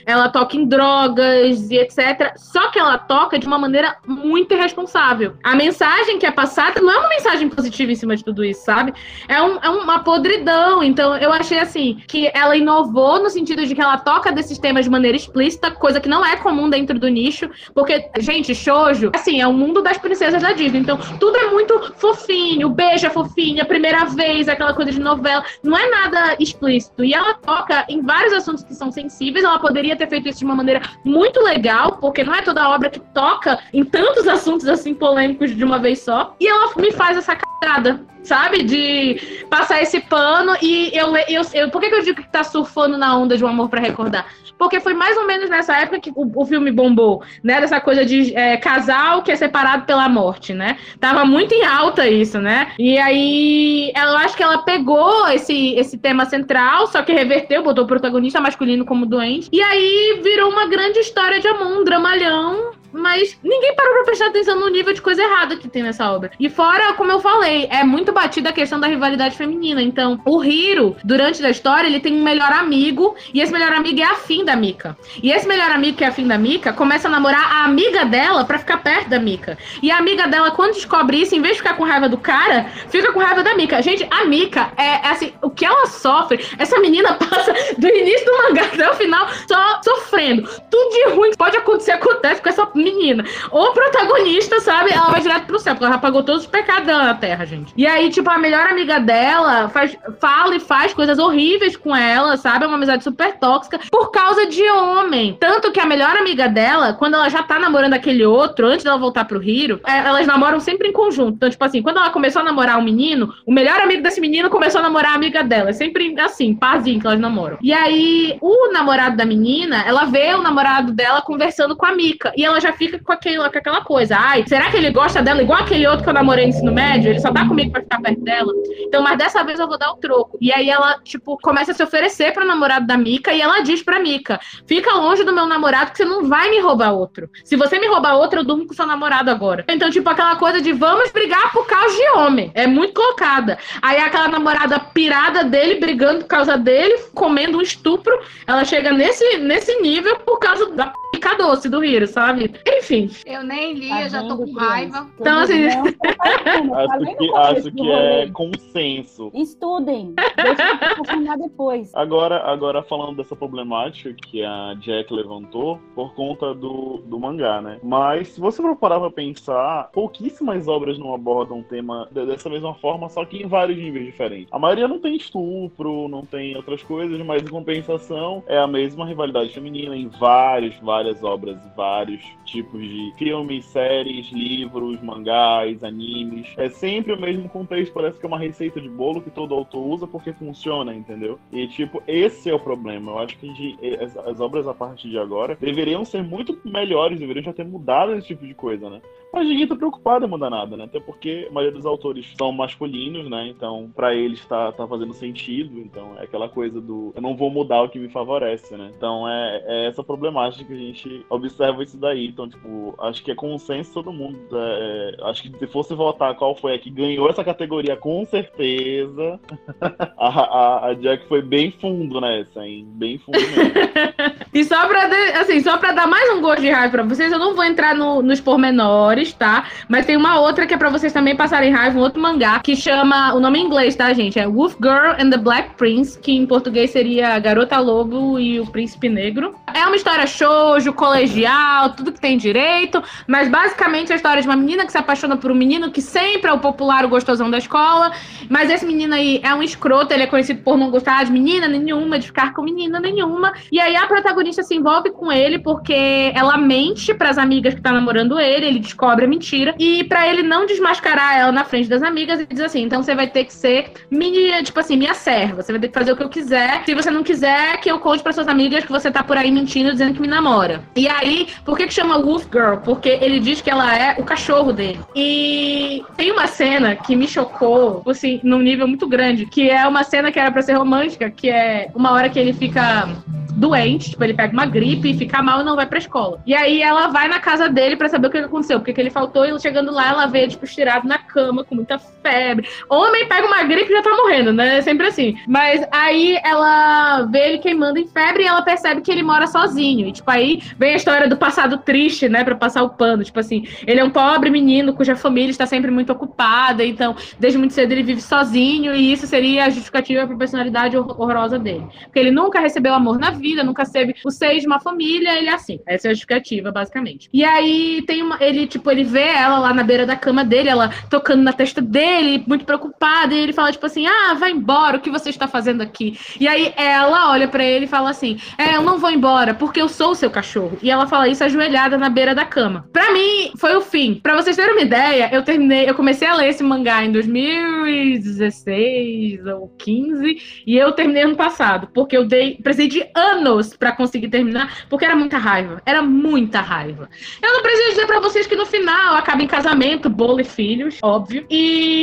ela 0.06 0.28
toca 0.28 0.56
em 0.56 0.66
drogas 0.66 1.70
e 1.70 1.76
etc. 1.76 2.32
Só 2.36 2.70
que 2.70 2.78
ela 2.78 2.98
toca 2.98 3.38
de 3.38 3.46
uma 3.46 3.58
maneira 3.58 3.96
muito 4.06 4.52
irresponsável. 4.54 5.34
A 5.42 5.54
mensagem 5.54 6.18
que 6.18 6.26
é 6.26 6.30
passada 6.30 6.80
não 6.80 6.90
é 6.92 6.98
uma 6.98 7.08
mensagem 7.08 7.48
positiva 7.48 7.92
em 7.92 7.94
cima 7.94 8.16
de 8.16 8.24
tudo 8.24 8.44
isso, 8.44 8.64
sabe? 8.64 8.92
É, 9.28 9.40
um- 9.42 9.58
é 9.62 9.68
uma 9.68 10.00
podridão. 10.00 10.82
Então 10.82 11.16
eu 11.16 11.32
achei 11.32 11.58
assim 11.58 12.00
que 12.08 12.30
ela 12.34 12.56
inovou 12.56 13.22
no 13.22 13.30
sentido 13.30 13.64
de 13.66 13.74
que 13.74 13.80
ela 13.80 13.98
toca 13.98 14.32
desses 14.32 14.58
temas 14.58 14.84
de 14.84 14.90
maneira 14.90 15.16
explícita, 15.16 15.70
coisa 15.70 16.00
que 16.00 16.08
não 16.08 16.24
é 16.24 16.36
comum 16.36 16.68
dentro 16.68 16.98
do 16.98 17.08
nicho, 17.08 17.48
porque, 17.74 18.08
gente, 18.18 18.54
shoujo, 18.54 19.10
assim, 19.14 19.40
é 19.40 19.46
o 19.46 19.52
mundo 19.52 19.82
das 19.82 19.98
princesas 19.98 20.42
da 20.42 20.52
Disney. 20.52 20.80
Então, 20.80 20.98
tudo 21.18 21.36
é 21.36 21.50
muito 21.50 21.92
fofinho, 21.96 22.68
beijo 22.68 23.06
é 23.06 23.10
fofinho, 23.10 23.62
a 23.62 23.64
primeira 23.66 24.04
vez, 24.06 24.48
aquela 24.48 24.74
coisa 24.74 24.90
de 24.90 25.00
novela. 25.00 25.44
Não 25.62 25.76
é 25.76 25.88
nada 25.90 26.36
explícito. 26.38 27.04
E 27.04 27.14
ela 27.14 27.34
toca 27.34 27.84
em 27.88 28.02
vários 28.02 28.32
assuntos 28.32 28.62
que 28.64 28.74
são 28.74 28.90
sensíveis. 28.90 29.41
Ela 29.44 29.58
poderia 29.58 29.96
ter 29.96 30.08
feito 30.08 30.28
isso 30.28 30.40
de 30.40 30.44
uma 30.44 30.54
maneira 30.54 30.82
muito 31.04 31.40
legal, 31.40 31.98
porque 31.98 32.24
não 32.24 32.34
é 32.34 32.42
toda 32.42 32.68
obra 32.68 32.90
que 32.90 33.00
toca 33.00 33.58
em 33.72 33.84
tantos 33.84 34.26
assuntos 34.28 34.66
assim 34.68 34.94
polêmicos 34.94 35.54
de 35.54 35.64
uma 35.64 35.78
vez 35.78 36.00
só. 36.00 36.34
E 36.40 36.46
ela 36.46 36.72
me 36.76 36.92
faz 36.92 37.16
essa 37.16 37.36
cagada. 37.36 38.00
Sabe? 38.22 38.62
De 38.62 39.46
passar 39.50 39.82
esse 39.82 40.00
pano 40.00 40.56
e 40.62 40.90
eu, 40.96 41.16
eu, 41.28 41.42
eu. 41.52 41.70
Por 41.70 41.80
que, 41.80 41.88
que 41.88 41.94
eu 41.94 42.02
digo 42.02 42.22
que 42.22 42.28
tá 42.28 42.44
surfando 42.44 42.96
na 42.96 43.16
onda 43.16 43.36
de 43.36 43.44
um 43.44 43.48
amor 43.48 43.68
pra 43.68 43.80
recordar? 43.80 44.26
Porque 44.56 44.78
foi 44.78 44.94
mais 44.94 45.16
ou 45.16 45.26
menos 45.26 45.50
nessa 45.50 45.76
época 45.76 45.98
que 45.98 46.12
o, 46.14 46.30
o 46.40 46.46
filme 46.46 46.70
bombou, 46.70 47.22
né? 47.42 47.60
Dessa 47.60 47.80
coisa 47.80 48.04
de 48.04 48.34
é, 48.36 48.56
casal 48.56 49.22
que 49.22 49.32
é 49.32 49.36
separado 49.36 49.84
pela 49.86 50.08
morte, 50.08 50.54
né? 50.54 50.78
Tava 51.00 51.24
muito 51.24 51.52
em 51.52 51.64
alta 51.64 52.08
isso, 52.08 52.40
né? 52.40 52.72
E 52.78 52.96
aí, 52.96 53.92
eu 53.94 54.16
acho 54.18 54.36
que 54.36 54.42
ela 54.42 54.58
pegou 54.58 55.26
esse, 55.28 55.74
esse 55.74 55.98
tema 55.98 56.24
central, 56.26 56.86
só 56.86 57.02
que 57.02 57.12
reverteu, 57.12 57.62
botou 57.62 57.84
o 57.84 57.88
protagonista 57.88 58.40
masculino 58.40 58.84
como 58.84 59.04
doente. 59.04 59.48
E 59.52 59.60
aí 59.60 60.20
virou 60.22 60.50
uma 60.50 60.66
grande 60.66 61.00
história 61.00 61.40
de 61.40 61.48
amor, 61.48 61.80
um 61.80 61.84
dramalhão. 61.84 62.81
Mas 62.92 63.38
ninguém 63.42 63.74
parou 63.74 63.94
pra 63.94 64.04
prestar 64.04 64.26
atenção 64.26 64.58
no 64.58 64.68
nível 64.68 64.92
de 64.92 65.00
coisa 65.00 65.22
errada 65.22 65.56
que 65.56 65.68
tem 65.68 65.82
nessa 65.82 66.10
obra. 66.10 66.30
E 66.38 66.48
fora, 66.48 66.92
como 66.94 67.10
eu 67.10 67.20
falei, 67.20 67.66
é 67.70 67.82
muito 67.84 68.12
batida 68.12 68.50
a 68.50 68.52
questão 68.52 68.78
da 68.78 68.86
rivalidade 68.86 69.36
feminina. 69.36 69.82
Então, 69.82 70.20
o 70.24 70.44
Hiro, 70.44 70.96
durante 71.04 71.44
a 71.44 71.50
história, 71.50 71.86
ele 71.86 72.00
tem 72.00 72.14
um 72.14 72.22
melhor 72.22 72.52
amigo, 72.52 73.16
e 73.32 73.40
esse 73.40 73.52
melhor 73.52 73.72
amigo 73.72 74.00
é 74.00 74.04
afim 74.04 74.44
da 74.44 74.54
Mika. 74.54 74.96
E 75.22 75.30
esse 75.30 75.46
melhor 75.46 75.70
amigo 75.70 75.96
que 75.96 76.04
é 76.04 76.08
afim 76.08 76.26
da 76.26 76.38
Mika 76.38 76.72
começa 76.72 77.08
a 77.08 77.10
namorar 77.10 77.42
a 77.42 77.64
amiga 77.64 78.04
dela 78.04 78.44
pra 78.44 78.58
ficar 78.58 78.78
perto 78.78 79.08
da 79.08 79.18
Mika. 79.18 79.56
E 79.82 79.90
a 79.90 79.98
amiga 79.98 80.26
dela, 80.26 80.50
quando 80.50 80.74
descobre 80.74 81.20
isso, 81.20 81.34
em 81.34 81.40
vez 81.40 81.54
de 81.54 81.62
ficar 81.62 81.74
com 81.74 81.84
raiva 81.84 82.08
do 82.08 82.18
cara, 82.18 82.66
fica 82.88 83.12
com 83.12 83.20
raiva 83.20 83.42
da 83.42 83.54
Mika. 83.54 83.80
Gente, 83.82 84.06
a 84.10 84.24
Mika 84.24 84.72
é, 84.76 85.06
é 85.06 85.08
assim, 85.08 85.32
o 85.40 85.50
que 85.50 85.64
ela 85.64 85.86
sofre, 85.86 86.44
essa 86.58 86.78
menina 86.80 87.14
passa 87.16 87.52
do 87.78 87.88
início 87.88 88.26
do 88.26 88.38
mangá 88.38 88.64
até 88.64 88.90
o 88.90 88.94
final 88.94 89.28
só 89.46 89.80
sofrendo. 89.82 90.48
Tudo 90.70 90.90
de 90.90 91.14
ruim 91.14 91.30
que 91.30 91.36
pode 91.36 91.56
acontecer, 91.56 91.92
acontece 91.92 92.42
com 92.42 92.48
essa 92.48 92.66
menina. 92.82 93.24
O 93.50 93.72
protagonista, 93.72 94.60
sabe, 94.60 94.92
ela 94.92 95.10
vai 95.10 95.20
direto 95.20 95.46
pro 95.46 95.58
céu, 95.58 95.74
porque 95.74 95.86
ela 95.86 95.98
pagou 95.98 96.22
todos 96.22 96.42
os 96.42 96.46
pecados 96.46 96.86
dela 96.86 97.04
na 97.04 97.14
Terra, 97.14 97.44
gente. 97.44 97.72
E 97.76 97.86
aí, 97.86 98.10
tipo, 98.10 98.28
a 98.30 98.38
melhor 98.38 98.66
amiga 98.66 98.98
dela 99.00 99.68
faz, 99.68 99.96
fala 100.20 100.56
e 100.56 100.60
faz 100.60 100.92
coisas 100.92 101.18
horríveis 101.18 101.76
com 101.76 101.94
ela, 101.94 102.36
sabe? 102.36 102.64
É 102.64 102.68
uma 102.68 102.76
amizade 102.76 103.04
super 103.04 103.38
tóxica 103.38 103.80
por 103.90 104.10
causa 104.10 104.46
de 104.46 104.62
homem. 104.70 105.36
Tanto 105.38 105.70
que 105.72 105.80
a 105.80 105.86
melhor 105.86 106.16
amiga 106.16 106.48
dela, 106.48 106.92
quando 106.92 107.14
ela 107.14 107.28
já 107.28 107.42
tá 107.42 107.58
namorando 107.58 107.94
aquele 107.94 108.24
outro, 108.24 108.66
antes 108.66 108.84
dela 108.84 108.98
voltar 108.98 109.24
pro 109.24 109.42
Hiro, 109.42 109.80
é, 109.86 109.98
elas 109.98 110.26
namoram 110.26 110.60
sempre 110.60 110.88
em 110.88 110.92
conjunto. 110.92 111.36
Então, 111.36 111.50
tipo 111.50 111.64
assim, 111.64 111.82
quando 111.82 111.98
ela 111.98 112.10
começou 112.10 112.42
a 112.42 112.44
namorar 112.44 112.78
um 112.78 112.82
menino, 112.82 113.32
o 113.46 113.52
melhor 113.52 113.80
amigo 113.80 114.02
desse 114.02 114.20
menino 114.20 114.50
começou 114.50 114.80
a 114.80 114.82
namorar 114.82 115.12
a 115.12 115.16
amiga 115.16 115.42
dela. 115.42 115.70
É 115.70 115.72
sempre 115.72 116.14
assim, 116.20 116.54
parzinho 116.54 117.00
que 117.00 117.06
elas 117.06 117.20
namoram. 117.20 117.58
E 117.60 117.72
aí, 117.72 118.36
o 118.40 118.72
namorado 118.72 119.16
da 119.16 119.24
menina, 119.24 119.82
ela 119.86 120.04
vê 120.04 120.34
o 120.34 120.42
namorado 120.42 120.92
dela 120.92 121.22
conversando 121.22 121.76
com 121.76 121.86
a 121.86 121.92
Mika. 121.92 122.32
E 122.36 122.44
ela 122.44 122.60
já 122.60 122.71
fica 122.72 122.98
com, 122.98 123.12
aquele, 123.12 123.36
com 123.36 123.58
aquela 123.58 123.82
coisa. 123.82 124.16
Ai, 124.18 124.44
será 124.46 124.70
que 124.70 124.76
ele 124.76 124.90
gosta 124.90 125.22
dela 125.22 125.42
igual 125.42 125.60
aquele 125.60 125.86
outro 125.86 126.02
que 126.02 126.08
eu 126.08 126.14
namorei 126.14 126.44
no 126.44 126.50
ensino 126.50 126.72
médio? 126.72 127.10
Ele 127.10 127.20
só 127.20 127.32
tá 127.32 127.46
comigo 127.46 127.72
pra 127.72 127.82
ficar 127.82 128.00
perto 128.00 128.20
dela. 128.20 128.52
Então, 128.80 129.02
mas 129.02 129.18
dessa 129.18 129.42
vez 129.42 129.58
eu 129.58 129.68
vou 129.68 129.78
dar 129.78 129.90
o 129.90 129.96
troco. 129.96 130.38
E 130.40 130.52
aí 130.52 130.68
ela, 130.70 130.98
tipo, 131.02 131.38
começa 131.38 131.72
a 131.72 131.74
se 131.74 131.82
oferecer 131.82 132.32
pro 132.32 132.46
namorado 132.46 132.86
da 132.86 132.96
Mika 132.96 133.32
e 133.32 133.40
ela 133.40 133.60
diz 133.60 133.82
pra 133.82 134.00
Mika: 134.00 134.40
fica 134.66 134.92
longe 134.94 135.24
do 135.24 135.32
meu 135.32 135.46
namorado 135.46 135.92
que 135.92 135.98
você 135.98 136.04
não 136.04 136.24
vai 136.24 136.50
me 136.50 136.60
roubar 136.60 136.92
outro. 136.92 137.28
Se 137.44 137.56
você 137.56 137.78
me 137.78 137.86
roubar 137.86 138.16
outro, 138.16 138.40
eu 138.40 138.44
durmo 138.44 138.66
com 138.66 138.74
seu 138.74 138.86
namorado 138.86 139.30
agora. 139.30 139.64
Então, 139.68 139.90
tipo, 139.90 140.08
aquela 140.08 140.36
coisa 140.36 140.60
de 140.60 140.72
vamos 140.72 141.10
brigar 141.10 141.52
por 141.52 141.66
causa 141.66 141.94
de 141.94 142.08
homem. 142.18 142.50
É 142.54 142.66
muito 142.66 142.94
colocada. 142.94 143.58
Aí 143.80 143.98
aquela 143.98 144.28
namorada 144.28 144.78
pirada 144.78 145.44
dele, 145.44 145.80
brigando 145.80 146.20
por 146.20 146.28
causa 146.28 146.56
dele, 146.56 146.98
comendo 147.14 147.58
um 147.58 147.62
estupro. 147.62 148.18
Ela 148.46 148.64
chega 148.64 148.92
nesse, 148.92 149.38
nesse 149.38 149.80
nível 149.80 150.16
por 150.20 150.38
causa 150.38 150.70
da 150.74 150.92
pica 151.12 151.36
doce 151.36 151.68
do 151.68 151.84
Hiro, 151.84 152.06
sabe? 152.06 152.50
Enfim. 152.66 153.10
Eu 153.26 153.42
nem 153.44 153.74
li, 153.74 153.88
Tá 153.88 154.02
eu 154.04 154.10
já 154.10 154.22
tô 154.26 154.36
com 154.38 154.52
raiva. 154.52 155.06
Então, 155.20 155.38
assim, 155.40 155.64
acho 156.74 157.16
que, 157.16 157.34
acho 157.36 157.72
que 157.72 157.90
é 157.90 158.30
consenso. 158.30 159.30
Estudem. 159.34 160.14
Deixa 160.36 161.32
eu 161.32 161.38
depois. 161.48 161.94
Agora, 161.94 162.38
agora 162.50 162.82
falando 162.82 163.16
dessa 163.16 163.36
problemática 163.36 164.14
que 164.14 164.42
a 164.44 164.74
Jack 164.80 165.12
levantou 165.12 165.78
por 165.94 166.14
conta 166.14 166.54
do, 166.54 167.02
do 167.06 167.18
mangá, 167.18 167.60
né? 167.60 167.78
Mas 167.82 168.28
se 168.28 168.40
você 168.40 168.62
for 168.62 168.74
parar 168.76 168.98
pra 169.00 169.10
pensar, 169.10 169.90
pouquíssimas 169.92 170.66
obras 170.68 170.98
não 170.98 171.14
abordam 171.14 171.58
um 171.58 171.62
tema 171.62 172.08
de- 172.10 172.26
dessa 172.26 172.48
mesma 172.48 172.74
forma, 172.74 173.08
só 173.08 173.24
que 173.24 173.42
em 173.42 173.46
vários 173.46 173.78
níveis 173.78 174.06
diferentes. 174.06 174.48
A 174.52 174.58
maioria 174.58 174.88
não 174.88 174.98
tem 174.98 175.16
estupro, 175.16 176.08
não 176.08 176.22
tem 176.24 176.56
outras 176.56 176.82
coisas, 176.82 177.18
mas 177.24 177.42
em 177.42 177.46
compensação 177.48 178.42
é 178.46 178.58
a 178.58 178.66
mesma 178.66 179.06
rivalidade 179.06 179.52
feminina 179.52 179.96
em 179.96 180.08
vários, 180.08 180.78
várias 181.02 181.24
obras, 181.24 181.58
vários 181.76 182.22
tipos 182.44 182.80
de 182.80 183.12
filmes, 183.18 183.64
séries, 183.66 184.30
livros, 184.30 185.00
mangás, 185.02 185.82
animes. 185.82 186.46
É 186.56 186.68
sempre 186.68 187.12
o 187.12 187.20
mesmo 187.20 187.48
contexto, 187.48 187.92
parece 187.92 188.18
que 188.20 188.24
é 188.24 188.28
uma 188.28 188.38
receita 188.38 188.80
de 188.80 188.88
bolo 188.88 189.20
que 189.20 189.30
todo 189.30 189.54
autor 189.54 189.80
usa 189.84 190.06
porque 190.06 190.32
funciona, 190.32 190.94
entendeu? 190.94 191.38
E, 191.52 191.66
tipo, 191.66 192.02
esse 192.06 192.48
é 192.48 192.54
o 192.54 192.60
problema. 192.60 193.10
Eu 193.12 193.18
acho 193.18 193.36
que 193.36 193.52
de- 193.52 193.96
as, 193.96 194.16
as 194.16 194.40
obras 194.40 194.66
a 194.68 194.74
partir 194.74 195.10
de 195.10 195.18
agora 195.18 195.56
deveriam 195.60 196.04
ser 196.04 196.22
muito 196.22 196.56
melhores, 196.64 197.18
deveriam 197.18 197.42
já 197.44 197.52
ter 197.52 197.64
mudado 197.64 198.14
esse 198.14 198.28
tipo 198.28 198.46
de 198.46 198.54
coisa, 198.54 198.88
né? 198.88 199.00
Mas 199.32 199.48
ninguém 199.48 199.66
tá 199.66 199.74
preocupado 199.74 200.26
em 200.26 200.28
mudar 200.28 200.50
nada, 200.50 200.76
né? 200.76 200.84
Até 200.84 201.00
porque 201.00 201.46
a 201.48 201.52
maioria 201.52 201.76
dos 201.76 201.86
autores 201.86 202.26
são 202.36 202.52
masculinos, 202.52 203.30
né? 203.30 203.48
Então, 203.48 203.90
pra 203.96 204.14
eles 204.14 204.44
tá, 204.46 204.70
tá 204.72 204.86
fazendo 204.86 205.14
sentido. 205.14 205.78
Então, 205.78 206.14
é 206.18 206.24
aquela 206.24 206.48
coisa 206.48 206.80
do 206.80 207.12
eu 207.16 207.22
não 207.22 207.34
vou 207.36 207.50
mudar 207.50 207.82
o 207.82 207.88
que 207.88 207.98
me 207.98 208.08
favorece, 208.10 208.76
né? 208.76 208.90
Então, 208.96 209.26
é, 209.28 209.62
é 209.66 209.86
essa 209.88 210.04
problemática 210.04 210.64
que 210.64 210.72
a 210.72 210.76
gente 210.76 211.24
observa 211.30 211.82
isso 211.82 211.96
daí. 211.96 212.26
Então, 212.26 212.48
tipo, 212.48 212.94
acho 213.00 213.22
que 213.22 213.30
é 213.30 213.34
consenso 213.34 213.94
todo 213.94 214.12
mundo. 214.12 214.38
é, 214.52 215.16
acho 215.24 215.42
que 215.42 215.58
se 215.58 215.66
fosse 215.66 215.94
votar 215.94 216.34
qual 216.36 216.54
foi 216.54 216.74
a 216.74 216.78
que 216.78 216.90
ganhou 216.90 217.28
essa 217.30 217.42
categoria, 217.42 217.96
com 217.96 218.24
certeza, 218.26 219.40
a, 220.16 220.28
a, 220.28 220.86
a 220.88 220.94
Jack 220.94 221.26
foi 221.26 221.40
bem 221.42 221.70
fundo 221.70 222.20
nessa, 222.20 222.66
hein? 222.66 222.86
Bem 222.94 223.18
fundo 223.18 223.38
mesmo. 223.40 223.62
E 224.54 224.64
só 224.64 224.86
pra, 224.86 225.06
assim, 225.40 225.60
só 225.60 225.78
pra 225.78 225.92
dar 225.92 226.06
mais 226.06 226.28
um 226.34 226.42
gosto 226.42 226.60
de 226.60 226.68
raiva 226.68 226.90
pra 226.90 227.02
vocês, 227.04 227.32
eu 227.32 227.38
não 227.38 227.54
vou 227.54 227.64
entrar 227.64 227.94
no- 227.94 228.20
nos 228.20 228.38
pormenores, 228.38 229.21
tá? 229.30 229.64
Mas 229.88 230.06
tem 230.06 230.16
uma 230.16 230.40
outra 230.40 230.66
que 230.66 230.74
é 230.74 230.76
pra 230.76 230.88
vocês 230.88 231.12
também 231.12 231.36
passarem 231.36 231.70
raiva, 231.70 231.98
um 231.98 232.02
outro 232.02 232.20
mangá, 232.20 232.60
que 232.60 232.74
chama, 232.74 233.34
o 233.34 233.40
nome 233.40 233.58
em 233.58 233.66
inglês, 233.66 233.94
tá, 233.94 234.12
gente? 234.12 234.38
É 234.38 234.46
Wolf 234.46 234.74
Girl 234.82 235.12
and 235.20 235.30
the 235.30 235.36
Black 235.36 235.74
Prince, 235.76 236.18
que 236.18 236.32
em 236.32 236.46
português 236.46 236.90
seria 236.90 237.38
Garota 237.38 237.78
Lobo 237.78 238.38
e 238.38 238.58
o 238.58 238.66
Príncipe 238.66 239.08
Negro. 239.08 239.54
É 239.74 239.84
uma 239.86 239.96
história 239.96 240.26
shoujo, 240.26 240.92
colegial, 240.94 241.90
tudo 241.90 242.12
que 242.12 242.20
tem 242.20 242.38
direito, 242.38 243.02
mas 243.26 243.48
basicamente 243.48 244.10
é 244.10 244.14
a 244.14 244.16
história 244.16 244.40
de 244.40 244.48
uma 244.48 244.56
menina 244.56 244.86
que 244.86 244.92
se 244.92 244.98
apaixona 244.98 245.36
por 245.36 245.50
um 245.50 245.54
menino 245.54 245.90
que 245.90 246.00
sempre 246.00 246.50
é 246.50 246.52
o 246.52 246.58
popular, 246.58 247.04
o 247.04 247.08
gostosão 247.08 247.50
da 247.50 247.58
escola, 247.58 248.12
mas 248.48 248.70
esse 248.70 248.86
menino 248.86 249.14
aí 249.14 249.40
é 249.42 249.54
um 249.54 249.62
escroto, 249.62 250.14
ele 250.14 250.22
é 250.22 250.26
conhecido 250.26 250.62
por 250.62 250.78
não 250.78 250.90
gostar 250.90 251.24
de 251.24 251.32
menina 251.32 251.68
nenhuma, 251.68 252.18
de 252.18 252.26
ficar 252.26 252.54
com 252.54 252.62
menina 252.62 252.98
nenhuma. 252.98 253.52
E 253.70 253.78
aí 253.78 253.94
a 253.94 254.06
protagonista 254.06 254.62
se 254.62 254.74
envolve 254.74 255.10
com 255.10 255.30
ele 255.30 255.58
porque 255.58 256.32
ela 256.34 256.56
mente 256.56 257.12
pras 257.12 257.36
amigas 257.36 257.74
que 257.74 257.80
tá 257.80 257.92
namorando 257.92 258.38
ele, 258.40 258.66
ele 258.66 258.78
descobre 258.78 259.11
a 259.12 259.28
mentira. 259.28 259.74
E 259.78 260.04
pra 260.04 260.28
ele 260.28 260.42
não 260.42 260.66
desmascarar 260.66 261.38
ela 261.38 261.52
na 261.52 261.64
frente 261.64 261.88
das 261.88 262.02
amigas, 262.02 262.38
ele 262.40 262.48
diz 262.50 262.60
assim: 262.60 262.82
então 262.82 263.02
você 263.02 263.14
vai 263.14 263.26
ter 263.26 263.44
que 263.44 263.52
ser 263.52 263.92
minha, 264.10 264.62
tipo 264.62 264.78
assim, 264.78 264.96
minha 264.96 265.14
serva. 265.14 265.62
Você 265.62 265.72
vai 265.72 265.80
ter 265.80 265.88
que 265.88 265.94
fazer 265.94 266.12
o 266.12 266.16
que 266.16 266.22
eu 266.22 266.28
quiser. 266.28 266.84
Se 266.84 266.94
você 266.94 267.10
não 267.10 267.22
quiser, 267.22 267.78
que 267.80 267.90
eu 267.90 267.98
conte 267.98 268.22
pras 268.22 268.34
suas 268.34 268.48
amigas 268.48 268.84
que 268.84 268.90
você 268.90 269.10
tá 269.10 269.22
por 269.22 269.36
aí 269.36 269.50
mentindo, 269.50 269.92
dizendo 269.92 270.14
que 270.14 270.20
me 270.20 270.28
namora. 270.28 270.82
E 270.96 271.08
aí, 271.08 271.48
por 271.64 271.76
que, 271.76 271.86
que 271.86 271.94
chama 271.94 272.18
Wolf 272.18 272.46
Girl? 272.52 272.76
Porque 272.76 273.08
ele 273.08 273.40
diz 273.40 273.60
que 273.60 273.70
ela 273.70 273.96
é 273.96 274.14
o 274.18 274.24
cachorro 274.24 274.72
dele. 274.72 275.00
E 275.14 276.02
tem 276.16 276.30
uma 276.30 276.46
cena 276.46 276.96
que 276.96 277.14
me 277.16 277.26
chocou, 277.26 278.02
assim, 278.06 278.40
num 278.42 278.60
nível 278.60 278.86
muito 278.86 279.06
grande, 279.06 279.46
que 279.46 279.70
é 279.70 279.86
uma 279.86 280.04
cena 280.04 280.30
que 280.30 280.38
era 280.38 280.50
pra 280.50 280.62
ser 280.62 280.74
romântica, 280.74 281.30
que 281.30 281.48
é 281.50 281.88
uma 281.94 282.12
hora 282.12 282.28
que 282.28 282.38
ele 282.38 282.52
fica 282.52 283.08
doente, 283.56 284.10
tipo, 284.10 284.24
ele 284.24 284.34
pega 284.34 284.52
uma 284.52 284.66
gripe 284.66 285.10
e 285.10 285.16
fica 285.16 285.42
mal 285.42 285.60
e 285.60 285.64
não 285.64 285.76
vai 285.76 285.86
pra 285.86 285.98
escola. 285.98 286.40
E 286.46 286.54
aí 286.54 286.82
ela 286.82 287.08
vai 287.08 287.28
na 287.28 287.40
casa 287.40 287.68
dele 287.68 287.96
pra 287.96 288.08
saber 288.08 288.26
o 288.26 288.30
que 288.30 288.38
que 288.38 288.44
aconteceu, 288.44 288.78
porque 288.78 288.92
que 288.92 289.00
ele 289.00 289.10
faltou, 289.10 289.44
e 289.44 289.60
chegando 289.60 289.92
lá, 289.92 290.08
ela 290.08 290.26
vê, 290.26 290.48
tipo, 290.48 290.64
estirado 290.64 291.06
na 291.06 291.18
cama, 291.18 291.64
com 291.64 291.74
muita 291.74 291.98
febre. 292.22 292.68
Homem 292.88 293.26
pega 293.28 293.46
uma 293.46 293.62
gripe 293.64 293.90
e 293.90 293.96
já 293.96 294.02
tá 294.02 294.10
morrendo, 294.10 294.52
né? 294.52 294.78
É 294.78 294.82
sempre 294.82 295.06
assim. 295.06 295.36
Mas 295.46 295.84
aí 295.90 296.38
ela 296.44 297.22
vê 297.26 297.48
ele 297.48 297.58
queimando 297.58 297.98
em 297.98 298.06
febre 298.06 298.44
e 298.44 298.46
ela 298.46 298.62
percebe 298.62 299.00
que 299.00 299.10
ele 299.10 299.22
mora 299.22 299.46
sozinho. 299.46 300.06
E, 300.08 300.12
tipo, 300.12 300.30
aí 300.30 300.62
vem 300.78 300.92
a 300.94 300.96
história 300.96 301.28
do 301.28 301.36
passado 301.36 301.78
triste, 301.78 302.28
né, 302.28 302.44
pra 302.44 302.54
passar 302.54 302.82
o 302.82 302.90
pano. 302.90 303.24
Tipo 303.24 303.40
assim, 303.40 303.66
ele 303.86 304.00
é 304.00 304.04
um 304.04 304.10
pobre 304.10 304.50
menino 304.50 304.94
cuja 304.94 305.16
família 305.16 305.50
está 305.50 305.66
sempre 305.66 305.90
muito 305.90 306.12
ocupada, 306.12 306.84
então, 306.84 307.14
desde 307.38 307.58
muito 307.58 307.74
cedo 307.74 307.92
ele 307.92 308.02
vive 308.02 308.20
sozinho, 308.20 308.94
e 308.94 309.12
isso 309.12 309.26
seria 309.26 309.64
a 309.64 309.70
justificativa 309.70 310.26
pra 310.26 310.36
personalidade 310.36 310.96
hor- 310.96 311.20
horrorosa 311.20 311.58
dele. 311.58 311.86
Porque 312.04 312.18
ele 312.18 312.30
nunca 312.30 312.60
recebeu 312.60 312.94
amor 312.94 313.18
na 313.18 313.30
vida, 313.30 313.64
nunca 313.64 313.84
teve 313.84 314.14
o 314.24 314.30
seio 314.30 314.60
de 314.60 314.66
uma 314.66 314.80
família, 314.80 315.36
ele 315.38 315.48
é 315.48 315.52
assim. 315.52 315.80
Essa 315.86 316.08
é 316.08 316.10
a 316.10 316.14
justificativa, 316.14 316.70
basicamente. 316.70 317.28
E 317.32 317.44
aí 317.44 318.02
tem 318.06 318.22
uma. 318.22 318.36
Ele, 318.40 318.66
tipo, 318.66 318.90
ele 318.90 319.04
vê 319.04 319.28
ela 319.28 319.58
lá 319.58 319.72
na 319.72 319.82
beira 319.82 320.06
da 320.06 320.16
cama 320.16 320.44
dele, 320.44 320.68
ela 320.68 320.90
tocando 321.10 321.42
na 321.42 321.52
testa 321.52 321.80
dele, 321.80 322.02
muito 322.46 322.64
preocupada, 322.64 323.34
e 323.34 323.38
ele 323.38 323.52
fala, 323.52 323.72
tipo 323.72 323.86
assim, 323.86 324.06
ah, 324.06 324.34
vai 324.34 324.50
embora, 324.50 324.96
o 324.96 325.00
que 325.00 325.10
você 325.10 325.30
está 325.30 325.46
fazendo 325.46 325.82
aqui? 325.82 326.18
E 326.40 326.48
aí 326.48 326.72
ela 326.76 327.30
olha 327.30 327.48
pra 327.48 327.64
ele 327.64 327.84
e 327.84 327.88
fala 327.88 328.10
assim: 328.10 328.38
É, 328.58 328.76
eu 328.76 328.82
não 328.82 328.98
vou 328.98 329.10
embora, 329.10 329.54
porque 329.54 329.80
eu 329.80 329.88
sou 329.88 330.10
o 330.10 330.14
seu 330.14 330.28
cachorro. 330.30 330.76
E 330.82 330.90
ela 330.90 331.06
fala 331.06 331.28
isso 331.28 331.44
ajoelhada 331.44 331.96
na 331.98 332.08
beira 332.08 332.34
da 332.34 332.44
cama. 332.44 332.88
Pra 332.92 333.12
mim, 333.12 333.52
foi 333.56 333.76
o 333.76 333.80
fim. 333.80 334.14
Pra 334.14 334.34
vocês 334.34 334.56
terem 334.56 334.72
uma 334.72 334.82
ideia, 334.82 335.30
eu 335.32 335.42
terminei, 335.42 335.88
eu 335.88 335.94
comecei 335.94 336.26
a 336.26 336.34
ler 336.34 336.48
esse 336.48 336.64
mangá 336.64 337.04
em 337.04 337.12
2016 337.12 339.46
ou 339.46 339.68
15, 339.78 340.62
e 340.66 340.76
eu 340.76 340.90
terminei 340.92 341.22
ano 341.22 341.36
passado, 341.36 341.88
porque 341.92 342.16
eu 342.16 342.24
dei, 342.24 342.56
precisei 342.62 342.88
de 342.88 343.04
anos 343.14 343.76
pra 343.76 343.92
conseguir 343.92 344.28
terminar, 344.28 344.86
porque 344.88 345.04
era 345.04 345.16
muita 345.16 345.36
raiva. 345.38 345.82
Era 345.84 346.02
muita 346.02 346.60
raiva. 346.60 347.08
Eu 347.42 347.52
não 347.52 347.62
preciso 347.62 347.90
dizer 347.90 348.06
pra 348.06 348.20
vocês 348.20 348.46
que 348.46 348.56
no 348.56 348.64
final 348.66 349.14
acaba 349.14 349.42
em 349.42 349.46
casamento, 349.46 350.08
bolo 350.08 350.40
e 350.40 350.44
filhos, 350.44 350.98
óbvio. 351.02 351.44
E 351.50 352.01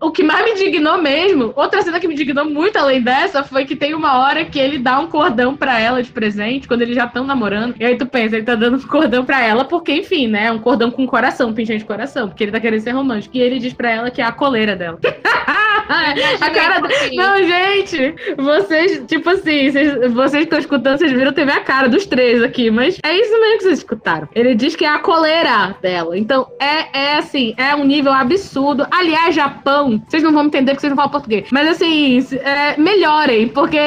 o 0.00 0.10
que 0.10 0.22
mais 0.22 0.44
me 0.44 0.52
indignou 0.52 0.98
mesmo, 0.98 1.52
outra 1.56 1.82
cena 1.82 2.00
que 2.00 2.08
me 2.08 2.14
indignou 2.14 2.44
muito 2.44 2.76
além 2.76 3.02
dessa, 3.02 3.42
foi 3.42 3.64
que 3.64 3.76
tem 3.76 3.94
uma 3.94 4.18
hora 4.18 4.44
que 4.44 4.58
ele 4.58 4.78
dá 4.78 4.98
um 4.98 5.06
cordão 5.08 5.56
pra 5.56 5.80
ela 5.80 6.02
de 6.02 6.10
presente, 6.10 6.68
quando 6.68 6.82
eles 6.82 6.94
já 6.94 7.04
estão 7.04 7.24
namorando. 7.24 7.74
E 7.78 7.84
aí 7.84 7.96
tu 7.96 8.06
pensa, 8.06 8.36
ele 8.36 8.44
tá 8.44 8.54
dando 8.54 8.76
um 8.76 8.86
cordão 8.86 9.24
pra 9.24 9.42
ela, 9.42 9.64
porque, 9.64 9.92
enfim, 9.92 10.26
né? 10.28 10.50
Um 10.52 10.58
cordão 10.58 10.90
com 10.90 11.06
coração, 11.06 11.52
pingente 11.52 11.80
de 11.80 11.84
coração, 11.84 12.28
porque 12.28 12.44
ele 12.44 12.52
tá 12.52 12.60
querendo 12.60 12.80
ser 12.80 12.92
romântico. 12.92 13.36
E 13.36 13.40
ele 13.40 13.58
diz 13.58 13.72
pra 13.72 13.90
ela 13.90 14.10
que 14.10 14.20
é 14.20 14.24
a 14.24 14.32
coleira 14.32 14.76
dela. 14.76 14.98
a 15.88 16.50
cara 16.50 16.80
da... 16.80 16.88
Não, 17.14 17.42
gente, 17.42 18.14
vocês, 18.36 19.02
tipo 19.06 19.30
assim, 19.30 19.70
vocês, 19.70 20.12
vocês 20.12 20.44
estão 20.44 20.58
escutando, 20.58 20.98
vocês 20.98 21.12
viram, 21.12 21.32
teve 21.32 21.52
a 21.52 21.60
cara 21.60 21.88
dos 21.88 22.06
três 22.06 22.42
aqui, 22.42 22.70
mas 22.70 22.98
é 23.02 23.16
isso 23.16 23.32
mesmo 23.40 23.58
que 23.58 23.64
vocês 23.64 23.78
escutaram. 23.78 24.28
Ele 24.34 24.54
diz 24.54 24.76
que 24.76 24.84
é 24.84 24.88
a 24.88 24.98
coleira 24.98 25.76
dela. 25.80 26.18
Então, 26.18 26.46
é, 26.60 26.98
é 26.98 27.14
assim, 27.18 27.54
é 27.56 27.74
um 27.74 27.84
nível 27.84 28.12
absurdo. 28.12 28.86
Aliás, 28.90 29.34
Japão, 29.34 30.02
vocês 30.08 30.22
não 30.22 30.32
vão 30.32 30.46
entender 30.46 30.72
porque 30.72 30.80
vocês 30.80 30.90
não 30.90 30.96
falam 30.96 31.10
português, 31.10 31.48
mas 31.50 31.68
assim, 31.68 32.24
é, 32.36 32.78
melhorem, 32.80 33.48
porque 33.48 33.78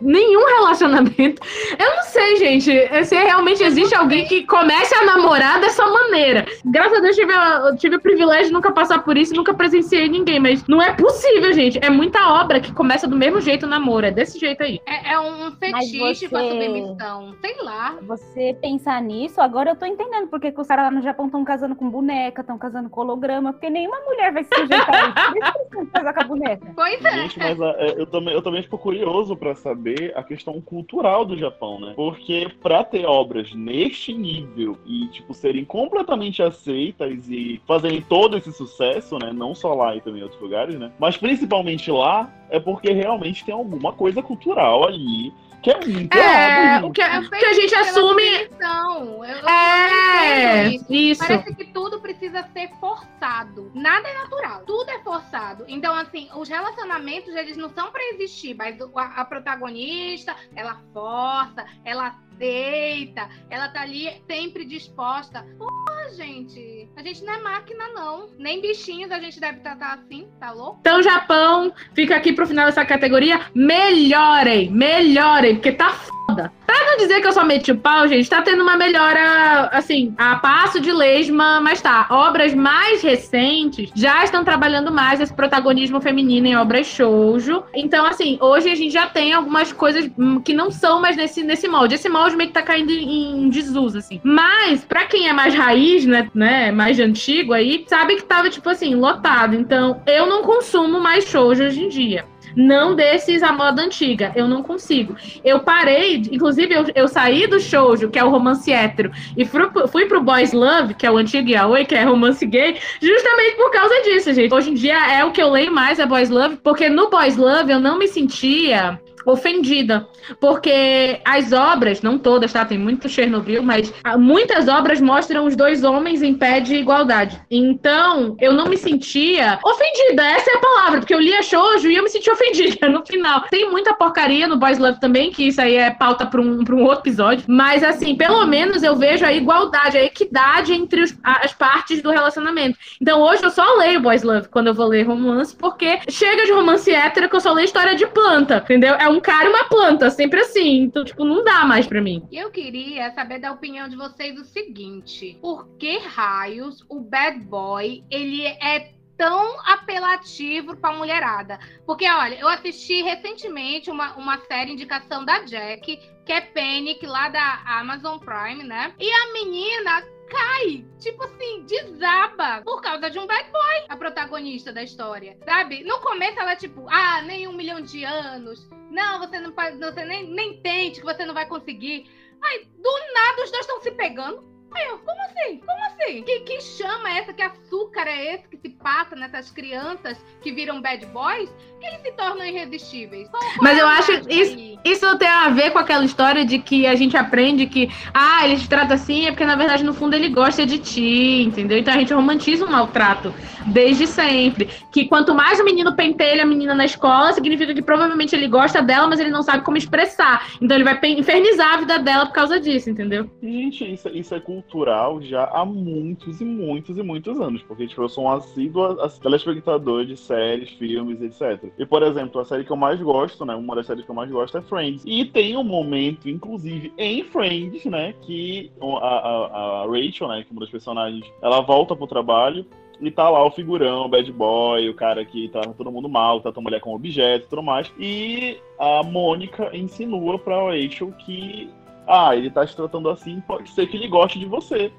nenhum 0.00 0.44
relacionamento. 0.46 1.42
Eu 1.78 1.96
não 1.96 2.02
sei, 2.04 2.36
gente, 2.36 3.04
se 3.04 3.14
realmente 3.14 3.62
existe 3.62 3.94
alguém 3.94 4.26
que 4.26 4.44
comece 4.44 4.94
a 4.94 5.04
namorar 5.04 5.60
dessa 5.60 5.84
maneira. 5.86 6.46
Graças 6.64 6.98
a 6.98 7.00
Deus, 7.00 7.16
tive, 7.16 7.32
tive 7.78 7.96
o 7.96 8.00
privilégio 8.00 8.46
de 8.46 8.52
nunca 8.52 8.72
passar 8.72 9.02
por 9.02 9.16
isso, 9.16 9.34
nunca 9.34 9.54
presenciei 9.54 10.08
ninguém, 10.08 10.40
mas 10.40 10.64
não 10.66 10.82
é 10.82 10.92
possível, 10.92 11.39
gente. 11.52 11.78
É 11.82 11.90
muita 11.90 12.40
obra 12.42 12.60
que 12.60 12.72
começa 12.72 13.06
do 13.08 13.16
mesmo 13.16 13.40
jeito 13.40 13.66
o 13.66 13.68
namoro, 13.68 14.06
é 14.06 14.10
desse 14.10 14.38
jeito 14.38 14.62
aí. 14.62 14.80
É, 14.86 15.12
é 15.14 15.20
um 15.20 15.50
fetiche 15.52 16.28
com 16.28 16.36
a 16.36 16.42
você- 16.42 16.50
submissão. 16.50 17.34
Sei 17.40 17.56
lá. 17.62 17.96
Você 18.02 18.56
pensar 18.60 19.00
nisso, 19.02 19.40
agora 19.40 19.70
eu 19.70 19.76
tô 19.76 19.86
entendendo 19.86 20.28
porque 20.28 20.52
que 20.52 20.60
os 20.60 20.66
caras 20.66 20.84
lá 20.86 20.90
no 20.90 21.02
Japão 21.02 21.26
estão 21.26 21.44
casando 21.44 21.74
com 21.74 21.88
boneca, 21.90 22.40
estão 22.40 22.58
casando 22.58 22.88
com 22.90 23.00
holograma, 23.00 23.52
porque 23.52 23.70
nenhuma 23.70 23.98
mulher 24.00 24.32
vai 24.32 24.44
se 24.44 24.50
sujeitar 24.54 25.12
a 25.16 25.32
isso. 25.38 25.86
Casar 25.92 26.14
com 26.14 26.20
a 26.20 26.24
boneca. 26.24 26.66
Pois 26.74 27.00
Gente, 27.00 27.38
mas 27.38 27.60
a- 27.60 27.74
é, 27.78 27.94
eu, 28.00 28.06
também, 28.06 28.34
eu 28.34 28.42
também 28.42 28.62
fico 28.62 28.78
curioso 28.78 29.36
pra 29.36 29.54
saber 29.54 30.12
a 30.16 30.22
questão 30.22 30.60
cultural 30.60 31.24
do 31.24 31.36
Japão, 31.36 31.80
né? 31.80 31.92
Porque 31.96 32.48
pra 32.62 32.84
ter 32.84 33.04
obras 33.06 33.52
neste 33.54 34.12
nível 34.12 34.76
e, 34.86 35.06
tipo, 35.08 35.32
serem 35.34 35.64
completamente 35.64 36.42
aceitas 36.42 37.28
e 37.28 37.60
fazerem 37.66 38.00
todo 38.02 38.36
esse 38.36 38.52
sucesso, 38.52 39.18
né? 39.18 39.32
Não 39.32 39.54
só 39.54 39.74
lá 39.74 39.94
e 39.96 40.00
também 40.00 40.20
em 40.20 40.22
outros 40.24 40.40
lugares, 40.40 40.78
né? 40.78 40.90
Mas 40.98 41.16
principalmente 41.30 41.90
lá, 41.92 42.28
é 42.50 42.58
porque 42.58 42.90
realmente 42.90 43.44
tem 43.44 43.54
alguma 43.54 43.92
coisa 43.92 44.20
cultural 44.20 44.88
ali 44.88 45.32
que 45.62 45.70
é 45.70 45.86
muito 45.86 46.16
É, 46.16 46.20
errado, 46.20 46.86
o 46.86 46.90
que, 46.90 47.02
É 47.02 47.20
que 47.20 47.44
a 47.44 47.52
gente 47.52 47.74
assume. 47.74 48.22
Eu, 48.24 49.24
eu 49.24 49.48
É, 49.48 50.68
isso. 50.68 50.86
isso. 50.88 51.20
Parece 51.20 51.54
que 51.54 51.66
tudo 51.66 52.00
precisa 52.00 52.42
ser 52.54 52.70
forçado. 52.80 53.70
Nada 53.74 54.08
é 54.08 54.14
natural. 54.14 54.62
Tudo 54.66 54.90
é 54.90 54.98
forçado. 55.00 55.66
Então, 55.68 55.94
assim, 55.94 56.30
os 56.34 56.48
relacionamentos, 56.48 57.34
eles 57.36 57.58
não 57.58 57.68
são 57.68 57.92
pra 57.92 58.02
existir, 58.14 58.54
mas 58.54 58.80
a, 58.80 59.20
a 59.20 59.24
protagonista, 59.26 60.34
ela 60.56 60.80
força, 60.94 61.66
ela 61.84 62.16
aceita, 62.40 63.28
ela 63.50 63.68
tá 63.68 63.82
ali 63.82 64.10
sempre 64.26 64.64
disposta. 64.64 65.46
Porra, 65.58 66.10
gente. 66.16 66.88
A 66.96 67.02
gente 67.02 67.22
não 67.22 67.34
é 67.34 67.38
máquina, 67.38 67.88
não. 67.94 68.30
Nem 68.38 68.62
bichinhos 68.62 69.12
a 69.12 69.20
gente 69.20 69.38
deve 69.38 69.60
tratar 69.60 69.94
assim, 69.94 70.26
tá 70.40 70.50
louco? 70.50 70.78
Então, 70.80 71.02
Japão, 71.02 71.72
fica 71.94 72.16
aqui 72.16 72.32
pro 72.32 72.46
final 72.46 72.66
dessa 72.66 72.84
categoria. 72.84 73.40
Melhorem, 73.54 74.70
melhorem, 74.70 75.56
porque 75.56 75.72
tá 75.72 75.92
foda. 75.92 76.52
Pra 76.64 76.86
não 76.86 76.96
dizer 76.96 77.20
que 77.20 77.26
eu 77.26 77.32
só 77.32 77.44
meti 77.44 77.72
o 77.72 77.78
pau, 77.78 78.06
gente, 78.06 78.30
tá 78.30 78.40
tendo 78.42 78.62
uma 78.62 78.76
melhora, 78.76 79.68
assim, 79.72 80.14
a 80.16 80.36
passo 80.36 80.80
de 80.80 80.92
lesma, 80.92 81.60
mas 81.60 81.82
tá. 81.82 82.06
Obras 82.10 82.54
mais 82.54 83.02
recentes 83.02 83.90
já 83.94 84.22
estão 84.22 84.44
trabalhando 84.44 84.92
mais 84.92 85.20
esse 85.20 85.34
protagonismo 85.34 86.00
feminino 86.00 86.46
em 86.46 86.56
obras 86.56 86.86
shoujo. 86.86 87.64
Então, 87.74 88.06
assim, 88.06 88.38
hoje 88.40 88.70
a 88.70 88.74
gente 88.74 88.92
já 88.92 89.06
tem 89.06 89.32
algumas 89.32 89.72
coisas 89.72 90.08
que 90.44 90.54
não 90.54 90.70
são 90.70 91.00
mais 91.00 91.16
nesse, 91.16 91.42
nesse 91.42 91.66
molde. 91.66 91.96
Esse 91.96 92.08
molde 92.08 92.29
meio 92.36 92.48
que 92.48 92.54
tá 92.54 92.62
caindo 92.62 92.90
em, 92.90 93.48
desuso, 93.48 93.98
assim. 93.98 94.20
Mas, 94.22 94.84
pra 94.84 95.06
quem 95.06 95.28
é 95.28 95.32
mais 95.32 95.54
raiz, 95.54 96.06
né, 96.06 96.28
né, 96.34 96.70
mais 96.70 96.98
antigo 96.98 97.52
aí, 97.52 97.84
sabe 97.88 98.16
que 98.16 98.24
tava, 98.24 98.48
tipo 98.48 98.68
assim, 98.68 98.94
lotado. 98.94 99.54
Então, 99.54 100.02
eu 100.06 100.26
não 100.26 100.42
consumo 100.42 101.00
mais 101.00 101.24
shoujo 101.24 101.64
hoje 101.64 101.84
em 101.84 101.88
dia. 101.88 102.24
Não 102.56 102.94
desses 102.94 103.42
à 103.42 103.52
moda 103.52 103.82
antiga, 103.82 104.32
eu 104.34 104.48
não 104.48 104.62
consigo. 104.62 105.16
Eu 105.44 105.60
parei, 105.60 106.16
inclusive 106.30 106.74
eu, 106.74 106.84
eu 106.94 107.08
saí 107.08 107.46
do 107.46 107.60
shoujo, 107.60 108.10
que 108.10 108.18
é 108.18 108.24
o 108.24 108.30
romance 108.30 108.72
hétero, 108.72 109.10
e 109.36 109.44
fui, 109.44 109.60
fui 109.88 110.06
pro 110.06 110.22
boys 110.22 110.52
love, 110.52 110.94
que 110.94 111.06
é 111.06 111.10
o 111.10 111.16
antigo 111.16 111.48
yaoi, 111.48 111.84
que 111.84 111.94
é 111.94 112.04
romance 112.04 112.44
gay, 112.44 112.76
justamente 113.00 113.56
por 113.56 113.70
causa 113.70 113.94
disso, 114.02 114.32
gente. 114.32 114.52
Hoje 114.52 114.70
em 114.70 114.74
dia 114.74 115.12
é 115.12 115.24
o 115.24 115.32
que 115.32 115.42
eu 115.42 115.50
leio 115.50 115.72
mais, 115.72 115.98
é 115.98 116.06
boys 116.06 116.30
love, 116.30 116.56
porque 116.62 116.88
no 116.88 117.08
boys 117.08 117.36
love 117.36 117.70
eu 117.70 117.78
não 117.78 117.98
me 117.98 118.08
sentia 118.08 119.00
ofendida, 119.26 120.06
porque 120.40 121.20
as 121.24 121.52
obras, 121.52 122.02
não 122.02 122.18
todas, 122.18 122.52
tá? 122.52 122.64
Tem 122.64 122.78
muito 122.78 123.08
Chernobyl, 123.08 123.62
mas 123.62 123.92
ah, 124.04 124.16
muitas 124.18 124.68
obras 124.68 125.00
mostram 125.00 125.46
os 125.46 125.56
dois 125.56 125.84
homens 125.84 126.22
em 126.22 126.34
pé 126.34 126.60
de 126.60 126.74
igualdade. 126.76 127.40
Então, 127.50 128.36
eu 128.40 128.52
não 128.52 128.66
me 128.66 128.76
sentia 128.76 129.58
ofendida, 129.64 130.24
essa 130.24 130.50
é 130.50 130.54
a 130.54 130.60
palavra, 130.60 131.00
porque 131.00 131.14
eu 131.14 131.20
lia 131.20 131.42
shoujo 131.42 131.90
e 131.90 131.96
eu 131.96 132.02
me 132.02 132.08
sentia 132.10 132.32
ofendida 132.32 132.88
no 132.88 133.04
final. 133.04 133.42
Tem 133.50 133.70
muita 133.70 133.94
porcaria 133.94 134.46
no 134.46 134.56
Boys 134.56 134.78
Love 134.78 135.00
também, 135.00 135.30
que 135.30 135.48
isso 135.48 135.60
aí 135.60 135.76
é 135.76 135.90
pauta 135.90 136.26
para 136.26 136.40
um, 136.40 136.64
pra 136.64 136.74
um 136.74 136.82
outro 136.82 137.00
episódio, 137.00 137.44
mas 137.48 137.82
assim, 137.82 138.14
pelo 138.16 138.44
menos 138.46 138.82
eu 138.82 138.96
vejo 138.96 139.24
a 139.24 139.32
igualdade, 139.32 139.96
a 139.98 140.04
equidade 140.04 140.72
entre 140.72 141.02
os- 141.02 141.16
a- 141.22 141.44
as 141.44 141.52
partes 141.52 142.02
do 142.02 142.10
relacionamento. 142.10 142.78
Então, 143.00 143.20
hoje 143.20 143.42
eu 143.42 143.50
só 143.50 143.74
leio 143.76 144.00
Boys 144.00 144.22
Love 144.22 144.48
quando 144.48 144.68
eu 144.68 144.74
vou 144.74 144.86
ler 144.86 145.02
romance, 145.06 145.54
porque 145.56 145.98
chega 146.08 146.44
de 146.44 146.52
romance 146.52 146.90
hétero 146.92 147.28
que 147.28 147.36
eu 147.36 147.40
só 147.40 147.52
leio 147.52 147.64
história 147.66 147.94
de 147.94 148.06
planta, 148.06 148.58
entendeu? 148.64 148.94
É 148.94 149.08
um 149.10 149.20
cara 149.20 149.46
e 149.46 149.48
uma 149.48 149.64
planta, 149.64 150.10
sempre 150.10 150.40
assim. 150.40 150.82
Então, 150.82 151.04
tipo, 151.04 151.24
não 151.24 151.44
dá 151.44 151.64
mais 151.64 151.86
pra 151.86 152.00
mim. 152.00 152.26
Eu 152.30 152.50
queria 152.50 153.10
saber 153.12 153.38
da 153.38 153.52
opinião 153.52 153.88
de 153.88 153.96
vocês 153.96 154.38
o 154.38 154.44
seguinte: 154.44 155.38
por 155.40 155.68
que 155.76 155.98
raios 155.98 156.84
o 156.88 157.00
bad 157.00 157.38
boy 157.40 158.04
ele 158.10 158.46
é 158.46 158.92
tão 159.16 159.60
apelativo 159.66 160.76
pra 160.76 160.92
mulherada? 160.92 161.58
Porque, 161.84 162.08
olha, 162.08 162.38
eu 162.38 162.48
assisti 162.48 163.02
recentemente 163.02 163.90
uma, 163.90 164.14
uma 164.16 164.38
série 164.46 164.72
indicação 164.72 165.24
da 165.24 165.40
Jack, 165.40 166.00
que 166.24 166.32
é 166.32 166.40
Panic, 166.40 167.04
lá 167.04 167.28
da 167.28 167.62
Amazon 167.66 168.18
Prime, 168.18 168.64
né? 168.64 168.94
E 168.98 169.10
a 169.10 169.32
menina 169.32 170.02
cai, 170.30 170.86
tipo 170.98 171.22
assim, 171.24 171.64
desaba 171.64 172.62
por 172.62 172.80
causa 172.80 173.10
de 173.10 173.18
um 173.18 173.26
bad 173.26 173.50
boy, 173.50 173.84
a 173.88 173.96
protagonista 173.96 174.72
da 174.72 174.82
história, 174.82 175.36
sabe? 175.44 175.82
No 175.82 176.00
começo 176.00 176.38
ela, 176.38 176.56
tipo, 176.56 176.86
ah, 176.88 177.20
nem 177.22 177.46
um 177.48 177.52
milhão 177.52 177.80
de 177.80 178.04
anos. 178.04 178.66
Não, 178.90 179.18
você 179.18 179.38
não 179.38 179.52
pode, 179.52 179.76
você 179.76 180.04
nem, 180.04 180.30
nem 180.30 180.62
tente, 180.62 181.00
que 181.00 181.06
você 181.06 181.26
não 181.26 181.34
vai 181.34 181.46
conseguir. 181.46 182.08
Aí, 182.42 182.64
do 182.78 183.12
nada, 183.12 183.42
os 183.42 183.50
dois 183.50 183.66
estão 183.66 183.80
se 183.82 183.90
pegando. 183.90 184.48
Aí 184.72 184.86
eu, 184.86 184.98
como 185.00 185.20
assim? 185.22 185.58
Como 185.58 185.84
assim? 185.86 186.22
Que, 186.22 186.40
que 186.40 186.60
chama 186.60 187.10
é 187.10 187.18
essa? 187.18 187.32
Que 187.32 187.42
açúcar 187.42 188.06
é 188.06 188.34
esse 188.34 188.48
que 188.48 188.56
se 188.56 188.68
passa 188.68 189.16
nessas 189.16 189.50
crianças 189.50 190.16
que 190.40 190.52
viram 190.52 190.80
bad 190.80 191.04
boys? 191.06 191.50
Que 191.80 191.86
eles 191.86 192.00
se 192.02 192.12
tornam 192.12 192.44
irresistíveis? 192.46 193.28
Qual- 193.28 193.42
qual 193.42 193.54
Mas 193.62 193.78
é 193.78 193.80
eu 193.80 193.86
acho 193.86 194.12
isso, 194.28 194.78
isso 194.84 195.18
tem 195.18 195.28
a 195.28 195.48
ver 195.48 195.70
com 195.70 195.78
aquela 195.78 196.04
história 196.04 196.44
de 196.44 196.58
que 196.58 196.86
a 196.86 196.94
gente 196.94 197.16
aprende 197.16 197.66
que, 197.66 197.88
ah, 198.12 198.44
ele 198.46 198.56
te 198.58 198.68
trata 198.68 198.94
assim, 198.94 199.26
é 199.26 199.30
porque 199.30 199.44
na 199.46 199.56
verdade 199.56 199.82
no 199.82 199.94
fundo 199.94 200.14
ele 200.14 200.28
gosta 200.28 200.66
de 200.66 200.78
ti, 200.78 201.42
entendeu? 201.42 201.78
Então 201.78 201.94
a 201.94 201.96
gente 201.98 202.12
romantiza 202.12 202.64
o 202.66 202.70
maltrato 202.70 203.32
desde 203.66 204.06
sempre. 204.06 204.68
Que 204.92 205.06
quanto 205.06 205.34
mais 205.34 205.58
o 205.58 205.64
menino 205.64 205.94
pentelha 205.94 206.42
a 206.42 206.46
menina 206.46 206.74
na 206.74 206.84
escola, 206.84 207.32
significa 207.32 207.72
que 207.74 207.82
provavelmente 207.82 208.34
ele 208.34 208.46
gosta 208.48 208.82
dela, 208.82 209.06
mas 209.08 209.18
ele 209.20 209.30
não 209.30 209.42
sabe 209.42 209.64
como 209.64 209.76
expressar. 209.78 210.48
Então 210.60 210.76
ele 210.76 210.84
vai 210.84 210.98
infernizar 211.12 211.74
a 211.74 211.76
vida 211.78 211.98
dela 211.98 212.26
por 212.26 212.34
causa 212.34 212.60
disso, 212.60 212.90
entendeu? 212.90 213.30
Gente, 213.42 213.90
isso, 213.92 214.08
isso 214.10 214.34
é 214.34 214.40
cultural 214.40 215.22
já 215.22 215.44
há 215.44 215.64
muitos 215.64 216.40
e 216.40 216.44
muitos 216.44 216.98
e 216.98 217.02
muitos 217.02 217.40
anos. 217.40 217.62
Porque, 217.62 217.86
tipo, 217.86 218.02
eu 218.02 218.08
sou 218.08 218.24
um 218.24 218.30
assíduo 218.30 219.00
ass- 219.00 219.18
telespectador 219.18 220.04
de 220.04 220.16
séries, 220.16 220.70
filmes, 220.70 221.20
etc. 221.22 221.69
E, 221.78 221.86
por 221.86 222.02
exemplo, 222.02 222.40
a 222.40 222.44
série 222.44 222.64
que 222.64 222.70
eu 222.70 222.76
mais 222.76 223.00
gosto, 223.00 223.44
né? 223.44 223.54
Uma 223.54 223.74
das 223.74 223.86
séries 223.86 224.04
que 224.04 224.10
eu 224.10 224.14
mais 224.14 224.30
gosto 224.30 224.58
é 224.58 224.62
Friends. 224.62 225.02
E 225.06 225.24
tem 225.24 225.56
um 225.56 225.64
momento, 225.64 226.28
inclusive, 226.28 226.92
em 226.98 227.24
Friends, 227.24 227.84
né? 227.86 228.14
Que 228.22 228.70
a, 228.80 228.86
a- 229.08 229.82
a 229.82 229.86
Rachel, 229.86 230.28
né? 230.28 230.42
Que 230.42 230.48
é 230.48 230.52
uma 230.52 230.60
das 230.60 230.70
personagens, 230.70 231.24
ela 231.42 231.60
volta 231.60 231.96
pro 231.96 232.06
trabalho. 232.06 232.66
E 233.00 233.10
tá 233.10 233.30
lá 233.30 233.42
o 233.42 233.50
figurão, 233.50 234.04
o 234.04 234.08
bad 234.10 234.30
boy, 234.30 234.86
o 234.90 234.94
cara 234.94 235.24
que 235.24 235.48
tá 235.48 235.62
todo 235.62 235.90
mundo 235.90 236.06
mal, 236.06 236.38
trata 236.42 236.60
a 236.60 236.62
mulher 236.62 236.80
como 236.82 236.96
objeto 236.96 237.46
e 237.46 237.48
tudo 237.48 237.62
mais. 237.62 237.90
E 237.98 238.58
a 238.78 239.02
Mônica 239.02 239.74
insinua 239.74 240.38
pra 240.38 240.62
Rachel 240.70 241.10
que 241.24 241.70
ah, 242.06 242.36
ele 242.36 242.50
tá 242.50 242.66
te 242.66 242.76
tratando 242.76 243.08
assim, 243.08 243.40
pode 243.46 243.70
ser 243.70 243.86
que 243.86 243.96
ele 243.96 244.06
goste 244.06 244.38
de 244.38 244.44
você. 244.44 244.92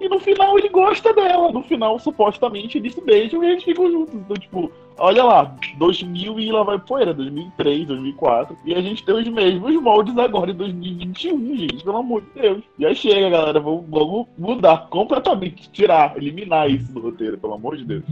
E 0.00 0.08
no 0.08 0.18
final 0.20 0.58
ele 0.58 0.68
gosta 0.68 1.12
dela. 1.14 1.50
No 1.50 1.62
final, 1.62 1.98
supostamente, 1.98 2.78
eles 2.78 2.94
se 2.94 3.00
beijam 3.00 3.42
e 3.42 3.50
eles 3.50 3.64
ficam 3.64 3.90
juntos. 3.90 4.14
Então, 4.14 4.36
tipo, 4.36 4.70
olha 4.98 5.24
lá, 5.24 5.56
2000 5.78 6.38
e 6.40 6.52
lá 6.52 6.62
vai 6.62 6.78
poeira, 6.78 7.14
2003, 7.14 7.86
2004. 7.86 8.56
E 8.64 8.74
a 8.74 8.80
gente 8.80 9.04
tem 9.04 9.14
os 9.14 9.28
mesmos 9.28 9.74
moldes 9.82 10.16
agora 10.18 10.50
em 10.50 10.54
2021, 10.54 11.56
gente, 11.56 11.84
pelo 11.84 11.96
amor 11.96 12.22
de 12.22 12.40
Deus. 12.40 12.62
Já 12.78 12.94
chega, 12.94 13.30
galera, 13.30 13.60
vamos, 13.60 13.84
vamos 13.88 14.26
mudar 14.36 14.88
completamente, 14.88 15.70
tirar, 15.70 16.16
eliminar 16.16 16.70
isso 16.70 16.92
do 16.92 17.00
roteiro, 17.00 17.38
pelo 17.38 17.54
amor 17.54 17.76
de 17.76 17.84
Deus. 17.84 18.04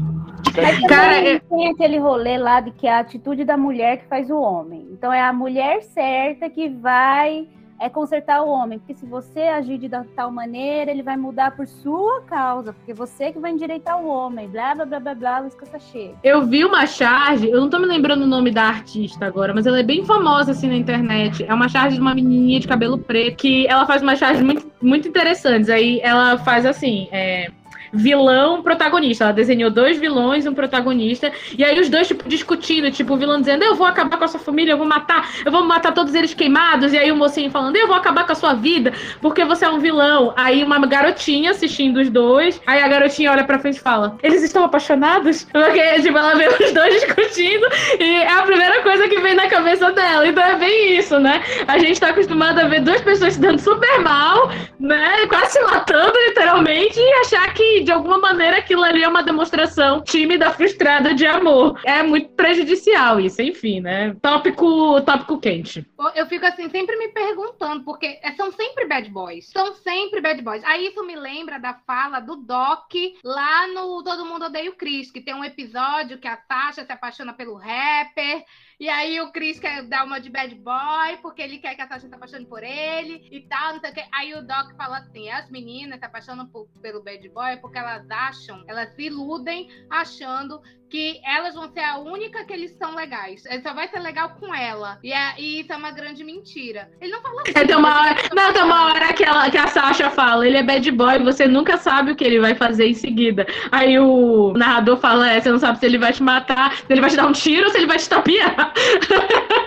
Mas 0.56 0.86
Cara, 0.86 1.16
é- 1.16 1.38
tem 1.38 1.68
aquele 1.68 1.98
rolê 1.98 2.38
lá 2.38 2.60
de 2.60 2.70
que 2.70 2.86
é 2.86 2.92
a 2.94 3.00
atitude 3.00 3.44
da 3.44 3.56
mulher 3.56 3.98
que 3.98 4.06
faz 4.06 4.30
o 4.30 4.38
homem. 4.38 4.86
Então 4.92 5.12
é 5.12 5.20
a 5.20 5.32
mulher 5.32 5.82
certa 5.82 6.48
que 6.48 6.68
vai 6.68 7.46
é 7.80 7.88
consertar 7.88 8.42
o 8.42 8.48
homem. 8.48 8.78
Porque 8.78 8.94
se 8.94 9.06
você 9.06 9.40
agir 9.40 9.78
de 9.78 9.88
tal 10.14 10.30
maneira, 10.30 10.90
ele 10.90 11.02
vai 11.02 11.16
mudar 11.16 11.56
por 11.56 11.66
sua 11.66 12.22
causa. 12.22 12.72
Porque 12.72 12.92
você 12.92 13.32
que 13.32 13.38
vai 13.38 13.50
endireitar 13.50 14.00
o 14.00 14.06
homem. 14.06 14.48
Blá, 14.48 14.74
blá, 14.74 14.84
blá, 14.84 15.00
blá, 15.00 15.14
blá, 15.14 15.38
Luiz 15.40 15.56
Chega. 15.90 16.14
Eu 16.22 16.46
vi 16.46 16.64
uma 16.64 16.86
charge, 16.86 17.48
eu 17.48 17.60
não 17.60 17.68
tô 17.68 17.78
me 17.78 17.86
lembrando 17.86 18.22
o 18.22 18.26
nome 18.26 18.50
da 18.50 18.64
artista 18.64 19.26
agora, 19.26 19.52
mas 19.52 19.66
ela 19.66 19.80
é 19.80 19.82
bem 19.82 20.04
famosa 20.04 20.52
assim 20.52 20.68
na 20.68 20.76
internet. 20.76 21.44
É 21.44 21.52
uma 21.52 21.68
charge 21.68 21.96
de 21.96 22.00
uma 22.00 22.14
menininha 22.14 22.60
de 22.60 22.68
cabelo 22.68 22.98
preto, 22.98 23.36
que 23.36 23.66
ela 23.66 23.86
faz 23.86 24.02
umas 24.02 24.18
charges 24.18 24.42
muito, 24.42 24.70
muito 24.80 25.08
interessantes. 25.08 25.68
Aí 25.68 26.00
ela 26.02 26.38
faz 26.38 26.64
assim, 26.66 27.08
é, 27.10 27.50
vilão 27.94 28.62
protagonista. 28.62 29.24
Ela 29.24 29.32
desenhou 29.32 29.70
dois 29.70 29.98
vilões 29.98 30.46
um 30.46 30.54
protagonista. 30.54 31.32
E 31.56 31.64
aí 31.64 31.78
os 31.80 31.88
dois, 31.88 32.08
tipo, 32.08 32.28
discutindo, 32.28 32.90
tipo, 32.90 33.14
o 33.14 33.16
vilão 33.16 33.40
dizendo, 33.40 33.64
eu 33.64 33.74
vou 33.74 33.86
acabar 33.86 34.16
com 34.16 34.24
a 34.24 34.28
sua 34.28 34.40
família, 34.40 34.72
eu 34.72 34.78
vou 34.78 34.86
matar, 34.86 35.30
eu 35.44 35.52
vou 35.52 35.64
matar 35.64 35.92
todos 35.92 36.14
eles 36.14 36.34
queimados. 36.34 36.92
E 36.92 36.98
aí 36.98 37.10
o 37.10 37.16
mocinho 37.16 37.50
falando, 37.50 37.76
eu 37.76 37.86
vou 37.86 37.96
acabar 37.96 38.26
com 38.26 38.32
a 38.32 38.34
sua 38.34 38.54
vida, 38.54 38.92
porque 39.20 39.44
você 39.44 39.64
é 39.64 39.70
um 39.70 39.78
vilão. 39.78 40.32
Aí 40.36 40.64
uma 40.64 40.84
garotinha 40.86 41.52
assistindo 41.52 41.98
os 41.98 42.10
dois. 42.10 42.60
Aí 42.66 42.82
a 42.82 42.88
garotinha 42.88 43.30
olha 43.30 43.44
pra 43.44 43.58
frente 43.58 43.76
e 43.76 43.80
fala, 43.80 44.16
eles 44.22 44.42
estão 44.42 44.64
apaixonados? 44.64 45.44
Porque, 45.44 46.00
tipo, 46.00 46.18
ela 46.18 46.34
vê 46.34 46.48
os 46.48 46.72
dois 46.72 46.94
discutindo 47.00 47.66
e 48.00 48.16
é 48.22 48.32
a 48.32 48.42
primeira 48.42 48.82
coisa 48.82 49.08
que 49.08 49.20
vem 49.20 49.34
na 49.34 49.48
cabeça 49.48 49.92
dela. 49.92 50.26
Então 50.26 50.42
é 50.42 50.56
bem 50.56 50.98
isso, 50.98 51.18
né? 51.18 51.42
A 51.66 51.78
gente 51.78 52.00
tá 52.00 52.08
acostumado 52.08 52.58
a 52.58 52.64
ver 52.64 52.80
duas 52.80 53.00
pessoas 53.00 53.34
se 53.34 53.40
dando 53.40 53.58
super 53.58 54.00
mal, 54.00 54.50
né? 54.80 55.26
Quase 55.28 55.52
se 55.52 55.60
matando, 55.62 56.12
literalmente, 56.28 56.98
e 56.98 57.12
achar 57.20 57.52
que, 57.54 57.83
de 57.84 57.92
alguma 57.92 58.18
maneira, 58.18 58.58
aquilo 58.58 58.82
ali 58.82 59.02
é 59.02 59.08
uma 59.08 59.22
demonstração 59.22 60.02
tímida, 60.02 60.50
frustrada 60.50 61.14
de 61.14 61.26
amor. 61.26 61.80
É 61.84 62.02
muito 62.02 62.30
prejudicial 62.30 63.20
isso, 63.20 63.40
enfim, 63.42 63.80
né? 63.80 64.16
Tópico, 64.20 65.00
tópico 65.02 65.38
quente. 65.38 65.86
Eu 66.14 66.26
fico 66.26 66.44
assim, 66.46 66.68
sempre 66.70 66.96
me 66.96 67.08
perguntando, 67.08 67.84
porque 67.84 68.18
é- 68.22 68.32
são 68.32 68.50
sempre 68.52 68.86
bad 68.86 69.08
boys. 69.10 69.50
São 69.50 69.74
sempre 69.74 70.20
bad 70.20 70.40
boys. 70.42 70.64
Aí 70.64 70.88
isso 70.88 71.04
me 71.04 71.14
lembra 71.14 71.58
da 71.58 71.74
fala 71.86 72.20
do 72.20 72.36
Doc 72.36 72.92
lá 73.22 73.66
no 73.68 74.02
Todo 74.02 74.24
Mundo 74.26 74.46
Odeia 74.46 74.70
o 74.70 74.74
Chris, 74.76 75.10
que 75.10 75.20
tem 75.20 75.34
um 75.34 75.44
episódio 75.44 76.18
que 76.18 76.28
a 76.28 76.36
Tasha 76.36 76.84
se 76.84 76.92
apaixona 76.92 77.32
pelo 77.32 77.54
rapper. 77.54 78.44
E 78.78 78.88
aí 78.88 79.20
o 79.20 79.30
Chris 79.30 79.58
quer 79.58 79.82
dar 79.86 80.04
uma 80.04 80.20
de 80.20 80.28
bad 80.30 80.54
boy, 80.56 81.16
porque 81.22 81.40
ele 81.42 81.58
quer 81.58 81.74
que 81.74 81.82
a 81.82 81.86
Tasha 81.86 82.08
se 82.08 82.14
apaixone 82.14 82.46
por 82.46 82.62
ele 82.62 83.26
e 83.30 83.40
tal, 83.48 83.74
não 83.74 83.80
sei 83.80 83.90
o. 83.90 84.08
Aí 84.12 84.34
o 84.34 84.42
Doc 84.42 84.74
fala 84.76 84.98
assim: 84.98 85.30
as 85.30 85.48
meninas 85.50 85.98
se 85.98 86.04
apaixonam 86.04 86.46
por- 86.48 86.68
pelo 86.82 87.02
bad 87.02 87.28
boy 87.28 87.56
porque 87.58 87.78
elas 87.78 88.08
acham, 88.10 88.64
elas 88.68 88.94
se 88.94 89.04
iludem 89.04 89.68
achando 89.90 90.60
que 90.94 91.20
elas 91.24 91.56
vão 91.56 91.68
ser 91.72 91.80
a 91.80 91.98
única 91.98 92.44
que 92.44 92.52
eles 92.52 92.70
são 92.78 92.94
legais. 92.94 93.44
Ele 93.46 93.60
só 93.62 93.74
vai 93.74 93.88
ser 93.88 93.98
legal 93.98 94.36
com 94.38 94.54
ela. 94.54 94.96
E, 95.02 95.12
é, 95.12 95.34
e 95.36 95.58
isso 95.58 95.72
é 95.72 95.76
uma 95.76 95.90
grande 95.90 96.22
mentira. 96.22 96.88
Ele 97.00 97.10
não 97.10 97.20
fala 97.20 97.42
É, 97.52 97.64
tem 97.66 97.74
uma 97.74 98.00
hora, 98.00 98.16
não, 98.32 98.52
tem 98.52 98.62
uma 98.62 98.84
hora 98.84 99.12
que, 99.12 99.24
ela, 99.24 99.50
que 99.50 99.58
a 99.58 99.66
Sasha 99.66 100.08
fala, 100.08 100.46
ele 100.46 100.56
é 100.56 100.62
bad 100.62 100.88
boy, 100.92 101.18
você 101.18 101.48
nunca 101.48 101.76
sabe 101.78 102.12
o 102.12 102.14
que 102.14 102.22
ele 102.22 102.38
vai 102.38 102.54
fazer 102.54 102.86
em 102.86 102.94
seguida. 102.94 103.44
Aí 103.72 103.98
o 103.98 104.52
narrador 104.52 104.96
fala, 104.98 105.28
é, 105.28 105.40
você 105.40 105.50
não 105.50 105.58
sabe 105.58 105.80
se 105.80 105.86
ele 105.86 105.98
vai 105.98 106.12
te 106.12 106.22
matar, 106.22 106.76
se 106.76 106.84
ele 106.88 107.00
vai 107.00 107.10
te 107.10 107.16
dar 107.16 107.26
um 107.26 107.32
tiro 107.32 107.64
ou 107.64 107.72
se 107.72 107.78
ele 107.78 107.86
vai 107.86 107.98
te 107.98 108.08
tapiar. 108.08 108.54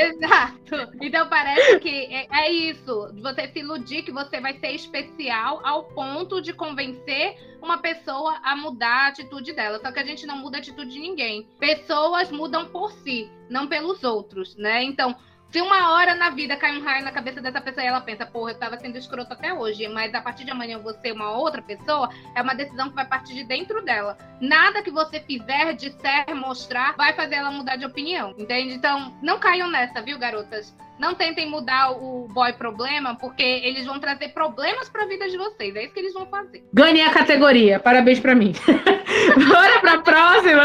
Exato. 0.00 0.76
Então 1.00 1.28
parece 1.28 1.78
que 1.80 1.88
é, 1.88 2.26
é 2.30 2.50
isso. 2.50 3.12
Você 3.20 3.48
se 3.48 3.58
iludir 3.60 4.02
que 4.02 4.12
você 4.12 4.40
vai 4.40 4.58
ser 4.58 4.72
especial 4.72 5.60
ao 5.64 5.84
ponto 5.84 6.40
de 6.40 6.52
convencer 6.52 7.36
uma 7.60 7.78
pessoa 7.78 8.38
a 8.42 8.56
mudar 8.56 9.06
a 9.06 9.08
atitude 9.08 9.52
dela. 9.52 9.78
Só 9.80 9.90
que 9.90 9.98
a 9.98 10.04
gente 10.04 10.26
não 10.26 10.36
muda 10.36 10.58
a 10.58 10.60
atitude 10.60 10.92
de 10.92 11.00
ninguém. 11.00 11.48
Pessoas 11.58 12.30
mudam 12.30 12.66
por 12.66 12.92
si, 12.92 13.30
não 13.50 13.66
pelos 13.66 14.04
outros, 14.04 14.56
né? 14.56 14.82
Então, 14.82 15.16
se 15.50 15.60
uma 15.62 15.94
hora 15.94 16.14
na 16.14 16.30
vida 16.30 16.56
cai 16.56 16.76
um 16.76 16.84
raio 16.84 17.04
na 17.04 17.10
cabeça 17.10 17.40
dessa 17.40 17.60
pessoa 17.60 17.82
e 17.82 17.86
ela 17.86 18.00
pensa, 18.00 18.26
porra, 18.26 18.52
eu 18.52 18.58
tava 18.58 18.78
sendo 18.78 18.98
escroto 18.98 19.32
até 19.32 19.52
hoje, 19.52 19.88
mas 19.88 20.14
a 20.14 20.20
partir 20.20 20.44
de 20.44 20.50
amanhã 20.50 20.76
eu 20.76 20.82
vou 20.82 20.92
ser 20.92 21.12
uma 21.12 21.30
outra 21.32 21.62
pessoa, 21.62 22.10
é 22.34 22.42
uma 22.42 22.54
decisão 22.54 22.90
que 22.90 22.94
vai 22.94 23.06
partir 23.06 23.34
de 23.34 23.44
dentro 23.44 23.82
dela. 23.82 24.18
Nada 24.40 24.82
que 24.82 24.90
você 24.90 25.20
fizer, 25.20 25.72
disser, 25.74 26.34
mostrar, 26.34 26.94
vai 26.96 27.14
fazer 27.14 27.36
ela 27.36 27.50
mudar 27.50 27.76
de 27.76 27.86
opinião, 27.86 28.34
entende? 28.36 28.74
Então, 28.74 29.16
não 29.22 29.38
caiam 29.38 29.70
nessa, 29.70 30.02
viu, 30.02 30.18
garotas? 30.18 30.76
Não 30.98 31.14
tentem 31.14 31.48
mudar 31.48 31.92
o 31.92 32.28
boy 32.28 32.52
problema, 32.54 33.16
porque 33.16 33.42
eles 33.42 33.86
vão 33.86 34.00
trazer 34.00 34.28
problemas 34.28 34.88
pra 34.88 35.06
vida 35.06 35.28
de 35.28 35.36
vocês. 35.36 35.74
É 35.76 35.84
isso 35.84 35.94
que 35.94 36.00
eles 36.00 36.12
vão 36.12 36.26
fazer. 36.26 36.64
Ganhei 36.72 37.02
a 37.02 37.10
categoria, 37.10 37.78
parabéns 37.78 38.18
pra 38.18 38.34
mim. 38.34 38.52
Bora 39.48 39.78
pra 39.80 39.98
próxima. 39.98 40.64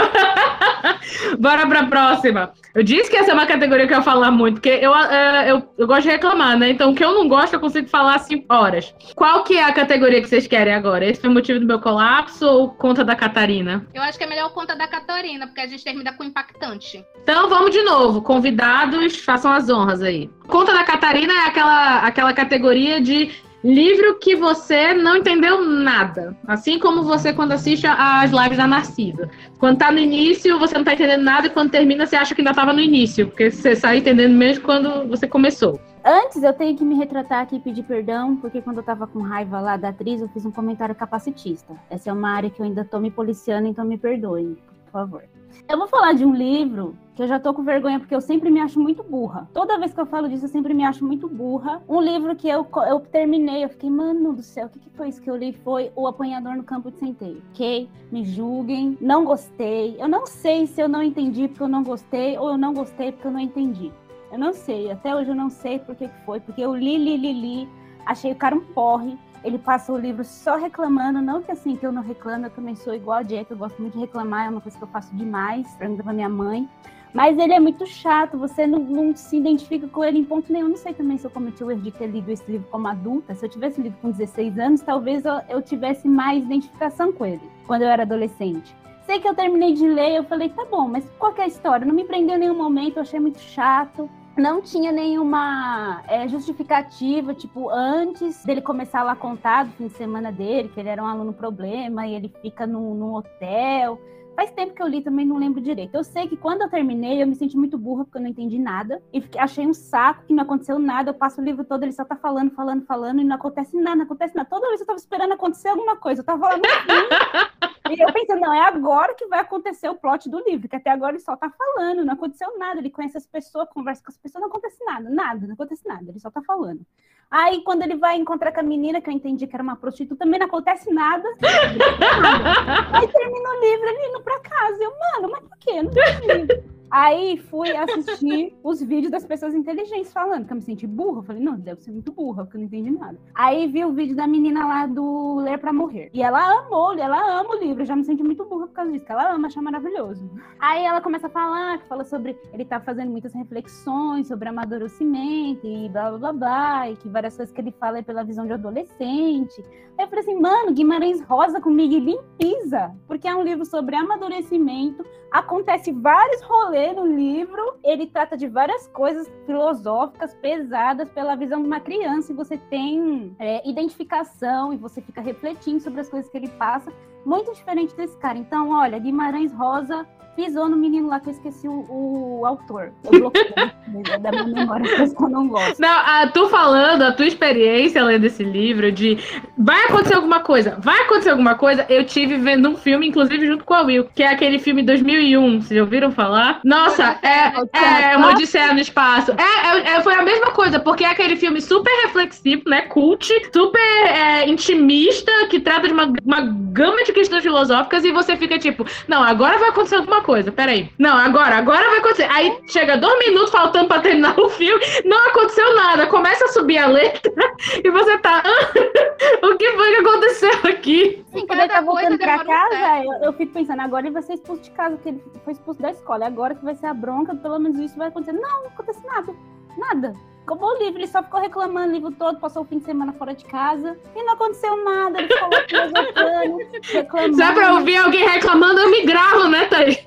Bora 1.40 1.68
pra 1.68 1.86
próxima. 1.86 2.54
Eu 2.74 2.82
disse 2.82 3.10
que 3.10 3.16
essa 3.16 3.32
é 3.32 3.34
uma 3.34 3.46
categoria 3.46 3.86
que 3.86 3.94
eu 3.94 3.98
ia 3.98 4.04
falar 4.04 4.32
muito, 4.32 4.56
porque 4.56 4.70
eu, 4.70 4.96
é, 4.96 5.52
eu, 5.52 5.70
eu 5.78 5.86
gosto 5.86 6.04
de 6.04 6.10
reclamar, 6.10 6.58
né? 6.58 6.72
Então, 6.72 6.92
o 6.92 6.96
que 6.96 7.06
eu 7.06 7.14
não 7.14 7.28
gosto, 7.28 7.54
eu 7.54 7.60
consigo 7.60 7.88
falar 7.88 8.18
cinco 8.20 8.52
horas. 8.52 8.94
Qual 9.16 9.44
que 9.44 9.58
é 9.58 9.64
a 9.64 9.72
categoria 9.72 10.22
que 10.22 10.28
vocês 10.28 10.48
querem 10.48 10.74
agora? 10.74 11.06
Esse 11.06 11.22
foi 11.22 11.30
o 11.30 11.34
motivo 11.34 11.60
do 11.60 11.68
meu 11.68 11.80
colapso 11.80 12.48
ou 12.48 12.70
conta 12.70 13.04
da 13.06 13.16
Catarina? 13.16 13.86
Eu 13.94 14.02
acho 14.02 14.18
que 14.18 14.24
é 14.24 14.28
melhor 14.28 14.52
conta 14.54 14.76
da 14.76 14.88
Catarina, 14.88 15.46
porque 15.46 15.62
a 15.62 15.68
gente 15.68 15.84
termina 15.84 16.14
com 16.14 16.24
impactante. 16.24 17.06
Então, 17.22 17.48
vamos 17.48 17.72
de 17.72 17.84
novo. 17.84 18.24
Convidados, 18.24 19.18
façam 19.20 19.52
as 19.52 19.70
honras 19.70 20.02
aí. 20.02 20.23
Conta 20.48 20.74
da 20.74 20.84
Catarina 20.84 21.34
é 21.34 21.48
aquela, 21.48 22.00
aquela 22.00 22.34
categoria 22.34 23.02
de 23.02 23.32
livro 23.64 24.20
que 24.20 24.36
você 24.36 24.94
não 24.94 25.18
entendeu 25.18 25.64
nada. 25.64 26.36
Assim 26.46 26.78
como 26.78 27.04
você 27.04 27.32
quando 27.32 27.54
assiste 27.54 27.88
as 27.88 28.30
lives 28.32 28.58
da 28.58 28.68
Narcisa. 28.68 29.30
Quando 29.58 29.78
tá 29.78 29.92
no 29.92 30.00
início, 30.00 30.60
você 30.60 30.78
não 30.78 30.84
tá 30.84 30.94
entendendo 30.94 31.24
nada, 31.24 31.48
e 31.48 31.50
quando 31.50 31.72
termina, 31.72 32.06
você 32.06 32.16
acha 32.16 32.36
que 32.36 32.42
ainda 32.42 32.54
tava 32.54 32.74
no 32.74 32.82
início, 32.82 33.28
porque 33.28 33.50
você 33.50 33.76
sai 33.76 33.98
entendendo 33.98 34.34
mesmo 34.34 34.66
quando 34.66 35.08
você 35.08 35.28
começou. 35.28 35.80
Antes, 36.06 36.44
eu 36.44 36.52
tenho 36.52 36.76
que 36.76 36.84
me 36.84 36.96
retratar 36.96 37.42
aqui 37.42 37.56
e 37.56 37.60
pedir 37.60 37.84
perdão, 37.84 38.36
porque 38.36 38.62
quando 38.62 38.78
eu 38.78 38.84
tava 38.84 39.08
com 39.08 39.22
raiva 39.22 39.62
lá 39.62 39.78
da 39.78 39.90
atriz, 39.90 40.20
eu 40.20 40.28
fiz 40.28 40.46
um 40.46 40.52
comentário 40.52 40.94
capacitista. 40.94 41.74
Essa 41.90 42.10
é 42.10 42.14
uma 42.14 42.30
área 42.30 42.50
que 42.50 42.60
eu 42.60 42.66
ainda 42.66 42.84
tô 42.84 43.00
me 43.00 43.10
policiando, 43.10 43.70
então 43.70 43.86
me 43.86 43.98
perdoem, 43.98 44.58
por 44.86 44.92
favor. 44.92 45.24
Eu 45.68 45.78
vou 45.78 45.88
falar 45.88 46.14
de 46.14 46.26
um 46.26 46.34
livro 46.34 46.96
que 47.16 47.22
eu 47.22 47.28
já 47.28 47.40
tô 47.40 47.54
com 47.54 47.64
vergonha 47.64 48.00
porque 48.00 48.14
eu 48.14 48.22
sempre 48.22 48.50
me 48.50 48.60
acho 48.60 48.80
muito 48.80 49.04
burra. 49.04 49.48
Toda 49.54 49.78
vez 49.78 49.94
que 49.94 50.00
eu 50.00 50.06
falo 50.06 50.28
disso, 50.28 50.46
eu 50.46 50.50
sempre 50.50 50.74
me 50.74 50.84
acho 50.84 51.06
muito 51.06 51.28
burra. 51.28 51.82
Um 51.88 52.02
livro 52.02 52.36
que 52.36 52.48
eu, 52.48 52.68
eu 52.88 53.00
terminei, 53.00 53.64
eu 53.64 53.70
fiquei, 53.70 53.90
mano 53.90 54.34
do 54.34 54.42
céu, 54.42 54.66
o 54.66 54.70
que, 54.70 54.80
que 54.80 54.90
foi 54.90 55.10
isso 55.10 55.22
que 55.22 55.30
eu 55.30 55.36
li? 55.36 55.54
Foi 55.54 55.92
O 55.96 56.08
Apanhador 56.08 56.56
no 56.56 56.64
Campo 56.64 56.92
de 56.92 56.98
Centeio, 56.98 57.42
ok? 57.52 57.90
Me 58.12 58.26
julguem, 58.26 58.98
não 59.00 59.24
gostei. 59.24 59.96
Eu 60.00 60.08
não 60.08 60.26
sei 60.26 60.66
se 60.66 60.82
eu 60.82 60.90
não 60.90 61.04
entendi 61.04 61.48
porque 61.48 61.64
eu 61.64 61.68
não 61.68 61.84
gostei 61.84 62.38
ou 62.38 62.50
eu 62.50 62.58
não 62.58 62.74
gostei 62.74 63.12
porque 63.12 63.28
eu 63.28 63.32
não 63.32 63.40
entendi. 63.40 63.92
Eu 64.32 64.40
não 64.40 64.52
sei, 64.52 64.90
até 64.90 65.16
hoje 65.16 65.30
eu 65.30 65.36
não 65.36 65.50
sei 65.50 65.78
por 65.78 65.96
que 65.96 66.08
foi, 66.26 66.40
porque 66.40 66.62
eu 66.62 66.76
li, 66.76 66.98
li, 66.98 67.18
li, 67.18 67.34
li, 67.34 67.70
achei 68.04 68.32
o 68.32 68.36
cara 68.36 68.56
um 68.56 68.62
porre, 68.62 69.16
ele 69.44 69.58
passa 69.58 69.92
o 69.92 69.98
livro 69.98 70.24
só 70.24 70.56
reclamando, 70.56 71.22
não 71.22 71.42
que 71.42 71.52
assim, 71.52 71.76
que 71.76 71.86
eu 71.86 71.92
não 71.92 72.02
reclamo, 72.02 72.46
eu 72.46 72.50
também 72.50 72.76
sou 72.76 72.94
igual 72.94 73.20
a 73.20 73.24
Jack, 73.24 73.52
eu 73.52 73.58
gosto 73.58 73.82
muito 73.82 73.94
de 73.94 74.00
reclamar, 74.00 74.46
é 74.46 74.50
uma 74.50 74.62
coisa 74.62 74.78
que 74.78 74.84
eu 74.84 74.88
faço 74.88 75.14
demais, 75.16 75.68
pergunta 75.76 76.04
pra 76.04 76.14
minha 76.14 76.30
mãe. 76.30 76.70
Mas 77.14 77.38
ele 77.38 77.54
é 77.54 77.60
muito 77.60 77.86
chato, 77.86 78.38
você 78.38 78.66
não, 78.66 78.80
não, 78.80 79.16
se 79.16 79.38
identifica 79.38 79.88
com 79.88 80.04
ele 80.04 80.18
em 80.18 80.24
ponto 80.24 80.52
nenhum. 80.52 80.70
Não 80.70 80.78
sei 80.78 80.96
também 80.96 81.18
se 81.20 81.26
eu 81.26 81.30
cometi 81.30 81.64
o 81.64 81.70
erro 81.70 81.82
de 81.82 81.92
ter 81.92 82.08
lido 82.08 82.28
esse 82.32 82.52
livro 82.52 82.68
como 82.72 82.88
adulta. 82.88 83.36
Se 83.36 83.46
eu 83.46 83.50
tivesse 83.50 83.80
lido 83.80 83.96
com 84.02 84.10
16 84.10 84.58
anos, 84.58 84.82
talvez 84.82 85.24
eu, 85.24 85.40
eu 85.48 85.62
tivesse 85.62 86.08
mais 86.08 86.44
identificação 86.44 87.14
com 87.14 87.24
ele, 87.24 87.42
quando 87.68 87.84
eu 87.84 87.90
era 87.90 88.02
adolescente. 88.02 88.76
Sei 89.06 89.20
que 89.20 89.28
eu 89.28 89.36
terminei 89.36 89.74
de 89.74 89.88
ler, 89.88 90.16
eu 90.16 90.24
falei, 90.24 90.50
tá 90.50 90.66
bom, 90.66 90.88
mas 90.88 91.08
qual 91.20 91.36
é 91.38 91.42
a 91.42 91.48
história? 91.48 91.86
Não 91.86 91.94
me 91.94 92.06
prendeu 92.06 92.36
em 92.36 92.40
nenhum 92.40 92.58
momento, 92.58 92.98
eu 92.98 93.04
achei 93.04 93.20
muito 93.20 93.40
chato 93.40 94.10
não 94.38 94.62
tinha 94.62 94.92
nenhuma 94.92 96.02
é, 96.08 96.28
justificativa, 96.28 97.34
tipo, 97.34 97.70
antes 97.70 98.44
dele 98.44 98.62
começar 98.62 99.04
lá 99.04 99.12
a 99.12 99.16
contar 99.16 99.66
do 99.66 99.72
fim 99.74 99.88
de 99.88 99.94
semana 99.94 100.32
dele, 100.32 100.70
que 100.70 100.80
ele 100.80 100.90
era 100.90 101.04
um 101.04 101.08
aluno 101.08 101.34
problema 101.34 102.08
e 102.08 102.16
ele 102.16 102.34
fica 102.42 102.66
num, 102.66 102.96
num 102.96 103.14
hotel. 103.14 104.00
Faz 104.36 104.50
tempo 104.50 104.74
que 104.74 104.82
eu 104.82 104.88
li, 104.88 105.02
também 105.02 105.26
não 105.26 105.38
lembro 105.38 105.62
direito. 105.62 105.94
Eu 105.94 106.04
sei 106.04 106.28
que 106.28 106.36
quando 106.36 106.64
eu 106.64 106.70
terminei, 106.70 107.22
eu 107.22 107.28
me 107.28 107.36
senti 107.36 107.56
muito 107.56 107.78
burra, 107.78 108.04
porque 108.04 108.18
eu 108.18 108.22
não 108.24 108.30
entendi 108.30 108.58
nada. 108.58 109.00
E 109.14 109.22
fiquei, 109.22 109.40
achei 109.40 109.68
um 109.68 109.74
saco 109.74 110.24
que 110.26 110.34
não 110.34 110.44
aconteceu 110.44 110.80
nada. 110.80 111.12
Eu 111.12 111.14
passo 111.14 111.40
o 111.40 111.44
livro 111.44 111.64
todo, 111.64 111.84
ele 111.84 111.92
só 111.92 112.04
tá 112.04 112.16
falando, 112.16 112.50
falando, 112.52 112.84
falando, 112.86 113.22
e 113.22 113.24
não 113.24 113.36
acontece 113.36 113.78
nada, 113.78 113.98
não 113.98 114.06
acontece 114.06 114.36
nada. 114.36 114.50
Toda 114.50 114.68
vez 114.70 114.82
eu 114.82 114.88
tava 114.88 114.98
esperando 114.98 115.34
acontecer 115.34 115.68
alguma 115.68 115.96
coisa. 115.98 116.22
Eu 116.22 116.26
tava 116.26 116.40
falando 116.40 116.64
E 117.90 118.02
eu 118.02 118.14
pensei, 118.14 118.36
não, 118.38 118.54
é 118.54 118.62
agora 118.62 119.14
que 119.14 119.28
vai 119.28 119.40
acontecer 119.40 119.90
o 119.90 119.96
plot 119.96 120.30
do 120.30 120.40
livro, 120.44 120.70
que 120.70 120.76
até 120.76 120.90
agora 120.90 121.12
ele 121.12 121.20
só 121.20 121.36
tá 121.36 121.50
falando, 121.50 122.06
não 122.06 122.14
aconteceu 122.14 122.58
nada. 122.58 122.80
Ele 122.80 122.90
conhece 122.90 123.18
as 123.18 123.26
pessoas, 123.26 123.68
conversa 123.70 124.02
com 124.04 124.10
as 124.10 124.18
pessoas, 124.18 124.42
não 124.42 124.50
acontece 124.50 124.84
nada, 124.86 125.10
nada, 125.10 125.46
não 125.46 125.54
acontece 125.54 125.86
nada, 125.86 126.10
ele 126.10 126.20
só 126.20 126.32
tá 126.32 126.42
falando. 126.42 126.86
Aí, 127.30 127.64
quando 127.64 127.82
ele 127.82 127.96
vai 127.96 128.16
encontrar 128.16 128.52
com 128.52 128.60
a 128.60 128.64
menina, 128.64 129.02
que 129.02 129.10
eu 129.10 129.14
entendi 129.14 129.48
que 129.48 129.56
era 129.56 129.64
uma 129.64 129.76
prostituta, 129.76 130.24
também 130.24 130.40
não 130.40 130.46
acontece 130.46 130.94
nada. 130.94 131.28
nada. 131.42 132.90
Aí 132.94 133.08
termina 133.08 133.50
o 133.50 133.60
livro, 133.60 133.90
ele 133.90 134.10
indo 134.10 134.22
pra 134.22 134.40
casa. 134.40 134.84
Eu, 134.84 134.92
mano, 134.92 135.32
mas 135.32 135.44
por 135.44 135.58
quê? 135.58 135.82
Não 135.82 135.92
entendi. 135.92 136.64
Aí 136.94 137.38
fui 137.50 137.76
assistir 137.76 138.56
os 138.64 138.80
vídeos 138.80 139.12
das 139.12 139.26
pessoas 139.26 139.56
inteligentes 139.56 140.14
falando, 140.14 140.46
que 140.46 140.54
eu 140.54 140.58
me 140.58 140.62
senti 140.62 140.86
burra. 140.86 141.18
Eu 141.18 141.24
falei, 141.24 141.42
não, 141.42 141.56
deve 141.56 141.82
ser 141.82 141.92
muito 141.92 142.12
burra, 142.12 142.44
porque 142.44 142.56
eu 142.56 142.60
não 142.60 142.68
entendi 142.68 142.92
nada. 142.92 143.18
Aí 143.34 143.66
vi 143.66 143.84
o 143.84 143.92
vídeo 143.92 144.16
da 144.16 144.28
menina 144.28 144.68
lá 144.68 144.86
do 144.86 145.38
Ler 145.38 145.58
pra 145.58 145.74
Morrer. 145.74 146.12
E 146.14 146.22
ela 146.22 146.60
amou, 146.60 146.94
ela 146.94 147.40
ama 147.40 147.56
o 147.56 147.60
livro. 147.60 147.82
Eu 147.82 147.88
já 147.88 147.96
me 147.96 148.04
senti 148.04 148.22
muito 148.22 148.46
burra 148.46 148.68
por 148.68 148.74
causa 148.74 148.92
disso, 148.92 149.06
que 149.06 149.12
ela 149.12 149.34
ama, 149.34 149.48
acha 149.48 149.60
maravilhoso. 149.60 150.30
Aí 150.60 150.84
ela 150.84 151.02
começa 151.02 151.26
a 151.26 151.32
falar, 151.32 151.80
que 151.80 151.88
fala 151.88 152.04
sobre. 152.04 152.38
Ele 152.54 152.64
tá 152.64 152.80
fazendo 152.80 153.10
muitas 153.10 153.34
reflexões 153.34 154.28
sobre 154.28 154.50
amadurecimento 154.50 155.66
e 155.66 155.90
blá 155.90 156.12
blá 156.12 156.20
blá 156.20 156.34
blá, 156.34 156.90
e 156.92 156.96
que 156.96 157.10
várias 157.10 157.36
coisas 157.36 157.52
que 157.52 157.60
ele 157.60 157.72
fala 157.72 157.98
é 157.98 158.02
pela 158.04 158.24
visão 158.24 158.46
de 158.46 158.54
adolescente. 158.54 159.66
Aí 159.98 160.06
eu 160.06 160.10
falei 160.10 160.24
assim, 160.24 160.40
mano, 160.40 160.74
Guimarães 160.74 161.22
Rosa 161.22 161.60
com 161.60 161.70
Miguelinho 161.70 162.24
Pisa, 162.38 162.96
porque 163.08 163.28
é 163.28 163.36
um 163.36 163.44
livro 163.44 163.66
sobre 163.66 163.96
amadurecimento. 163.96 165.04
Acontece 165.32 165.92
vários 165.92 166.42
rolês 166.44 166.83
no 166.92 167.06
livro, 167.06 167.78
ele 167.84 168.08
trata 168.08 168.36
de 168.36 168.48
várias 168.48 168.88
coisas 168.88 169.32
filosóficas 169.46 170.34
pesadas 170.36 171.08
pela 171.10 171.36
visão 171.36 171.62
de 171.62 171.68
uma 171.68 171.80
criança, 171.80 172.32
e 172.32 172.36
você 172.36 172.58
tem 172.58 173.36
é, 173.40 173.68
identificação 173.68 174.74
e 174.74 174.78
você 174.78 175.02
fica 175.02 175.22
refletindo 175.22 175.80
sobre 175.80 176.02
as 176.02 176.10
coisas 176.10 176.30
que 176.30 176.38
ele 176.38 176.50
passa. 176.50 176.92
Muito 177.26 177.54
diferente 177.54 177.96
desse 177.96 178.18
cara. 178.18 178.38
Então, 178.38 178.70
olha, 178.70 179.00
Guimarães 179.00 179.54
Rosa 179.54 180.06
pisou 180.36 180.68
no 180.68 180.76
menino 180.76 181.08
lá 181.08 181.20
que 181.20 181.30
eu 181.30 181.34
esqueci 181.34 181.68
o, 181.68 181.86
o 181.90 182.46
autor. 182.46 182.92
Eu 183.04 183.20
bloqueei 183.20 183.54
da 184.20 184.32
minha 184.32 184.46
memória 184.46 184.96
coisas 184.96 185.16
que 185.16 185.24
eu 185.24 185.30
não 185.30 185.48
gosto. 185.48 185.80
Não, 185.80 185.90
a, 185.90 186.28
tu 186.28 186.50
falando, 186.50 187.04
a 187.04 187.12
tua 187.12 187.26
experiência 187.26 188.04
lendo 188.04 188.26
esse 188.26 188.44
livro 188.44 188.92
de 188.92 189.18
vai 189.58 189.86
acontecer 189.86 190.16
alguma 190.16 190.40
coisa, 190.40 190.78
vai 190.80 191.02
acontecer 191.02 191.30
alguma 191.30 191.56
coisa, 191.56 191.86
eu 191.90 192.06
tive 192.06 192.38
vendo 192.38 192.70
um 192.70 192.76
filme, 192.76 193.08
inclusive 193.08 193.46
junto 193.46 193.64
com 193.64 193.74
a 193.74 193.82
Will, 193.82 194.06
que 194.16 194.24
é 194.24 194.28
aquele 194.28 194.60
filme 194.60 194.84
2001, 194.84 195.62
vocês 195.62 195.78
já 195.78 195.84
ouviram 195.84 196.12
falar? 196.12 196.60
Nossa, 196.64 197.18
é, 197.22 197.78
é, 197.78 198.14
é 198.14 198.18
uma 198.18 198.32
Odisseia 198.32 198.74
no 198.74 198.80
Espaço. 198.80 199.32
É, 199.32 199.78
é, 199.78 199.96
é, 199.96 200.02
foi 200.02 200.16
a 200.16 200.24
mesma 200.24 200.52
coisa, 200.52 200.80
porque 200.80 201.04
é 201.04 201.08
aquele 201.08 201.36
filme 201.36 201.62
super 201.62 201.92
reflexivo, 202.06 202.64
né, 202.68 202.82
cult, 202.84 203.32
super 203.54 203.80
é, 204.08 204.48
intimista, 204.50 205.32
que 205.50 205.60
trata 205.60 205.88
de 205.88 205.94
uma, 205.94 206.12
uma 206.26 206.42
gama 206.72 207.04
de 207.04 207.13
questões 207.14 207.44
filosóficas 207.44 208.04
e 208.04 208.12
você 208.12 208.36
fica 208.36 208.58
tipo, 208.60 208.86
não, 209.08 209.24
agora 209.24 209.58
vai 209.58 209.70
acontecer 209.70 209.96
alguma 209.96 210.22
coisa, 210.22 210.52
peraí. 210.52 210.90
Não, 210.98 211.16
agora, 211.18 211.56
agora 211.56 211.90
vai 211.90 212.00
acontecer. 212.00 212.28
Aí 212.30 212.60
chega 212.68 212.98
dois 212.98 213.18
minutos 213.20 213.52
faltando 213.52 213.88
pra 213.88 214.00
terminar 214.00 214.38
o 214.40 214.50
filme, 214.50 214.84
não 215.06 215.28
aconteceu 215.28 215.76
nada. 215.76 216.08
Começa 216.08 216.46
a 216.46 216.50
subir 216.50 216.78
a 216.78 216.88
letra 216.88 217.32
e 217.84 217.90
você 217.90 218.18
tá. 218.18 218.44
o 219.44 219.58
que 219.58 219.72
foi 219.72 219.92
que 219.92 219.98
aconteceu 219.98 220.60
aqui? 220.70 221.24
Sim, 221.32 221.48
quando 221.48 221.60
ele 221.60 221.70
tá 221.70 221.82
voltando 221.82 222.18
pra 222.18 222.44
casa, 222.44 223.04
eu, 223.04 223.26
eu, 223.26 223.34
fico 223.34 223.54
pensando, 223.54 223.82
agora 223.82 224.06
ele 224.06 224.14
vai 224.14 224.22
ser 224.24 224.34
expulso 224.34 224.64
de 224.64 224.72
casa, 224.72 224.96
porque 224.96 225.10
ele 225.10 225.24
foi 225.44 225.54
expulso 225.54 225.82
da 225.82 225.92
escola. 225.92 226.26
Agora 226.26 226.56
que 226.56 226.64
vai 226.64 226.76
ser 226.76 226.88
a 226.88 226.94
bronca, 226.94 227.36
pelo 227.36 227.60
menos 227.60 227.78
isso 227.80 227.98
vai 227.98 228.08
acontecer. 228.08 228.34
Não, 228.34 228.64
não 228.64 228.68
acontece 228.68 229.06
nada. 229.06 229.34
Nada. 229.78 230.14
Acabou 230.46 230.72
o 230.72 230.78
livro, 230.78 231.00
ele 231.00 231.08
só 231.08 231.24
ficou 231.24 231.40
reclamando 231.40 231.90
o 231.90 231.92
livro 231.94 232.12
todo, 232.12 232.38
passou 232.40 232.64
o 232.64 232.66
fim 232.66 232.78
de 232.78 232.86
semana 232.86 233.14
fora 233.14 233.34
de 233.34 233.46
casa 233.46 233.98
e 234.14 234.24
não 234.24 234.34
aconteceu 234.34 234.84
nada. 234.84 235.20
Ele 235.20 235.28
ficou 235.30 235.50
filosofando, 235.70 236.58
reclamando. 236.92 237.38
Só 237.38 237.54
pra 237.54 237.74
ouvir 237.76 237.96
alguém 237.96 238.28
reclamando, 238.28 238.82
eu 238.82 238.92
me 238.92 239.04
gravo, 239.04 239.48
né, 239.48 239.66
Thaís? 239.66 240.06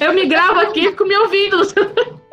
Eu 0.00 0.12
me 0.12 0.26
gravo 0.26 0.60
aqui 0.60 0.88
fico 0.88 1.04
me 1.04 1.16
ouvindo. 1.16 1.58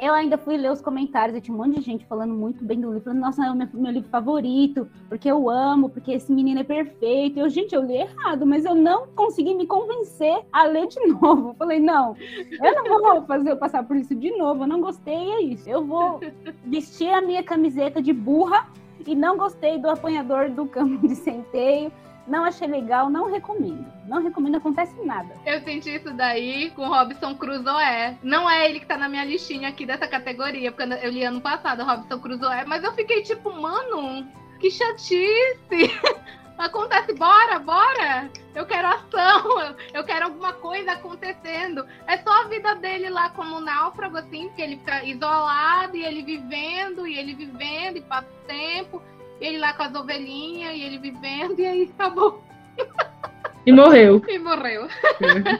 Eu 0.04 0.14
ainda 0.14 0.38
fui 0.38 0.58
ler 0.58 0.70
os 0.70 0.82
comentários, 0.82 1.38
e 1.38 1.40
tinha 1.40 1.56
um 1.56 1.58
monte 1.58 1.80
de 1.80 1.82
gente 1.82 2.06
falando 2.06 2.34
muito 2.34 2.62
bem 2.62 2.78
do 2.78 2.90
livro, 2.90 3.06
falando, 3.06 3.22
nossa, 3.22 3.46
é 3.46 3.50
o 3.50 3.56
meu, 3.56 3.70
meu 3.74 3.90
livro 3.90 4.10
favorito, 4.10 4.86
porque 5.08 5.32
eu 5.32 5.50
amo, 5.50 5.88
porque 5.88 6.12
esse 6.12 6.30
menino 6.30 6.60
é 6.60 6.64
perfeito. 6.66 7.40
Eu, 7.40 7.48
gente, 7.48 7.74
eu 7.74 7.82
li 7.82 7.96
errado, 7.96 8.46
mas 8.46 8.66
eu 8.66 8.76
não 8.76 9.08
consegui 9.16 9.56
me 9.56 9.66
convencer 9.66 10.44
a 10.52 10.66
ler 10.66 10.88
de 10.88 11.00
novo. 11.08 11.52
Eu 11.52 11.54
falei, 11.54 11.80
não, 11.80 12.18
eu 12.62 12.84
não 12.84 13.02
vou 13.02 13.22
fazer 13.26 13.52
eu 13.52 13.58
passar 13.58 13.88
por 13.88 13.96
isso 13.96 14.14
de 14.14 14.30
novo, 14.32 14.64
eu 14.64 14.68
não 14.68 14.82
gostei, 14.82 15.32
é 15.32 15.42
isso. 15.42 15.70
Eu 15.70 15.86
vou 15.86 16.20
vestir 16.66 17.10
a 17.10 17.22
minha 17.22 17.42
camiseta 17.42 18.02
de 18.02 18.12
burra 18.12 18.68
e 19.08 19.16
não 19.16 19.38
gostei 19.38 19.80
do 19.80 19.90
apanhador 19.90 20.50
do 20.50 20.66
campo 20.66 21.08
de 21.08 21.16
centeio. 21.16 21.94
Não 22.26 22.46
achei 22.46 22.68
legal, 22.68 23.10
não 23.10 23.30
recomendo. 23.30 23.86
Não 24.08 24.22
recomendo, 24.22 24.56
acontece 24.56 24.96
nada. 25.04 25.36
Eu 25.46 25.62
senti 25.62 25.96
isso 25.96 26.12
daí 26.14 26.72
com 26.72 26.88
Robson 26.88 27.36
Crusoe. 27.36 28.18
Não 28.22 28.50
é 28.50 28.70
ele 28.70 28.80
que 28.80 28.86
tá 28.86 28.98
na 28.98 29.10
minha 29.10 29.26
listinha 29.26 29.70
aqui 29.70 29.86
dessa 29.86 30.08
categoria, 30.08 30.72
porque 30.72 30.94
eu 31.06 31.12
li 31.12 31.24
ano 31.24 31.42
passado 31.42 31.84
Robson 31.84 32.20
Crusoe, 32.20 32.66
mas 32.66 32.84
eu 32.84 32.94
fiquei 32.94 33.24
tipo, 33.24 33.52
mano, 33.52 34.26
que 34.60 34.72
chatice. 34.72 35.92
Acontece, 36.58 37.14
bora, 37.14 37.58
bora! 37.60 38.30
Eu 38.54 38.66
quero 38.66 38.88
ação, 38.88 39.76
eu 39.92 40.04
quero 40.04 40.26
alguma 40.26 40.54
coisa 40.54 40.92
acontecendo. 40.92 41.86
É 42.06 42.18
só 42.18 42.30
a 42.30 42.48
vida 42.48 42.76
dele 42.76 43.10
lá 43.10 43.30
como 43.32 43.60
náufrago, 43.60 44.18
assim, 44.18 44.48
porque 44.48 44.62
ele 44.62 44.78
fica 44.78 45.04
isolado 45.04 45.98
e 45.98 46.06
ele 46.06 46.22
vivendo, 46.22 47.08
e 47.08 47.18
ele 47.18 47.34
vivendo, 47.34 47.98
e 47.98 48.02
passa 48.02 48.28
o 48.28 48.48
tempo, 48.48 49.02
ele 49.40 49.58
lá 49.58 49.74
com 49.74 49.84
as 49.84 49.96
ovelhinhas, 49.96 50.74
e 50.74 50.82
ele 50.82 50.98
vivendo, 50.98 51.60
e 51.60 51.66
aí 51.66 51.92
acabou. 51.94 52.44
E 53.66 53.72
morreu. 53.72 54.22
E 54.28 54.40
morreu. 54.40 54.88
É 55.22 55.60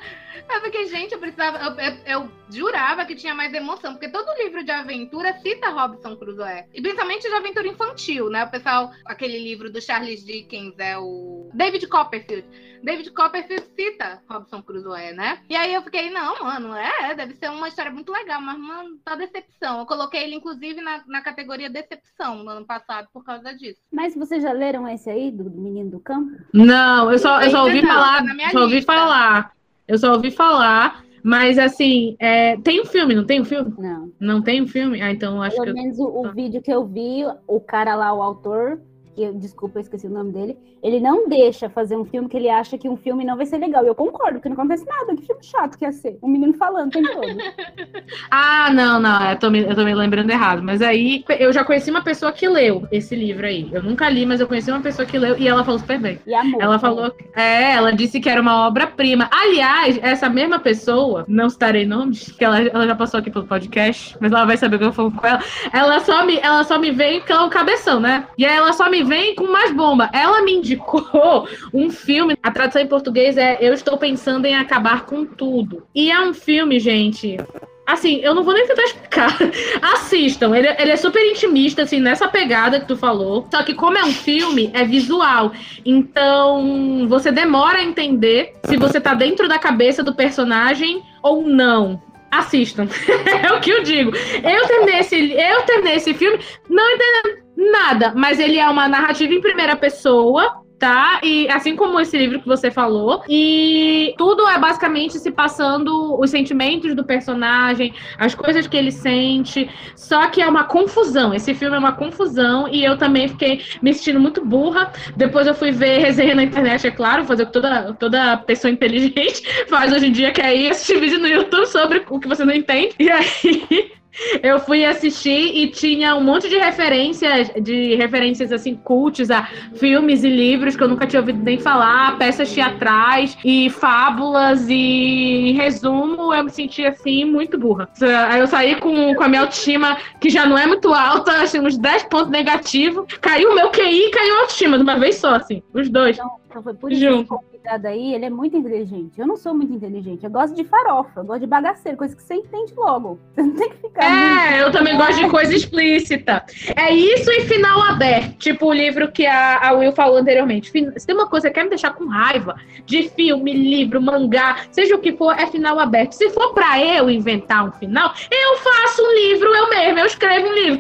porque, 0.62 0.88
gente, 0.88 1.14
eu 1.14 1.20
precisava. 1.20 1.58
Eu, 1.58 1.72
eu- 1.80 1.98
eu 2.24 2.32
jurava 2.50 3.06
que 3.06 3.16
tinha 3.16 3.34
mais 3.34 3.54
emoção, 3.54 3.94
porque 3.94 4.10
todo 4.10 4.38
livro 4.44 4.64
de 4.64 4.72
aventura 4.72 5.34
cita 5.40 5.70
Robson 5.70 6.16
Crusoe. 6.16 6.66
E 6.74 6.82
principalmente 6.82 7.28
de 7.28 7.34
aventura 7.34 7.68
infantil, 7.68 8.30
né? 8.30 8.44
O 8.46 8.50
pessoal, 8.52 8.92
aquele 9.06 9.38
livro 9.40 9.72
do 9.72 9.82
Charles 9.82 10.24
Dickens 10.26 10.74
é 10.78 10.98
o. 10.98 11.50
David 11.54 11.88
Copperfield. 11.88 12.46
David 12.84 13.12
Copperfield 13.12 13.66
cita 13.76 14.22
Robson 14.30 14.62
Crusoe, 14.62 15.14
né? 15.14 15.40
E 15.50 15.56
aí 15.56 15.74
eu 15.74 15.82
fiquei, 15.82 16.10
não, 16.10 16.44
mano, 16.44 16.76
é, 16.76 17.16
deve 17.16 17.34
ser 17.36 17.50
uma 17.50 17.70
história 17.70 17.92
muito 17.92 18.12
legal, 18.12 18.42
mas, 18.42 18.58
mano, 18.60 18.98
tá 19.06 19.16
decepção. 19.16 19.80
Eu 19.80 19.86
coloquei 19.86 20.24
ele, 20.24 20.36
inclusive, 20.36 20.82
na, 20.82 21.02
na 21.08 21.22
categoria 21.22 21.70
decepção 21.70 22.44
no 22.44 22.50
ano 22.50 22.66
passado 22.66 23.08
por 23.14 23.24
causa 23.24 23.54
disso. 23.56 23.80
Mas 23.92 24.16
vocês 24.16 24.44
já 24.44 24.52
leram 24.52 24.88
esse 24.88 25.10
aí, 25.10 25.32
do, 25.32 25.46
Menino 25.50 25.92
do 25.92 26.00
Campo? 26.00 26.32
Não, 26.54 27.10
eu 27.12 27.18
só, 27.18 27.42
eu 27.42 27.52
só 27.52 27.64
ouvi 27.64 27.82
não, 27.82 27.88
falar. 27.90 28.24
tá 28.26 28.50
só 28.52 28.62
ouvi 28.64 28.76
lista. 28.76 28.94
falar. 28.94 29.52
Eu 29.88 29.98
só 29.98 30.14
ouvi 30.14 30.32
falar. 30.32 31.04
Mas 31.24 31.58
assim, 31.58 32.18
é, 32.20 32.58
tem 32.58 32.82
um 32.82 32.86
filme, 32.86 33.16
não 33.16 33.26
tem 33.26 33.40
um 33.40 33.46
filme? 33.46 33.74
Não. 33.78 34.12
Não 34.20 34.42
tem 34.42 34.62
um 34.62 34.68
filme? 34.68 35.02
Ah, 35.02 35.10
então 35.12 35.38
eu 35.38 35.42
acho 35.42 35.56
que. 35.56 35.62
Pelo 35.64 35.78
eu- 35.78 35.82
menos 35.82 35.98
o, 36.00 36.06
o 36.06 36.32
vídeo 36.34 36.62
que 36.62 36.72
eu 36.72 36.86
vi, 36.86 37.24
o 37.48 37.60
cara 37.62 37.96
lá, 37.96 38.14
o 38.14 38.22
autor, 38.22 38.82
que 39.16 39.24
eu- 39.24 39.34
desculpa, 39.34 39.78
eu 39.80 39.82
esqueci 39.82 40.08
o 40.08 40.10
nome 40.10 40.32
dele, 40.32 40.58
ele 40.82 41.00
não 41.00 41.28
deixa 41.28 41.70
fazer 41.70 41.96
um 41.96 42.06
filme 42.06 42.28
que 42.28 42.38
ele 42.38 42.50
acha 42.50 42.78
que 42.78 42.90
um 42.90 42.98
filme 42.98 43.24
não 43.24 43.38
vai 43.38 43.46
ser 43.46 43.58
legal. 43.58 43.84
E 43.84 43.88
eu 43.88 43.96
concordo, 43.96 44.40
que 44.40 44.50
não 44.50 44.54
acontece 44.56 44.86
nada. 44.86 45.16
Que 45.16 45.26
filme 45.26 45.44
chato 45.44 45.78
que 45.78 45.86
ia 45.86 45.92
ser. 45.92 46.18
Um 46.22 46.28
menino 46.28 46.54
falando 46.54 46.88
o 46.88 46.92
tempo 46.92 47.10
todo. 47.14 47.24
Ah, 48.30 48.72
não, 48.74 49.00
não, 49.00 49.30
eu 49.30 49.38
tô, 49.38 49.50
me, 49.50 49.60
eu 49.62 49.76
tô 49.76 49.84
me 49.84 49.94
lembrando 49.94 50.30
errado. 50.30 50.62
Mas 50.64 50.82
aí 50.82 51.24
eu 51.40 51.52
já 51.54 51.64
conheci 51.64 51.90
uma 51.92 52.04
pessoa 52.04 52.32
que 52.32 52.48
leu 52.48 52.88
esse 52.92 53.16
livro 53.16 53.46
aí. 53.46 53.70
Eu 53.72 53.84
nunca 53.84 54.10
li, 54.10 54.26
mas 54.26 54.40
eu 54.40 54.48
conheci 54.48 54.72
uma 54.72 54.82
pessoa 54.82 55.06
que 55.06 55.18
leu 55.18 55.38
e 55.38 55.48
ela 55.48 55.64
falou 55.64 55.80
super 55.80 56.00
bem. 56.00 56.20
E 56.26 56.34
amor. 56.34 56.62
Ela 56.62 56.80
falou, 56.80 57.16
é, 57.36 57.74
ela 57.74 57.92
disse 57.92 58.20
que 58.20 58.30
era 58.30 58.42
uma 58.42 58.68
obra-prima. 58.68 59.30
Aliás, 59.32 60.00
essa 60.02 60.30
mesma 60.30 60.60
pessoa, 60.60 61.26
não 61.28 61.50
citarei 61.50 61.86
nomes, 61.86 62.32
que 62.32 62.44
ela, 62.44 62.60
ela 62.62 62.88
já 62.88 62.96
passou 62.96 63.20
aqui 63.20 63.30
pelo 63.30 63.46
podcast, 63.46 64.18
mas 64.20 64.32
ela 64.32 64.46
vai 64.46 64.58
saber 64.58 64.78
que 64.80 64.86
eu 64.86 64.94
falo 64.94 65.12
com 65.12 65.26
ela. 65.26 65.42
Ela 65.72 66.00
só 66.00 66.26
me, 66.26 66.40
ela 66.40 66.64
só 66.64 66.80
me 66.80 66.92
vem 66.92 67.20
porque 67.20 67.32
ela 67.32 67.44
é 67.44 67.46
o 67.46 67.50
cabeção, 67.50 68.00
né? 68.00 68.28
E 68.38 68.46
aí 68.46 68.56
ela 68.56 68.74
só 68.74 68.90
me 68.90 69.03
vem 69.04 69.36
com 69.36 69.52
mais 69.52 69.72
bomba. 69.72 70.10
Ela 70.14 70.42
me 70.42 70.54
indicou 70.54 71.48
um 71.74 71.90
filme, 71.90 72.38
a 72.42 72.52
tradução 72.52 72.82
em 72.82 72.88
português 72.88 73.38
é 73.38 73.58
Eu 73.62 73.74
Estou 73.74 73.98
Pensando 73.98 74.46
em 74.46 74.56
Acabar 74.56 75.06
com 75.06 75.26
Tudo. 75.26 75.86
E 75.94 76.12
é 76.12 76.20
um 76.20 76.34
filme, 76.34 76.80
gente, 76.80 77.38
Assim, 77.86 78.22
eu 78.22 78.34
não 78.34 78.44
vou 78.44 78.54
nem 78.54 78.66
tentar 78.66 78.84
explicar. 78.84 79.38
Assistam, 79.94 80.56
ele, 80.56 80.68
ele 80.80 80.92
é 80.92 80.96
super 80.96 81.20
intimista, 81.20 81.82
assim, 81.82 82.00
nessa 82.00 82.28
pegada 82.30 82.80
que 82.80 82.88
tu 82.88 82.96
falou. 82.96 83.46
Só 83.52 83.62
que, 83.62 83.74
como 83.74 83.98
é 83.98 84.04
um 84.04 84.12
filme, 84.12 84.72
é 84.74 84.86
visual. 84.86 85.52
Então, 85.86 87.06
você 87.10 87.32
demora 87.32 87.80
a 87.80 87.84
entender 87.84 88.54
se 88.64 88.78
você 88.78 89.02
tá 89.02 89.14
dentro 89.14 89.50
da 89.50 89.60
cabeça 89.60 90.02
do 90.02 90.16
personagem 90.16 91.04
ou 91.22 91.44
não. 91.44 92.02
Assistam. 92.32 92.88
é 93.44 93.52
o 93.54 93.60
que 93.60 93.70
eu 93.70 93.84
digo. 93.84 94.12
Eu 94.16 94.66
terminei 94.66 95.00
esse, 95.00 95.34
eu 95.34 95.62
terminei 95.64 95.96
esse 95.96 96.14
filme 96.14 96.40
não 96.70 96.90
entendendo 96.90 97.43
nada, 97.72 98.14
mas 98.16 98.40
ele 98.40 98.58
é 98.58 98.70
uma 98.70 98.88
narrativa 98.88 99.34
em 99.34 99.42
primeira 99.42 99.76
pessoa. 99.76 100.62
Tá? 100.80 101.22
E 101.24 101.48
assim 101.48 101.78
como 101.78 101.98
esse 101.98 102.18
livro 102.18 102.42
que 102.42 102.48
você 102.48 102.70
falou, 102.70 103.24
e 103.30 104.14
tudo 104.18 104.46
é 104.50 104.60
basicamente 104.60 105.18
se 105.18 105.32
passando 105.32 106.20
os 106.20 106.30
sentimentos 106.30 106.94
do 106.94 107.06
personagem, 107.06 107.94
as 108.18 108.36
coisas 108.36 108.68
que 108.68 108.76
ele 108.76 108.92
sente, 108.92 109.70
só 109.96 110.28
que 110.28 110.42
é 110.42 110.48
uma 110.48 110.66
confusão. 110.66 111.34
Esse 111.34 111.54
filme 111.54 111.78
é 111.78 111.80
uma 111.80 111.94
confusão 111.94 112.68
e 112.68 112.84
eu 112.84 112.98
também 112.98 113.30
fiquei 113.30 113.62
me 113.82 113.94
sentindo 113.94 114.20
muito 114.20 114.44
burra. 114.44 114.92
Depois 115.16 115.48
eu 115.48 115.56
fui 115.56 115.72
ver 115.72 116.00
resenha 116.00 116.36
na 116.36 116.44
internet, 116.44 116.86
é 116.86 116.92
claro, 116.92 117.24
fazer 117.24 117.44
o 117.44 117.46
que 117.46 117.54
toda, 117.54 117.94
toda 117.94 118.36
pessoa 118.36 118.70
inteligente 118.70 119.42
faz 119.70 119.94
hoje 119.94 120.08
em 120.08 120.12
dia, 120.12 120.34
que 120.34 120.42
é 120.42 120.54
ir 120.54 120.72
assistir 120.72 121.00
vídeo 121.00 121.20
no 121.20 121.30
YouTube 121.30 121.66
sobre 121.68 122.04
o 122.10 122.20
que 122.20 122.28
você 122.28 122.44
não 122.44 122.54
entende. 122.54 122.94
E 123.00 123.10
aí. 123.10 124.03
Eu 124.42 124.60
fui 124.60 124.86
assistir 124.86 125.56
e 125.56 125.68
tinha 125.68 126.16
um 126.16 126.24
monte 126.24 126.48
de 126.48 126.58
referências, 126.58 127.52
de 127.62 127.96
referências 127.96 128.52
assim, 128.52 128.76
cults 128.76 129.32
a 129.32 129.48
filmes 129.76 130.24
e 130.24 130.30
livros 130.30 130.76
que 130.76 130.84
eu 130.84 130.88
nunca 130.88 131.08
tinha 131.08 131.20
ouvido 131.20 131.42
nem 131.42 131.58
falar, 131.58 132.18
peças 132.18 132.54
teatrais 132.54 133.38
e 133.44 133.70
fábulas, 133.70 134.70
e 134.70 135.50
em 135.50 135.54
resumo, 135.54 136.34
eu 136.34 136.44
me 136.44 136.52
senti 136.52 136.86
assim, 136.86 137.26
muito 137.26 137.58
burra. 137.58 137.90
Aí 138.30 138.40
eu 138.40 138.48
saí 138.48 138.76
com, 138.76 139.16
com 139.16 139.24
a 139.24 139.28
minha 139.28 139.42
autoestima, 139.42 139.98
que 140.20 140.30
já 140.30 140.46
não 140.46 140.58
é 140.58 140.68
muito 140.68 140.94
alta, 140.94 141.42
assim, 141.42 141.60
uns 141.60 141.78
10 141.78 142.04
pontos 142.04 142.30
negativos. 142.30 143.06
Caiu 143.20 143.52
o 143.52 143.56
meu 143.56 143.70
QI 143.72 144.08
e 144.08 144.12
caiu 144.12 144.36
a 144.36 144.40
autoestima 144.42 144.78
de 144.78 144.84
uma 144.84 145.00
vez 145.00 145.16
só, 145.16 145.36
assim, 145.36 145.62
os 145.74 145.90
dois. 145.90 146.18
Então 146.18 146.62
foi 146.62 146.74
por 146.74 146.92
isso 146.92 147.28
convidado 147.64 147.88
aí, 147.88 148.14
ele 148.14 148.26
é 148.26 148.30
muito 148.30 148.58
inteligente. 148.58 149.20
Eu 149.20 149.26
não 149.26 149.38
sou 149.38 149.54
muito 149.54 149.74
inteligente. 149.74 150.24
Eu 150.24 150.30
gosto 150.30 150.54
de 150.54 150.64
farofa, 150.66 151.22
eu 151.22 151.24
gosto 151.24 151.42
de 151.42 151.48
bagaceiro, 151.48 151.98
coisa 151.98 152.16
que 152.16 152.22
você 152.22 152.36
entende 152.36 152.74
logo. 152.76 153.20
Você 153.34 153.42
não 153.42 153.56
tem 153.56 153.70
que 153.70 153.78
ficar. 153.78 154.54
É, 154.54 154.62
eu 154.62 154.72
também 154.72 154.98
gosto 154.98 155.16
de 155.16 155.30
coisa 155.30 155.54
explícita. 155.54 156.46
É 156.76 156.94
isso 156.94 157.32
e 157.32 157.42
final 157.42 157.82
aberto. 157.82 158.38
Tipo 158.38 158.68
o 158.68 158.74
livro 158.74 159.12
que 159.12 159.26
a, 159.26 159.70
a 159.70 159.72
Will 159.74 159.92
falou 159.92 160.18
anteriormente. 160.18 160.72
Se 160.72 161.08
tem 161.08 161.16
uma 161.16 161.28
coisa 161.28 161.48
que 161.48 161.56
quer 161.56 161.64
me 161.64 161.70
deixar 161.70 161.94
com 161.94 162.06
raiva 162.06 162.56
de 162.86 163.10
filme, 163.10 163.54
livro, 163.54 164.02
mangá, 164.02 164.58
seja 164.72 164.96
o 164.96 165.00
que 165.00 165.14
for, 165.14 165.34
é 165.40 165.48
final 165.48 165.80
aberto. 165.80 166.14
Se 166.14 166.30
for 166.30 166.54
pra 166.54 166.80
eu 166.84 167.10
inventar 167.10 167.68
um 167.68 167.72
final, 167.72 168.14
eu 168.30 168.58
faço 168.58 169.02
um 169.02 169.14
livro 169.14 169.54
eu 169.54 169.70
mesmo, 169.70 170.00
eu 170.00 170.06
escrevo 170.06 170.48
um 170.48 170.54
livro, 170.54 170.80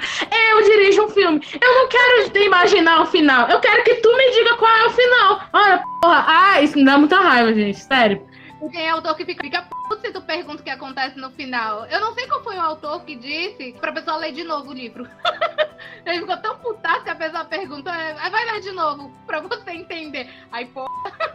eu 0.52 0.64
dirijo 0.64 1.04
um 1.04 1.10
filme. 1.10 1.42
Eu 1.60 1.74
não 1.74 1.88
quero 1.88 2.46
imaginar 2.46 3.02
um 3.02 3.06
final. 3.06 3.48
Eu 3.50 3.60
quero 3.60 3.84
que 3.84 3.96
tu 3.96 4.16
me 4.16 4.32
diga 4.32 4.58
qual 4.58 4.72
é 4.72 4.86
o 4.86 4.90
final. 4.90 5.42
Olha, 5.54 5.84
porra, 6.02 6.26
ah, 6.28 6.62
isso 6.74 6.80
me 6.80 6.86
dá 6.86 6.98
muita 6.98 7.20
raiva, 7.20 7.54
gente. 7.54 7.80
Sério. 7.80 8.26
Tem 8.72 8.90
autor 8.90 9.16
que 9.16 9.26
fica, 9.26 9.44
fica 9.44 9.62
puto 9.64 10.00
se 10.00 10.12
tu 10.14 10.22
pergunta 10.22 10.62
o 10.62 10.64
que 10.64 10.70
acontece 10.70 11.18
no 11.20 11.30
final. 11.32 11.86
Eu 11.88 12.00
não 12.00 12.14
sei 12.14 12.26
qual 12.28 12.42
foi 12.44 12.56
o 12.56 12.62
autor 12.62 13.04
que 13.04 13.16
disse 13.16 13.76
pra 13.80 13.92
pessoa 13.92 14.18
ler 14.18 14.32
de 14.32 14.44
novo 14.44 14.72
o 14.72 14.74
livro. 14.74 15.06
Ele 16.06 16.20
ficou 16.22 16.38
tão 16.38 16.58
putaço 16.60 17.04
que 17.04 17.10
a 17.10 17.16
pessoa 17.16 17.44
pergunta, 17.44 17.92
"É, 17.92 18.30
vai 18.30 18.46
ler 18.46 18.62
de 18.62 18.72
novo, 18.72 19.12
pra 19.28 19.42
você 19.42 19.72
entender. 19.72 20.30
Aí, 20.50 20.66
pô, 20.68 20.86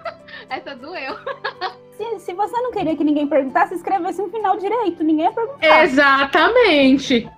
essa 0.49 0.75
doeu. 0.75 1.17
Se, 1.99 2.21
se 2.21 2.33
você 2.33 2.61
não 2.63 2.73
queria 2.73 2.97
que 2.97 3.05
ninguém 3.05 3.27
perguntasse, 3.27 3.75
escrevesse 3.75 4.23
um 4.23 4.31
final 4.31 4.57
direito. 4.57 5.05
Ninguém 5.05 5.27
ia 5.27 5.33
perguntar. 5.33 5.85
Exatamente. 5.85 7.29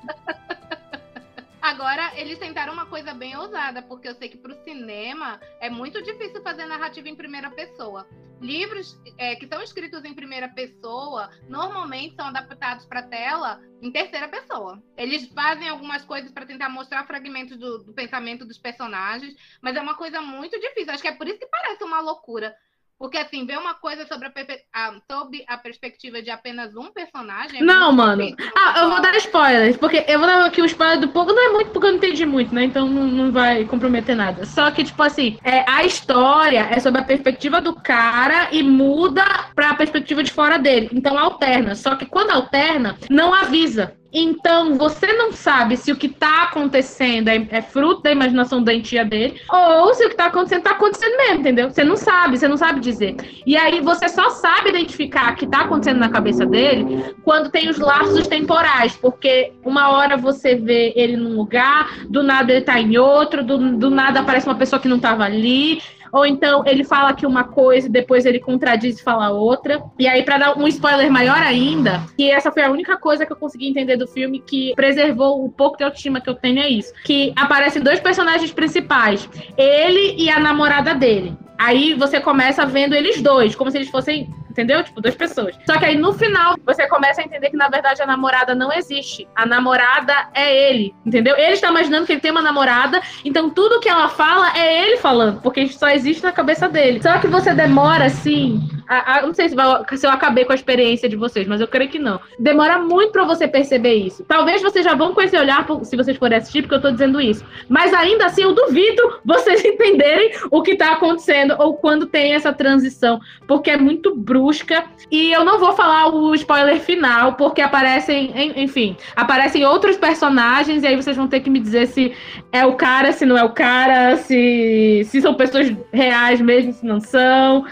Agora, 1.71 2.11
eles 2.19 2.37
tentaram 2.37 2.73
uma 2.73 2.87
coisa 2.87 3.15
bem 3.15 3.37
ousada, 3.37 3.81
porque 3.81 4.09
eu 4.09 4.15
sei 4.17 4.29
que 4.29 4.37
pro 4.37 4.61
cinema 4.65 5.41
é 5.61 5.71
muito 5.71 6.03
difícil 6.03 6.43
fazer 6.43 6.67
narrativa 6.67 7.09
em 7.09 7.15
primeira 7.15 7.49
pessoa. 7.49 8.09
Livros 8.41 9.01
é, 9.17 9.37
que 9.37 9.47
são 9.47 9.63
escritos 9.63 10.05
em 10.05 10.13
primeira 10.13 10.49
pessoa, 10.49 11.31
normalmente 11.49 12.17
são 12.17 12.27
adaptados 12.27 12.87
para 12.87 13.05
tela 13.05 13.61
em 13.81 13.89
terceira 13.93 14.27
pessoa. 14.27 14.83
Eles 14.97 15.29
fazem 15.29 15.69
algumas 15.69 16.05
coisas 16.05 16.33
para 16.33 16.45
tentar 16.45 16.69
mostrar 16.69 17.07
fragmentos 17.07 17.57
do, 17.57 17.85
do 17.85 17.95
pensamento 17.95 18.45
dos 18.45 18.59
personagens, 18.59 19.37
mas 19.63 19.77
é 19.77 19.81
uma 19.81 19.95
coisa 19.95 20.21
muito 20.21 20.59
difícil. 20.59 20.93
Acho 20.93 21.03
que 21.03 21.09
é 21.09 21.15
por 21.15 21.29
isso 21.29 21.39
que 21.39 21.47
parece 21.47 21.85
uma 21.85 22.01
loucura. 22.01 22.53
Porque, 23.01 23.17
assim, 23.17 23.47
ver 23.47 23.57
uma 23.59 23.73
coisa 23.73 24.07
sobre 24.07 24.29
a, 24.29 24.33
a- 24.75 24.95
sobre 25.11 25.43
a 25.49 25.57
perspectiva 25.57 26.21
de 26.21 26.29
apenas 26.31 26.77
um 26.77 26.93
personagem. 26.93 27.63
é 27.63 27.65
Não, 27.65 27.91
mano. 27.93 28.23
difícil. 28.27 28.53
Ah, 28.55 28.75
eu 28.81 28.91
vou 28.91 29.01
dar 29.01 29.17
spoilers, 29.17 29.77
porque 29.79 30.05
eu 30.07 30.19
vou 30.19 30.29
dar 30.29 30.45
aqui 30.45 30.61
um 30.61 30.67
spoiler 30.67 31.01
do 31.01 31.09
pouco, 31.09 31.33
não 31.33 31.43
é 31.43 31.53
muito 31.55 31.71
porque 31.71 31.87
eu 31.87 31.93
não 31.93 31.97
entendi 31.97 32.27
muito, 32.27 32.55
né? 32.55 32.65
Então 32.65 32.87
não, 32.87 33.05
não 33.05 33.33
vai 33.33 33.65
comprometer 33.65 34.15
nada. 34.15 34.45
Só 34.45 34.71
que, 34.71 34.85
tipo 34.85 35.03
assim, 35.03 35.39
é, 35.43 35.65
a 35.67 35.83
história 35.83 36.69
é 36.71 36.79
sobre 36.79 37.01
a 37.01 37.05
perspectiva 37.05 37.59
do 37.59 37.75
cara 37.75 38.49
e 38.53 38.63
muda 38.63 39.25
pra 39.55 39.73
perspectiva 39.75 40.23
de 40.23 40.31
fora 40.31 40.59
dele. 40.59 40.91
Então 40.93 41.19
alterna. 41.19 41.75
Só 41.75 41.97
que 41.97 42.05
quando 42.05 42.33
alterna, 42.33 42.99
não 43.09 43.33
avisa. 43.33 43.97
Então, 44.13 44.75
você 44.77 45.13
não 45.13 45.33
sabe 45.33 45.77
se 45.77 45.93
o 45.93 45.97
que 45.97 46.09
tá 46.09 46.45
acontecendo 46.45 47.29
é, 47.29 47.47
é 47.51 47.63
fruto 47.63 48.03
da 48.03 48.11
imaginação 48.11 48.63
doentia 48.63 49.05
dele, 49.05 49.41
ou 49.51 49.95
se 49.95 50.05
o 50.05 50.09
que 50.09 50.17
tá 50.17 50.27
acontecendo 50.27 50.63
tá 50.63 50.73
acontecendo 50.73 51.17
mesmo, 51.17 51.41
entendeu? 51.41 51.71
Você 51.71 51.85
não 51.85 51.97
sabe, 51.97 52.39
você 52.39 52.49
não 52.49 52.57
sabe 52.57 52.81
dizer. 52.81 53.17
E 53.47 53.57
aí 53.57 53.81
você 53.81 54.09
só 54.09 54.31
sabe 54.31 54.71
identificar 54.71 55.33
o 55.33 55.37
que 55.37 55.47
tá 55.47 55.61
acontecendo 55.61 55.99
na 55.99 56.09
cabeça 56.09 56.45
dele 56.45 57.15
quando 57.23 57.51
tem 57.51 57.69
os 57.69 57.79
laços 57.79 58.27
temporais, 58.27 58.97
porque 58.97 59.53
uma 59.65 59.91
hora 59.91 60.17
você 60.17 60.55
vê 60.55 60.93
ele 60.97 61.17
num 61.17 61.37
lugar, 61.37 62.05
do 62.09 62.23
nada 62.23 62.53
ele 62.53 62.63
tá 62.63 62.81
em 62.81 62.99
outro, 62.99 63.45
do, 63.45 63.77
do 63.77 63.91
nada 63.91 64.21
aparece 64.21 64.47
uma 64.47 64.57
pessoa 64.57 64.81
que 64.81 64.89
não 64.89 64.99
tava 64.99 65.25
ali. 65.25 65.81
Ou 66.13 66.27
então 66.27 66.63
ele 66.67 66.85
fala 66.85 67.11
aqui 67.11 67.27
uma 67.27 67.45
coisa 67.45 67.87
e 67.87 67.91
depois 67.91 68.27
ele 68.27 68.41
contradiz 68.41 68.99
e 68.99 69.03
fala 69.03 69.31
outra. 69.31 69.83
E 69.99 70.07
aí, 70.07 70.23
pra 70.23 70.39
dar 70.39 70.59
um 70.59 70.67
spoiler 70.69 71.11
maior 71.11 71.39
ainda, 71.39 72.03
que 72.17 72.31
essa 72.31 72.51
foi 72.51 72.63
a 72.63 72.71
única 72.71 72.97
coisa 72.97 73.25
que 73.25 73.33
eu 73.33 73.37
consegui 73.37 73.69
entender 73.69 73.97
do 73.97 74.07
filme 74.07 74.41
que 74.41 74.75
preservou 74.75 75.45
o 75.45 75.51
pouco 75.51 75.77
de 75.77 75.85
autoestima 75.85 76.21
que 76.21 76.29
eu 76.29 76.35
tenho, 76.35 76.61
é 76.61 76.69
isso. 76.69 76.93
Que 77.05 77.33
aparecem 77.37 77.83
dois 77.83 78.01
personagens 78.01 78.53
principais, 78.53 79.29
ele 79.57 80.17
e 80.17 80.29
a 80.31 80.41
namorada 80.41 80.95
dele. 80.95 81.37
Aí 81.59 81.93
você 81.93 82.19
começa 82.19 82.65
vendo 82.65 82.95
eles 82.95 83.21
dois, 83.21 83.55
como 83.55 83.71
se 83.71 83.77
eles 83.77 83.91
fossem, 83.91 84.31
entendeu? 84.61 84.85
Tipo, 84.85 85.01
duas 85.01 85.15
pessoas. 85.15 85.57
Só 85.67 85.79
que 85.79 85.85
aí 85.85 85.97
no 85.97 86.13
final 86.13 86.55
você 86.67 86.87
começa 86.87 87.21
a 87.21 87.25
entender 87.25 87.51
que 87.51 87.57
na 87.57 87.69
verdade 87.69 88.03
a 88.03 88.07
namorada 88.07 88.55
não 88.55 88.73
existe. 88.73 89.27
A 89.35 89.47
namorada 89.47 90.15
é 90.35 90.71
ele, 90.71 90.95
entendeu? 91.05 91.37
Ele 91.37 91.53
está 91.53 91.69
imaginando 91.71 92.07
que 92.07 92.13
ele 92.13 92.21
tem 92.21 92.31
uma 92.31 92.43
namorada, 92.43 93.01
então 93.25 93.49
tudo 93.51 93.81
que 93.81 93.89
ela 93.89 94.09
fala 94.09 94.57
é 94.57 94.87
ele 94.87 94.97
falando, 94.99 95.41
porque 95.41 95.67
só 95.69 95.89
existe 95.89 96.23
na 96.23 96.33
cabeça 96.33 96.69
dele. 96.69 97.03
Só 97.03 97.19
que 97.19 97.27
você 97.27 97.55
demora 97.55 98.05
assim. 98.07 98.61
a- 98.93 99.19
a- 99.19 99.23
não 99.23 99.33
sei 99.33 99.49
se, 99.49 99.55
vai- 99.55 99.85
se 99.97 100.05
eu 100.05 100.11
acabei 100.11 100.45
com 100.45 100.51
a 100.51 100.55
experiência 100.57 101.09
de 101.09 101.15
vocês, 101.15 101.47
mas 101.47 101.61
eu 101.61 101.69
creio 101.69 101.89
que 101.89 101.99
não. 102.01 102.19
Demora 102.41 102.77
muito 102.77 103.13
pra 103.13 103.23
você 103.23 103.47
perceber 103.47 103.95
isso. 103.95 104.25
Talvez 104.25 104.61
vocês 104.61 104.85
já 104.85 104.97
vão 104.97 105.15
com 105.15 105.23
esse 105.23 105.37
olhar 105.39 105.65
se 105.85 105.97
vocês 105.97 106.17
forem 106.17 106.37
assistir, 106.39 106.63
porque 106.63 106.75
eu 106.75 106.81
tô 106.81 106.91
dizendo 106.91 107.21
isso. 107.21 107.45
Mas 107.69 107.95
ainda 107.95 108.27
assim, 108.27 108.43
eu 108.43 108.53
duvido 108.53 109.21
vocês 109.25 109.63
entenderem 109.65 110.33
o 110.51 110.61
que 110.61 110.75
tá 110.75 110.91
acontecendo 110.95 111.55
ou 111.61 111.75
quando 111.77 112.07
tem 112.07 112.35
essa 112.35 112.53
transição, 112.53 113.21
porque 113.47 113.71
é 113.71 113.77
muito 113.77 114.13
brusca. 114.51 114.85
E 115.11 115.33
eu 115.33 115.45
não 115.45 115.59
vou 115.59 115.73
falar 115.73 116.09
o 116.09 116.35
spoiler 116.35 116.81
final, 116.81 117.35
porque 117.35 117.61
aparecem, 117.61 118.33
en- 118.35 118.63
enfim, 118.63 118.97
aparecem 119.17 119.65
outros 119.65 119.97
personagens, 119.97 120.83
e 120.83 120.87
aí 120.87 120.97
vocês 120.97 121.17
vão 121.17 121.27
ter 121.29 121.41
que 121.41 121.51
me 121.51 121.59
dizer 121.61 121.87
se 121.87 122.13
é 122.53 122.65
o 122.67 122.75
cara, 122.75 123.13
se 123.13 123.25
não 123.25 123.37
é 123.39 123.43
o 123.45 123.51
cara, 123.51 124.17
se, 124.17 125.03
se 125.07 125.21
são 125.21 125.35
pessoas 125.35 125.73
reais 125.93 126.41
mesmo, 126.41 126.73
se 126.73 126.85
não 126.85 127.01
são. 127.01 127.65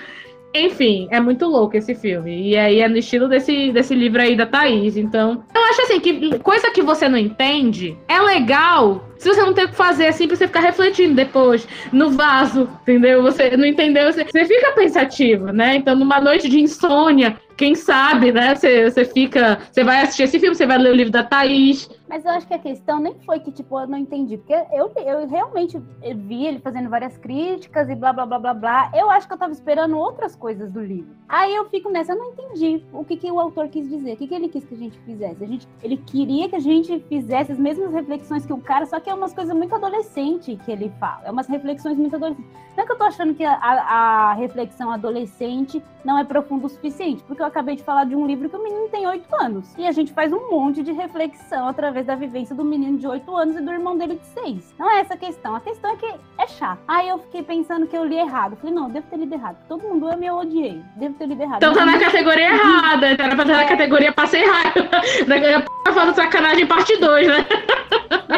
Enfim, 0.54 1.08
é 1.10 1.20
muito 1.20 1.46
louco 1.46 1.76
esse 1.76 1.94
filme. 1.94 2.48
E 2.48 2.56
aí 2.56 2.80
é 2.80 2.88
no 2.88 2.96
estilo 2.96 3.28
desse, 3.28 3.70
desse 3.70 3.94
livro 3.94 4.20
aí 4.20 4.36
da 4.36 4.46
Thaís. 4.46 4.96
Então, 4.96 5.44
eu 5.54 5.62
acho 5.64 5.82
assim 5.82 6.00
que 6.00 6.38
coisa 6.38 6.70
que 6.70 6.82
você 6.82 7.08
não 7.08 7.18
entende 7.18 7.96
é 8.08 8.20
legal 8.20 9.08
se 9.18 9.28
você 9.28 9.40
não 9.42 9.52
tem 9.52 9.64
o 9.64 9.68
que 9.68 9.74
fazer 9.74 10.06
assim 10.06 10.26
pra 10.26 10.36
você 10.36 10.46
ficar 10.46 10.60
refletindo 10.60 11.14
depois 11.14 11.66
no 11.92 12.10
vaso, 12.10 12.68
entendeu? 12.82 13.22
Você 13.22 13.56
não 13.56 13.66
entendeu, 13.66 14.10
você, 14.12 14.24
você 14.24 14.44
fica 14.44 14.72
pensativo, 14.72 15.46
né? 15.46 15.74
Então, 15.74 15.96
numa 15.96 16.20
noite 16.20 16.48
de 16.48 16.60
insônia, 16.60 17.36
quem 17.56 17.74
sabe, 17.74 18.30
né? 18.30 18.54
Você, 18.54 18.88
você 18.88 19.04
fica. 19.04 19.58
Você 19.70 19.82
vai 19.82 20.02
assistir 20.02 20.22
esse 20.22 20.38
filme, 20.38 20.54
você 20.54 20.66
vai 20.66 20.78
ler 20.78 20.92
o 20.92 20.96
livro 20.96 21.12
da 21.12 21.24
Thaís. 21.24 21.90
Mas 22.08 22.24
eu 22.24 22.30
acho 22.30 22.46
que 22.46 22.54
a 22.54 22.58
questão 22.58 22.98
nem 23.00 23.14
foi 23.26 23.38
que, 23.40 23.52
tipo, 23.52 23.78
eu 23.78 23.86
não 23.86 23.98
entendi. 23.98 24.36
Porque 24.38 24.54
eu, 24.72 24.90
eu 24.96 25.28
realmente 25.28 25.78
vi 26.16 26.46
ele 26.46 26.58
fazendo 26.58 26.88
várias 26.88 27.16
críticas 27.18 27.88
e 27.88 27.94
blá, 27.94 28.12
blá, 28.12 28.24
blá, 28.24 28.38
blá, 28.38 28.54
blá. 28.54 28.90
Eu 28.94 29.10
acho 29.10 29.26
que 29.28 29.34
eu 29.34 29.38
tava 29.38 29.52
esperando 29.52 29.96
outras 29.98 30.34
coisas 30.34 30.72
do 30.72 30.80
livro. 30.80 31.14
Aí 31.28 31.54
eu 31.54 31.68
fico 31.68 31.90
nessa, 31.90 32.12
eu 32.12 32.18
não 32.18 32.30
entendi 32.32 32.82
o 32.92 33.04
que, 33.04 33.16
que 33.16 33.30
o 33.30 33.38
autor 33.38 33.68
quis 33.68 33.88
dizer. 33.88 34.14
O 34.14 34.16
que, 34.16 34.26
que 34.26 34.34
ele 34.34 34.48
quis 34.48 34.64
que 34.64 34.74
a 34.74 34.78
gente 34.78 34.98
fizesse. 35.00 35.44
A 35.44 35.46
gente, 35.46 35.68
ele 35.82 35.96
queria 35.98 36.48
que 36.48 36.56
a 36.56 36.60
gente 36.60 36.98
fizesse 37.08 37.52
as 37.52 37.58
mesmas 37.58 37.92
reflexões 37.92 38.46
que 38.46 38.52
o 38.52 38.58
cara, 38.58 38.86
só 38.86 38.98
que 38.98 39.10
é 39.10 39.14
umas 39.14 39.34
coisas 39.34 39.54
muito 39.54 39.74
adolescente 39.74 40.58
que 40.64 40.70
ele 40.72 40.90
fala. 40.98 41.22
É 41.24 41.30
umas 41.30 41.46
reflexões 41.46 41.98
muito 41.98 42.16
adolescentes. 42.16 42.50
Não 42.76 42.84
é 42.84 42.86
que 42.86 42.92
eu 42.92 42.96
tô 42.98 43.04
achando 43.04 43.34
que 43.34 43.44
a, 43.44 43.54
a- 43.54 44.32
reflexão 44.34 44.90
adolescente 44.92 45.82
não 46.04 46.16
é 46.16 46.22
profunda 46.24 46.66
o 46.66 46.68
suficiente, 46.68 47.24
porque 47.24 47.42
eu 47.42 47.46
acabei 47.46 47.74
de 47.74 47.82
falar 47.82 48.04
de 48.04 48.14
um 48.14 48.24
livro 48.24 48.48
que 48.48 48.56
o 48.56 48.62
menino 48.62 48.88
tem 48.88 49.04
oito 49.08 49.26
anos. 49.34 49.74
E 49.76 49.84
a 49.86 49.90
gente 49.90 50.12
faz 50.12 50.32
um 50.32 50.48
monte 50.48 50.82
de 50.84 50.92
reflexão 50.92 51.66
através 51.66 51.97
da 52.06 52.14
vivência 52.14 52.54
do 52.54 52.64
menino 52.64 52.98
de 52.98 53.06
oito 53.06 53.34
anos 53.36 53.56
e 53.56 53.60
do 53.60 53.70
irmão 53.70 53.96
dele 53.96 54.16
de 54.16 54.26
seis. 54.26 54.74
Não 54.78 54.90
é 54.90 55.00
essa 55.00 55.14
a 55.14 55.16
questão. 55.16 55.54
A 55.54 55.60
questão 55.60 55.92
é 55.92 55.96
que 55.96 56.06
é 56.38 56.46
chato. 56.46 56.80
Aí 56.86 57.08
eu 57.08 57.18
fiquei 57.18 57.42
pensando 57.42 57.86
que 57.86 57.96
eu 57.96 58.04
li 58.04 58.16
errado. 58.16 58.56
Falei, 58.56 58.74
não, 58.74 58.90
devo 58.90 59.06
ter 59.08 59.16
lido 59.16 59.34
errado. 59.34 59.56
Todo 59.68 59.82
mundo 59.82 60.08
ama 60.08 60.24
e 60.24 60.26
eu 60.26 60.36
odiei. 60.36 60.82
Devo 60.96 61.14
ter 61.14 61.26
lido 61.26 61.42
errado. 61.42 61.58
Então 61.58 61.74
tá 61.74 61.84
na 61.84 61.98
categoria 61.98 62.48
errada. 62.48 63.06
Era 63.06 63.16
pra 63.16 63.44
estar 63.44 63.56
na 63.56 63.64
categoria 63.64 64.12
passei 64.12 64.44
raiva. 64.44 64.88
Na 65.26 65.92
falando 65.92 66.14
sacanagem 66.14 66.66
parte 66.66 66.96
2, 66.96 67.26
né? 67.26 67.46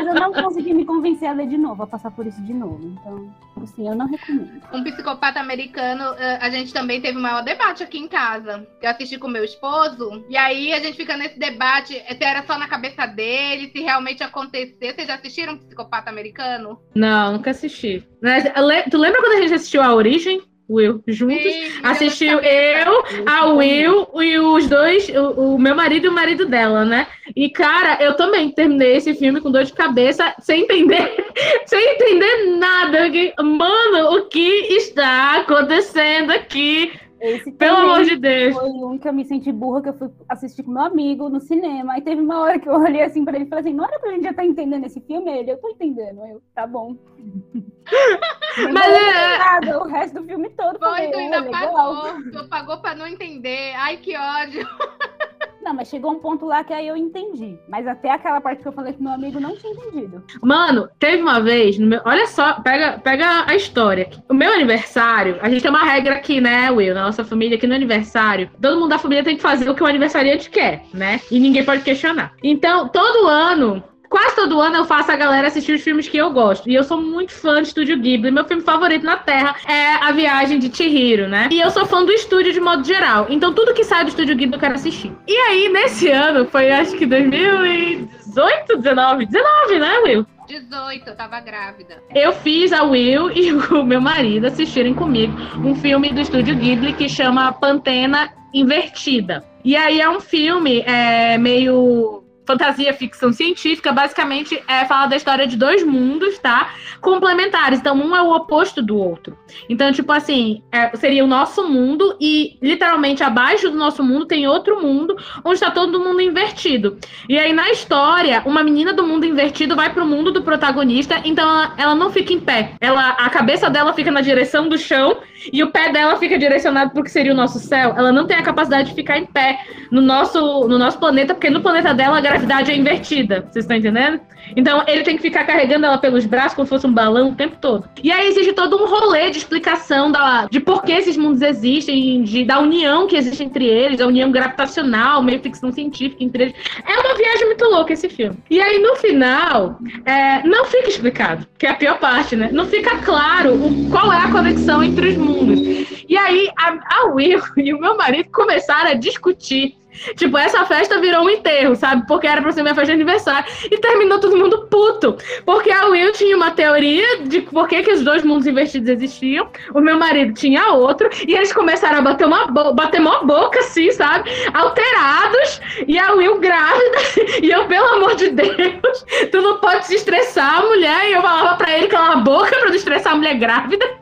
Mas 0.05 0.15
eu 0.15 0.21
não 0.21 0.33
consegui 0.33 0.75
me 0.75 0.85
convencer 0.85 1.29
a 1.29 1.33
ler 1.33 1.47
de 1.49 1.57
novo, 1.59 1.83
a 1.83 1.87
passar 1.87 2.11
por 2.11 2.27
isso 2.27 2.41
de 2.43 2.55
novo. 2.55 2.81
Então, 3.01 3.35
assim, 3.63 3.87
eu 3.89 3.95
não 3.95 4.07
recomendo. 4.07 4.61
Um 4.73 4.83
psicopata 4.83 5.39
americano, 5.41 6.15
eh, 6.19 6.39
a 6.41 6.49
gente 6.51 6.73
também 6.73 7.01
teve 7.01 7.19
o 7.19 7.23
maior 7.23 7.43
debate 7.43 7.83
aqui 7.83 7.99
em 7.99 8.09
casa. 8.09 8.67
Eu 8.81 8.91
assisti 8.91 9.19
com 9.19 9.29
meu 9.29 9.45
esposo, 9.45 10.25
e 10.29 10.37
aí 10.37 10.73
a 10.73 10.81
gente 10.81 10.97
fica 10.97 11.17
nesse 11.17 11.39
debate 11.39 11.95
eh, 11.97 12.15
se 12.15 12.25
era 12.25 12.43
só 12.47 12.59
na 12.59 12.69
cabeça 12.69 13.07
dele, 13.07 13.71
se 13.71 13.81
realmente 13.81 14.23
aconteceu. 14.23 14.95
Vocês 14.95 15.07
já 15.07 15.15
assistiram 15.17 15.55
um 15.55 15.59
psicopata 15.59 16.11
americano? 16.11 16.81
Não, 16.95 17.33
nunca 17.35 17.51
assisti. 17.51 18.07
Mas, 18.23 18.45
le- 18.45 18.83
tu 18.91 18.99
lembra 18.99 19.21
quando 19.21 19.39
a 19.39 19.41
gente 19.43 19.55
assistiu 19.55 19.83
a 19.83 19.95
Origem? 19.95 20.41
Will, 20.71 21.03
juntos? 21.09 21.43
Sim, 21.43 21.71
Assistiu 21.83 22.41
Deus 22.41 22.47
eu, 22.47 23.27
a 23.27 23.47
Will 23.47 24.07
e 24.23 24.39
os 24.39 24.69
dois, 24.69 25.09
o, 25.09 25.55
o 25.55 25.59
meu 25.59 25.75
marido 25.75 26.07
e 26.07 26.09
o 26.09 26.13
marido 26.13 26.47
dela, 26.47 26.85
né? 26.85 27.09
E, 27.35 27.51
cara, 27.51 28.03
eu 28.03 28.15
também 28.15 28.51
terminei 28.51 28.97
esse 28.97 29.15
filme 29.15 29.41
com 29.41 29.51
dor 29.51 29.65
de 29.65 29.73
cabeça, 29.73 30.35
sem 30.41 30.63
entender, 30.63 31.27
sem 31.67 31.95
entender 31.95 32.57
nada. 32.57 33.11
Mano, 33.43 34.17
o 34.17 34.29
que 34.29 34.41
está 34.75 35.41
acontecendo 35.41 36.31
aqui? 36.31 36.93
Esse 37.21 37.53
Pelo 37.53 37.77
também 37.77 37.91
amor 37.93 38.05
de 38.05 38.17
Deus. 38.17 38.57
Foi 38.57 38.71
um 38.71 38.99
que 38.99 39.07
eu 39.07 39.13
me 39.13 39.25
senti 39.25 39.53
burra, 39.53 39.83
que 39.83 39.89
eu 39.91 39.99
fui 39.99 40.11
assistir 40.29 40.63
com 40.63 40.71
meu 40.71 40.83
amigo 40.83 41.29
no 41.29 41.39
cinema. 41.39 41.93
Aí 41.93 42.01
teve 42.01 42.21
uma 42.21 42.41
hora 42.41 42.59
que 42.59 42.69
eu 42.69 42.75
olhei 42.75 43.03
assim 43.03 43.25
pra 43.25 43.37
ele 43.37 43.45
e 43.45 43.49
falei 43.49 43.65
assim: 43.65 43.75
não 43.75 43.85
era 43.85 43.99
pra 43.99 44.11
gente 44.11 44.23
já 44.23 44.31
estar 44.31 44.45
entendendo 44.45 44.87
esse 44.87 45.01
filme? 45.01 45.31
Ele, 45.31 45.53
eu 45.53 45.59
tô 45.59 45.69
entendendo. 45.69 46.25
Eu, 46.27 46.43
tá 46.55 46.67
bom. 46.67 46.97
Mas 48.73 48.87
é- 48.87 49.39
nada, 49.39 49.79
o 49.79 49.87
resto 49.87 50.21
do 50.21 50.27
filme 50.27 50.49
todo 50.51 50.79
Foi, 50.79 51.09
tu 51.09 51.19
é, 51.19 51.23
ainda 51.23 51.43
pagou. 51.51 52.23
Tu 52.33 52.49
pagou 52.49 52.79
pra 52.79 52.95
não 52.95 53.07
entender. 53.07 53.75
Ai, 53.77 53.99
que 53.99 54.17
ódio. 54.17 54.67
Não, 55.62 55.74
mas 55.74 55.89
chegou 55.89 56.12
um 56.12 56.19
ponto 56.19 56.47
lá 56.47 56.65
que 56.65 56.73
aí 56.73 56.87
eu 56.89 56.97
entendi. 56.97 57.59
Mas 57.69 57.87
até 57.87 58.11
aquela 58.11 58.41
parte 58.41 58.62
que 58.62 58.69
eu 58.69 58.73
falei 58.73 58.93
com 58.93 59.03
meu 59.05 59.12
amigo 59.12 59.39
não 59.39 59.55
tinha 59.57 59.73
entendido. 59.73 60.23
Mano, 60.43 60.89
teve 60.99 61.23
uma 61.23 61.41
vez, 61.41 61.78
meu- 61.78 62.01
olha 62.05 62.27
só, 62.27 62.55
pega, 62.61 62.99
pega 62.99 63.45
a 63.47 63.55
história. 63.55 64.09
O 64.28 64.35
meu 64.35 64.53
aniversário, 64.53 65.39
a 65.43 65.49
gente 65.51 65.62
tem 65.62 65.70
uma 65.70 65.85
regra 65.85 66.15
aqui, 66.15 66.41
né, 66.41 66.70
Will, 66.70 66.95
na 66.95 67.03
nossa 67.05 67.24
família, 67.24 67.59
que 67.59 67.66
no 67.66 67.74
aniversário, 67.74 68.51
todo 68.61 68.77
mundo 68.78 68.89
da 68.91 68.99
família 68.99 69.23
tem 69.24 69.37
que 69.37 69.43
fazer 69.43 69.69
o 69.69 69.74
que 69.74 69.82
o 69.82 69.87
aniversariante 69.87 70.49
quer, 70.51 70.85
né? 70.95 71.20
E 71.31 71.39
ninguém 71.39 71.65
pode 71.65 71.82
questionar. 71.82 72.32
Então, 72.43 72.89
todo 72.89 73.27
ano, 73.28 73.82
quase 74.11 74.35
todo 74.35 74.61
ano 74.61 74.77
eu 74.77 74.85
faço 74.85 75.11
a 75.12 75.16
galera 75.16 75.47
assistir 75.47 75.73
os 75.73 75.81
filmes 75.82 76.09
que 76.09 76.19
eu 76.19 76.31
gosto. 76.32 76.69
E 76.69 76.74
eu 76.74 76.82
sou 76.82 77.01
muito 77.01 77.32
fã 77.32 77.62
de 77.62 77.69
Estúdio 77.69 77.97
Ghibli. 77.97 78.31
Meu 78.31 78.45
filme 78.45 78.62
favorito 78.62 79.07
na 79.07 79.16
Terra 79.16 79.55
é 79.66 79.93
A 80.05 80.11
Viagem 80.11 80.59
de 80.59 80.77
Chihiro, 80.77 81.28
né? 81.28 81.49
E 81.51 81.61
eu 81.61 81.70
sou 81.70 81.87
fã 81.87 82.05
do 82.05 82.12
estúdio 82.12 82.53
de 82.53 82.61
modo 82.61 82.85
geral. 82.85 83.27
Então, 83.31 83.55
tudo 83.55 83.73
que 83.73 83.85
sai 83.85 84.05
do 84.05 84.09
Estúdio 84.09 84.37
Ghibli 84.37 84.55
eu 84.55 84.61
quero 84.61 84.74
assistir. 84.74 85.12
E 85.28 85.37
aí, 85.37 85.69
nesse 85.69 86.09
ano, 86.09 86.45
foi 86.45 86.70
acho 86.73 86.97
que 86.97 87.07
2018, 87.07 88.77
19, 88.78 89.27
19, 89.27 89.78
né, 89.78 89.99
Will? 90.01 90.27
18, 90.49 91.09
eu 91.09 91.15
tava 91.15 91.39
grávida. 91.39 92.03
Eu 92.12 92.32
fiz 92.32 92.73
a 92.73 92.82
Will 92.82 93.31
e 93.37 93.53
o 93.53 93.85
meu 93.85 94.01
marido 94.01 94.49
assistirem 94.49 94.93
comigo 94.93 95.32
um 95.65 95.77
filme 95.77 96.12
do 96.12 96.20
estúdio 96.20 96.57
Ghibli 96.57 96.93
que 96.95 97.09
chama 97.09 97.53
Pantena 97.53 98.32
Invertida. 98.53 99.45
E 99.65 99.77
aí 99.77 100.01
é 100.01 100.11
um 100.11 100.20
filme 100.20 100.81
é, 100.81 101.39
meio 101.39 102.24
fantasia, 102.51 102.93
ficção 102.93 103.33
científica, 103.33 103.93
basicamente 103.93 104.61
é 104.67 104.85
falar 104.85 105.07
da 105.07 105.17
história 105.17 105.47
de 105.47 105.57
dois 105.57 105.85
mundos, 105.85 106.39
tá? 106.39 106.75
Complementares. 107.01 107.79
Então, 107.79 107.95
um 107.97 108.17
é 108.17 108.23
o 108.23 108.35
oposto 108.35 108.83
do 108.83 108.97
outro. 108.97 109.39
Então, 109.69 109.93
tipo 109.93 110.13
assim, 110.13 110.63
é, 110.73 110.95
seria 110.97 111.25
o 111.25 111.27
nosso 111.27 111.69
mundo 111.69 112.17
e 112.21 112.59
literalmente 112.63 113.23
abaixo 113.23 113.71
do 113.71 113.77
nosso 113.77 114.03
mundo 114.03 114.27
tem 114.27 114.47
outro 114.47 114.81
mundo 114.81 115.17
onde 115.45 115.55
está 115.55 115.71
todo 115.71 116.01
mundo 116.01 116.21
invertido. 116.21 116.99
E 117.29 117.39
aí, 117.39 117.53
na 117.53 117.71
história, 117.71 118.43
uma 118.45 118.63
menina 118.63 118.93
do 118.93 119.07
mundo 119.07 119.27
invertido 119.27 119.77
vai 119.77 119.93
pro 119.93 120.07
mundo 120.07 120.33
do 120.33 120.43
protagonista, 120.43 121.21
então 121.25 121.49
ela, 121.49 121.75
ela 121.77 121.95
não 121.95 122.11
fica 122.11 122.33
em 122.33 122.41
pé. 122.41 122.73
Ela, 122.81 123.11
a 123.11 123.31
cabeça 123.31 123.69
dela 123.69 123.93
fica 123.93 124.11
na 124.11 124.21
direção 124.21 124.69
do 124.69 124.79
chão 124.79 125.19
e 125.53 125.63
o 125.63 125.71
pé 125.71 125.91
dela 125.93 126.17
fica 126.17 126.39
direcionado 126.39 126.91
para 126.91 127.01
o 127.01 127.05
que 127.05 127.11
seria 127.11 127.33
o 127.33 127.37
nosso 127.37 127.59
céu, 127.59 127.95
ela 127.97 128.13
não 128.13 128.27
tem 128.27 128.37
a 128.37 128.43
capacidade 128.43 128.91
de 128.91 128.95
ficar 128.95 129.19
em 129.19 129.27
pé 129.27 129.61
no 129.91 130.01
nosso, 130.01 130.69
no 130.69 130.79
nosso 130.79 130.99
planeta, 130.99 131.35
porque 131.35 131.51
no 131.51 131.61
planeta 131.61 131.95
dela 131.95 132.19
a 132.19 132.21
gravidade 132.21 132.71
é 132.71 132.77
invertida. 132.77 133.47
Vocês 133.51 133.65
estão 133.65 133.77
entendendo? 133.77 134.21
Então 134.57 134.85
ele 134.87 135.03
tem 135.03 135.17
que 135.17 135.23
ficar 135.23 135.45
carregando 135.45 135.87
ela 135.87 135.99
pelos 135.99 136.27
braços 136.27 136.55
como 136.55 136.67
se 136.67 136.71
fosse 136.71 136.87
um 136.87 136.93
balão 136.93 137.31
o 137.31 137.35
tempo 137.35 137.57
todo. 137.61 137.89
E 138.03 138.11
aí 138.11 138.29
existe 138.29 138.53
todo 138.53 138.77
um 138.77 138.87
rolê 138.87 139.31
de 139.31 139.39
explicação 139.39 140.11
da, 140.11 140.47
de 140.47 140.61
por 140.61 140.83
que 140.83 140.93
esses 140.93 141.17
mundos 141.17 141.43
existem, 141.43 142.23
de, 142.23 142.45
da 142.45 142.59
união 142.59 143.07
que 143.07 143.17
existe 143.17 143.43
entre 143.43 143.67
eles, 143.67 143.99
da 143.99 144.07
união 144.07 144.31
gravitacional, 144.31 145.23
meio 145.23 145.41
ficção 145.41 145.73
científica 145.73 146.23
entre 146.23 146.45
eles. 146.45 146.55
É 146.87 146.99
uma 146.99 147.15
viagem 147.15 147.47
muito 147.47 147.65
louca 147.65 147.93
esse 147.93 148.09
filme. 148.09 148.39
E 148.51 148.61
aí 148.61 148.79
no 148.79 148.97
final, 148.97 149.79
é, 150.05 150.43
não 150.47 150.65
fica 150.65 150.89
explicado, 150.89 151.47
que 151.59 151.67
é 151.67 151.71
a 151.71 151.75
pior 151.75 151.99
parte, 151.99 152.37
né? 152.37 152.51
Não 152.53 152.67
fica 152.67 152.99
claro 152.99 153.55
o, 153.55 153.91
qual 153.91 154.13
é 154.13 154.19
a 154.19 154.31
conexão 154.31 154.83
entre 154.83 155.11
os 155.11 155.17
mundos. 155.17 155.61
E 156.09 156.17
aí 156.17 156.51
a, 156.59 156.79
a 156.97 157.05
Will 157.07 157.41
e 157.57 157.73
o 157.73 157.81
meu 157.81 157.97
marido 157.97 158.31
começaram 158.33 158.91
a 158.91 158.95
discutir 158.95 159.80
Tipo, 160.17 160.39
essa 160.39 160.65
festa 160.65 161.01
virou 161.01 161.25
um 161.25 161.31
enterro, 161.31 161.75
sabe? 161.75 162.07
Porque 162.07 162.27
era 162.27 162.43
pra 162.43 162.53
ser 162.53 162.62
minha 162.62 162.75
festa 162.75 162.95
de 162.95 163.03
aniversário. 163.03 163.51
E 163.71 163.79
terminou 163.79 164.19
todo 164.19 164.37
mundo 164.37 164.67
puto. 164.71 165.17
Porque 165.45 165.71
a 165.71 165.87
Will 165.87 166.12
tinha 166.12 166.37
uma 166.37 166.51
teoria 166.51 167.23
de 167.23 167.41
por 167.43 167.69
que, 167.69 167.83
que 167.83 167.93
os 167.93 168.03
dois 168.03 168.23
mundos 168.23 168.47
invertidos 168.47 168.89
existiam. 168.89 169.49
O 169.75 169.81
meu 169.81 169.99
marido 169.99 170.35
tinha 170.35 170.73
outro. 170.73 171.09
E 171.27 171.35
eles 171.35 171.53
começaram 171.53 171.99
a 171.99 172.03
bater 172.03 172.27
uma 172.27 172.47
bo 172.47 172.73
bater 172.73 173.01
uma 173.01 173.25
boca, 173.25 173.61
assim, 173.61 173.91
sabe? 173.93 174.31
Alterados. 174.53 175.61
E 175.87 175.99
a 175.99 176.12
Will 176.12 176.39
grávida. 176.39 177.01
E 177.43 177.51
eu, 177.51 177.67
pelo 177.67 177.87
amor 177.95 178.17
de 178.17 178.29
Deus, 178.31 179.05
tu 179.31 179.41
não 179.41 179.59
pode 179.59 179.87
se 179.87 179.95
estressar, 179.95 180.62
mulher. 180.62 181.09
E 181.09 181.12
eu 181.12 181.23
falava 181.23 181.57
pra 181.57 181.77
ele 181.77 181.89
calar 181.89 182.12
a 182.12 182.17
boca 182.17 182.51
pra 182.51 182.69
não 182.69 182.75
estressar 182.75 183.15
a 183.15 183.17
mulher 183.17 183.35
grávida. 183.39 184.01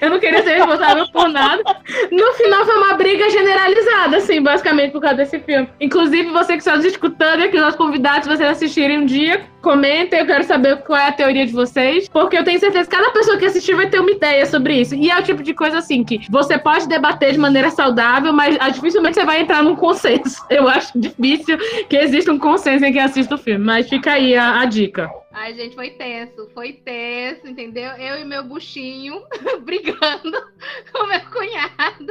Eu 0.00 0.10
não 0.10 0.18
queria 0.18 0.42
ser 0.42 0.56
responsável 0.56 1.06
por 1.12 1.28
nada. 1.28 1.62
No 2.10 2.32
final 2.34 2.64
foi 2.64 2.76
uma 2.76 2.94
briga 2.94 3.28
generalizada, 3.30 4.18
assim, 4.18 4.42
basicamente, 4.42 4.92
por 4.92 5.00
causa 5.00 5.16
desse 5.16 5.38
filme. 5.40 5.68
Inclusive, 5.80 6.30
você 6.30 6.52
que 6.52 6.58
está 6.58 6.76
escutando 6.76 7.42
aqui, 7.42 7.58
nossos 7.58 7.76
convidados, 7.76 8.24
se 8.24 8.36
vocês 8.36 8.50
assistirem 8.50 8.98
um 8.98 9.06
dia, 9.06 9.44
comentem, 9.60 10.20
eu 10.20 10.26
quero 10.26 10.44
saber 10.44 10.76
qual 10.82 10.98
é 10.98 11.08
a 11.08 11.12
teoria 11.12 11.46
de 11.46 11.52
vocês. 11.52 12.08
Porque 12.08 12.36
eu 12.36 12.44
tenho 12.44 12.58
certeza 12.58 12.88
que 12.88 12.96
cada 12.96 13.10
pessoa 13.10 13.36
que 13.38 13.44
assistir 13.44 13.74
vai 13.74 13.88
ter 13.88 14.00
uma 14.00 14.10
ideia 14.10 14.44
sobre 14.46 14.80
isso. 14.80 14.94
E 14.94 15.10
é 15.10 15.18
o 15.18 15.22
tipo 15.22 15.42
de 15.42 15.54
coisa 15.54 15.78
assim 15.78 16.04
que 16.04 16.20
você 16.30 16.58
pode 16.58 16.88
debater 16.88 17.32
de 17.32 17.38
maneira 17.38 17.70
saudável, 17.70 18.32
mas 18.32 18.56
ah, 18.60 18.68
dificilmente 18.68 19.14
você 19.14 19.24
vai 19.24 19.40
entrar 19.40 19.62
num 19.62 19.76
consenso. 19.76 20.44
Eu 20.50 20.68
acho 20.68 20.98
difícil 20.98 21.58
que 21.88 21.96
exista 21.96 22.32
um 22.32 22.38
consenso 22.38 22.84
em 22.84 22.92
quem 22.92 23.02
assiste 23.02 23.32
o 23.32 23.38
filme. 23.38 23.64
Mas 23.64 23.88
fica 23.88 24.12
aí 24.12 24.34
a, 24.36 24.60
a 24.60 24.64
dica. 24.64 25.08
Ai, 25.32 25.54
gente, 25.54 25.74
foi 25.74 25.90
tenso, 25.90 26.48
foi 26.50 26.72
tenso, 26.72 27.46
entendeu? 27.46 27.90
Eu 27.92 28.18
e 28.18 28.24
meu 28.24 28.42
buchinho 28.44 29.24
brigando 29.62 30.32
com 30.92 31.06
meu 31.06 31.30
cunhado 31.30 32.06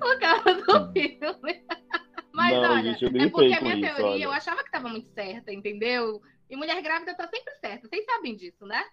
por 0.00 0.18
causa 0.18 0.54
do 0.54 0.92
filme. 0.92 1.64
Mas 2.34 2.52
Não, 2.52 2.72
olha, 2.72 2.92
gente, 2.94 3.04
é 3.16 3.28
porque 3.30 3.52
a 3.52 3.60
minha 3.60 3.76
isso, 3.76 3.94
teoria 3.94 4.10
olha. 4.10 4.24
eu 4.24 4.32
achava 4.32 4.64
que 4.64 4.70
tava 4.70 4.88
muito 4.88 5.08
certa, 5.14 5.52
entendeu? 5.52 6.20
E 6.50 6.56
mulher 6.56 6.82
grávida 6.82 7.14
tá 7.14 7.28
sempre 7.28 7.54
certa, 7.60 7.88
vocês 7.88 8.04
sabem 8.04 8.36
disso, 8.36 8.66
né? 8.66 8.84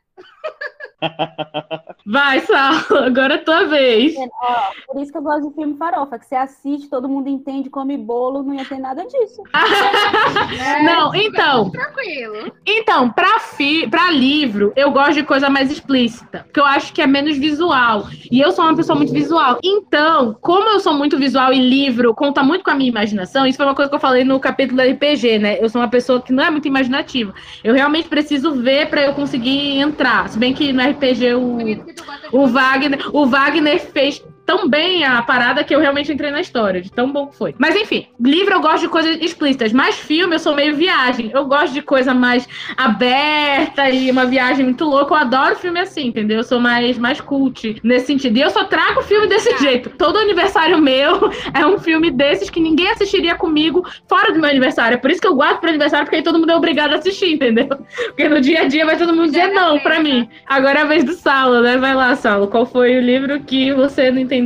Vai, 2.05 2.39
Sal, 2.41 2.73
agora 3.05 3.35
é 3.35 3.37
a 3.37 3.43
tua 3.43 3.65
vez. 3.65 4.15
Ó, 4.17 4.71
por 4.87 5.01
isso 5.01 5.11
que 5.11 5.17
eu 5.17 5.21
gosto 5.21 5.49
de 5.49 5.55
filme 5.55 5.77
farofa, 5.77 6.19
que 6.19 6.25
você 6.25 6.35
assiste, 6.35 6.89
todo 6.89 7.09
mundo 7.09 7.29
entende, 7.29 7.69
come 7.69 7.97
bolo, 7.97 8.43
não 8.43 8.53
ia 8.53 8.65
ter 8.65 8.79
nada 8.79 9.03
disso. 9.05 9.41
Não, 10.83 11.13
então. 11.15 11.69
Tranquilo. 11.69 12.51
Então, 12.65 13.09
pra, 13.09 13.39
fi, 13.39 13.87
pra 13.87 14.11
livro, 14.11 14.73
eu 14.75 14.91
gosto 14.91 15.13
de 15.13 15.23
coisa 15.23 15.49
mais 15.49 15.71
explícita. 15.71 16.43
Porque 16.43 16.59
eu 16.59 16.65
acho 16.65 16.93
que 16.93 17.01
é 17.01 17.07
menos 17.07 17.37
visual. 17.37 18.07
E 18.31 18.39
eu 18.39 18.51
sou 18.51 18.65
uma 18.65 18.75
pessoa 18.75 18.95
muito 18.95 19.13
visual. 19.13 19.59
Então, 19.63 20.35
como 20.41 20.69
eu 20.69 20.79
sou 20.79 20.93
muito 20.93 21.17
visual 21.17 21.53
e 21.53 21.59
livro 21.59 22.13
conta 22.13 22.43
muito 22.43 22.63
com 22.63 22.71
a 22.71 22.75
minha 22.75 22.89
imaginação, 22.89 23.45
isso 23.45 23.57
foi 23.57 23.65
uma 23.65 23.75
coisa 23.75 23.89
que 23.89 23.95
eu 23.95 23.99
falei 23.99 24.23
no 24.23 24.39
capítulo 24.39 24.77
da 24.77 24.83
RPG, 24.83 25.39
né? 25.39 25.57
Eu 25.59 25.69
sou 25.69 25.81
uma 25.81 25.87
pessoa 25.87 26.21
que 26.21 26.33
não 26.33 26.43
é 26.43 26.49
muito 26.49 26.67
imaginativa. 26.67 27.33
Eu 27.63 27.73
realmente 27.73 28.09
preciso 28.09 28.53
ver 28.53 28.89
pra 28.89 29.01
eu 29.03 29.13
conseguir 29.13 29.79
entrar. 29.79 30.00
Se 30.29 30.37
bem 30.37 30.53
que 30.53 30.73
no 30.73 30.81
RPG 30.81 31.35
o, 31.35 32.41
o, 32.43 32.47
Wagner, 32.47 32.99
o 33.13 33.25
Wagner 33.27 33.79
fez 33.79 34.23
tão 34.51 34.67
bem 34.67 35.05
a 35.05 35.21
parada 35.21 35.63
que 35.63 35.73
eu 35.73 35.79
realmente 35.79 36.11
entrei 36.11 36.29
na 36.29 36.41
história, 36.41 36.81
de 36.81 36.91
tão 36.91 37.09
bom 37.09 37.27
que 37.27 37.37
foi. 37.37 37.55
Mas 37.57 37.73
enfim, 37.73 38.07
livro 38.19 38.53
eu 38.53 38.59
gosto 38.59 38.81
de 38.81 38.89
coisas 38.89 39.17
explícitas, 39.21 39.71
mas 39.71 39.95
filme 39.95 40.35
eu 40.35 40.39
sou 40.39 40.53
meio 40.53 40.75
viagem. 40.75 41.31
Eu 41.33 41.45
gosto 41.45 41.71
de 41.73 41.81
coisa 41.81 42.13
mais 42.13 42.45
aberta 42.75 43.89
e 43.89 44.11
uma 44.11 44.25
viagem 44.25 44.65
muito 44.65 44.83
louca. 44.83 45.13
Eu 45.13 45.19
adoro 45.19 45.55
filme 45.55 45.79
assim, 45.79 46.07
entendeu? 46.07 46.39
Eu 46.39 46.43
sou 46.43 46.59
mais, 46.59 46.97
mais 46.97 47.21
cult 47.21 47.79
nesse 47.81 48.07
sentido. 48.07 48.37
E 48.37 48.41
eu 48.41 48.49
só 48.49 48.65
trago 48.65 49.01
filme 49.03 49.25
desse 49.25 49.57
jeito. 49.59 49.89
Todo 49.91 50.19
aniversário 50.19 50.77
meu 50.81 51.31
é 51.57 51.65
um 51.65 51.79
filme 51.79 52.11
desses 52.11 52.49
que 52.49 52.59
ninguém 52.59 52.89
assistiria 52.89 53.35
comigo 53.35 53.87
fora 54.09 54.33
do 54.33 54.39
meu 54.39 54.49
aniversário. 54.49 54.95
É 54.95 54.97
por 54.97 55.09
isso 55.09 55.21
que 55.21 55.27
eu 55.27 55.35
guardo 55.35 55.61
pro 55.61 55.69
aniversário, 55.69 56.05
porque 56.05 56.17
aí 56.17 56.23
todo 56.23 56.39
mundo 56.39 56.51
é 56.51 56.55
obrigado 56.57 56.91
a 56.93 56.97
assistir, 56.97 57.35
entendeu? 57.35 57.69
Porque 58.11 58.27
no 58.27 58.41
dia 58.41 58.63
a 58.63 58.67
dia 58.67 58.85
vai 58.85 58.97
todo 58.97 59.13
mundo 59.13 59.27
dizer 59.27 59.47
não 59.47 59.79
pra 59.79 59.99
mim. 59.99 60.27
Agora 60.45 60.79
é 60.79 60.81
a 60.81 60.85
vez 60.85 61.03
do 61.03 61.13
Saulo, 61.13 61.61
né? 61.61 61.77
Vai 61.77 61.95
lá, 61.95 62.15
Saulo. 62.15 62.47
Qual 62.47 62.65
foi 62.65 62.97
o 62.97 63.01
livro 63.01 63.39
que 63.39 63.71
você 63.71 64.11
não 64.11 64.19
entendeu 64.19 64.40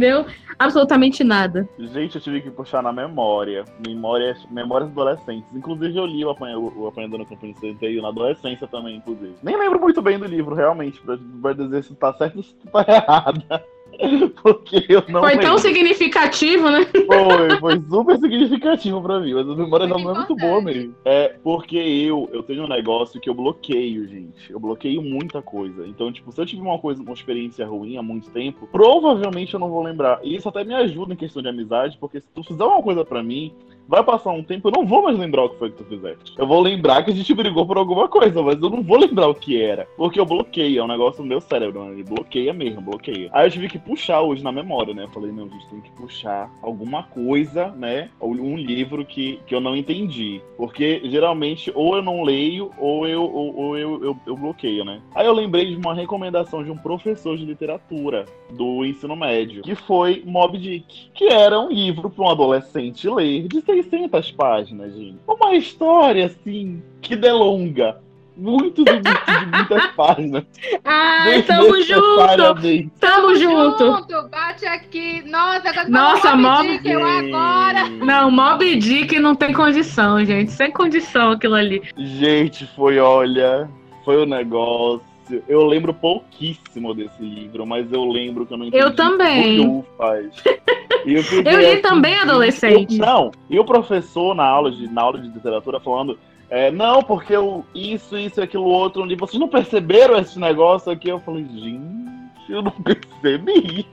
absolutamente 0.57 1.23
nada? 1.23 1.67
Gente, 1.77 2.15
eu 2.15 2.21
tive 2.21 2.41
que 2.41 2.51
puxar 2.51 2.81
na 2.81 2.91
memória. 2.91 3.65
Memórias, 3.85 4.45
memórias 4.49 4.89
adolescentes. 4.89 5.49
Inclusive, 5.53 5.97
eu 5.97 6.05
li 6.05 6.23
o, 6.23 6.29
Apanha, 6.29 6.55
Apanhador 6.87 7.19
na 7.19 7.25
Companhia 7.25 7.55
Centeio 7.59 8.01
na 8.01 8.09
adolescência 8.09 8.67
também, 8.67 8.97
inclusive. 8.97 9.35
Nem 9.43 9.57
lembro 9.57 9.79
muito 9.79 10.01
bem 10.01 10.17
do 10.17 10.25
livro, 10.25 10.55
realmente, 10.55 10.99
pra, 11.01 11.17
pra 11.41 11.53
dizer 11.53 11.83
se 11.83 11.95
tá 11.95 12.13
certo 12.13 12.37
ou 12.37 12.43
se 12.43 12.55
tá 12.71 12.85
errada. 12.87 13.65
Porque 14.41 14.85
eu 14.89 15.03
não 15.07 15.21
Foi 15.21 15.33
tão 15.33 15.55
lembro. 15.55 15.59
significativo, 15.59 16.69
né? 16.69 16.85
Foi, 16.85 17.59
foi 17.59 17.83
super 17.89 18.17
significativo 18.17 19.01
pra 19.01 19.19
mim, 19.19 19.33
mas 19.33 19.49
a 19.49 19.55
memória 19.55 19.87
não 19.87 19.97
é 19.97 20.13
muito 20.13 20.35
boa 20.35 20.61
mesmo. 20.61 20.95
É, 21.05 21.35
porque 21.43 21.77
eu, 21.77 22.29
eu 22.31 22.43
tenho 22.43 22.63
um 22.63 22.67
negócio 22.67 23.19
que 23.19 23.29
eu 23.29 23.33
bloqueio, 23.33 24.07
gente. 24.07 24.51
Eu 24.51 24.59
bloqueio 24.59 25.01
muita 25.01 25.41
coisa. 25.41 25.87
Então, 25.87 26.11
tipo, 26.11 26.31
se 26.31 26.39
eu 26.39 26.45
tive 26.45 26.61
uma 26.61 26.79
coisa, 26.79 27.01
uma 27.01 27.13
experiência 27.13 27.65
ruim 27.65 27.97
há 27.97 28.03
muito 28.03 28.29
tempo, 28.29 28.67
provavelmente 28.71 29.53
eu 29.53 29.59
não 29.59 29.69
vou 29.69 29.83
lembrar. 29.83 30.19
E 30.23 30.35
isso 30.35 30.49
até 30.49 30.63
me 30.63 30.73
ajuda 30.73 31.13
em 31.13 31.17
questão 31.17 31.41
de 31.41 31.49
amizade, 31.49 31.97
porque 31.99 32.19
se 32.19 32.27
tu 32.33 32.43
fizer 32.43 32.63
uma 32.63 32.81
coisa 32.81 33.03
pra 33.05 33.23
mim, 33.23 33.53
vai 33.87 34.03
passar 34.03 34.31
um 34.31 34.43
tempo, 34.43 34.67
eu 34.67 34.71
não 34.71 34.85
vou 34.85 35.03
mais 35.03 35.17
lembrar 35.17 35.43
o 35.43 35.49
que 35.49 35.59
foi 35.59 35.71
que 35.71 35.77
tu 35.77 35.85
fizeste. 35.85 36.33
Eu 36.37 36.47
vou 36.47 36.61
lembrar 36.61 37.03
que 37.03 37.11
a 37.11 37.13
gente 37.13 37.33
brigou 37.33 37.65
por 37.65 37.77
alguma 37.77 38.07
coisa, 38.07 38.41
mas 38.41 38.61
eu 38.61 38.69
não 38.69 38.81
vou 38.81 38.97
lembrar 38.97 39.27
o 39.27 39.35
que 39.35 39.61
era. 39.61 39.87
Porque 39.97 40.19
eu 40.19 40.25
bloqueio, 40.25 40.79
é 40.79 40.83
um 40.83 40.87
negócio 40.87 41.21
do 41.21 41.27
meu 41.27 41.41
cérebro, 41.41 41.79
mano. 41.79 41.93
Ele 41.93 42.03
bloqueia 42.03 42.53
mesmo, 42.53 42.81
bloqueia. 42.81 43.29
Aí 43.31 43.47
eu 43.47 43.51
tive 43.51 43.69
que 43.69 43.79
puxar 43.79 44.21
hoje 44.21 44.43
na 44.43 44.51
memória, 44.51 44.93
né? 44.93 45.03
Eu 45.03 45.09
falei, 45.09 45.31
não, 45.31 45.45
a 45.45 45.49
gente 45.49 45.67
tem 45.67 45.81
que 45.81 45.91
puxar 45.91 46.49
alguma 46.61 47.03
coisa, 47.03 47.67
né? 47.69 48.09
Um 48.21 48.57
livro 48.57 49.05
que, 49.05 49.39
que 49.45 49.53
eu 49.53 49.61
não 49.61 49.75
entendi. 49.75 50.41
Porque 50.57 51.01
geralmente 51.05 51.71
ou 51.75 51.95
eu 51.95 52.01
não 52.01 52.23
leio 52.23 52.71
ou 52.77 53.07
eu, 53.07 53.23
ou, 53.23 53.55
ou 53.55 53.77
eu, 53.77 54.03
eu, 54.03 54.17
eu 54.25 54.35
bloqueio, 54.35 54.83
né? 54.83 55.01
Aí 55.13 55.25
eu 55.25 55.33
lembrei 55.33 55.65
de 55.65 55.75
uma 55.75 55.93
recomendação 55.93 56.63
de 56.63 56.71
um 56.71 56.77
professor 56.77 57.37
de 57.37 57.45
literatura 57.45 58.25
do 58.51 58.85
ensino 58.85 59.15
médio, 59.15 59.63
que 59.63 59.75
foi 59.75 60.23
Mob 60.25 60.57
Dick, 60.57 61.09
que 61.13 61.25
era 61.25 61.59
um 61.59 61.69
livro 61.69 62.09
para 62.09 62.23
um 62.23 62.29
adolescente 62.29 63.09
ler 63.09 63.47
de 63.47 63.61
600 63.83 64.31
páginas, 64.31 64.93
gente. 64.93 65.17
Uma 65.27 65.55
história, 65.55 66.25
assim, 66.25 66.81
que 67.01 67.15
delonga. 67.15 67.97
Muitos 68.37 68.85
e 68.85 68.91
muitos 68.91 69.39
de 69.39 69.45
muitas 69.45 69.87
páginas. 69.95 70.43
Ai, 70.83 71.41
tamo 71.43 71.81
junto! 71.81 72.91
Tamo 72.99 73.35
junto! 73.35 74.29
Bate 74.29 74.65
aqui. 74.65 75.21
Nossa, 75.25 75.73
quando 75.73 75.89
Nossa, 75.89 76.21
falou 76.21 76.37
Mob 76.41 76.67
Dick, 76.67 76.89
eu 76.89 77.05
agora. 77.05 77.89
Não, 77.89 78.29
Mob 78.29 78.75
Dick 78.75 79.19
não 79.19 79.35
tem 79.35 79.53
condição, 79.53 80.23
gente. 80.25 80.51
Sem 80.51 80.69
condição 80.71 81.31
aquilo 81.31 81.55
ali. 81.55 81.81
Gente, 81.95 82.67
foi, 82.75 82.99
olha, 82.99 83.69
foi 84.03 84.17
o 84.21 84.25
negócio. 84.25 85.14
Eu 85.47 85.65
lembro 85.65 85.93
pouquíssimo 85.93 86.93
desse 86.93 87.21
livro, 87.21 87.65
mas 87.65 87.91
eu 87.91 88.03
lembro 88.05 88.45
que 88.45 88.53
eu 88.53 88.57
não 88.57 88.65
entendi 88.65 88.83
Eu 88.83 88.95
também. 88.95 89.59
o 89.59 89.83
que 89.83 89.89
o 89.91 89.97
faz. 89.97 90.43
Eu, 91.05 91.21
Eu 91.51 91.59
li 91.59 91.65
assim, 91.67 91.81
também 91.81 92.15
adolescente. 92.15 92.97
eu- 92.99 93.05
não, 93.05 93.31
e 93.49 93.59
o 93.59 93.65
professor 93.65 94.33
na 94.35 94.45
aula 94.45 94.71
de, 94.71 94.87
na 94.87 95.01
aula 95.01 95.19
de 95.19 95.27
literatura 95.27 95.79
falando. 95.79 96.17
é, 96.49 96.71
não, 96.71 97.01
porque 97.03 97.35
eu, 97.35 97.63
isso, 97.73 98.17
isso 98.17 98.39
e 98.39 98.43
aquilo 98.43 98.65
outro, 98.65 99.03
ali, 99.03 99.15
vocês 99.15 99.39
não 99.39 99.47
perceberam 99.47 100.17
esse 100.17 100.39
negócio 100.39 100.91
aqui? 100.91 101.09
Eu 101.09 101.19
falei, 101.19 101.45
gente, 101.53 101.81
eu 102.49 102.61
não 102.61 102.71
percebi. 102.83 103.85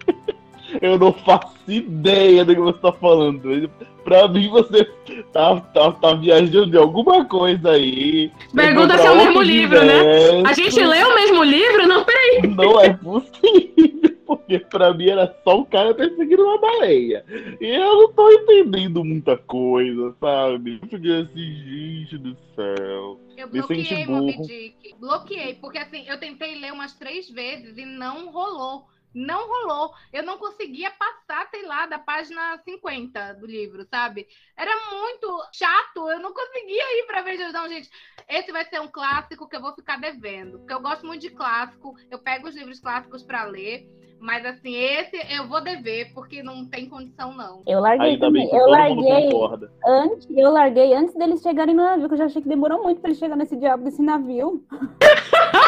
Eu 0.80 0.98
não 0.98 1.12
faço 1.12 1.54
ideia 1.68 2.44
do 2.46 2.54
que 2.54 2.60
você 2.60 2.78
tá 2.78 2.92
falando. 2.92 3.70
Pra 4.12 4.28
mim, 4.28 4.46
você 4.50 4.84
tá, 5.32 5.58
tá, 5.58 5.90
tá 5.92 6.12
viajando 6.12 6.70
de 6.70 6.76
alguma 6.76 7.24
coisa 7.24 7.70
aí. 7.70 8.30
Pergunta 8.54 8.98
se 8.98 9.06
é 9.06 9.10
o 9.10 9.16
mesmo 9.16 9.40
livro, 9.40 9.82
né? 9.82 10.02
universo. 10.02 10.46
A 10.46 10.52
gente 10.52 10.84
lê 10.84 11.02
o 11.02 11.14
mesmo 11.14 11.42
livro? 11.42 11.86
Não, 11.86 12.04
peraí. 12.04 12.42
Não 12.46 12.78
é 12.78 12.92
possível, 12.92 14.14
porque 14.26 14.58
pra 14.58 14.92
mim 14.92 15.08
era 15.08 15.34
só 15.42 15.60
um 15.60 15.64
cara 15.64 15.94
perseguindo 15.94 16.42
uma 16.42 16.60
baleia. 16.60 17.24
E 17.58 17.66
eu 17.66 18.02
não 18.02 18.12
tô 18.12 18.30
entendendo 18.30 19.02
muita 19.02 19.38
coisa, 19.38 20.14
sabe? 20.20 20.78
Eu 20.82 20.88
fiquei 20.90 21.20
assim, 21.22 21.54
gente 21.64 22.18
do 22.18 22.36
céu. 22.54 23.18
Eu 23.34 23.48
Me 23.50 23.62
senti 23.62 24.04
bloqueei 24.04 24.06
Moby. 24.06 24.42
Dick. 24.42 24.94
Bloqueei, 25.00 25.54
porque 25.54 25.78
assim, 25.78 26.04
eu 26.06 26.20
tentei 26.20 26.60
ler 26.60 26.70
umas 26.70 26.92
três 26.92 27.30
vezes 27.30 27.78
e 27.78 27.86
não 27.86 28.30
rolou. 28.30 28.84
Não 29.14 29.46
rolou. 29.48 29.92
Eu 30.12 30.22
não 30.22 30.38
conseguia 30.38 30.90
passar, 30.90 31.48
sei 31.50 31.66
lá, 31.66 31.86
da 31.86 31.98
página 31.98 32.58
50 32.64 33.34
do 33.34 33.46
livro, 33.46 33.86
sabe? 33.90 34.26
Era 34.56 34.72
muito 34.90 35.48
chato. 35.52 36.10
Eu 36.10 36.20
não 36.20 36.32
conseguia 36.32 36.98
ir 36.98 37.06
pra 37.06 37.22
ver 37.22 37.36
Não, 37.52 37.68
gente, 37.68 37.90
esse 38.28 38.52
vai 38.52 38.64
ser 38.64 38.80
um 38.80 38.88
clássico 38.88 39.48
que 39.48 39.56
eu 39.56 39.60
vou 39.60 39.74
ficar 39.74 40.00
devendo. 40.00 40.58
Porque 40.58 40.74
eu 40.74 40.80
gosto 40.80 41.06
muito 41.06 41.20
de 41.20 41.30
clássico. 41.30 41.94
Eu 42.10 42.18
pego 42.18 42.48
os 42.48 42.56
livros 42.56 42.80
clássicos 42.80 43.22
para 43.22 43.44
ler. 43.44 43.86
Mas 44.22 44.46
assim, 44.46 44.76
esse 44.76 45.16
eu 45.36 45.48
vou 45.48 45.60
dever, 45.60 46.12
porque 46.14 46.44
não 46.44 46.64
tem 46.64 46.88
condição, 46.88 47.34
não. 47.34 47.60
Eu 47.66 47.80
larguei 47.80 48.16
também. 48.18 48.48
Eu 48.54 48.68
larguei 48.68 49.28
antes, 49.84 50.28
eu 50.30 50.50
larguei 50.52 50.94
antes 50.94 51.12
deles 51.16 51.42
chegarem 51.42 51.74
no 51.74 51.82
navio, 51.82 52.06
que 52.06 52.14
eu 52.14 52.18
já 52.18 52.26
achei 52.26 52.40
que 52.40 52.48
demorou 52.48 52.84
muito 52.84 53.00
pra 53.00 53.10
eles 53.10 53.18
chegarem 53.18 53.42
nesse 53.42 53.56
diabo 53.56 53.82
desse 53.82 54.00
navio. 54.00 54.64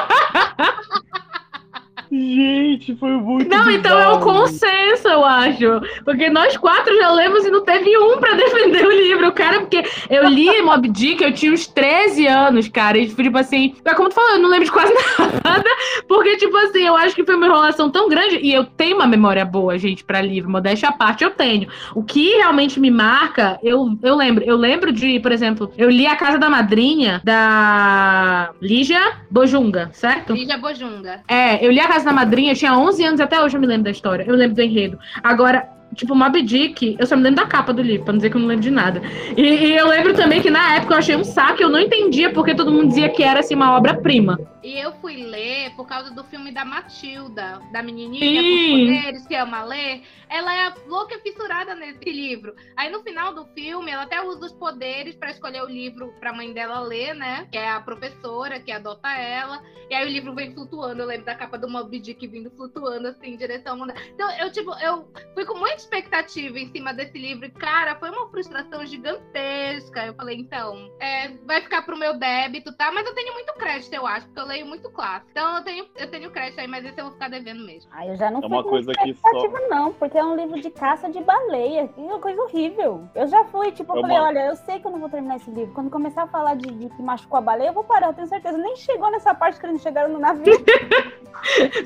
Gente, 2.14 2.94
foi 2.94 3.10
muito 3.10 3.48
Não, 3.48 3.68
então 3.70 3.98
é 3.98 4.08
o 4.08 4.18
bizarro. 4.18 4.24
consenso, 4.42 5.08
eu 5.08 5.24
acho. 5.24 5.80
Porque 6.04 6.30
nós 6.30 6.56
quatro 6.56 6.96
já 6.96 7.10
lemos 7.10 7.44
e 7.44 7.50
não 7.50 7.64
teve 7.64 7.96
um 7.98 8.18
pra 8.18 8.34
defender 8.38 8.86
o 8.86 8.90
livro. 8.90 9.32
Cara, 9.32 9.60
porque 9.60 9.82
eu 10.08 10.28
li 10.28 10.62
Mob 10.62 10.88
Dick, 10.88 11.22
eu 11.22 11.32
tinha 11.32 11.52
uns 11.52 11.66
13 11.66 12.26
anos, 12.28 12.68
cara. 12.68 12.96
E, 12.98 13.08
tipo 13.08 13.36
assim, 13.36 13.74
é 13.84 13.94
como 13.94 14.08
tu 14.08 14.14
falou, 14.14 14.30
eu 14.32 14.38
não 14.38 14.48
lembro 14.48 14.66
de 14.66 14.70
quase 14.72 14.92
nada. 15.44 15.68
Porque, 16.06 16.36
tipo 16.36 16.56
assim, 16.56 16.86
eu 16.86 16.94
acho 16.96 17.16
que 17.16 17.24
foi 17.24 17.34
uma 17.34 17.46
enrolação 17.46 17.90
tão 17.90 18.08
grande. 18.08 18.38
E 18.40 18.52
eu 18.52 18.64
tenho 18.64 18.94
uma 18.96 19.06
memória 19.06 19.44
boa, 19.44 19.76
gente, 19.76 20.04
pra 20.04 20.22
livro. 20.22 20.48
Modéstia 20.50 20.90
à 20.90 20.92
parte, 20.92 21.24
eu 21.24 21.30
tenho. 21.30 21.68
O 21.96 22.02
que 22.04 22.36
realmente 22.36 22.78
me 22.78 22.90
marca, 22.90 23.58
eu, 23.62 23.98
eu 24.02 24.14
lembro. 24.14 24.44
Eu 24.44 24.56
lembro 24.56 24.92
de, 24.92 25.18
por 25.18 25.32
exemplo, 25.32 25.72
eu 25.76 25.90
li 25.90 26.06
A 26.06 26.14
Casa 26.14 26.38
da 26.38 26.48
Madrinha, 26.48 27.20
da 27.24 28.50
Lígia 28.60 29.00
Bojunga, 29.30 29.90
certo? 29.92 30.32
Lígia 30.32 30.58
Bojunga. 30.58 31.22
É, 31.26 31.64
eu 31.64 31.70
li 31.72 31.80
A 31.80 31.88
Casa 31.88 32.03
da 32.04 32.12
Madrinha, 32.12 32.52
eu 32.52 32.56
tinha 32.56 32.76
11 32.76 33.04
anos, 33.04 33.20
até 33.20 33.40
hoje 33.42 33.56
eu 33.56 33.60
me 33.60 33.66
lembro 33.66 33.84
da 33.84 33.90
história. 33.90 34.24
Eu 34.26 34.34
lembro 34.34 34.54
do 34.54 34.62
enredo. 34.62 34.98
Agora, 35.22 35.68
tipo, 35.94 36.14
Mob 36.14 36.40
Dick, 36.42 36.96
eu 36.98 37.06
só 37.06 37.16
me 37.16 37.22
lembro 37.22 37.42
da 37.42 37.48
capa 37.48 37.72
do 37.72 37.82
livro, 37.82 38.04
pra 38.04 38.12
não 38.12 38.18
dizer 38.18 38.30
que 38.30 38.36
eu 38.36 38.40
não 38.40 38.48
lembro 38.48 38.62
de 38.62 38.70
nada. 38.70 39.02
E, 39.36 39.42
e 39.42 39.76
eu 39.76 39.88
lembro 39.88 40.14
também 40.14 40.40
que 40.40 40.50
na 40.50 40.76
época 40.76 40.94
eu 40.94 40.98
achei 40.98 41.16
um 41.16 41.24
saco, 41.24 41.62
eu 41.62 41.68
não 41.68 41.78
entendia 41.78 42.30
porque 42.30 42.54
todo 42.54 42.70
mundo 42.70 42.88
dizia 42.88 43.08
que 43.08 43.22
era, 43.22 43.40
assim, 43.40 43.54
uma 43.54 43.76
obra-prima. 43.76 44.38
E 44.64 44.78
eu 44.80 44.92
fui 44.94 45.22
ler 45.22 45.76
por 45.76 45.86
causa 45.86 46.10
do 46.10 46.24
filme 46.24 46.50
da 46.50 46.64
Matilda, 46.64 47.60
da 47.70 47.82
menininha 47.82 48.40
Sim. 48.40 48.70
com 48.70 48.80
poderes, 48.80 49.26
que 49.26 49.34
ama 49.34 49.62
ler. 49.62 50.02
Ela 50.26 50.54
é 50.54 50.74
louca 50.86 51.16
e 51.16 51.20
fissurada 51.20 51.74
nesse 51.74 52.10
livro. 52.10 52.54
Aí 52.74 52.90
no 52.90 53.02
final 53.02 53.34
do 53.34 53.44
filme, 53.48 53.90
ela 53.90 54.04
até 54.04 54.22
usa 54.22 54.46
os 54.46 54.52
poderes 54.52 55.14
pra 55.16 55.30
escolher 55.30 55.62
o 55.62 55.68
livro 55.68 56.14
pra 56.18 56.32
mãe 56.32 56.50
dela 56.54 56.80
ler, 56.80 57.14
né? 57.14 57.46
Que 57.52 57.58
é 57.58 57.68
a 57.68 57.80
professora 57.80 58.58
que 58.58 58.72
adota 58.72 59.12
ela. 59.12 59.62
E 59.90 59.94
aí 59.94 60.06
o 60.06 60.10
livro 60.10 60.34
vem 60.34 60.54
flutuando. 60.54 61.02
Eu 61.02 61.06
lembro 61.08 61.26
da 61.26 61.34
capa 61.34 61.58
do 61.58 61.68
Moby 61.68 62.00
Dick 62.00 62.26
vindo 62.26 62.50
flutuando 62.52 63.08
assim 63.08 63.34
em 63.34 63.36
direção 63.36 63.72
ao 63.72 63.78
mundo. 63.78 63.92
Então 64.14 64.30
eu, 64.38 64.50
tipo, 64.50 64.72
eu 64.80 65.06
fui 65.34 65.44
com 65.44 65.58
muita 65.58 65.76
expectativa 65.76 66.58
em 66.58 66.72
cima 66.72 66.94
desse 66.94 67.18
livro. 67.18 67.44
E, 67.44 67.50
cara, 67.50 67.96
foi 67.96 68.08
uma 68.08 68.30
frustração 68.30 68.86
gigantesca. 68.86 70.06
Eu 70.06 70.14
falei, 70.14 70.38
então, 70.38 70.90
é, 70.98 71.28
vai 71.44 71.60
ficar 71.60 71.82
pro 71.82 71.98
meu 71.98 72.18
débito, 72.18 72.72
tá? 72.72 72.90
Mas 72.90 73.06
eu 73.06 73.14
tenho 73.14 73.34
muito 73.34 73.52
crédito, 73.54 73.92
eu 73.92 74.06
acho, 74.06 74.26
porque 74.28 74.40
eu 74.40 74.46
leio 74.54 74.66
muito 74.66 74.88
clássico. 74.90 75.26
Então 75.30 75.56
eu 75.56 75.62
tenho, 75.64 75.84
eu 75.96 76.10
tenho 76.10 76.30
crédito 76.30 76.58
aí, 76.60 76.66
mas 76.68 76.84
esse 76.84 76.98
eu 76.98 77.04
vou 77.04 77.12
ficar 77.12 77.28
devendo 77.28 77.64
mesmo. 77.64 77.90
Aí 77.92 78.08
eu 78.08 78.16
já 78.16 78.30
não 78.30 78.40
É 78.42 78.46
uma 78.46 78.62
coisa 78.62 78.92
que 78.92 79.00
só. 79.00 79.10
expectativa, 79.10 79.58
não, 79.68 79.92
porque 79.92 80.16
é 80.16 80.24
um 80.24 80.36
livro 80.36 80.60
de 80.60 80.70
caça 80.70 81.10
de 81.10 81.20
baleia. 81.20 81.88
Que 81.88 82.00
é 82.00 82.04
uma 82.04 82.18
coisa 82.18 82.40
horrível. 82.42 83.02
Eu 83.14 83.26
já 83.28 83.44
fui, 83.44 83.72
tipo, 83.72 83.92
eu 83.92 83.98
É 83.98 84.00
falei, 84.02 84.16
uma- 84.16 84.26
olha, 84.28 84.46
eu 84.46 84.56
sei 84.56 84.78
que 84.78 84.86
eu 84.86 84.90
não 84.90 85.00
vou 85.00 85.08
terminar 85.08 85.36
esse 85.36 85.50
livro. 85.50 85.72
Quando 85.74 85.90
começar 85.90 86.22
a 86.22 86.26
falar 86.28 86.54
de, 86.56 86.68
de 86.72 86.88
que 86.88 87.02
machucou 87.02 87.38
a 87.38 87.42
baleia, 87.42 87.68
eu 87.68 87.72
vou 87.74 87.84
parar, 87.84 88.08
eu 88.08 88.14
tenho 88.14 88.28
certeza. 88.28 88.56
Nem 88.56 88.76
chegou 88.76 89.10
nessa 89.10 89.34
parte 89.34 89.58
que 89.58 89.66
eles 89.66 89.82
chegaram 89.82 90.12
no 90.12 90.18
navio. 90.18 90.54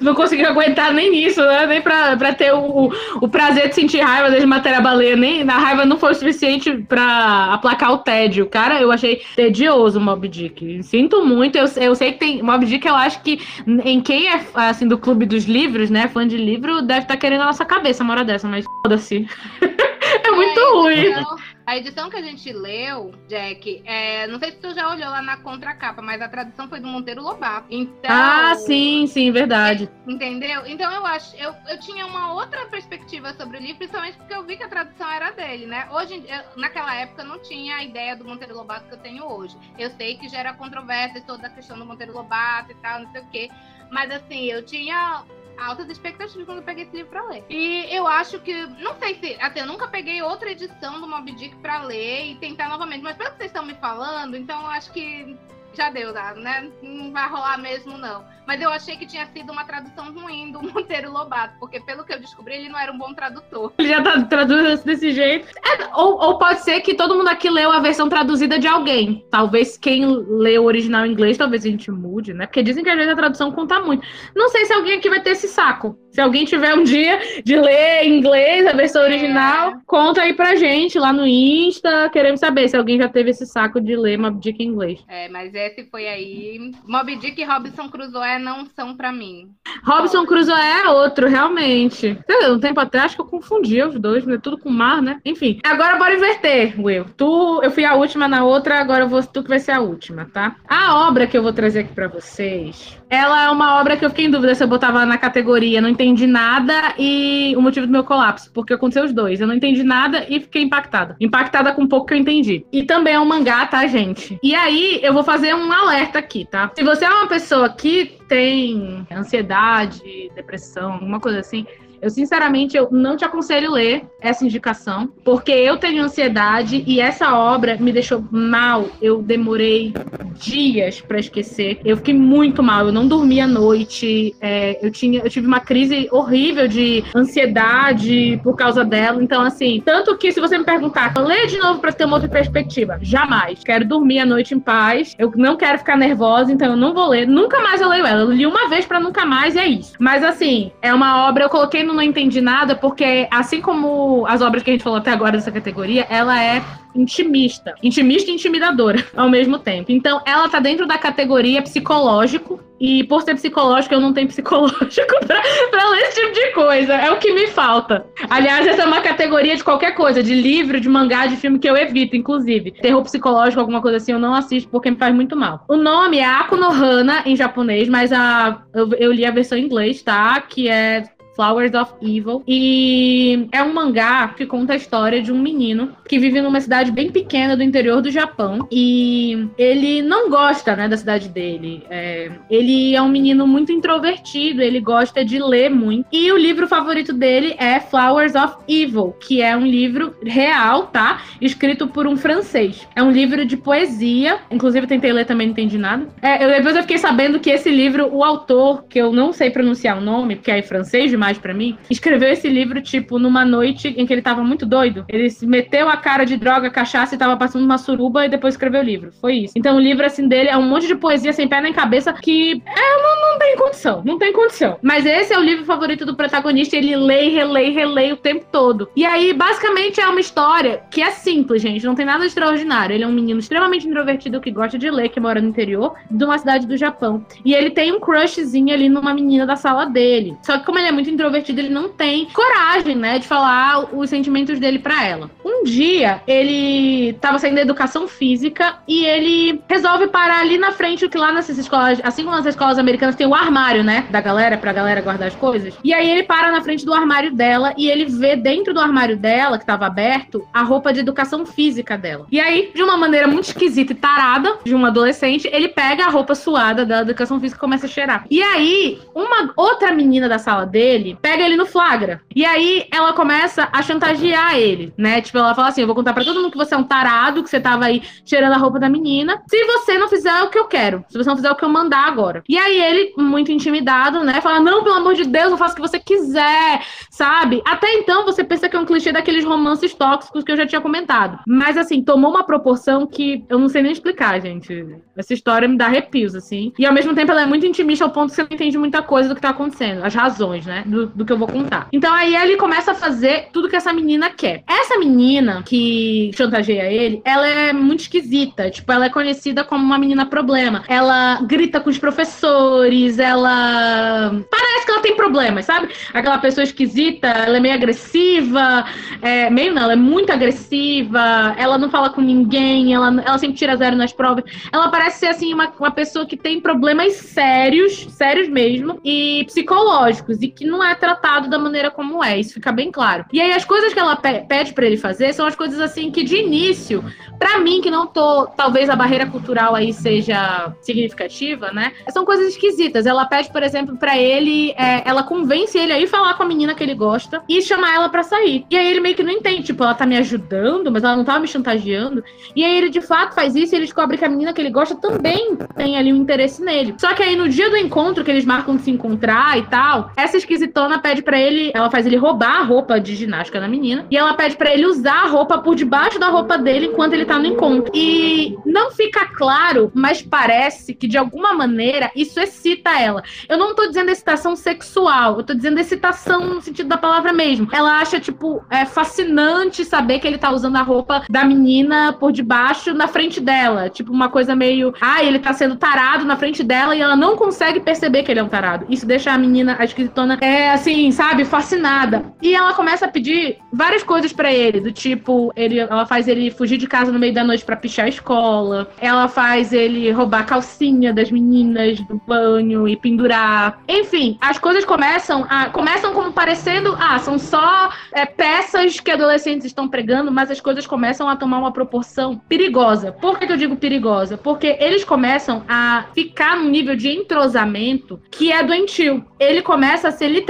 Não 0.01 0.15
consegui 0.15 0.45
aguentar 0.45 0.93
nem 0.93 1.15
isso, 1.16 1.40
né? 1.45 1.66
Nem 1.66 1.82
pra, 1.82 2.16
pra 2.16 2.32
ter 2.35 2.53
o, 2.55 2.59
o, 2.86 2.93
o 3.23 3.28
prazer 3.28 3.69
de 3.69 3.74
sentir 3.74 3.99
raiva 4.01 4.31
de 4.39 4.47
matar 4.47 4.74
a 4.74 4.81
baleia. 4.81 5.16
Nem 5.16 5.43
a 5.49 5.59
raiva 5.59 5.85
não 5.85 5.97
foi 5.97 6.12
o 6.12 6.15
suficiente 6.15 6.73
pra 6.89 7.55
aplacar 7.55 7.93
o 7.93 7.99
tédio. 7.99 8.47
Cara, 8.47 8.81
eu 8.81 8.93
achei 8.93 9.23
tedioso 9.35 9.99
o 9.99 10.03
Mob 10.03 10.28
Dick. 10.28 10.82
Sinto 10.85 11.24
muito. 11.24 11.57
Eu, 11.57 11.65
eu 11.81 11.95
sei 11.95 12.12
que 12.12 12.19
tem. 12.19 12.43
Mob 12.43 12.58
Dick, 12.67 12.87
eu 12.87 12.95
acho 12.95 13.21
que 13.23 13.41
em 13.85 14.01
quem 14.01 14.29
é 14.29 14.45
assim 14.55 14.87
do 14.87 14.99
clube 14.99 15.27
dos 15.27 15.45
livros, 15.45 15.91
né? 15.91 16.09
Fã 16.09 16.27
de 16.27 16.37
livro, 16.37 16.83
deve 16.83 17.01
estar 17.01 17.17
querendo 17.17 17.43
a 17.43 17.47
nossa 17.47 17.65
cabeça 17.65 18.03
uma 18.03 18.13
hora 18.15 18.25
dessa, 18.25 18.49
mas 18.49 18.65
foda-se. 18.83 19.29
é 20.25 20.31
muito 20.31 20.61
a 20.61 20.71
ruim. 20.73 20.95
edição- 20.99 21.37
A 21.69 21.77
edição 21.77 22.09
que 22.09 22.16
a 22.16 22.23
gente 22.23 22.51
leu, 22.51 23.12
Jack, 23.28 23.82
é, 23.85 24.27
não 24.27 24.39
sei 24.39 24.53
se 24.53 24.57
tu 24.57 24.73
já 24.73 24.89
olhou 24.90 25.11
lá 25.11 25.20
na 25.20 25.36
contracapa, 25.36 26.01
mas 26.01 26.19
a 26.23 26.27
tradução 26.27 26.66
foi 26.66 26.81
do 26.81 26.86
Monteiro 26.89 27.23
Lobato. 27.23 27.66
Então, 27.69 28.11
Ah, 28.11 28.55
sim, 28.55 29.07
sim, 29.07 29.31
verdade. 29.31 29.86
Entendeu? 30.07 30.65
Então 30.66 30.90
eu 30.90 31.05
acho, 31.05 31.36
eu, 31.36 31.55
eu 31.69 31.78
tinha 31.78 32.07
uma 32.07 32.32
outra 32.32 32.65
perspectiva 32.69 33.35
sobre 33.35 33.59
o 33.59 33.61
livro, 33.61 33.77
principalmente 33.77 34.16
porque 34.16 34.32
eu 34.32 34.45
vi 34.47 34.57
que 34.57 34.62
a 34.62 34.69
tradução 34.69 35.11
era 35.11 35.31
dele, 35.32 35.66
né? 35.66 35.86
Hoje, 35.93 36.20
dia- 36.20 36.47
naquela 36.57 36.95
época, 36.95 37.20
eu 37.20 37.27
não 37.27 37.39
tinha 37.43 37.77
a 37.77 37.85
ideia 37.85 38.16
do 38.16 38.24
Monteiro 38.24 38.55
Lobato 38.57 38.89
que 38.89 38.95
eu 38.95 39.01
tenho 39.01 39.31
hoje. 39.31 39.55
Eu 39.78 39.90
sei 39.90 40.16
que 40.16 40.27
gera 40.27 40.55
controvérsia 40.55 41.20
toda 41.27 41.49
a 41.49 41.51
questão 41.51 41.78
do 41.78 41.85
Monteiro 41.85 42.15
Lobato 42.15 42.73
e 42.73 42.77
tal, 42.77 43.01
não 43.01 43.12
sei 43.12 43.20
o 43.20 43.28
quê. 43.28 43.51
Mas 43.90 44.11
assim, 44.11 44.45
eu 44.47 44.65
tinha 44.65 45.23
altas 45.59 45.89
expectativas 45.89 46.47
quando 46.47 46.59
eu 46.59 46.65
peguei 46.65 46.85
esse 46.85 46.97
livro 46.97 47.11
pra 47.11 47.25
ler. 47.25 47.45
E 47.49 47.87
eu 47.95 48.07
acho 48.07 48.39
que, 48.41 48.67
não 48.81 48.95
sei 48.99 49.15
se, 49.17 49.37
assim, 49.41 49.61
eu 49.61 49.67
nunca 49.67 49.89
peguei 49.89 50.23
outra 50.23 50.51
edição 50.51 51.01
do 51.01 51.09
Moby 51.09 51.33
Dick 51.33 51.57
pra 51.57 51.83
ler 51.83 52.33
e 52.33 52.35
tentar 52.37 52.69
novamente, 52.69 53.03
mas 53.03 53.17
pelo 53.17 53.31
que 53.31 53.37
vocês 53.37 53.51
estão 53.51 53.65
me 53.65 53.75
falando, 53.75 54.37
então 54.37 54.61
eu 54.63 54.69
acho 54.69 54.93
que 54.93 55.37
já 55.79 55.91
deu, 55.91 56.13
né? 56.13 56.69
Não 56.83 57.13
vai 57.13 57.29
rolar 57.29 57.57
mesmo, 57.57 57.97
não. 57.97 58.25
Mas 58.47 58.61
eu 58.61 58.71
achei 58.71 58.97
que 58.97 59.07
tinha 59.07 59.27
sido 59.27 59.53
uma 59.53 59.65
tradução 59.65 60.13
ruim 60.13 60.51
do 60.51 60.61
Monteiro 60.73 61.13
Lobato, 61.13 61.55
porque 61.61 61.81
pelo 61.81 62.05
que 62.05 62.13
eu 62.13 62.19
descobri, 62.19 62.55
ele 62.55 62.69
não 62.69 62.79
era 62.79 62.91
um 62.91 62.99
bom 62.99 63.15
tradutor. 63.15 63.73
Ele 63.79 63.89
já 63.89 64.03
tá 64.03 64.23
traduzindo 64.25 64.85
desse 64.85 65.13
jeito. 65.13 65.47
É, 65.65 65.87
ou, 65.95 66.19
ou 66.19 66.39
pode 66.39 66.61
ser 66.61 66.81
que 66.81 66.95
todo 66.95 67.15
mundo 67.15 67.29
aqui 67.29 67.49
leu 67.49 67.71
a 67.71 67.79
versão 67.79 68.09
traduzida 68.09 68.59
de 68.59 68.67
alguém. 68.67 69.25
Talvez 69.31 69.77
quem 69.77 70.05
leu 70.07 70.65
o 70.65 70.67
original 70.67 71.07
em 71.07 71.13
inglês, 71.13 71.37
talvez 71.37 71.65
a 71.65 71.69
gente 71.69 71.91
mude, 71.91 72.33
né? 72.35 72.47
Porque 72.47 72.63
dizem 72.63 72.83
que 72.83 72.91
às 72.91 72.97
vezes 72.97 73.13
a 73.13 73.17
tradução 73.17 73.53
conta 73.53 73.81
muito. 73.81 74.07
Não 74.35 74.49
sei 74.49 74.65
se 74.65 74.73
alguém 74.73 74.95
aqui 74.95 75.09
vai 75.09 75.21
ter 75.21 75.31
esse 75.31 75.47
saco. 75.47 75.97
Se 76.11 76.21
alguém 76.21 76.45
tiver 76.45 76.75
um 76.75 76.83
dia 76.83 77.21
de 77.45 77.55
ler 77.55 78.03
em 78.03 78.19
inglês 78.19 78.67
a 78.67 78.73
versão 78.73 79.03
original, 79.03 79.75
conta 79.87 80.23
aí 80.23 80.33
pra 80.33 80.57
gente 80.57 80.99
lá 80.99 81.13
no 81.13 81.27
Insta. 81.27 82.09
Queremos 82.11 82.41
saber 82.41 82.67
se 82.69 82.77
alguém 82.77 82.99
já 82.99 83.09
teve 83.09 83.31
esse 83.31 83.47
saco 83.47 83.81
de 83.81 83.95
ler 83.95 84.19
Mob 84.19 84.41
Dick 84.41 84.63
em 84.63 84.69
inglês. 84.69 85.05
É, 85.07 85.29
mas 85.29 85.55
esse 85.69 85.85
foi 85.90 86.09
aí. 86.09 86.73
Moby 86.86 87.16
Dick 87.16 87.40
e 87.40 87.45
Robinson 87.45 87.89
Crusoe 87.89 88.39
não 88.40 88.66
são 88.66 88.97
pra 88.97 89.12
mim. 89.12 89.51
Robson 89.85 90.27
Crusoe 90.27 90.61
é 90.61 90.89
outro, 90.89 91.28
realmente. 91.28 92.19
Um 92.49 92.59
tempo 92.59 92.81
atrás 92.81 93.15
que 93.15 93.20
eu 93.20 93.27
confundia 93.27 93.89
os 93.89 93.99
dois, 93.99 94.24
né? 94.27 94.39
Tudo 94.43 94.59
com 94.59 94.70
mar, 94.70 95.01
né? 95.03 95.20
Enfim. 95.24 95.61
Agora 95.65 95.97
bora 95.97 96.15
inverter, 96.15 96.81
Will. 96.81 97.05
Tu, 97.16 97.61
eu 97.62 97.70
fui 97.70 97.85
a 97.85 97.95
última 97.95 98.27
na 98.27 98.45
outra, 98.45 98.81
agora 98.81 99.05
eu 99.05 99.09
vou, 99.09 99.23
tu 99.23 99.43
que 99.43 99.49
vai 99.49 99.59
ser 99.59 99.73
a 99.73 99.81
última, 99.81 100.27
tá? 100.27 100.57
A 100.69 101.07
obra 101.07 101.27
que 101.27 101.36
eu 101.36 101.43
vou 101.43 101.53
trazer 101.53 101.81
aqui 101.81 101.93
pra 101.93 102.09
vocês, 102.09 102.99
ela 103.11 103.45
é 103.45 103.51
uma 103.51 103.81
obra 103.81 103.97
que 103.97 104.05
eu 104.05 104.11
fiquei 104.11 104.27
em 104.27 104.31
dúvida 104.31 104.55
se 104.55 104.63
eu 104.63 104.69
botava 104.69 105.05
na 105.07 105.17
categoria 105.17 105.81
não 105.81 105.89
entendi 105.89 106.27
nada 106.27 106.95
e 106.99 107.55
o 107.57 107.63
motivo 107.63 107.87
do 107.87 107.93
meu 107.93 108.05
colapso, 108.05 108.51
porque 108.53 108.75
aconteceu 108.75 109.05
os 109.05 109.13
dois. 109.13 109.41
Eu 109.41 109.47
não 109.47 109.55
entendi 109.55 109.83
nada 109.83 110.27
e 110.29 110.41
fiquei 110.41 110.63
impactada. 110.63 111.17
Impactada 111.21 111.73
com 111.73 111.87
pouco 111.87 112.07
que 112.07 112.15
eu 112.15 112.19
entendi. 112.19 112.65
E 112.73 112.83
também 112.83 113.15
é 113.15 113.21
um 113.21 113.25
mangá, 113.25 113.67
tá, 113.67 113.87
gente? 113.87 114.39
E 114.43 114.55
aí 114.55 115.01
eu 115.03 115.13
vou 115.13 115.23
fazer 115.23 115.55
um 115.55 115.73
alerta 115.73 116.19
aqui, 116.19 116.47
tá? 116.51 116.71
Se 116.75 116.85
você 116.85 117.05
é 117.05 117.11
uma 117.11 117.27
pessoa 117.27 117.69
que 117.69 118.19
tem 118.29 119.07
ansiedade, 119.11 120.31
depressão, 120.35 120.95
alguma 120.95 121.21
coisa 121.21 121.41
assim, 121.41 121.67
eu 122.01 122.11
sinceramente 122.11 122.77
eu 122.77 122.89
não 122.91 123.16
te 123.16 123.25
aconselho 123.25 123.73
ler 123.73 124.05
essa 124.20 124.45
indicação, 124.45 125.09
porque 125.25 125.53
eu 125.53 125.77
tenho 125.77 126.03
ansiedade 126.03 126.83
e 126.87 127.01
essa 127.01 127.35
obra 127.35 127.77
me 127.79 127.93
deixou 127.93 128.25
mal. 128.31 128.87
Eu 129.01 129.23
demorei 129.23 129.93
dias 130.35 131.01
pra 131.01 131.19
esquecer. 131.19 131.81
Eu 131.85 131.97
fiquei 131.97 132.15
muito 132.15 132.62
mal. 132.62 132.87
Eu 132.87 132.93
não 132.93 133.07
dormi 133.07 133.41
à 133.41 133.47
noite. 133.47 134.35
É, 134.41 134.85
eu 134.85 134.91
tinha, 134.91 135.20
eu 135.20 135.31
tive 135.31 135.47
uma 135.47 135.61
crise 135.61 136.09
horrível 136.11 136.69
de 136.69 137.05
ansiedade 137.15 138.41
por 138.43 138.57
causa 138.57 138.85
dela. 138.85 139.23
Então 139.23 139.43
assim, 139.43 139.83
tanto 139.85 140.16
que 140.16 140.33
se 140.33 140.41
você 140.41 140.59
me 140.59 140.65
perguntar, 140.65 141.12
lê 141.19 141.47
de 141.47 141.59
novo 141.59 141.81
pra 141.81 141.93
ter 141.93 142.05
uma 142.05 142.16
outra 142.16 142.29
perspectiva, 142.29 142.99
jamais. 143.03 143.62
Quero 143.65 143.85
dormir 143.85 144.20
à 144.20 144.27
noite 144.27 144.55
em 144.55 144.61
paz. 144.61 145.15
Eu 145.19 145.33
não 145.37 145.57
quero 145.57 145.79
ficar 145.79 145.97
nervosa, 145.97 146.53
então 146.53 146.73
eu 146.73 146.77
não 146.77 146.95
vou 146.95 147.09
ler. 147.09 147.27
Nunca 147.27 147.61
mais 147.61 147.81
eu 147.81 147.89
leio 147.89 148.07
ela. 148.07 148.23
Eu 148.23 148.33
li 148.33 148.47
uma 148.47 148.69
vez 148.69 148.87
pra 148.87 149.01
nunca 149.01 149.25
mais 149.25 149.55
e 149.55 149.59
é 149.59 149.66
isso. 149.66 149.93
Mas 149.99 150.23
assim, 150.23 150.70
é 150.83 150.93
uma 150.93 151.29
obra 151.29 151.45
eu 151.45 151.49
coloquei 151.49 151.83
não 151.94 152.02
entendi 152.02 152.40
nada 152.40 152.74
porque 152.74 153.28
assim 153.31 153.60
como 153.60 154.27
as 154.27 154.40
obras 154.40 154.62
que 154.62 154.70
a 154.70 154.73
gente 154.73 154.82
falou 154.82 154.98
até 154.98 155.10
agora 155.10 155.32
dessa 155.32 155.52
categoria, 155.52 156.06
ela 156.09 156.43
é 156.43 156.62
intimista, 156.94 157.74
intimista 157.82 158.31
e 158.31 158.35
intimidadora 158.35 159.05
ao 159.16 159.28
mesmo 159.28 159.59
tempo. 159.59 159.90
Então, 159.90 160.20
ela 160.27 160.48
tá 160.48 160.59
dentro 160.59 160.86
da 160.86 160.98
categoria 160.98 161.62
psicológico 161.62 162.60
e 162.81 163.02
por 163.05 163.23
ser 163.23 163.35
psicológico, 163.35 163.94
eu 163.94 164.01
não 164.01 164.12
tenho 164.12 164.28
psicológico 164.28 165.27
pra, 165.27 165.43
pra 165.70 165.90
ler 165.90 166.02
esse 166.02 166.20
tipo 166.20 166.32
de 166.32 166.52
coisa. 166.52 166.94
É 166.94 167.10
o 167.10 167.19
que 167.19 167.32
me 167.32 167.48
falta. 167.48 168.06
Aliás, 168.31 168.66
essa 168.66 168.82
é 168.82 168.86
uma 168.86 169.01
categoria 169.01 169.56
de 169.56 169.65
qualquer 169.65 169.93
coisa, 169.94 170.23
de 170.23 170.35
livro, 170.35 170.81
de 170.81 170.89
mangá, 170.89 171.27
de 171.27 171.36
filme 171.36 171.59
que 171.59 171.69
eu 171.69 171.77
evito, 171.77 172.16
inclusive. 172.16 172.73
Terror 172.73 173.02
psicológico, 173.02 173.60
alguma 173.60 173.82
coisa 173.82 173.97
assim, 173.97 174.12
eu 174.12 174.19
não 174.19 174.35
assisto 174.35 174.69
porque 174.70 174.90
me 174.90 174.97
faz 174.97 175.15
muito 175.15 175.36
mal. 175.36 175.65
O 175.69 175.77
nome 175.77 176.19
é 176.19 176.24
Akuno 176.24 176.70
Hana 176.70 177.23
em 177.27 177.36
japonês, 177.36 177.89
mas 177.89 178.12
a, 178.12 178.62
eu, 178.74 178.89
eu 178.94 179.12
li 179.12 179.24
a 179.24 179.31
versão 179.31 179.59
em 179.59 179.65
inglês, 179.65 180.02
tá? 180.02 180.40
Que 180.40 180.69
é 180.69 181.05
Flowers 181.39 181.73
of 181.73 181.93
Evil. 182.02 182.43
E 182.48 183.47
é 183.52 183.62
um 183.62 183.73
mangá 183.73 184.27
que 184.36 184.44
conta 184.44 184.73
a 184.73 184.77
história 184.77 185.23
de 185.23 185.31
um 185.31 185.39
menino 185.39 185.93
que 186.09 186.19
vive 186.19 186.40
numa 186.43 186.60
cidade 186.60 186.90
bem 186.90 187.12
pequena 187.12 187.56
do 187.56 187.62
interior 187.62 188.02
do 188.02 188.10
Japão. 188.10 188.66
E 188.73 189.47
ele 189.56 190.02
não 190.02 190.28
gosta, 190.28 190.74
né, 190.74 190.89
da 190.89 190.97
cidade 190.97 191.28
dele. 191.28 191.85
É, 191.89 192.32
ele 192.51 192.97
é 192.97 193.01
um 193.01 193.09
menino 193.09 193.47
muito 193.47 193.70
introvertido, 193.70 194.60
ele 194.60 194.81
gosta 194.81 195.24
de 195.24 195.39
ler 195.39 195.70
muito. 195.70 196.06
E 196.10 196.32
o 196.32 196.36
livro 196.36 196.66
favorito 196.66 197.12
dele 197.12 197.55
é 197.56 197.78
Flowers 197.78 198.35
of 198.35 198.56
Evil, 198.66 199.15
que 199.20 199.40
é 199.40 199.56
um 199.56 199.65
livro 199.65 200.16
real, 200.24 200.89
tá? 200.89 201.23
Escrito 201.40 201.86
por 201.86 202.09
um 202.09 202.16
francês. 202.16 202.85
É 202.97 203.02
um 203.02 203.12
livro 203.12 203.44
de 203.44 203.56
poesia. 203.56 204.40
Inclusive, 204.51 204.86
eu 204.86 204.89
tentei 204.89 205.12
ler 205.12 205.24
também, 205.24 205.47
não 205.47 205.52
entendi 205.52 205.78
nada. 205.78 206.09
É, 206.20 206.44
eu, 206.44 206.48
depois 206.48 206.74
eu 206.74 206.82
fiquei 206.82 206.98
sabendo 206.98 207.39
que 207.39 207.51
esse 207.51 207.70
livro, 207.70 208.09
o 208.12 208.24
autor, 208.24 208.85
que 208.89 208.98
eu 208.98 209.12
não 209.12 209.32
sei 209.32 209.51
pronunciar 209.51 209.98
o 209.98 210.01
nome, 210.01 210.35
porque 210.35 210.51
é 210.51 210.62
francês 210.62 211.10
demais 211.10 211.28
para 211.37 211.53
mim, 211.53 211.77
escreveu 211.91 212.31
esse 212.31 212.49
livro, 212.49 212.81
tipo, 212.81 213.19
numa 213.19 213.45
noite 213.45 213.89
em 213.89 214.07
que 214.07 214.13
ele 214.13 214.23
tava 214.23 214.43
muito 214.43 214.65
doido. 214.65 215.05
Ele 215.09 215.29
se 215.29 215.47
meteu 215.47 215.89
a 215.89 215.97
cara 215.97 216.25
de 216.25 216.37
droga, 216.37 216.71
cachaça 216.71 217.15
e 217.15 217.19
tava 217.19 217.37
passando 217.37 217.65
uma 217.65 217.77
suruba 217.77 218.25
e 218.25 218.29
depois 218.29 218.55
escreveu 218.55 218.81
o 218.81 218.85
livro. 218.85 219.11
Foi 219.21 219.35
isso. 219.35 219.55
Então 219.57 219.77
o 219.77 219.81
livro, 219.81 220.07
assim, 220.07 220.27
dele 220.29 220.49
é 220.49 220.57
um 220.57 220.63
monte 220.63 220.87
de 220.87 220.95
poesia 220.95 221.33
sem 221.33 221.49
pé 221.49 221.61
nem 221.61 221.73
cabeça 221.73 222.13
que 222.13 222.63
é, 222.65 223.03
não, 223.03 223.33
não 223.33 223.39
tem 223.39 223.57
condição. 223.57 224.03
Não 224.05 224.19
tem 224.19 224.33
condição. 224.33 224.79
Mas 224.83 225.05
esse 225.05 225.35
é 225.35 225.39
o 225.39 225.43
livro 225.43 225.65
favorito 225.65 226.07
do 226.07 226.17
protagonista. 226.17 226.77
Ele 226.77 226.97
lê, 226.97 227.29
relê, 227.29 227.71
relê 227.71 228.13
o 228.13 228.17
tempo 228.17 228.47
todo. 228.51 228.89
E 228.97 229.05
aí, 229.05 229.33
basicamente, 229.33 230.01
é 230.01 230.09
uma 230.09 230.21
história 230.21 230.83
que 230.91 231.03
é 231.03 231.11
simples, 231.11 231.61
gente. 231.61 231.85
Não 231.85 231.95
tem 231.95 232.07
nada 232.07 232.25
extraordinário. 232.25 232.95
Ele 232.95 233.05
é 233.05 233.07
um 233.07 233.13
menino 233.13 233.41
extremamente 233.41 233.87
introvertido 233.87 234.41
que 234.41 234.51
gosta 234.51 234.79
de 234.79 234.91
ler, 234.91 235.09
que 235.09 235.21
mora 235.21 235.41
no 235.41 235.49
interior 235.49 235.95
de 236.11 236.25
uma 236.25 236.39
cidade 236.39 236.67
do 236.67 236.77
Japão. 236.77 237.25
E 237.45 237.55
ele 237.55 237.71
tem 237.71 237.93
um 237.93 238.01
crushzinho 238.01 238.73
ali 238.73 238.89
numa 238.89 239.13
menina 239.15 239.47
da 239.47 239.57
sala 239.57 239.87
dele. 239.87 240.37
Só 240.43 240.59
que 240.59 240.67
como 240.67 240.79
ele 240.79 240.89
é 240.89 240.93
muito 240.93 241.11
introvertido, 241.19 241.61
ele 241.61 241.69
não 241.69 241.89
tem 241.89 242.27
coragem, 242.27 242.95
né, 242.95 243.19
de 243.19 243.27
falar 243.27 243.95
os 243.95 244.09
sentimentos 244.09 244.59
dele 244.59 244.78
para 244.78 245.05
ela. 245.05 245.31
Um 245.45 245.65
dia, 245.65 246.23
ele 246.27 247.15
tava 247.15 247.39
saindo 247.39 247.57
da 247.57 247.62
educação 247.62 248.07
física 248.07 248.78
e 248.86 249.05
ele 249.05 249.61
resolve 249.69 250.07
parar 250.09 250.40
ali 250.40 250.57
na 250.57 250.70
frente, 250.70 251.09
que 251.09 251.19
lá 251.19 251.32
nessas 251.32 251.59
escolas, 251.59 252.01
assim 252.05 252.23
como 252.23 252.36
nas 252.36 252.47
escolas 252.47 252.78
americanas 252.78 253.16
tem 253.16 253.27
o 253.27 253.35
armário, 253.35 253.82
né, 253.82 254.07
da 254.11 254.20
galera, 254.20 254.57
pra 254.57 254.73
galera 254.73 255.01
guardar 255.01 255.28
as 255.28 255.35
coisas. 255.35 255.74
E 255.82 255.93
aí 255.93 256.09
ele 256.09 256.23
para 256.23 256.53
na 256.53 256.62
frente 256.62 256.85
do 256.85 256.95
armário 256.95 257.35
dela 257.35 257.74
e 257.77 257.90
ele 257.90 258.05
vê 258.05 258.36
dentro 258.36 258.73
do 258.73 258.81
armário 258.81 259.16
dela, 259.16 259.59
que 259.59 259.66
tava 259.66 259.86
aberto, 259.86 260.47
a 260.53 260.62
roupa 260.62 260.93
de 260.93 261.01
educação 261.01 261.45
física 261.45 261.99
dela. 261.99 262.27
E 262.31 262.39
aí, 262.39 262.70
de 262.74 262.82
uma 262.82 262.97
maneira 262.97 263.27
muito 263.27 263.47
esquisita 263.47 263.93
e 263.93 263.97
tarada 263.97 264.59
de 264.65 264.74
um 264.74 264.85
adolescente, 264.85 265.49
ele 265.53 265.69
pega 265.69 266.05
a 266.05 266.11
roupa 266.11 266.35
suada 266.35 266.86
da 266.86 267.01
educação 267.01 267.40
física 267.40 267.59
e 267.59 267.61
começa 267.61 267.86
a 267.86 267.89
cheirar. 267.89 268.24
E 268.31 268.43
aí, 268.43 269.01
uma 269.15 269.51
outra 269.57 269.93
menina 269.93 270.28
da 270.28 270.39
sala 270.39 270.65
dele 270.65 270.98
pega 271.20 271.43
ele 271.43 271.57
no 271.57 271.66
flagra. 271.66 272.20
E 272.35 272.45
aí 272.45 272.87
ela 272.93 273.12
começa 273.12 273.69
a 273.73 273.83
chantagear 273.83 274.57
ele, 274.57 274.93
né? 274.97 275.20
Tipo, 275.20 275.39
ela 275.39 275.55
fala 275.55 275.69
assim: 275.69 275.81
eu 275.81 275.87
vou 275.87 275.97
contar 275.97 276.12
pra 276.12 276.25
todo 276.25 276.41
mundo 276.41 276.51
que 276.51 276.57
você 276.57 276.75
é 276.75 276.79
um 276.79 276.85
tarado, 276.85 277.43
que 277.43 277.51
você 277.51 277.61
tava 277.61 277.87
aí 277.87 278.03
cheirando 278.25 278.53
a 278.53 278.59
roupa 278.59 278.79
da 278.79 278.89
menina. 278.89 279.43
Se 279.49 279.65
você 279.65 279.99
não 279.99 280.09
fizer 280.09 280.43
o 280.43 280.51
que 280.51 280.59
eu 280.59 280.66
quero, 280.66 281.05
se 281.09 281.16
você 281.16 281.29
não 281.29 281.37
fizer 281.37 281.51
o 281.51 281.55
que 281.55 281.65
eu 281.65 281.69
mandar 281.69 282.07
agora. 282.07 282.43
E 282.49 282.57
aí 282.59 282.81
ele, 282.81 283.15
muito 283.16 283.53
intimidado, 283.53 284.23
né? 284.25 284.41
Fala: 284.41 284.61
não, 284.61 284.83
pelo 284.83 284.97
amor 284.97 285.15
de 285.15 285.25
Deus, 285.25 285.51
eu 285.51 285.59
faço 285.59 285.73
o 285.73 285.77
que 285.77 285.83
você 285.83 285.99
quiser, 285.99 286.83
sabe? 287.11 287.62
Até 287.66 287.93
então 287.95 288.25
você 288.25 288.45
pensa 288.45 288.69
que 288.69 288.77
é 288.77 288.79
um 288.79 288.87
clichê 288.87 289.12
daqueles 289.12 289.45
romances 289.45 289.95
tóxicos 289.95 290.45
que 290.45 290.53
eu 290.53 290.57
já 290.57 290.66
tinha 290.66 290.81
comentado. 290.81 291.39
Mas 291.47 291.77
assim, 291.77 292.03
tomou 292.03 292.31
uma 292.31 292.45
proporção 292.45 293.07
que 293.07 293.45
eu 293.49 293.59
não 293.59 293.69
sei 293.69 293.83
nem 293.83 293.93
explicar, 293.93 294.41
gente. 294.41 294.87
Essa 295.16 295.35
história 295.35 295.69
me 295.69 295.77
dá 295.77 295.87
arrepios, 295.87 296.35
assim. 296.35 296.73
E 296.79 296.87
ao 296.87 296.93
mesmo 296.93 297.15
tempo 297.15 297.33
ela 297.33 297.43
é 297.43 297.47
muito 297.47 297.66
intimista 297.66 298.05
ao 298.05 298.11
ponto 298.11 298.31
que 298.31 298.37
você 298.37 298.43
não 298.43 298.51
entende 298.53 298.79
muita 298.79 299.03
coisa 299.03 299.29
do 299.29 299.35
que 299.35 299.41
tá 299.41 299.51
acontecendo, 299.51 300.05
as 300.05 300.15
razões, 300.15 300.66
né? 300.66 300.85
Do, 300.89 301.06
do 301.06 301.24
que 301.24 301.32
eu 301.32 301.39
vou 301.39 301.48
contar. 301.48 301.89
Então 301.93 302.12
aí 302.12 302.35
ele 302.35 302.56
começa 302.56 302.93
a 302.93 302.94
fazer 302.94 303.48
tudo 303.52 303.69
que 303.69 303.77
essa 303.77 303.93
menina 303.93 304.31
quer. 304.31 304.62
Essa 304.66 304.98
menina 304.98 305.62
que 305.65 306.31
chantageia 306.35 306.90
ele, 306.90 307.20
ela 307.24 307.47
é 307.47 307.73
muito 307.73 308.01
esquisita. 308.01 308.70
Tipo, 308.70 308.93
ela 308.93 309.06
é 309.06 309.10
conhecida 309.10 309.65
como 309.65 309.85
uma 309.85 309.98
menina 309.98 310.27
problema. 310.27 310.82
Ela 310.89 311.40
grita 311.43 311.81
com 311.81 311.90
os 311.90 311.98
professores, 311.98 313.19
ela. 313.19 314.35
Parece 314.51 314.86
que 314.86 314.90
ela 314.90 315.02
tem 315.02 315.16
problemas, 315.16 315.65
sabe? 315.65 315.89
Aquela 316.12 316.39
pessoa 316.39 316.65
esquisita, 316.65 317.28
ela 317.28 317.56
é 317.59 317.60
meio 317.60 317.74
agressiva. 317.74 318.85
É, 319.20 319.51
meio 319.51 319.74
não, 319.74 319.82
ela 319.82 319.93
é 319.93 319.97
muito 319.97 320.32
agressiva, 320.32 321.55
ela 321.56 321.77
não 321.78 321.90
fala 321.90 322.10
com 322.10 322.20
ninguém, 322.20 322.94
ela, 322.94 323.09
ela 323.24 323.39
sempre 323.39 323.56
tira 323.56 323.77
zero 323.77 323.97
nas 323.97 324.12
provas. 324.12 324.44
Ela 324.73 324.89
parece 324.89 325.20
ser, 325.20 325.27
assim, 325.27 325.52
uma, 325.52 325.73
uma 325.78 325.90
pessoa 325.90 326.27
que 326.27 326.36
tem 326.36 326.60
problemas 326.60 327.15
sérios, 327.15 328.06
sérios 328.10 328.48
mesmo, 328.48 329.01
e 329.05 329.44
psicológicos, 329.47 330.40
e 330.43 330.48
que 330.48 330.65
não 330.65 330.78
é 330.85 330.95
tratado 330.95 331.49
da 331.49 331.59
maneira 331.59 331.91
como 331.91 332.23
é. 332.23 332.39
Isso 332.39 332.55
fica 332.55 332.73
bem 332.73 332.91
claro. 332.91 333.25
E 333.33 333.41
aí, 333.41 333.53
as 333.53 333.65
coisas 333.65 333.93
que 333.93 333.99
ela 333.99 334.17
pe 334.17 334.41
pede 334.49 334.73
para 334.73 334.87
ele 334.87 334.97
fazer 334.97 335.33
são 335.33 335.47
as 335.47 335.55
coisas, 335.55 335.81
assim, 335.81 336.11
que 336.11 336.23
de 336.23 336.37
início, 336.37 337.05
para 337.39 337.59
mim, 337.59 337.81
que 337.81 337.91
não 337.91 338.07
tô, 338.07 338.47
talvez 338.47 338.89
a 338.89 338.97
barreira 338.97 339.27
cultural 339.27 339.75
aí 339.75 339.93
seja 339.93 340.73
significativa, 340.81 341.71
né? 341.73 341.93
São 342.11 342.25
coisas 342.25 342.49
esquisitas. 342.49 343.07
Ela 343.07 343.27
pede, 343.27 343.51
por 343.51 343.63
exemplo, 343.63 343.97
para 343.97 344.17
ele, 344.19 344.73
é, 344.73 345.03
ela 345.09 345.23
convence 345.23 345.77
ele 345.77 345.93
a 345.93 346.01
ir 346.01 346.07
falar 346.07 346.35
com 346.35 346.43
a 346.43 346.47
menina 346.47 346.75
que 346.75 346.83
ele 346.83 346.95
gosta 346.95 347.43
e 347.49 347.61
chamar 347.63 347.95
ela 347.95 348.09
para 348.09 348.23
sair. 348.23 348.65
E 348.71 348.77
aí 348.77 348.91
ele 348.91 349.01
meio 349.01 349.15
que 349.15 349.23
não 349.23 349.33
entende, 349.33 349.63
tipo, 349.65 349.83
ela 349.83 349.95
tá 349.95 350.07
me 350.07 350.17
ajudando, 350.17 350.91
mas 350.91 351.05
ela 351.05 351.17
não 351.17 351.25
tava 351.25 351.41
me 351.41 351.49
chantageando. 351.49 352.23
E 352.55 352.65
aí 352.65 352.77
ele 352.77 352.89
de 352.89 353.01
fato 353.01 353.35
faz 353.35 353.55
isso 353.55 353.75
e 353.75 353.77
ele 353.77 353.85
descobre 353.85 354.17
que 354.17 354.25
a 354.25 354.29
menina 354.29 354.53
que 354.53 354.61
ele 354.61 354.71
gosta 354.71 354.95
também 354.97 355.57
tem 355.77 355.97
ali 355.97 356.13
um 356.13 356.17
interesse 356.17 356.63
nele. 356.63 356.95
Só 356.99 357.15
que 357.15 357.23
aí 357.23 357.37
no 357.37 357.49
dia 357.49 357.71
do 357.71 357.77
encontro 357.77 358.25
que 358.25 358.31
eles 358.31 358.45
marcam 358.45 358.77
de 358.77 358.83
se 358.83 358.91
encontrar 358.91 359.59
e 359.59 359.63
tal, 359.67 360.11
essa 360.17 360.37
esquisitona 360.69 360.99
pede 360.99 361.23
para 361.23 361.39
ele, 361.39 361.73
ela 361.74 361.90
faz 361.90 362.07
ele 362.07 362.16
roubar 362.16 362.61
a 362.61 362.62
roupa 362.62 363.01
de 363.01 363.15
ginástica 363.15 363.61
da 363.61 363.66
menina 363.66 364.07
e 364.11 364.16
ela 364.16 364.35
pede 364.35 364.57
para 364.57 364.73
ele 364.73 364.86
usar 364.86 365.24
a 365.24 365.27
roupa 365.27 365.59
por 365.59 365.74
debaixo 365.74 366.19
da 366.19 366.28
roupa 366.28 366.59
dele 366.59 366.86
enquanto 366.86 367.15
ele 367.15 367.24
tá 367.24 367.39
no 367.39 367.47
encontro. 367.47 367.90
E 367.95 368.57
não 368.65 368.90
fica 368.90 369.27
claro, 369.27 369.90
mas 369.95 370.23
parece 370.23 370.95
que 370.95 371.09
de 371.09 371.16
alguma 371.16 371.55
maneira 371.55 372.11
isso 372.15 372.39
excita 372.39 372.90
ela. 372.90 373.23
Eu 373.49 373.59
não 373.59 373.74
tô 373.74 373.86
dizendo 373.86 374.11
excitação 374.11 374.55
sexual, 374.55 375.39
eu 375.39 375.43
tô 375.43 375.55
dizendo 375.55 375.78
excitação 375.78 376.40
no 376.47 376.61
sentido 376.61 376.89
da 376.89 376.99
palavra 376.99 377.32
mesmo. 377.32 377.69
Ela 377.73 377.99
acha, 377.99 378.20
tipo, 378.20 378.65
é 378.70 378.85
fascinante 378.85 379.85
saber 379.85 380.19
que 380.19 380.27
ele 380.27 380.39
tá 380.39 380.53
usando 380.53 380.77
a 380.77 380.82
roupa 380.82 381.24
da 381.28 381.45
menina 381.45 382.12
por 382.12 382.32
debaixo 382.32 382.93
na 382.93 383.09
frente 383.09 383.40
dela. 383.40 383.89
Tipo, 383.89 384.12
uma 384.12 384.28
coisa 384.28 384.55
meio. 384.55 384.93
Ah, 385.01 385.23
ele 385.24 385.39
tá 385.39 385.53
sendo 385.53 385.77
tarado 385.77 386.24
na 386.24 386.36
frente 386.36 386.62
dela 386.62 386.95
e 386.95 387.01
ela 387.01 387.16
não 387.16 387.36
consegue 387.36 387.81
perceber 387.81 388.23
que 388.23 388.31
ele 388.31 388.40
é 388.40 388.43
um 388.43 388.49
tarado. 388.49 388.86
Isso 388.89 389.07
deixa 389.07 389.32
a 389.32 389.39
menina, 389.39 389.77
a 389.78 389.85
esquisitona, 389.85 390.39
é 390.40 390.58
assim, 390.67 391.11
sabe, 391.13 391.45
fascinada. 391.45 392.33
E 392.43 392.55
ela 392.55 392.75
começa 392.75 393.07
a 393.07 393.09
pedir 393.09 393.59
várias 393.73 394.03
coisas 394.03 394.33
para 394.33 394.53
ele, 394.53 394.81
do 394.81 394.93
tipo, 394.93 395.53
ele, 395.55 395.79
ela 395.79 396.07
faz 396.07 396.29
ele 396.29 396.51
fugir 396.51 396.79
de 396.79 396.87
casa 396.87 397.13
no 397.13 397.19
meio 397.19 397.33
da 397.33 397.45
noite 397.45 397.65
para 397.65 397.77
pichar 397.77 398.07
a 398.07 398.09
escola. 398.09 398.91
Ela 399.01 399.29
faz 399.29 399.73
ele 399.73 400.11
roubar 400.11 400.41
a 400.41 400.45
calcinha 400.45 401.13
das 401.13 401.31
meninas 401.31 402.01
do 402.01 402.21
banho 402.27 402.89
e 402.89 402.97
pendurar. 402.97 403.81
Enfim, 403.89 404.37
as 404.41 404.59
coisas 404.59 404.85
começam 404.85 405.47
a 405.49 405.67
começam 405.71 406.13
como 406.13 406.33
parecendo, 406.33 406.97
ah, 407.01 407.19
são 407.19 407.39
só 407.39 407.91
é, 408.13 408.27
peças 408.27 409.01
que 409.01 409.11
adolescentes 409.11 409.67
estão 409.67 409.89
pregando, 409.89 410.33
mas 410.33 410.51
as 410.51 410.61
coisas 410.61 410.87
começam 410.87 411.29
a 411.29 411.37
tomar 411.37 411.59
uma 411.59 411.73
proporção 411.73 412.37
perigosa. 412.49 413.13
Por 413.13 413.39
que, 413.39 413.47
que 413.47 413.53
eu 413.53 413.57
digo 413.57 413.77
perigosa? 413.77 414.37
Porque 414.37 414.77
eles 414.81 415.05
começam 415.05 415.63
a 415.69 416.07
ficar 416.15 416.57
num 416.57 416.69
nível 416.69 416.97
de 416.97 417.09
entrosamento 417.09 418.21
que 418.31 418.51
é 418.53 418.63
doentio. 418.63 419.25
Ele 419.39 419.63
começa 419.63 420.09
a 420.09 420.13
ser 420.13 420.29
literalmente 420.29 420.48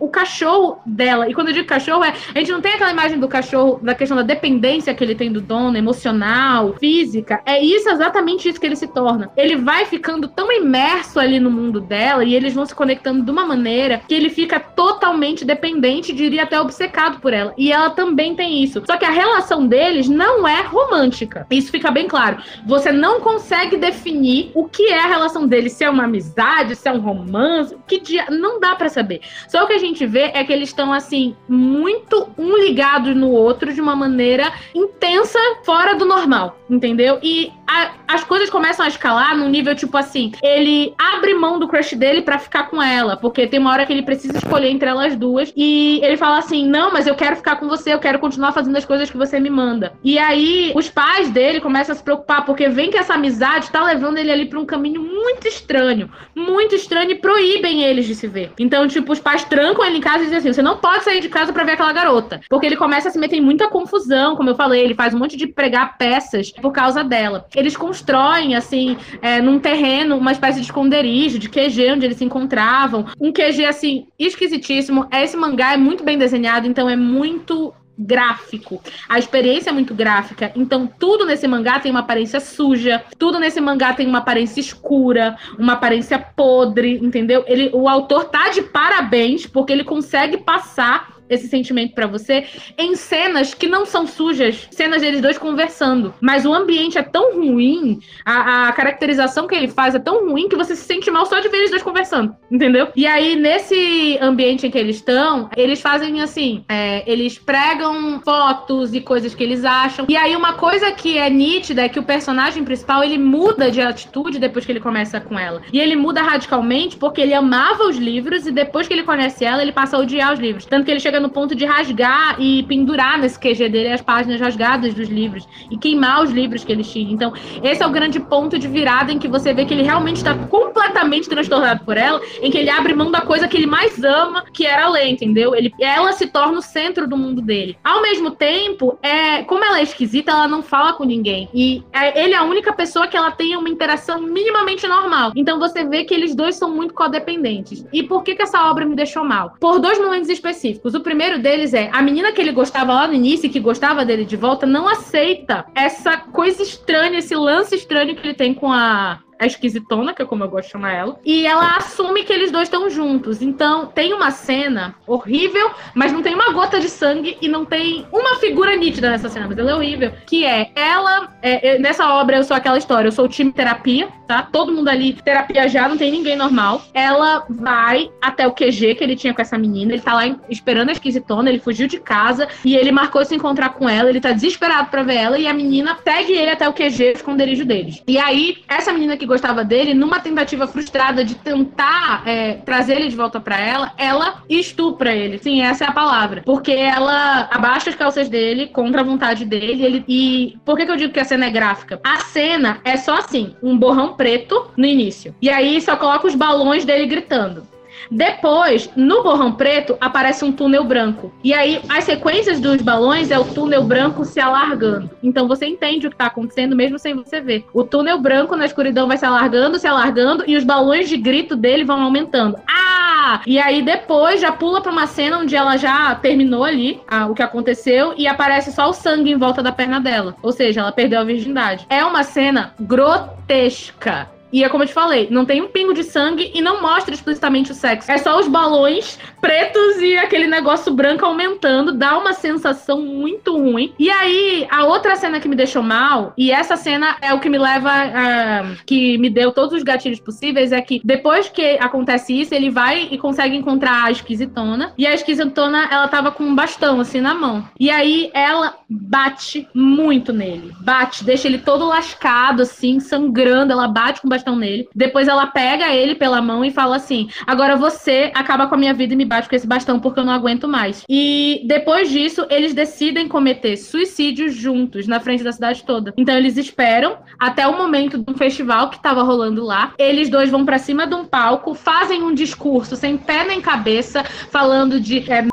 o 0.00 0.08
cachorro 0.08 0.78
dela. 0.84 1.28
E 1.28 1.34
quando 1.34 1.48
eu 1.48 1.54
digo 1.54 1.66
cachorro, 1.66 2.04
é, 2.04 2.12
a 2.34 2.38
gente 2.38 2.52
não 2.52 2.60
tem 2.60 2.74
aquela 2.74 2.90
imagem 2.90 3.18
do 3.18 3.28
cachorro, 3.28 3.80
da 3.82 3.94
questão 3.94 4.16
da 4.16 4.22
dependência 4.22 4.94
que 4.94 5.02
ele 5.02 5.14
tem 5.14 5.32
do 5.32 5.40
dono, 5.40 5.76
emocional, 5.76 6.74
física. 6.74 7.40
É 7.44 7.62
isso 7.62 7.88
exatamente 7.88 8.48
isso 8.48 8.60
que 8.60 8.66
ele 8.66 8.76
se 8.76 8.86
torna. 8.86 9.30
Ele 9.36 9.56
vai 9.56 9.84
ficando 9.84 10.28
tão 10.28 10.50
imerso 10.52 11.18
ali 11.18 11.40
no 11.40 11.50
mundo 11.50 11.80
dela 11.80 12.24
e 12.24 12.34
eles 12.34 12.54
vão 12.54 12.66
se 12.66 12.74
conectando 12.74 13.22
de 13.22 13.30
uma 13.30 13.46
maneira 13.46 14.00
que 14.06 14.14
ele 14.14 14.30
fica 14.30 14.58
totalmente 14.60 15.44
dependente, 15.44 16.12
diria 16.12 16.44
até 16.44 16.60
obcecado 16.60 17.20
por 17.20 17.32
ela. 17.32 17.54
E 17.56 17.72
ela 17.72 17.90
também 17.90 18.34
tem 18.34 18.62
isso. 18.62 18.82
Só 18.86 18.96
que 18.96 19.04
a 19.04 19.10
relação 19.10 19.66
deles 19.66 20.08
não 20.08 20.46
é 20.46 20.62
romântica. 20.62 21.46
Isso 21.50 21.70
fica 21.70 21.90
bem 21.90 22.06
claro. 22.06 22.38
Você 22.66 22.92
não 22.92 23.20
consegue 23.20 23.76
definir 23.76 24.50
o 24.54 24.68
que 24.68 24.88
é 24.88 25.00
a 25.00 25.06
relação 25.06 25.46
deles, 25.46 25.72
se 25.72 25.84
é 25.84 25.90
uma 25.90 26.04
amizade, 26.04 26.76
se 26.76 26.88
é 26.88 26.92
um 26.92 27.00
romance, 27.00 27.76
que 27.86 28.00
dia 28.00 28.26
não 28.30 28.60
dá 28.60 28.74
para 28.74 28.88
saber. 28.88 29.15
Só 29.48 29.64
o 29.64 29.66
que 29.66 29.72
a 29.72 29.78
gente 29.78 30.06
vê 30.06 30.30
é 30.34 30.44
que 30.44 30.52
eles 30.52 30.68
estão 30.68 30.92
assim 30.92 31.34
muito 31.48 32.28
um 32.38 32.56
ligado 32.56 33.14
no 33.14 33.30
outro 33.30 33.72
de 33.72 33.80
uma 33.80 33.96
maneira 33.96 34.52
intensa, 34.74 35.38
fora 35.64 35.94
do 35.94 36.04
normal, 36.04 36.58
entendeu? 36.68 37.18
E 37.22 37.52
a 37.66 37.96
as 38.08 38.22
coisas 38.24 38.48
começam 38.48 38.84
a 38.84 38.88
escalar 38.88 39.36
num 39.36 39.48
nível 39.48 39.74
tipo 39.74 39.96
assim, 39.96 40.32
ele 40.42 40.94
abre 40.96 41.34
mão 41.34 41.58
do 41.58 41.66
crush 41.66 41.94
dele 41.96 42.22
pra 42.22 42.38
ficar 42.38 42.70
com 42.70 42.80
ela, 42.82 43.16
porque 43.16 43.46
tem 43.46 43.58
uma 43.58 43.72
hora 43.72 43.84
que 43.84 43.92
ele 43.92 44.02
precisa 44.02 44.38
escolher 44.38 44.70
entre 44.70 44.88
elas 44.88 45.16
duas 45.16 45.52
e 45.56 46.00
ele 46.02 46.16
fala 46.16 46.38
assim: 46.38 46.66
"Não, 46.66 46.92
mas 46.92 47.06
eu 47.06 47.14
quero 47.14 47.36
ficar 47.36 47.56
com 47.56 47.68
você, 47.68 47.92
eu 47.92 47.98
quero 47.98 48.18
continuar 48.18 48.52
fazendo 48.52 48.76
as 48.76 48.84
coisas 48.84 49.10
que 49.10 49.16
você 49.16 49.40
me 49.40 49.50
manda". 49.50 49.92
E 50.04 50.18
aí 50.18 50.72
os 50.74 50.88
pais 50.88 51.30
dele 51.30 51.60
começam 51.60 51.92
a 51.92 51.96
se 51.96 52.02
preocupar 52.02 52.44
porque 52.44 52.68
vem 52.68 52.90
que 52.90 52.96
essa 52.96 53.14
amizade 53.14 53.70
tá 53.70 53.84
levando 53.84 54.18
ele 54.18 54.30
ali 54.30 54.46
pra 54.46 54.60
um 54.60 54.66
caminho 54.66 55.02
muito 55.02 55.48
estranho, 55.48 56.10
muito 56.34 56.74
estranho 56.74 57.10
e 57.10 57.16
proíbem 57.16 57.82
eles 57.82 58.06
de 58.06 58.14
se 58.14 58.28
ver. 58.28 58.52
Então, 58.58 58.86
tipo, 58.86 59.05
os 59.08 59.20
pais 59.20 59.44
trancam 59.44 59.84
ele 59.84 59.98
em 59.98 60.00
casa 60.00 60.18
e 60.18 60.24
dizem 60.24 60.38
assim: 60.38 60.52
"Você 60.52 60.62
não 60.62 60.78
pode 60.78 61.04
sair 61.04 61.20
de 61.20 61.28
casa 61.28 61.52
pra 61.52 61.64
ver 61.64 61.72
aquela 61.72 61.92
garota", 61.92 62.40
porque 62.48 62.66
ele 62.66 62.76
começa 62.76 63.08
a 63.08 63.10
se 63.10 63.18
meter 63.18 63.36
em 63.36 63.40
muita 63.40 63.68
confusão, 63.68 64.36
como 64.36 64.50
eu 64.50 64.54
falei, 64.54 64.82
ele 64.82 64.94
faz 64.94 65.14
um 65.14 65.18
monte 65.18 65.36
de 65.36 65.46
pregar 65.46 65.96
peças 65.96 66.50
por 66.50 66.72
causa 66.72 67.02
dela. 67.02 67.46
Eles 67.54 67.76
constroem 67.76 68.54
assim, 68.54 68.96
é, 69.22 69.40
num 69.40 69.58
terreno, 69.58 70.16
uma 70.16 70.32
espécie 70.32 70.60
de 70.60 70.66
esconderijo, 70.66 71.38
de 71.38 71.48
QG 71.48 71.92
onde 71.92 72.06
eles 72.06 72.18
se 72.18 72.24
encontravam. 72.24 73.06
Um 73.20 73.32
QG, 73.32 73.64
assim, 73.64 74.06
esquisitíssimo. 74.18 75.06
Esse 75.12 75.36
mangá 75.36 75.72
é 75.72 75.76
muito 75.76 76.04
bem 76.04 76.18
desenhado, 76.18 76.66
então 76.66 76.88
é 76.88 76.96
muito 76.96 77.72
gráfico. 77.98 78.82
A 79.08 79.18
experiência 79.18 79.70
é 79.70 79.72
muito 79.72 79.94
gráfica. 79.94 80.52
Então, 80.54 80.86
tudo 80.86 81.24
nesse 81.24 81.46
mangá 81.48 81.80
tem 81.80 81.90
uma 81.90 82.00
aparência 82.00 82.40
suja, 82.40 83.02
tudo 83.18 83.38
nesse 83.38 83.60
mangá 83.60 83.92
tem 83.94 84.06
uma 84.06 84.18
aparência 84.18 84.60
escura, 84.60 85.36
uma 85.58 85.74
aparência 85.74 86.18
podre, 86.18 86.98
entendeu? 87.02 87.44
Ele, 87.46 87.70
o 87.72 87.88
autor 87.88 88.24
tá 88.24 88.50
de 88.50 88.62
parabéns 88.62 89.46
porque 89.46 89.72
ele 89.72 89.84
consegue 89.84 90.38
passar 90.38 91.15
esse 91.28 91.48
sentimento 91.48 91.94
pra 91.94 92.06
você 92.06 92.44
em 92.78 92.94
cenas 92.94 93.54
que 93.54 93.66
não 93.66 93.86
são 93.86 94.06
sujas, 94.06 94.68
cenas 94.70 95.02
deles 95.02 95.20
dois 95.20 95.38
conversando. 95.38 96.14
Mas 96.20 96.44
o 96.44 96.52
ambiente 96.52 96.98
é 96.98 97.02
tão 97.02 97.34
ruim, 97.34 98.00
a, 98.24 98.68
a 98.68 98.72
caracterização 98.72 99.46
que 99.46 99.54
ele 99.54 99.68
faz 99.68 99.94
é 99.94 99.98
tão 99.98 100.28
ruim 100.28 100.48
que 100.48 100.56
você 100.56 100.74
se 100.74 100.84
sente 100.84 101.10
mal 101.10 101.26
só 101.26 101.40
de 101.40 101.48
ver 101.48 101.58
eles 101.58 101.70
dois 101.70 101.82
conversando, 101.82 102.34
entendeu? 102.50 102.88
E 102.94 103.06
aí, 103.06 103.36
nesse 103.36 104.18
ambiente 104.20 104.66
em 104.66 104.70
que 104.70 104.78
eles 104.78 104.96
estão, 104.96 105.50
eles 105.56 105.80
fazem 105.80 106.20
assim: 106.20 106.64
é, 106.68 107.02
eles 107.10 107.38
pregam 107.38 108.20
fotos 108.24 108.94
e 108.94 109.00
coisas 109.00 109.34
que 109.34 109.42
eles 109.42 109.64
acham. 109.64 110.06
E 110.08 110.16
aí, 110.16 110.34
uma 110.36 110.54
coisa 110.54 110.92
que 110.92 111.18
é 111.18 111.28
nítida 111.30 111.82
é 111.82 111.88
que 111.88 111.98
o 111.98 112.02
personagem 112.02 112.64
principal 112.64 113.02
ele 113.02 113.18
muda 113.18 113.70
de 113.70 113.80
atitude 113.80 114.38
depois 114.38 114.64
que 114.64 114.72
ele 114.72 114.80
começa 114.80 115.20
com 115.20 115.38
ela. 115.38 115.62
E 115.72 115.78
ele 115.78 115.96
muda 115.96 116.22
radicalmente 116.22 116.96
porque 116.96 117.20
ele 117.20 117.34
amava 117.34 117.84
os 117.84 117.96
livros 117.96 118.46
e 118.46 118.52
depois 118.52 118.86
que 118.86 118.94
ele 118.94 119.02
conhece 119.02 119.44
ela, 119.44 119.62
ele 119.62 119.72
passa 119.72 119.96
a 119.96 120.00
odiar 120.00 120.32
os 120.32 120.40
livros. 120.40 120.64
Tanto 120.66 120.84
que 120.84 120.90
ele 120.90 121.00
chega 121.00 121.15
no 121.20 121.28
ponto 121.28 121.54
de 121.54 121.64
rasgar 121.64 122.40
e 122.40 122.62
pendurar 122.64 123.18
nesse 123.18 123.38
QG 123.38 123.68
dele 123.68 123.92
as 123.92 124.00
páginas 124.00 124.40
rasgadas 124.40 124.94
dos 124.94 125.08
livros 125.08 125.46
e 125.70 125.76
queimar 125.76 126.22
os 126.22 126.30
livros 126.30 126.64
que 126.64 126.72
ele 126.72 126.84
tinha. 126.84 127.12
Então, 127.12 127.32
esse 127.62 127.82
é 127.82 127.86
o 127.86 127.90
grande 127.90 128.20
ponto 128.20 128.58
de 128.58 128.68
virada 128.68 129.12
em 129.12 129.18
que 129.18 129.28
você 129.28 129.52
vê 129.52 129.64
que 129.64 129.74
ele 129.74 129.82
realmente 129.82 130.16
está 130.16 130.34
completamente 130.34 131.28
transtornado 131.28 131.84
por 131.84 131.96
ela, 131.96 132.20
em 132.40 132.50
que 132.50 132.58
ele 132.58 132.70
abre 132.70 132.94
mão 132.94 133.10
da 133.10 133.20
coisa 133.20 133.48
que 133.48 133.56
ele 133.56 133.66
mais 133.66 134.02
ama, 134.02 134.44
que 134.52 134.66
era 134.66 134.88
ler, 134.88 135.08
entendeu? 135.08 135.54
Ele, 135.54 135.72
ela 135.80 136.12
se 136.12 136.26
torna 136.26 136.58
o 136.58 136.62
centro 136.62 137.06
do 137.06 137.16
mundo 137.16 137.40
dele. 137.42 137.76
Ao 137.82 138.02
mesmo 138.02 138.30
tempo, 138.30 138.98
é, 139.02 139.42
como 139.42 139.64
ela 139.64 139.80
é 139.80 139.82
esquisita, 139.82 140.30
ela 140.30 140.48
não 140.48 140.62
fala 140.62 140.92
com 140.92 141.04
ninguém. 141.04 141.48
E 141.52 141.82
é, 141.92 142.22
ele 142.22 142.34
é 142.34 142.36
a 142.36 142.44
única 142.44 142.72
pessoa 142.72 143.06
que 143.06 143.16
ela 143.16 143.30
tem 143.30 143.56
uma 143.56 143.68
interação 143.68 144.20
minimamente 144.20 144.86
normal. 144.86 145.32
Então 145.34 145.58
você 145.58 145.84
vê 145.84 146.04
que 146.04 146.14
eles 146.14 146.34
dois 146.34 146.56
são 146.56 146.70
muito 146.70 146.94
codependentes. 146.94 147.84
E 147.92 148.02
por 148.02 148.22
que, 148.22 148.34
que 148.34 148.42
essa 148.42 148.68
obra 148.68 148.84
me 148.84 148.94
deixou 148.94 149.24
mal? 149.24 149.54
Por 149.60 149.78
dois 149.78 149.98
momentos 149.98 150.28
específicos. 150.28 150.94
O 150.94 151.00
primeiro 151.06 151.38
deles 151.38 151.72
é 151.72 151.88
a 151.92 152.02
menina 152.02 152.32
que 152.32 152.40
ele 152.40 152.50
gostava 152.50 152.92
lá 152.92 153.06
no 153.06 153.14
início, 153.14 153.48
que 153.48 153.60
gostava 153.60 154.04
dele 154.04 154.24
de 154.24 154.36
volta, 154.36 154.66
não 154.66 154.88
aceita 154.88 155.64
essa 155.72 156.16
coisa 156.16 156.64
estranha, 156.64 157.20
esse 157.20 157.32
lance 157.36 157.76
estranho 157.76 158.16
que 158.16 158.26
ele 158.26 158.34
tem 158.34 158.52
com 158.52 158.72
a 158.72 159.20
a 159.38 159.46
esquisitona, 159.46 160.14
que 160.14 160.22
é 160.22 160.24
como 160.24 160.44
eu 160.44 160.48
gosto 160.48 160.66
de 160.66 160.72
chamar 160.72 160.92
ela, 160.92 161.18
e 161.24 161.46
ela 161.46 161.76
assume 161.76 162.24
que 162.24 162.32
eles 162.32 162.50
dois 162.50 162.64
estão 162.64 162.88
juntos. 162.88 163.42
Então, 163.42 163.86
tem 163.86 164.12
uma 164.12 164.30
cena 164.30 164.94
horrível, 165.06 165.70
mas 165.94 166.12
não 166.12 166.22
tem 166.22 166.34
uma 166.34 166.52
gota 166.52 166.80
de 166.80 166.88
sangue 166.88 167.36
e 167.40 167.48
não 167.48 167.64
tem 167.64 168.06
uma 168.12 168.36
figura 168.36 168.74
nítida 168.76 169.10
nessa 169.10 169.28
cena, 169.28 169.46
mas 169.48 169.58
ela 169.58 169.70
é 169.70 169.74
horrível, 169.74 170.12
que 170.26 170.44
é 170.44 170.70
ela, 170.74 171.32
é, 171.42 171.74
é, 171.74 171.78
nessa 171.78 172.08
obra 172.14 172.36
eu 172.36 172.44
sou 172.44 172.56
aquela 172.56 172.78
história, 172.78 173.08
eu 173.08 173.12
sou 173.12 173.26
o 173.26 173.28
time 173.28 173.52
terapia, 173.52 174.08
tá? 174.26 174.42
Todo 174.42 174.72
mundo 174.72 174.88
ali 174.88 175.12
terapia 175.12 175.68
já, 175.68 175.88
não 175.88 175.96
tem 175.96 176.10
ninguém 176.10 176.36
normal. 176.36 176.82
Ela 176.92 177.44
vai 177.48 178.10
até 178.20 178.46
o 178.46 178.52
QG 178.52 178.94
que 178.94 179.04
ele 179.04 179.16
tinha 179.16 179.34
com 179.34 179.42
essa 179.42 179.58
menina, 179.58 179.92
ele 179.92 180.02
tá 180.02 180.14
lá 180.14 180.26
esperando 180.48 180.88
a 180.90 180.92
esquisitona, 180.92 181.48
ele 181.48 181.58
fugiu 181.58 181.86
de 181.86 181.98
casa 181.98 182.48
e 182.64 182.76
ele 182.76 182.92
marcou 182.92 183.24
se 183.24 183.34
encontrar 183.34 183.70
com 183.70 183.88
ela, 183.88 184.08
ele 184.08 184.20
tá 184.20 184.32
desesperado 184.32 184.90
pra 184.90 185.02
ver 185.02 185.16
ela 185.16 185.38
e 185.38 185.46
a 185.46 185.54
menina 185.54 185.98
segue 186.02 186.32
ele 186.32 186.50
até 186.50 186.68
o 186.68 186.72
QG, 186.72 187.04
o 187.04 187.16
esconderijo 187.16 187.64
deles. 187.64 188.02
E 188.06 188.18
aí, 188.18 188.58
essa 188.68 188.92
menina 188.92 189.16
que 189.16 189.25
gostava 189.26 189.64
dele, 189.64 189.94
numa 189.94 190.20
tentativa 190.20 190.66
frustrada 190.66 191.24
de 191.24 191.34
tentar 191.34 192.22
é, 192.26 192.54
trazer 192.54 192.96
ele 192.96 193.08
de 193.08 193.16
volta 193.16 193.40
pra 193.40 193.58
ela, 193.58 193.92
ela 193.98 194.42
estupra 194.48 195.14
ele. 195.14 195.38
Sim, 195.38 195.62
essa 195.62 195.84
é 195.84 195.88
a 195.88 195.92
palavra. 195.92 196.42
Porque 196.44 196.72
ela 196.72 197.48
abaixa 197.50 197.90
as 197.90 197.96
calças 197.96 198.28
dele 198.28 198.68
contra 198.68 199.00
a 199.00 199.04
vontade 199.04 199.44
dele. 199.44 199.84
Ele, 199.84 200.04
e 200.08 200.56
por 200.64 200.76
que, 200.76 200.86
que 200.86 200.92
eu 200.92 200.96
digo 200.96 201.12
que 201.12 201.20
a 201.20 201.24
cena 201.24 201.46
é 201.46 201.50
gráfica? 201.50 202.00
A 202.04 202.18
cena 202.18 202.80
é 202.84 202.96
só 202.96 203.18
assim: 203.18 203.54
um 203.62 203.76
borrão 203.76 204.14
preto 204.14 204.70
no 204.76 204.86
início. 204.86 205.34
E 205.40 205.50
aí 205.50 205.80
só 205.80 205.96
coloca 205.96 206.26
os 206.26 206.34
balões 206.34 206.84
dele 206.84 207.06
gritando. 207.06 207.75
Depois, 208.10 208.90
no 208.96 209.22
borrão 209.22 209.52
preto, 209.52 209.96
aparece 210.00 210.44
um 210.44 210.52
túnel 210.52 210.84
branco. 210.84 211.32
E 211.42 211.52
aí, 211.52 211.80
as 211.88 212.04
sequências 212.04 212.60
dos 212.60 212.80
balões 212.82 213.30
é 213.30 213.38
o 213.38 213.44
túnel 213.44 213.82
branco 213.82 214.24
se 214.24 214.40
alargando. 214.40 215.10
Então, 215.22 215.48
você 215.48 215.66
entende 215.66 216.06
o 216.06 216.10
que 216.10 216.14
está 216.14 216.26
acontecendo 216.26 216.76
mesmo 216.76 216.98
sem 216.98 217.14
você 217.14 217.40
ver. 217.40 217.64
O 217.72 217.84
túnel 217.84 218.18
branco 218.18 218.56
na 218.56 218.66
escuridão 218.66 219.08
vai 219.08 219.16
se 219.16 219.24
alargando, 219.24 219.78
se 219.78 219.86
alargando, 219.86 220.44
e 220.46 220.56
os 220.56 220.64
balões 220.64 221.08
de 221.08 221.16
grito 221.16 221.56
dele 221.56 221.84
vão 221.84 222.00
aumentando. 222.02 222.58
Ah! 222.68 223.40
E 223.44 223.58
aí, 223.58 223.82
depois, 223.82 224.40
já 224.40 224.52
pula 224.52 224.80
para 224.80 224.92
uma 224.92 225.06
cena 225.06 225.38
onde 225.38 225.56
ela 225.56 225.76
já 225.76 226.14
terminou 226.14 226.62
ali 226.62 227.00
o 227.28 227.34
que 227.34 227.42
aconteceu 227.42 228.14
e 228.16 228.26
aparece 228.26 228.70
só 228.72 228.88
o 228.88 228.92
sangue 228.92 229.32
em 229.32 229.36
volta 229.36 229.62
da 229.62 229.72
perna 229.72 230.00
dela. 230.00 230.36
Ou 230.42 230.52
seja, 230.52 230.80
ela 230.80 230.92
perdeu 230.92 231.20
a 231.20 231.24
virgindade. 231.24 231.86
É 231.90 232.04
uma 232.04 232.22
cena 232.22 232.72
grotesca. 232.78 234.30
E 234.52 234.64
é 234.64 234.68
como 234.68 234.84
eu 234.84 234.88
te 234.88 234.92
falei, 234.92 235.28
não 235.30 235.44
tem 235.44 235.60
um 235.60 235.68
pingo 235.68 235.92
de 235.92 236.04
sangue 236.04 236.50
e 236.54 236.60
não 236.60 236.80
mostra 236.80 237.14
explicitamente 237.14 237.72
o 237.72 237.74
sexo. 237.74 238.10
É 238.10 238.18
só 238.18 238.38
os 238.38 238.48
balões 238.48 239.18
pretos 239.40 240.00
e 240.00 240.16
aquele 240.16 240.46
negócio 240.46 240.92
branco 240.92 241.24
aumentando, 241.24 241.92
dá 241.92 242.16
uma 242.18 242.32
sensação 242.32 243.00
muito 243.00 243.56
ruim. 243.56 243.92
E 243.98 244.10
aí, 244.10 244.66
a 244.70 244.84
outra 244.84 245.16
cena 245.16 245.40
que 245.40 245.48
me 245.48 245.56
deixou 245.56 245.82
mal, 245.82 246.32
e 246.36 246.50
essa 246.50 246.76
cena 246.76 247.16
é 247.20 247.32
o 247.32 247.40
que 247.40 247.48
me 247.48 247.58
leva, 247.58 247.90
uh, 247.90 248.76
que 248.84 249.18
me 249.18 249.30
deu 249.30 249.52
todos 249.52 249.74
os 249.74 249.82
gatilhos 249.82 250.20
possíveis, 250.20 250.72
é 250.72 250.80
que 250.80 251.00
depois 251.04 251.48
que 251.48 251.78
acontece 251.78 252.40
isso, 252.40 252.54
ele 252.54 252.70
vai 252.70 253.08
e 253.10 253.18
consegue 253.18 253.56
encontrar 253.56 254.04
a 254.04 254.10
esquisitona. 254.10 254.92
E 254.96 255.06
a 255.06 255.14
esquisitona, 255.14 255.88
ela 255.90 256.08
tava 256.08 256.30
com 256.30 256.44
um 256.44 256.54
bastão 256.54 257.00
assim 257.00 257.20
na 257.20 257.34
mão. 257.34 257.68
E 257.78 257.90
aí 257.90 258.30
ela 258.32 258.74
bate 258.88 259.68
muito 259.74 260.32
nele. 260.32 260.72
Bate, 260.80 261.24
deixa 261.24 261.48
ele 261.48 261.58
todo 261.58 261.86
lascado, 261.86 262.62
assim, 262.62 263.00
sangrando. 263.00 263.72
Ela 263.72 263.88
bate 263.88 264.20
com 264.20 264.28
o 264.28 264.30
bastão 264.36 264.56
nele. 264.56 264.88
Depois 264.94 265.28
ela 265.28 265.46
pega 265.46 265.92
ele 265.92 266.14
pela 266.14 266.40
mão 266.40 266.64
e 266.64 266.70
fala 266.70 266.96
assim: 266.96 267.28
Agora 267.46 267.76
você 267.76 268.30
acaba 268.34 268.66
com 268.66 268.74
a 268.74 268.78
minha 268.78 268.94
vida 268.94 269.14
e 269.14 269.16
me 269.16 269.24
bate 269.24 269.48
com 269.48 269.56
esse 269.56 269.66
bastão 269.66 269.98
porque 269.98 270.20
eu 270.20 270.24
não 270.24 270.32
aguento 270.32 270.68
mais. 270.68 271.04
E 271.08 271.62
depois 271.64 272.10
disso, 272.10 272.46
eles 272.50 272.74
decidem 272.74 273.28
cometer 273.28 273.76
suicídio 273.76 274.48
juntos 274.48 275.06
na 275.06 275.20
frente 275.20 275.42
da 275.42 275.52
cidade 275.52 275.84
toda. 275.84 276.12
Então 276.16 276.36
eles 276.36 276.56
esperam 276.56 277.18
até 277.38 277.66
o 277.66 277.76
momento 277.76 278.18
de 278.18 278.30
um 278.30 278.36
festival 278.36 278.90
que 278.90 279.02
tava 279.02 279.22
rolando 279.22 279.64
lá. 279.64 279.92
Eles 279.98 280.28
dois 280.28 280.50
vão 280.50 280.64
para 280.64 280.78
cima 280.78 281.06
de 281.06 281.14
um 281.14 281.24
palco, 281.24 281.74
fazem 281.74 282.22
um 282.22 282.34
discurso 282.34 282.96
sem 282.96 283.16
pé 283.16 283.44
nem 283.44 283.60
cabeça, 283.60 284.22
falando 284.24 285.00
de. 285.00 285.30
É, 285.30 285.46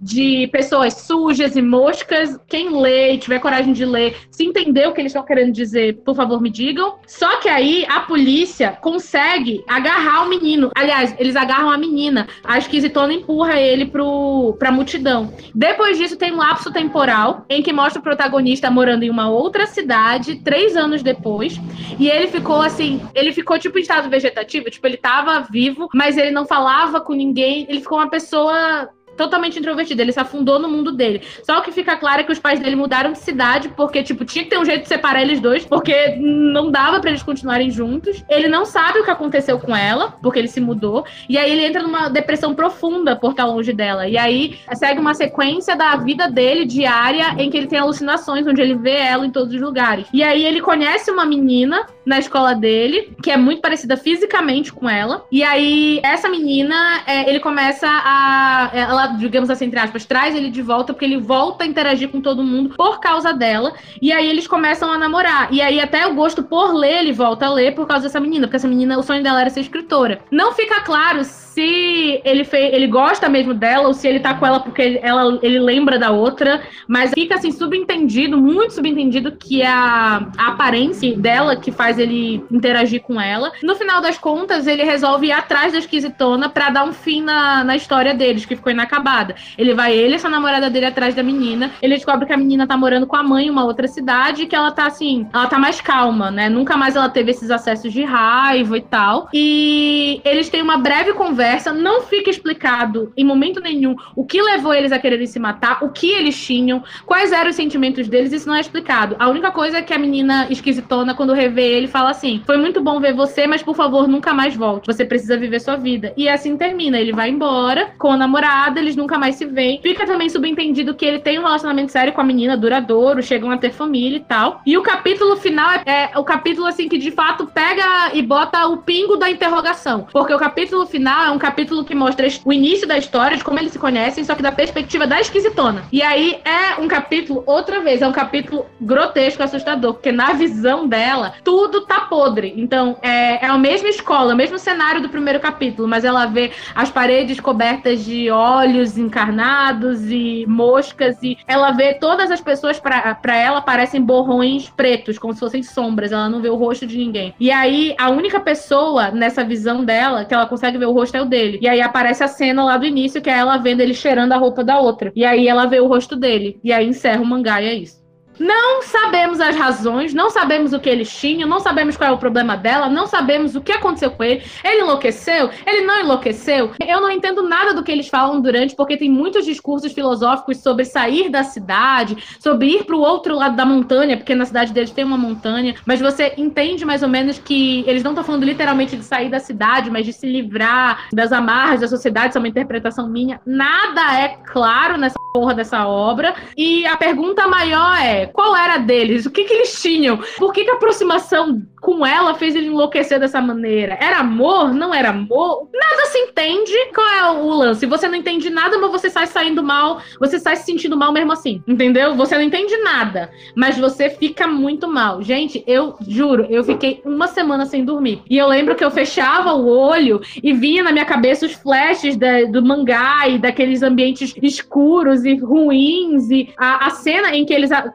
de 0.00 0.48
pessoas 0.48 0.94
sujas 0.94 1.56
e 1.56 1.62
moscas. 1.62 2.38
Quem 2.46 2.80
lê 2.80 3.14
e 3.14 3.18
tiver 3.18 3.38
coragem 3.38 3.72
de 3.72 3.84
ler, 3.84 4.16
se 4.30 4.44
entender 4.44 4.86
o 4.86 4.92
que 4.92 5.00
eles 5.00 5.10
estão 5.10 5.24
querendo 5.24 5.52
dizer, 5.52 5.96
por 6.04 6.14
favor, 6.14 6.40
me 6.40 6.50
digam. 6.50 6.96
Só 7.06 7.40
que 7.40 7.48
aí 7.48 7.84
a 7.88 8.00
polícia 8.00 8.72
consegue 8.80 9.64
agarrar 9.68 10.24
o 10.24 10.28
menino. 10.28 10.70
Aliás, 10.74 11.14
eles 11.18 11.36
agarram 11.36 11.70
a 11.70 11.78
menina. 11.78 12.28
A 12.44 12.58
esquisitona 12.58 13.12
empurra 13.12 13.60
ele 13.60 13.86
pro, 13.86 14.54
pra 14.58 14.70
multidão. 14.70 15.32
Depois 15.54 15.98
disso, 15.98 16.16
tem 16.16 16.32
um 16.32 16.36
lapso 16.36 16.72
temporal 16.72 17.44
em 17.48 17.62
que 17.62 17.72
mostra 17.72 18.00
o 18.00 18.02
protagonista 18.02 18.70
morando 18.70 19.02
em 19.02 19.10
uma 19.10 19.28
outra 19.28 19.66
cidade, 19.66 20.36
três 20.36 20.76
anos 20.76 21.02
depois. 21.02 21.60
E 21.98 22.08
ele 22.08 22.28
ficou 22.28 22.60
assim, 22.60 23.00
ele 23.14 23.32
ficou 23.32 23.58
tipo 23.58 23.78
em 23.78 23.82
estado 23.82 24.08
vegetativo, 24.08 24.70
tipo, 24.70 24.86
ele 24.86 24.96
tava 24.96 25.40
vivo, 25.40 25.88
mas 25.94 26.16
ele 26.16 26.30
não 26.30 26.46
falava 26.46 27.00
com 27.00 27.12
ninguém. 27.12 27.66
Ele 27.68 27.80
ficou 27.80 27.98
uma 27.98 28.10
pessoa 28.10 28.88
totalmente 29.16 29.58
introvertido, 29.58 30.02
ele 30.02 30.12
se 30.12 30.20
afundou 30.20 30.58
no 30.58 30.68
mundo 30.68 30.92
dele. 30.92 31.22
Só 31.42 31.58
o 31.58 31.62
que 31.62 31.72
fica 31.72 31.96
claro 31.96 32.20
é 32.20 32.24
que 32.24 32.32
os 32.32 32.38
pais 32.38 32.60
dele 32.60 32.76
mudaram 32.76 33.12
de 33.12 33.18
cidade, 33.18 33.68
porque, 33.70 34.02
tipo, 34.02 34.24
tinha 34.24 34.44
que 34.44 34.50
ter 34.50 34.58
um 34.58 34.64
jeito 34.64 34.82
de 34.82 34.88
separar 34.88 35.22
eles 35.22 35.40
dois, 35.40 35.64
porque 35.64 36.16
não 36.18 36.70
dava 36.70 37.00
pra 37.00 37.10
eles 37.10 37.22
continuarem 37.22 37.70
juntos. 37.70 38.24
Ele 38.28 38.48
não 38.48 38.64
sabe 38.64 39.00
o 39.00 39.04
que 39.04 39.10
aconteceu 39.10 39.58
com 39.58 39.74
ela, 39.74 40.14
porque 40.22 40.38
ele 40.38 40.48
se 40.48 40.60
mudou. 40.60 41.04
E 41.28 41.38
aí 41.38 41.50
ele 41.50 41.64
entra 41.64 41.82
numa 41.82 42.08
depressão 42.08 42.54
profunda 42.54 43.16
por 43.16 43.30
estar 43.30 43.44
longe 43.44 43.72
dela. 43.72 44.08
E 44.08 44.16
aí 44.16 44.58
segue 44.74 45.00
uma 45.00 45.14
sequência 45.14 45.74
da 45.76 45.96
vida 45.96 46.28
dele 46.28 46.64
diária 46.64 47.34
em 47.38 47.50
que 47.50 47.56
ele 47.56 47.66
tem 47.66 47.78
alucinações, 47.78 48.46
onde 48.46 48.60
ele 48.60 48.74
vê 48.74 48.96
ela 48.96 49.26
em 49.26 49.30
todos 49.30 49.54
os 49.54 49.60
lugares. 49.60 50.06
E 50.12 50.22
aí 50.22 50.44
ele 50.44 50.60
conhece 50.60 51.10
uma 51.10 51.24
menina 51.24 51.86
na 52.04 52.18
escola 52.18 52.54
dele, 52.54 53.12
que 53.20 53.30
é 53.30 53.36
muito 53.36 53.60
parecida 53.60 53.96
fisicamente 53.96 54.72
com 54.72 54.88
ela. 54.88 55.24
E 55.30 55.42
aí, 55.42 56.00
essa 56.04 56.28
menina, 56.28 57.02
é, 57.06 57.28
ele 57.28 57.40
começa 57.40 57.88
a. 57.88 58.70
Ela, 58.72 59.05
digamos 59.06 59.50
assim, 59.50 59.66
entre 59.66 59.78
aspas, 59.78 60.04
traz 60.04 60.34
ele 60.34 60.50
de 60.50 60.62
volta, 60.62 60.92
porque 60.92 61.04
ele 61.04 61.18
volta 61.18 61.64
a 61.64 61.66
interagir 61.66 62.08
com 62.08 62.20
todo 62.20 62.42
mundo 62.42 62.74
por 62.76 63.00
causa 63.00 63.32
dela. 63.32 63.72
E 64.00 64.12
aí 64.12 64.28
eles 64.28 64.46
começam 64.46 64.90
a 64.90 64.98
namorar. 64.98 65.52
E 65.52 65.60
aí, 65.60 65.80
até 65.80 66.06
o 66.06 66.14
gosto 66.14 66.42
por 66.42 66.74
ler, 66.74 67.00
ele 67.00 67.12
volta 67.12 67.46
a 67.46 67.52
ler 67.52 67.74
por 67.74 67.86
causa 67.86 68.04
dessa 68.04 68.20
menina, 68.20 68.46
porque 68.46 68.56
essa 68.56 68.68
menina, 68.68 68.98
o 68.98 69.02
sonho 69.02 69.22
dela 69.22 69.40
era 69.40 69.50
ser 69.50 69.60
escritora. 69.60 70.20
Não 70.30 70.52
fica 70.52 70.80
claro 70.80 71.24
se 71.24 71.45
ele 71.60 72.44
fez, 72.44 72.74
ele 72.74 72.86
gosta 72.86 73.28
mesmo 73.28 73.54
dela 73.54 73.88
ou 73.88 73.94
se 73.94 74.06
ele 74.06 74.20
tá 74.20 74.34
com 74.34 74.46
ela 74.46 74.60
porque 74.60 75.00
ela, 75.02 75.38
ele 75.42 75.58
lembra 75.58 75.98
da 75.98 76.10
outra, 76.10 76.62
mas 76.86 77.12
fica 77.12 77.36
assim 77.36 77.50
subentendido, 77.50 78.36
muito 78.36 78.74
subentendido 78.74 79.32
que 79.32 79.62
é 79.62 79.68
a, 79.68 80.28
a 80.36 80.48
aparência 80.48 81.16
dela 81.16 81.56
que 81.56 81.72
faz 81.72 81.98
ele 81.98 82.44
interagir 82.50 83.00
com 83.00 83.20
ela. 83.20 83.52
No 83.62 83.74
final 83.74 84.00
das 84.00 84.18
contas, 84.18 84.66
ele 84.66 84.82
resolve 84.82 85.28
ir 85.28 85.32
atrás 85.32 85.72
da 85.72 85.78
esquisitona 85.78 86.48
para 86.48 86.70
dar 86.70 86.84
um 86.84 86.92
fim 86.92 87.22
na, 87.22 87.64
na 87.64 87.76
história 87.76 88.12
deles, 88.12 88.44
que 88.44 88.56
ficou 88.56 88.72
inacabada. 88.72 89.34
Ele 89.56 89.74
vai 89.74 89.94
ele 89.94 90.14
essa 90.14 90.28
namorada 90.28 90.68
dele 90.68 90.86
atrás 90.86 91.14
da 91.14 91.22
menina. 91.22 91.70
Ele 91.80 91.94
descobre 91.94 92.26
que 92.26 92.32
a 92.32 92.36
menina 92.36 92.66
tá 92.66 92.76
morando 92.76 93.06
com 93.06 93.16
a 93.16 93.22
mãe 93.22 93.46
em 93.46 93.50
uma 93.50 93.64
outra 93.64 93.88
cidade 93.88 94.42
e 94.42 94.46
que 94.46 94.56
ela 94.56 94.70
tá 94.70 94.86
assim, 94.86 95.26
ela 95.32 95.46
tá 95.46 95.58
mais 95.58 95.80
calma, 95.80 96.30
né? 96.30 96.48
Nunca 96.48 96.76
mais 96.76 96.96
ela 96.96 97.08
teve 97.08 97.30
esses 97.30 97.50
acessos 97.50 97.92
de 97.92 98.02
raiva 98.02 98.76
e 98.76 98.82
tal. 98.82 99.28
E 99.32 100.20
eles 100.24 100.48
têm 100.48 100.62
uma 100.62 100.76
breve 100.76 101.12
conversa 101.12 101.45
conversa, 101.46 101.72
não 101.72 102.02
fica 102.02 102.28
explicado 102.28 103.12
em 103.16 103.24
momento 103.24 103.60
nenhum 103.60 103.94
o 104.16 104.24
que 104.24 104.42
levou 104.42 104.74
eles 104.74 104.90
a 104.90 104.98
quererem 104.98 105.26
se 105.26 105.38
matar, 105.38 105.78
o 105.80 105.90
que 105.90 106.10
eles 106.10 106.36
tinham, 106.44 106.82
quais 107.04 107.30
eram 107.30 107.50
os 107.50 107.56
sentimentos 107.56 108.08
deles, 108.08 108.32
isso 108.32 108.48
não 108.48 108.56
é 108.56 108.60
explicado. 108.60 109.14
A 109.18 109.28
única 109.28 109.52
coisa 109.52 109.78
é 109.78 109.82
que 109.82 109.94
a 109.94 109.98
menina 109.98 110.48
esquisitona, 110.50 111.14
quando 111.14 111.32
revê 111.32 111.62
ele, 111.62 111.86
fala 111.86 112.10
assim: 112.10 112.42
Foi 112.44 112.56
muito 112.56 112.82
bom 112.82 112.98
ver 112.98 113.14
você, 113.14 113.46
mas 113.46 113.62
por 113.62 113.76
favor, 113.76 114.08
nunca 114.08 114.34
mais 114.34 114.56
volte. 114.56 114.86
Você 114.86 115.04
precisa 115.04 115.36
viver 115.36 115.60
sua 115.60 115.76
vida. 115.76 116.12
E 116.16 116.28
assim 116.28 116.56
termina. 116.56 116.98
Ele 116.98 117.12
vai 117.12 117.30
embora 117.30 117.92
com 117.96 118.10
a 118.10 118.16
namorada, 118.16 118.80
eles 118.80 118.96
nunca 118.96 119.16
mais 119.16 119.36
se 119.36 119.44
veem. 119.44 119.80
Fica 119.80 120.04
também 120.04 120.28
subentendido 120.28 120.94
que 120.94 121.04
ele 121.04 121.20
tem 121.20 121.38
um 121.38 121.42
relacionamento 121.42 121.92
sério 121.92 122.12
com 122.12 122.20
a 122.20 122.24
menina, 122.24 122.56
duradouro, 122.56 123.22
chegam 123.22 123.50
a 123.50 123.56
ter 123.56 123.72
família 123.72 124.16
e 124.16 124.20
tal. 124.20 124.60
E 124.66 124.76
o 124.76 124.82
capítulo 124.82 125.36
final 125.36 125.70
é, 125.70 126.10
é 126.12 126.18
o 126.18 126.24
capítulo, 126.24 126.66
assim, 126.66 126.88
que 126.88 126.98
de 126.98 127.10
fato 127.12 127.46
pega 127.46 128.10
e 128.14 128.22
bota 128.22 128.66
o 128.66 128.78
pingo 128.78 129.16
da 129.16 129.30
interrogação. 129.30 130.06
Porque 130.12 130.34
o 130.34 130.38
capítulo 130.38 130.86
final 130.86 131.24
é 131.24 131.30
um 131.30 131.35
capítulo 131.38 131.84
que 131.84 131.94
mostra 131.94 132.26
o 132.44 132.52
início 132.52 132.86
da 132.86 132.98
história, 132.98 133.36
de 133.36 133.44
como 133.44 133.58
eles 133.58 133.72
se 133.72 133.78
conhecem, 133.78 134.24
só 134.24 134.34
que 134.34 134.42
da 134.42 134.52
perspectiva 134.52 135.06
da 135.06 135.20
esquisitona. 135.20 135.84
E 135.92 136.02
aí 136.02 136.40
é 136.44 136.80
um 136.80 136.88
capítulo, 136.88 137.42
outra 137.46 137.80
vez, 137.80 138.02
é 138.02 138.08
um 138.08 138.12
capítulo 138.12 138.66
grotesco, 138.80 139.42
assustador, 139.42 139.94
porque 139.94 140.12
na 140.12 140.32
visão 140.32 140.86
dela, 140.86 141.34
tudo 141.44 141.82
tá 141.82 142.00
podre. 142.02 142.54
Então, 142.56 142.96
é, 143.02 143.44
é 143.44 143.46
a 143.46 143.58
mesma 143.58 143.88
escola, 143.88 144.34
o 144.34 144.36
mesmo 144.36 144.58
cenário 144.58 145.00
do 145.00 145.08
primeiro 145.08 145.40
capítulo, 145.40 145.88
mas 145.88 146.04
ela 146.04 146.26
vê 146.26 146.50
as 146.74 146.90
paredes 146.90 147.40
cobertas 147.40 148.04
de 148.04 148.30
olhos 148.30 148.98
encarnados 148.98 150.10
e 150.10 150.44
moscas, 150.46 151.22
e 151.22 151.38
ela 151.46 151.72
vê 151.72 151.94
todas 151.94 152.30
as 152.30 152.40
pessoas, 152.40 152.80
para 152.80 153.36
ela, 153.36 153.60
parecem 153.60 154.00
borrões 154.00 154.68
pretos, 154.70 155.18
como 155.18 155.32
se 155.32 155.40
fossem 155.40 155.62
sombras, 155.62 156.12
ela 156.12 156.28
não 156.28 156.40
vê 156.40 156.48
o 156.48 156.56
rosto 156.56 156.86
de 156.86 156.96
ninguém. 156.96 157.34
E 157.38 157.50
aí, 157.50 157.94
a 157.98 158.10
única 158.10 158.40
pessoa 158.40 159.10
nessa 159.10 159.44
visão 159.44 159.84
dela, 159.84 160.24
que 160.24 160.34
ela 160.34 160.46
consegue 160.46 160.78
ver 160.78 160.86
o 160.86 160.92
rosto, 160.92 161.16
é 161.16 161.22
o 161.22 161.25
dele. 161.26 161.58
E 161.60 161.68
aí 161.68 161.80
aparece 161.80 162.22
a 162.22 162.28
cena 162.28 162.64
lá 162.64 162.76
do 162.76 162.86
início, 162.86 163.20
que 163.20 163.30
é 163.30 163.38
ela 163.38 163.56
vendo 163.58 163.80
ele 163.80 163.94
cheirando 163.94 164.32
a 164.32 164.36
roupa 164.36 164.62
da 164.62 164.78
outra. 164.78 165.12
E 165.14 165.24
aí 165.24 165.48
ela 165.48 165.66
vê 165.66 165.80
o 165.80 165.86
rosto 165.86 166.16
dele. 166.16 166.58
E 166.62 166.72
aí 166.72 166.86
encerra 166.86 167.22
o 167.22 167.26
mangá 167.26 167.60
e 167.60 167.66
é 167.66 167.74
isso. 167.74 168.05
Não 168.38 168.82
sabemos 168.82 169.40
as 169.40 169.56
razões, 169.56 170.12
não 170.12 170.30
sabemos 170.30 170.72
o 170.72 170.80
que 170.80 170.88
eles 170.88 171.10
tinham, 171.10 171.48
não 171.48 171.60
sabemos 171.60 171.96
qual 171.96 172.10
é 172.10 172.12
o 172.12 172.18
problema 172.18 172.56
dela, 172.56 172.88
não 172.88 173.06
sabemos 173.06 173.56
o 173.56 173.60
que 173.60 173.72
aconteceu 173.72 174.10
com 174.10 174.22
ele. 174.22 174.42
Ele 174.64 174.82
enlouqueceu? 174.82 175.50
Ele 175.66 175.86
não 175.86 176.00
enlouqueceu? 176.00 176.70
Eu 176.86 177.00
não 177.00 177.10
entendo 177.10 177.42
nada 177.42 177.72
do 177.74 177.82
que 177.82 177.92
eles 177.92 178.08
falam 178.08 178.40
durante, 178.40 178.74
porque 178.74 178.96
tem 178.96 179.10
muitos 179.10 179.44
discursos 179.44 179.92
filosóficos 179.92 180.58
sobre 180.58 180.84
sair 180.84 181.28
da 181.28 181.42
cidade, 181.42 182.16
sobre 182.38 182.68
ir 182.68 182.84
para 182.84 182.96
o 182.96 183.00
outro 183.00 183.36
lado 183.36 183.56
da 183.56 183.64
montanha, 183.64 184.16
porque 184.16 184.34
na 184.34 184.44
cidade 184.44 184.72
deles 184.72 184.90
tem 184.90 185.04
uma 185.04 185.18
montanha, 185.18 185.74
mas 185.86 186.00
você 186.00 186.34
entende 186.36 186.84
mais 186.84 187.02
ou 187.02 187.08
menos 187.08 187.38
que 187.38 187.84
eles 187.86 188.02
não 188.02 188.12
estão 188.12 188.24
falando 188.24 188.44
literalmente 188.44 188.96
de 188.96 189.04
sair 189.04 189.30
da 189.30 189.40
cidade, 189.40 189.90
mas 189.90 190.04
de 190.04 190.12
se 190.12 190.26
livrar 190.26 191.08
das 191.12 191.32
amarras 191.32 191.80
da 191.80 191.88
sociedade, 191.88 192.30
isso 192.30 192.38
é 192.38 192.40
uma 192.40 192.48
interpretação 192.48 193.08
minha. 193.08 193.40
Nada 193.46 194.20
é 194.20 194.36
claro 194.44 194.96
nessa 194.98 195.16
porra 195.36 195.54
dessa 195.54 195.86
obra. 195.86 196.34
E 196.56 196.86
a 196.86 196.96
pergunta 196.96 197.46
maior 197.46 197.98
é: 197.98 198.25
qual 198.32 198.56
era 198.56 198.78
deles? 198.78 199.26
O 199.26 199.30
que, 199.30 199.44
que 199.44 199.52
eles 199.54 199.80
tinham? 199.80 200.18
Por 200.38 200.52
que, 200.52 200.64
que 200.64 200.70
a 200.70 200.74
aproximação 200.74 201.62
com 201.80 202.04
ela 202.04 202.34
fez 202.34 202.54
ele 202.54 202.66
enlouquecer 202.66 203.20
dessa 203.20 203.40
maneira? 203.40 203.96
Era 204.00 204.18
amor? 204.18 204.74
Não 204.74 204.94
era 204.94 205.10
amor? 205.10 205.68
Nada 205.72 206.06
se 206.06 206.18
entende. 206.18 206.72
Qual 206.94 207.08
é 207.08 207.30
o 207.30 207.48
lance? 207.50 207.86
Você 207.86 208.08
não 208.08 208.16
entende 208.16 208.50
nada, 208.50 208.78
mas 208.78 208.90
você 208.90 209.10
sai 209.10 209.26
saindo 209.26 209.62
mal, 209.62 210.00
você 210.18 210.38
sai 210.38 210.56
se 210.56 210.64
sentindo 210.64 210.96
mal 210.96 211.12
mesmo 211.12 211.32
assim. 211.32 211.62
Entendeu? 211.66 212.14
Você 212.14 212.34
não 212.34 212.42
entende 212.42 212.76
nada, 212.78 213.30
mas 213.54 213.78
você 213.78 214.10
fica 214.10 214.46
muito 214.46 214.88
mal. 214.88 215.22
Gente, 215.22 215.62
eu 215.66 215.96
juro, 216.06 216.46
eu 216.50 216.64
fiquei 216.64 217.00
uma 217.04 217.28
semana 217.28 217.66
sem 217.66 217.84
dormir. 217.84 218.22
E 218.28 218.36
eu 218.36 218.46
lembro 218.46 218.74
que 218.74 218.84
eu 218.84 218.90
fechava 218.90 219.54
o 219.54 219.66
olho 219.68 220.20
e 220.42 220.52
vinha 220.52 220.82
na 220.82 220.92
minha 220.92 221.04
cabeça 221.04 221.46
os 221.46 221.52
flashes 221.52 222.16
do 222.50 222.62
mangá 222.64 223.28
e 223.28 223.38
daqueles 223.38 223.82
ambientes 223.82 224.34
escuros 224.42 225.24
e 225.24 225.36
ruins. 225.36 226.30
E 226.30 226.48
a, 226.56 226.86
a 226.86 226.90
cena 226.90 227.34
em 227.34 227.44
que 227.44 227.52
eles. 227.52 227.70
A, 227.72 227.88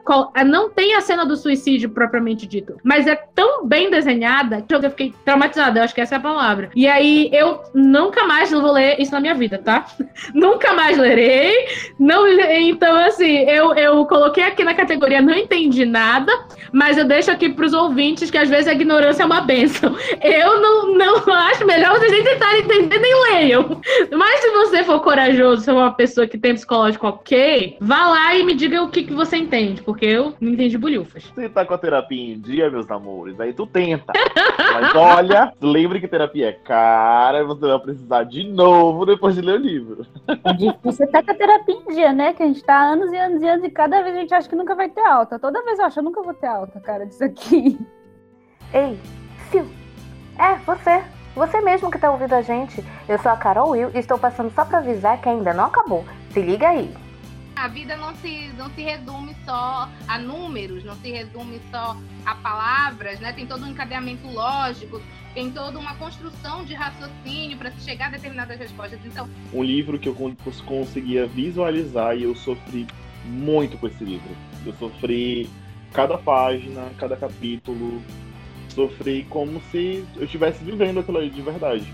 não 0.44 0.70
tem 0.70 0.94
a 0.94 1.00
cena 1.00 1.24
do 1.24 1.36
suicídio 1.36 1.90
propriamente 1.90 2.46
dito, 2.46 2.76
mas 2.82 3.06
é 3.06 3.14
tão 3.34 3.66
bem 3.66 3.90
desenhada 3.90 4.62
que 4.62 4.74
eu 4.74 4.82
fiquei 4.82 5.14
traumatizada. 5.24 5.78
Eu 5.78 5.84
acho 5.84 5.94
que 5.94 6.00
essa 6.00 6.16
é 6.16 6.18
a 6.18 6.20
palavra. 6.20 6.70
E 6.74 6.86
aí 6.86 7.30
eu 7.32 7.60
nunca 7.74 8.24
mais 8.24 8.50
vou 8.50 8.72
ler 8.72 9.00
isso 9.00 9.12
na 9.12 9.20
minha 9.20 9.34
vida, 9.34 9.58
tá? 9.58 9.86
nunca 10.34 10.72
mais 10.74 10.98
lerei. 10.98 11.52
Não, 11.98 12.26
então, 12.28 12.96
assim, 12.96 13.38
eu, 13.48 13.74
eu 13.74 14.04
coloquei 14.06 14.44
aqui 14.44 14.64
na 14.64 14.74
categoria 14.74 15.22
não 15.22 15.34
entendi 15.34 15.84
nada, 15.84 16.32
mas 16.72 16.98
eu 16.98 17.04
deixo 17.04 17.30
aqui 17.30 17.48
pros 17.48 17.72
ouvintes 17.72 18.30
que 18.30 18.38
às 18.38 18.48
vezes 18.48 18.68
a 18.68 18.72
ignorância 18.72 19.22
é 19.22 19.26
uma 19.26 19.40
benção. 19.40 19.96
Eu 20.22 20.60
não, 20.60 20.94
não 20.94 21.34
acho 21.34 21.66
melhor 21.66 21.98
vocês 21.98 22.12
nem 22.12 22.24
tentarem 22.24 22.62
entender, 22.62 22.98
nem 22.98 23.22
leiam. 23.30 23.80
Mas 24.12 24.40
se 24.40 24.50
você 24.50 24.84
for 24.84 25.00
corajoso, 25.00 25.62
se 25.62 25.66
for 25.66 25.76
uma 25.78 25.92
pessoa 25.92 26.26
que 26.26 26.38
tem 26.38 26.54
psicológico 26.54 27.06
ok, 27.06 27.76
vá 27.80 28.06
lá 28.06 28.34
e 28.34 28.44
me 28.44 28.54
diga 28.54 28.82
o 28.82 28.88
que, 28.88 29.04
que 29.04 29.12
você 29.12 29.36
entende, 29.36 29.82
porque 29.82 30.11
eu 30.12 30.34
não 30.40 30.52
entendi 30.52 30.76
bolhufas. 30.76 31.24
Você 31.24 31.48
tá 31.48 31.64
com 31.64 31.74
a 31.74 31.78
terapia 31.78 32.34
em 32.34 32.40
dia, 32.40 32.70
meus 32.70 32.90
amores, 32.90 33.38
aí 33.40 33.52
tu 33.52 33.66
tenta. 33.66 34.12
Mas 34.72 34.94
olha, 34.94 35.52
lembre 35.60 36.00
que 36.00 36.08
terapia 36.08 36.48
é 36.48 36.52
cara 36.52 37.40
e 37.40 37.44
você 37.44 37.66
vai 37.66 37.78
precisar 37.78 38.24
de 38.24 38.44
novo 38.44 39.06
depois 39.06 39.34
de 39.34 39.40
ler 39.40 39.58
o 39.58 39.62
livro. 39.62 40.06
É 40.28 40.52
difícil 40.52 41.06
até 41.06 41.22
com 41.22 41.30
a 41.30 41.34
terapia 41.34 41.74
em 41.74 41.94
dia, 41.94 42.12
né? 42.12 42.32
Que 42.32 42.42
a 42.42 42.46
gente 42.46 42.62
tá 42.62 42.74
há 42.74 42.92
anos 42.92 43.12
e 43.12 43.16
anos 43.16 43.42
e 43.42 43.48
anos 43.48 43.64
e 43.64 43.70
cada 43.70 44.02
vez 44.02 44.16
a 44.16 44.20
gente 44.20 44.34
acha 44.34 44.48
que 44.48 44.56
nunca 44.56 44.74
vai 44.74 44.88
ter 44.88 45.04
alta. 45.04 45.38
Toda 45.38 45.64
vez 45.64 45.78
eu 45.78 45.84
acho, 45.84 45.98
eu 45.98 46.04
nunca 46.04 46.22
vou 46.22 46.34
ter 46.34 46.46
alta, 46.46 46.80
cara, 46.80 47.06
disso 47.06 47.24
aqui. 47.24 47.78
Ei, 48.72 48.98
Phil. 49.50 49.66
É, 50.38 50.56
você. 50.64 51.02
Você 51.34 51.60
mesmo 51.62 51.90
que 51.90 51.98
tá 51.98 52.10
ouvindo 52.10 52.34
a 52.34 52.42
gente. 52.42 52.84
Eu 53.08 53.18
sou 53.18 53.32
a 53.32 53.36
Carol 53.36 53.70
Will 53.70 53.90
e 53.94 53.98
estou 53.98 54.18
passando 54.18 54.50
só 54.52 54.64
pra 54.64 54.78
avisar 54.78 55.20
que 55.20 55.28
ainda 55.28 55.54
não 55.54 55.64
acabou. 55.64 56.04
Se 56.30 56.40
liga 56.40 56.68
aí. 56.68 56.92
A 57.54 57.68
vida 57.68 57.96
não 57.96 58.14
se, 58.16 58.48
não 58.56 58.70
se 58.70 58.82
resume 58.82 59.36
só 59.44 59.88
a 60.08 60.18
números, 60.18 60.82
não 60.84 60.96
se 60.96 61.10
resume 61.10 61.60
só 61.70 61.96
a 62.24 62.34
palavras, 62.36 63.20
né? 63.20 63.32
Tem 63.32 63.46
todo 63.46 63.64
um 63.64 63.68
encadeamento 63.68 64.26
lógico, 64.26 65.00
tem 65.34 65.50
toda 65.50 65.78
uma 65.78 65.94
construção 65.96 66.64
de 66.64 66.74
raciocínio 66.74 67.56
para 67.58 67.70
se 67.72 67.84
chegar 67.84 68.06
a 68.06 68.10
determinadas 68.10 68.58
respostas. 68.58 68.98
Então, 69.04 69.28
Um 69.52 69.62
livro 69.62 69.98
que 69.98 70.08
eu 70.08 70.14
con- 70.14 70.34
conseguia 70.64 71.26
visualizar 71.26 72.16
e 72.16 72.24
eu 72.24 72.34
sofri 72.34 72.86
muito 73.26 73.76
com 73.78 73.86
esse 73.86 74.02
livro. 74.02 74.30
Eu 74.66 74.72
sofri 74.74 75.48
cada 75.92 76.16
página, 76.18 76.90
cada 76.98 77.16
capítulo, 77.16 78.02
sofri 78.70 79.24
como 79.28 79.60
se 79.70 80.04
eu 80.16 80.24
estivesse 80.24 80.64
vivendo 80.64 81.00
aquilo 81.00 81.18
ali 81.18 81.30
de 81.30 81.42
verdade. 81.42 81.86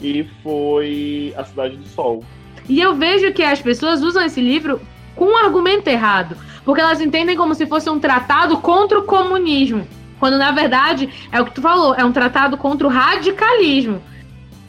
E 0.00 0.24
foi 0.42 1.32
A 1.36 1.44
Cidade 1.44 1.76
do 1.76 1.86
Sol. 1.86 2.24
E 2.68 2.80
eu 2.80 2.94
vejo 2.94 3.32
que 3.32 3.42
as 3.42 3.60
pessoas 3.60 4.02
usam 4.02 4.24
esse 4.24 4.40
livro 4.40 4.80
com 5.14 5.26
um 5.26 5.36
argumento 5.36 5.88
errado, 5.88 6.36
porque 6.64 6.80
elas 6.80 7.00
entendem 7.00 7.36
como 7.36 7.54
se 7.54 7.66
fosse 7.66 7.90
um 7.90 7.98
tratado 7.98 8.58
contra 8.58 8.98
o 8.98 9.04
comunismo, 9.04 9.86
quando 10.18 10.38
na 10.38 10.52
verdade 10.52 11.08
é 11.30 11.40
o 11.40 11.44
que 11.44 11.52
tu 11.52 11.60
falou, 11.60 11.94
é 11.94 12.04
um 12.04 12.12
tratado 12.12 12.56
contra 12.56 12.86
o 12.86 12.90
radicalismo. 12.90 14.02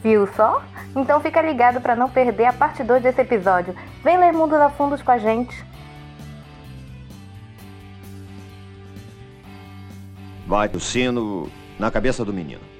Viu 0.02 0.28
só? 0.36 0.62
Então 0.96 1.20
fica 1.20 1.40
ligado 1.40 1.80
para 1.80 1.96
não 1.96 2.08
perder 2.08 2.46
a 2.46 2.52
parte 2.52 2.84
2 2.84 3.02
desse 3.02 3.20
episódio. 3.20 3.74
Vem 4.02 4.18
ler 4.18 4.32
Mundos 4.32 4.58
a 4.58 4.68
Fundos 4.68 5.02
com 5.02 5.10
a 5.10 5.18
gente. 5.18 5.64
Bate 10.46 10.76
o 10.76 10.80
sino 10.80 11.50
na 11.78 11.90
cabeça 11.90 12.24
do 12.24 12.32
menino. 12.32 12.73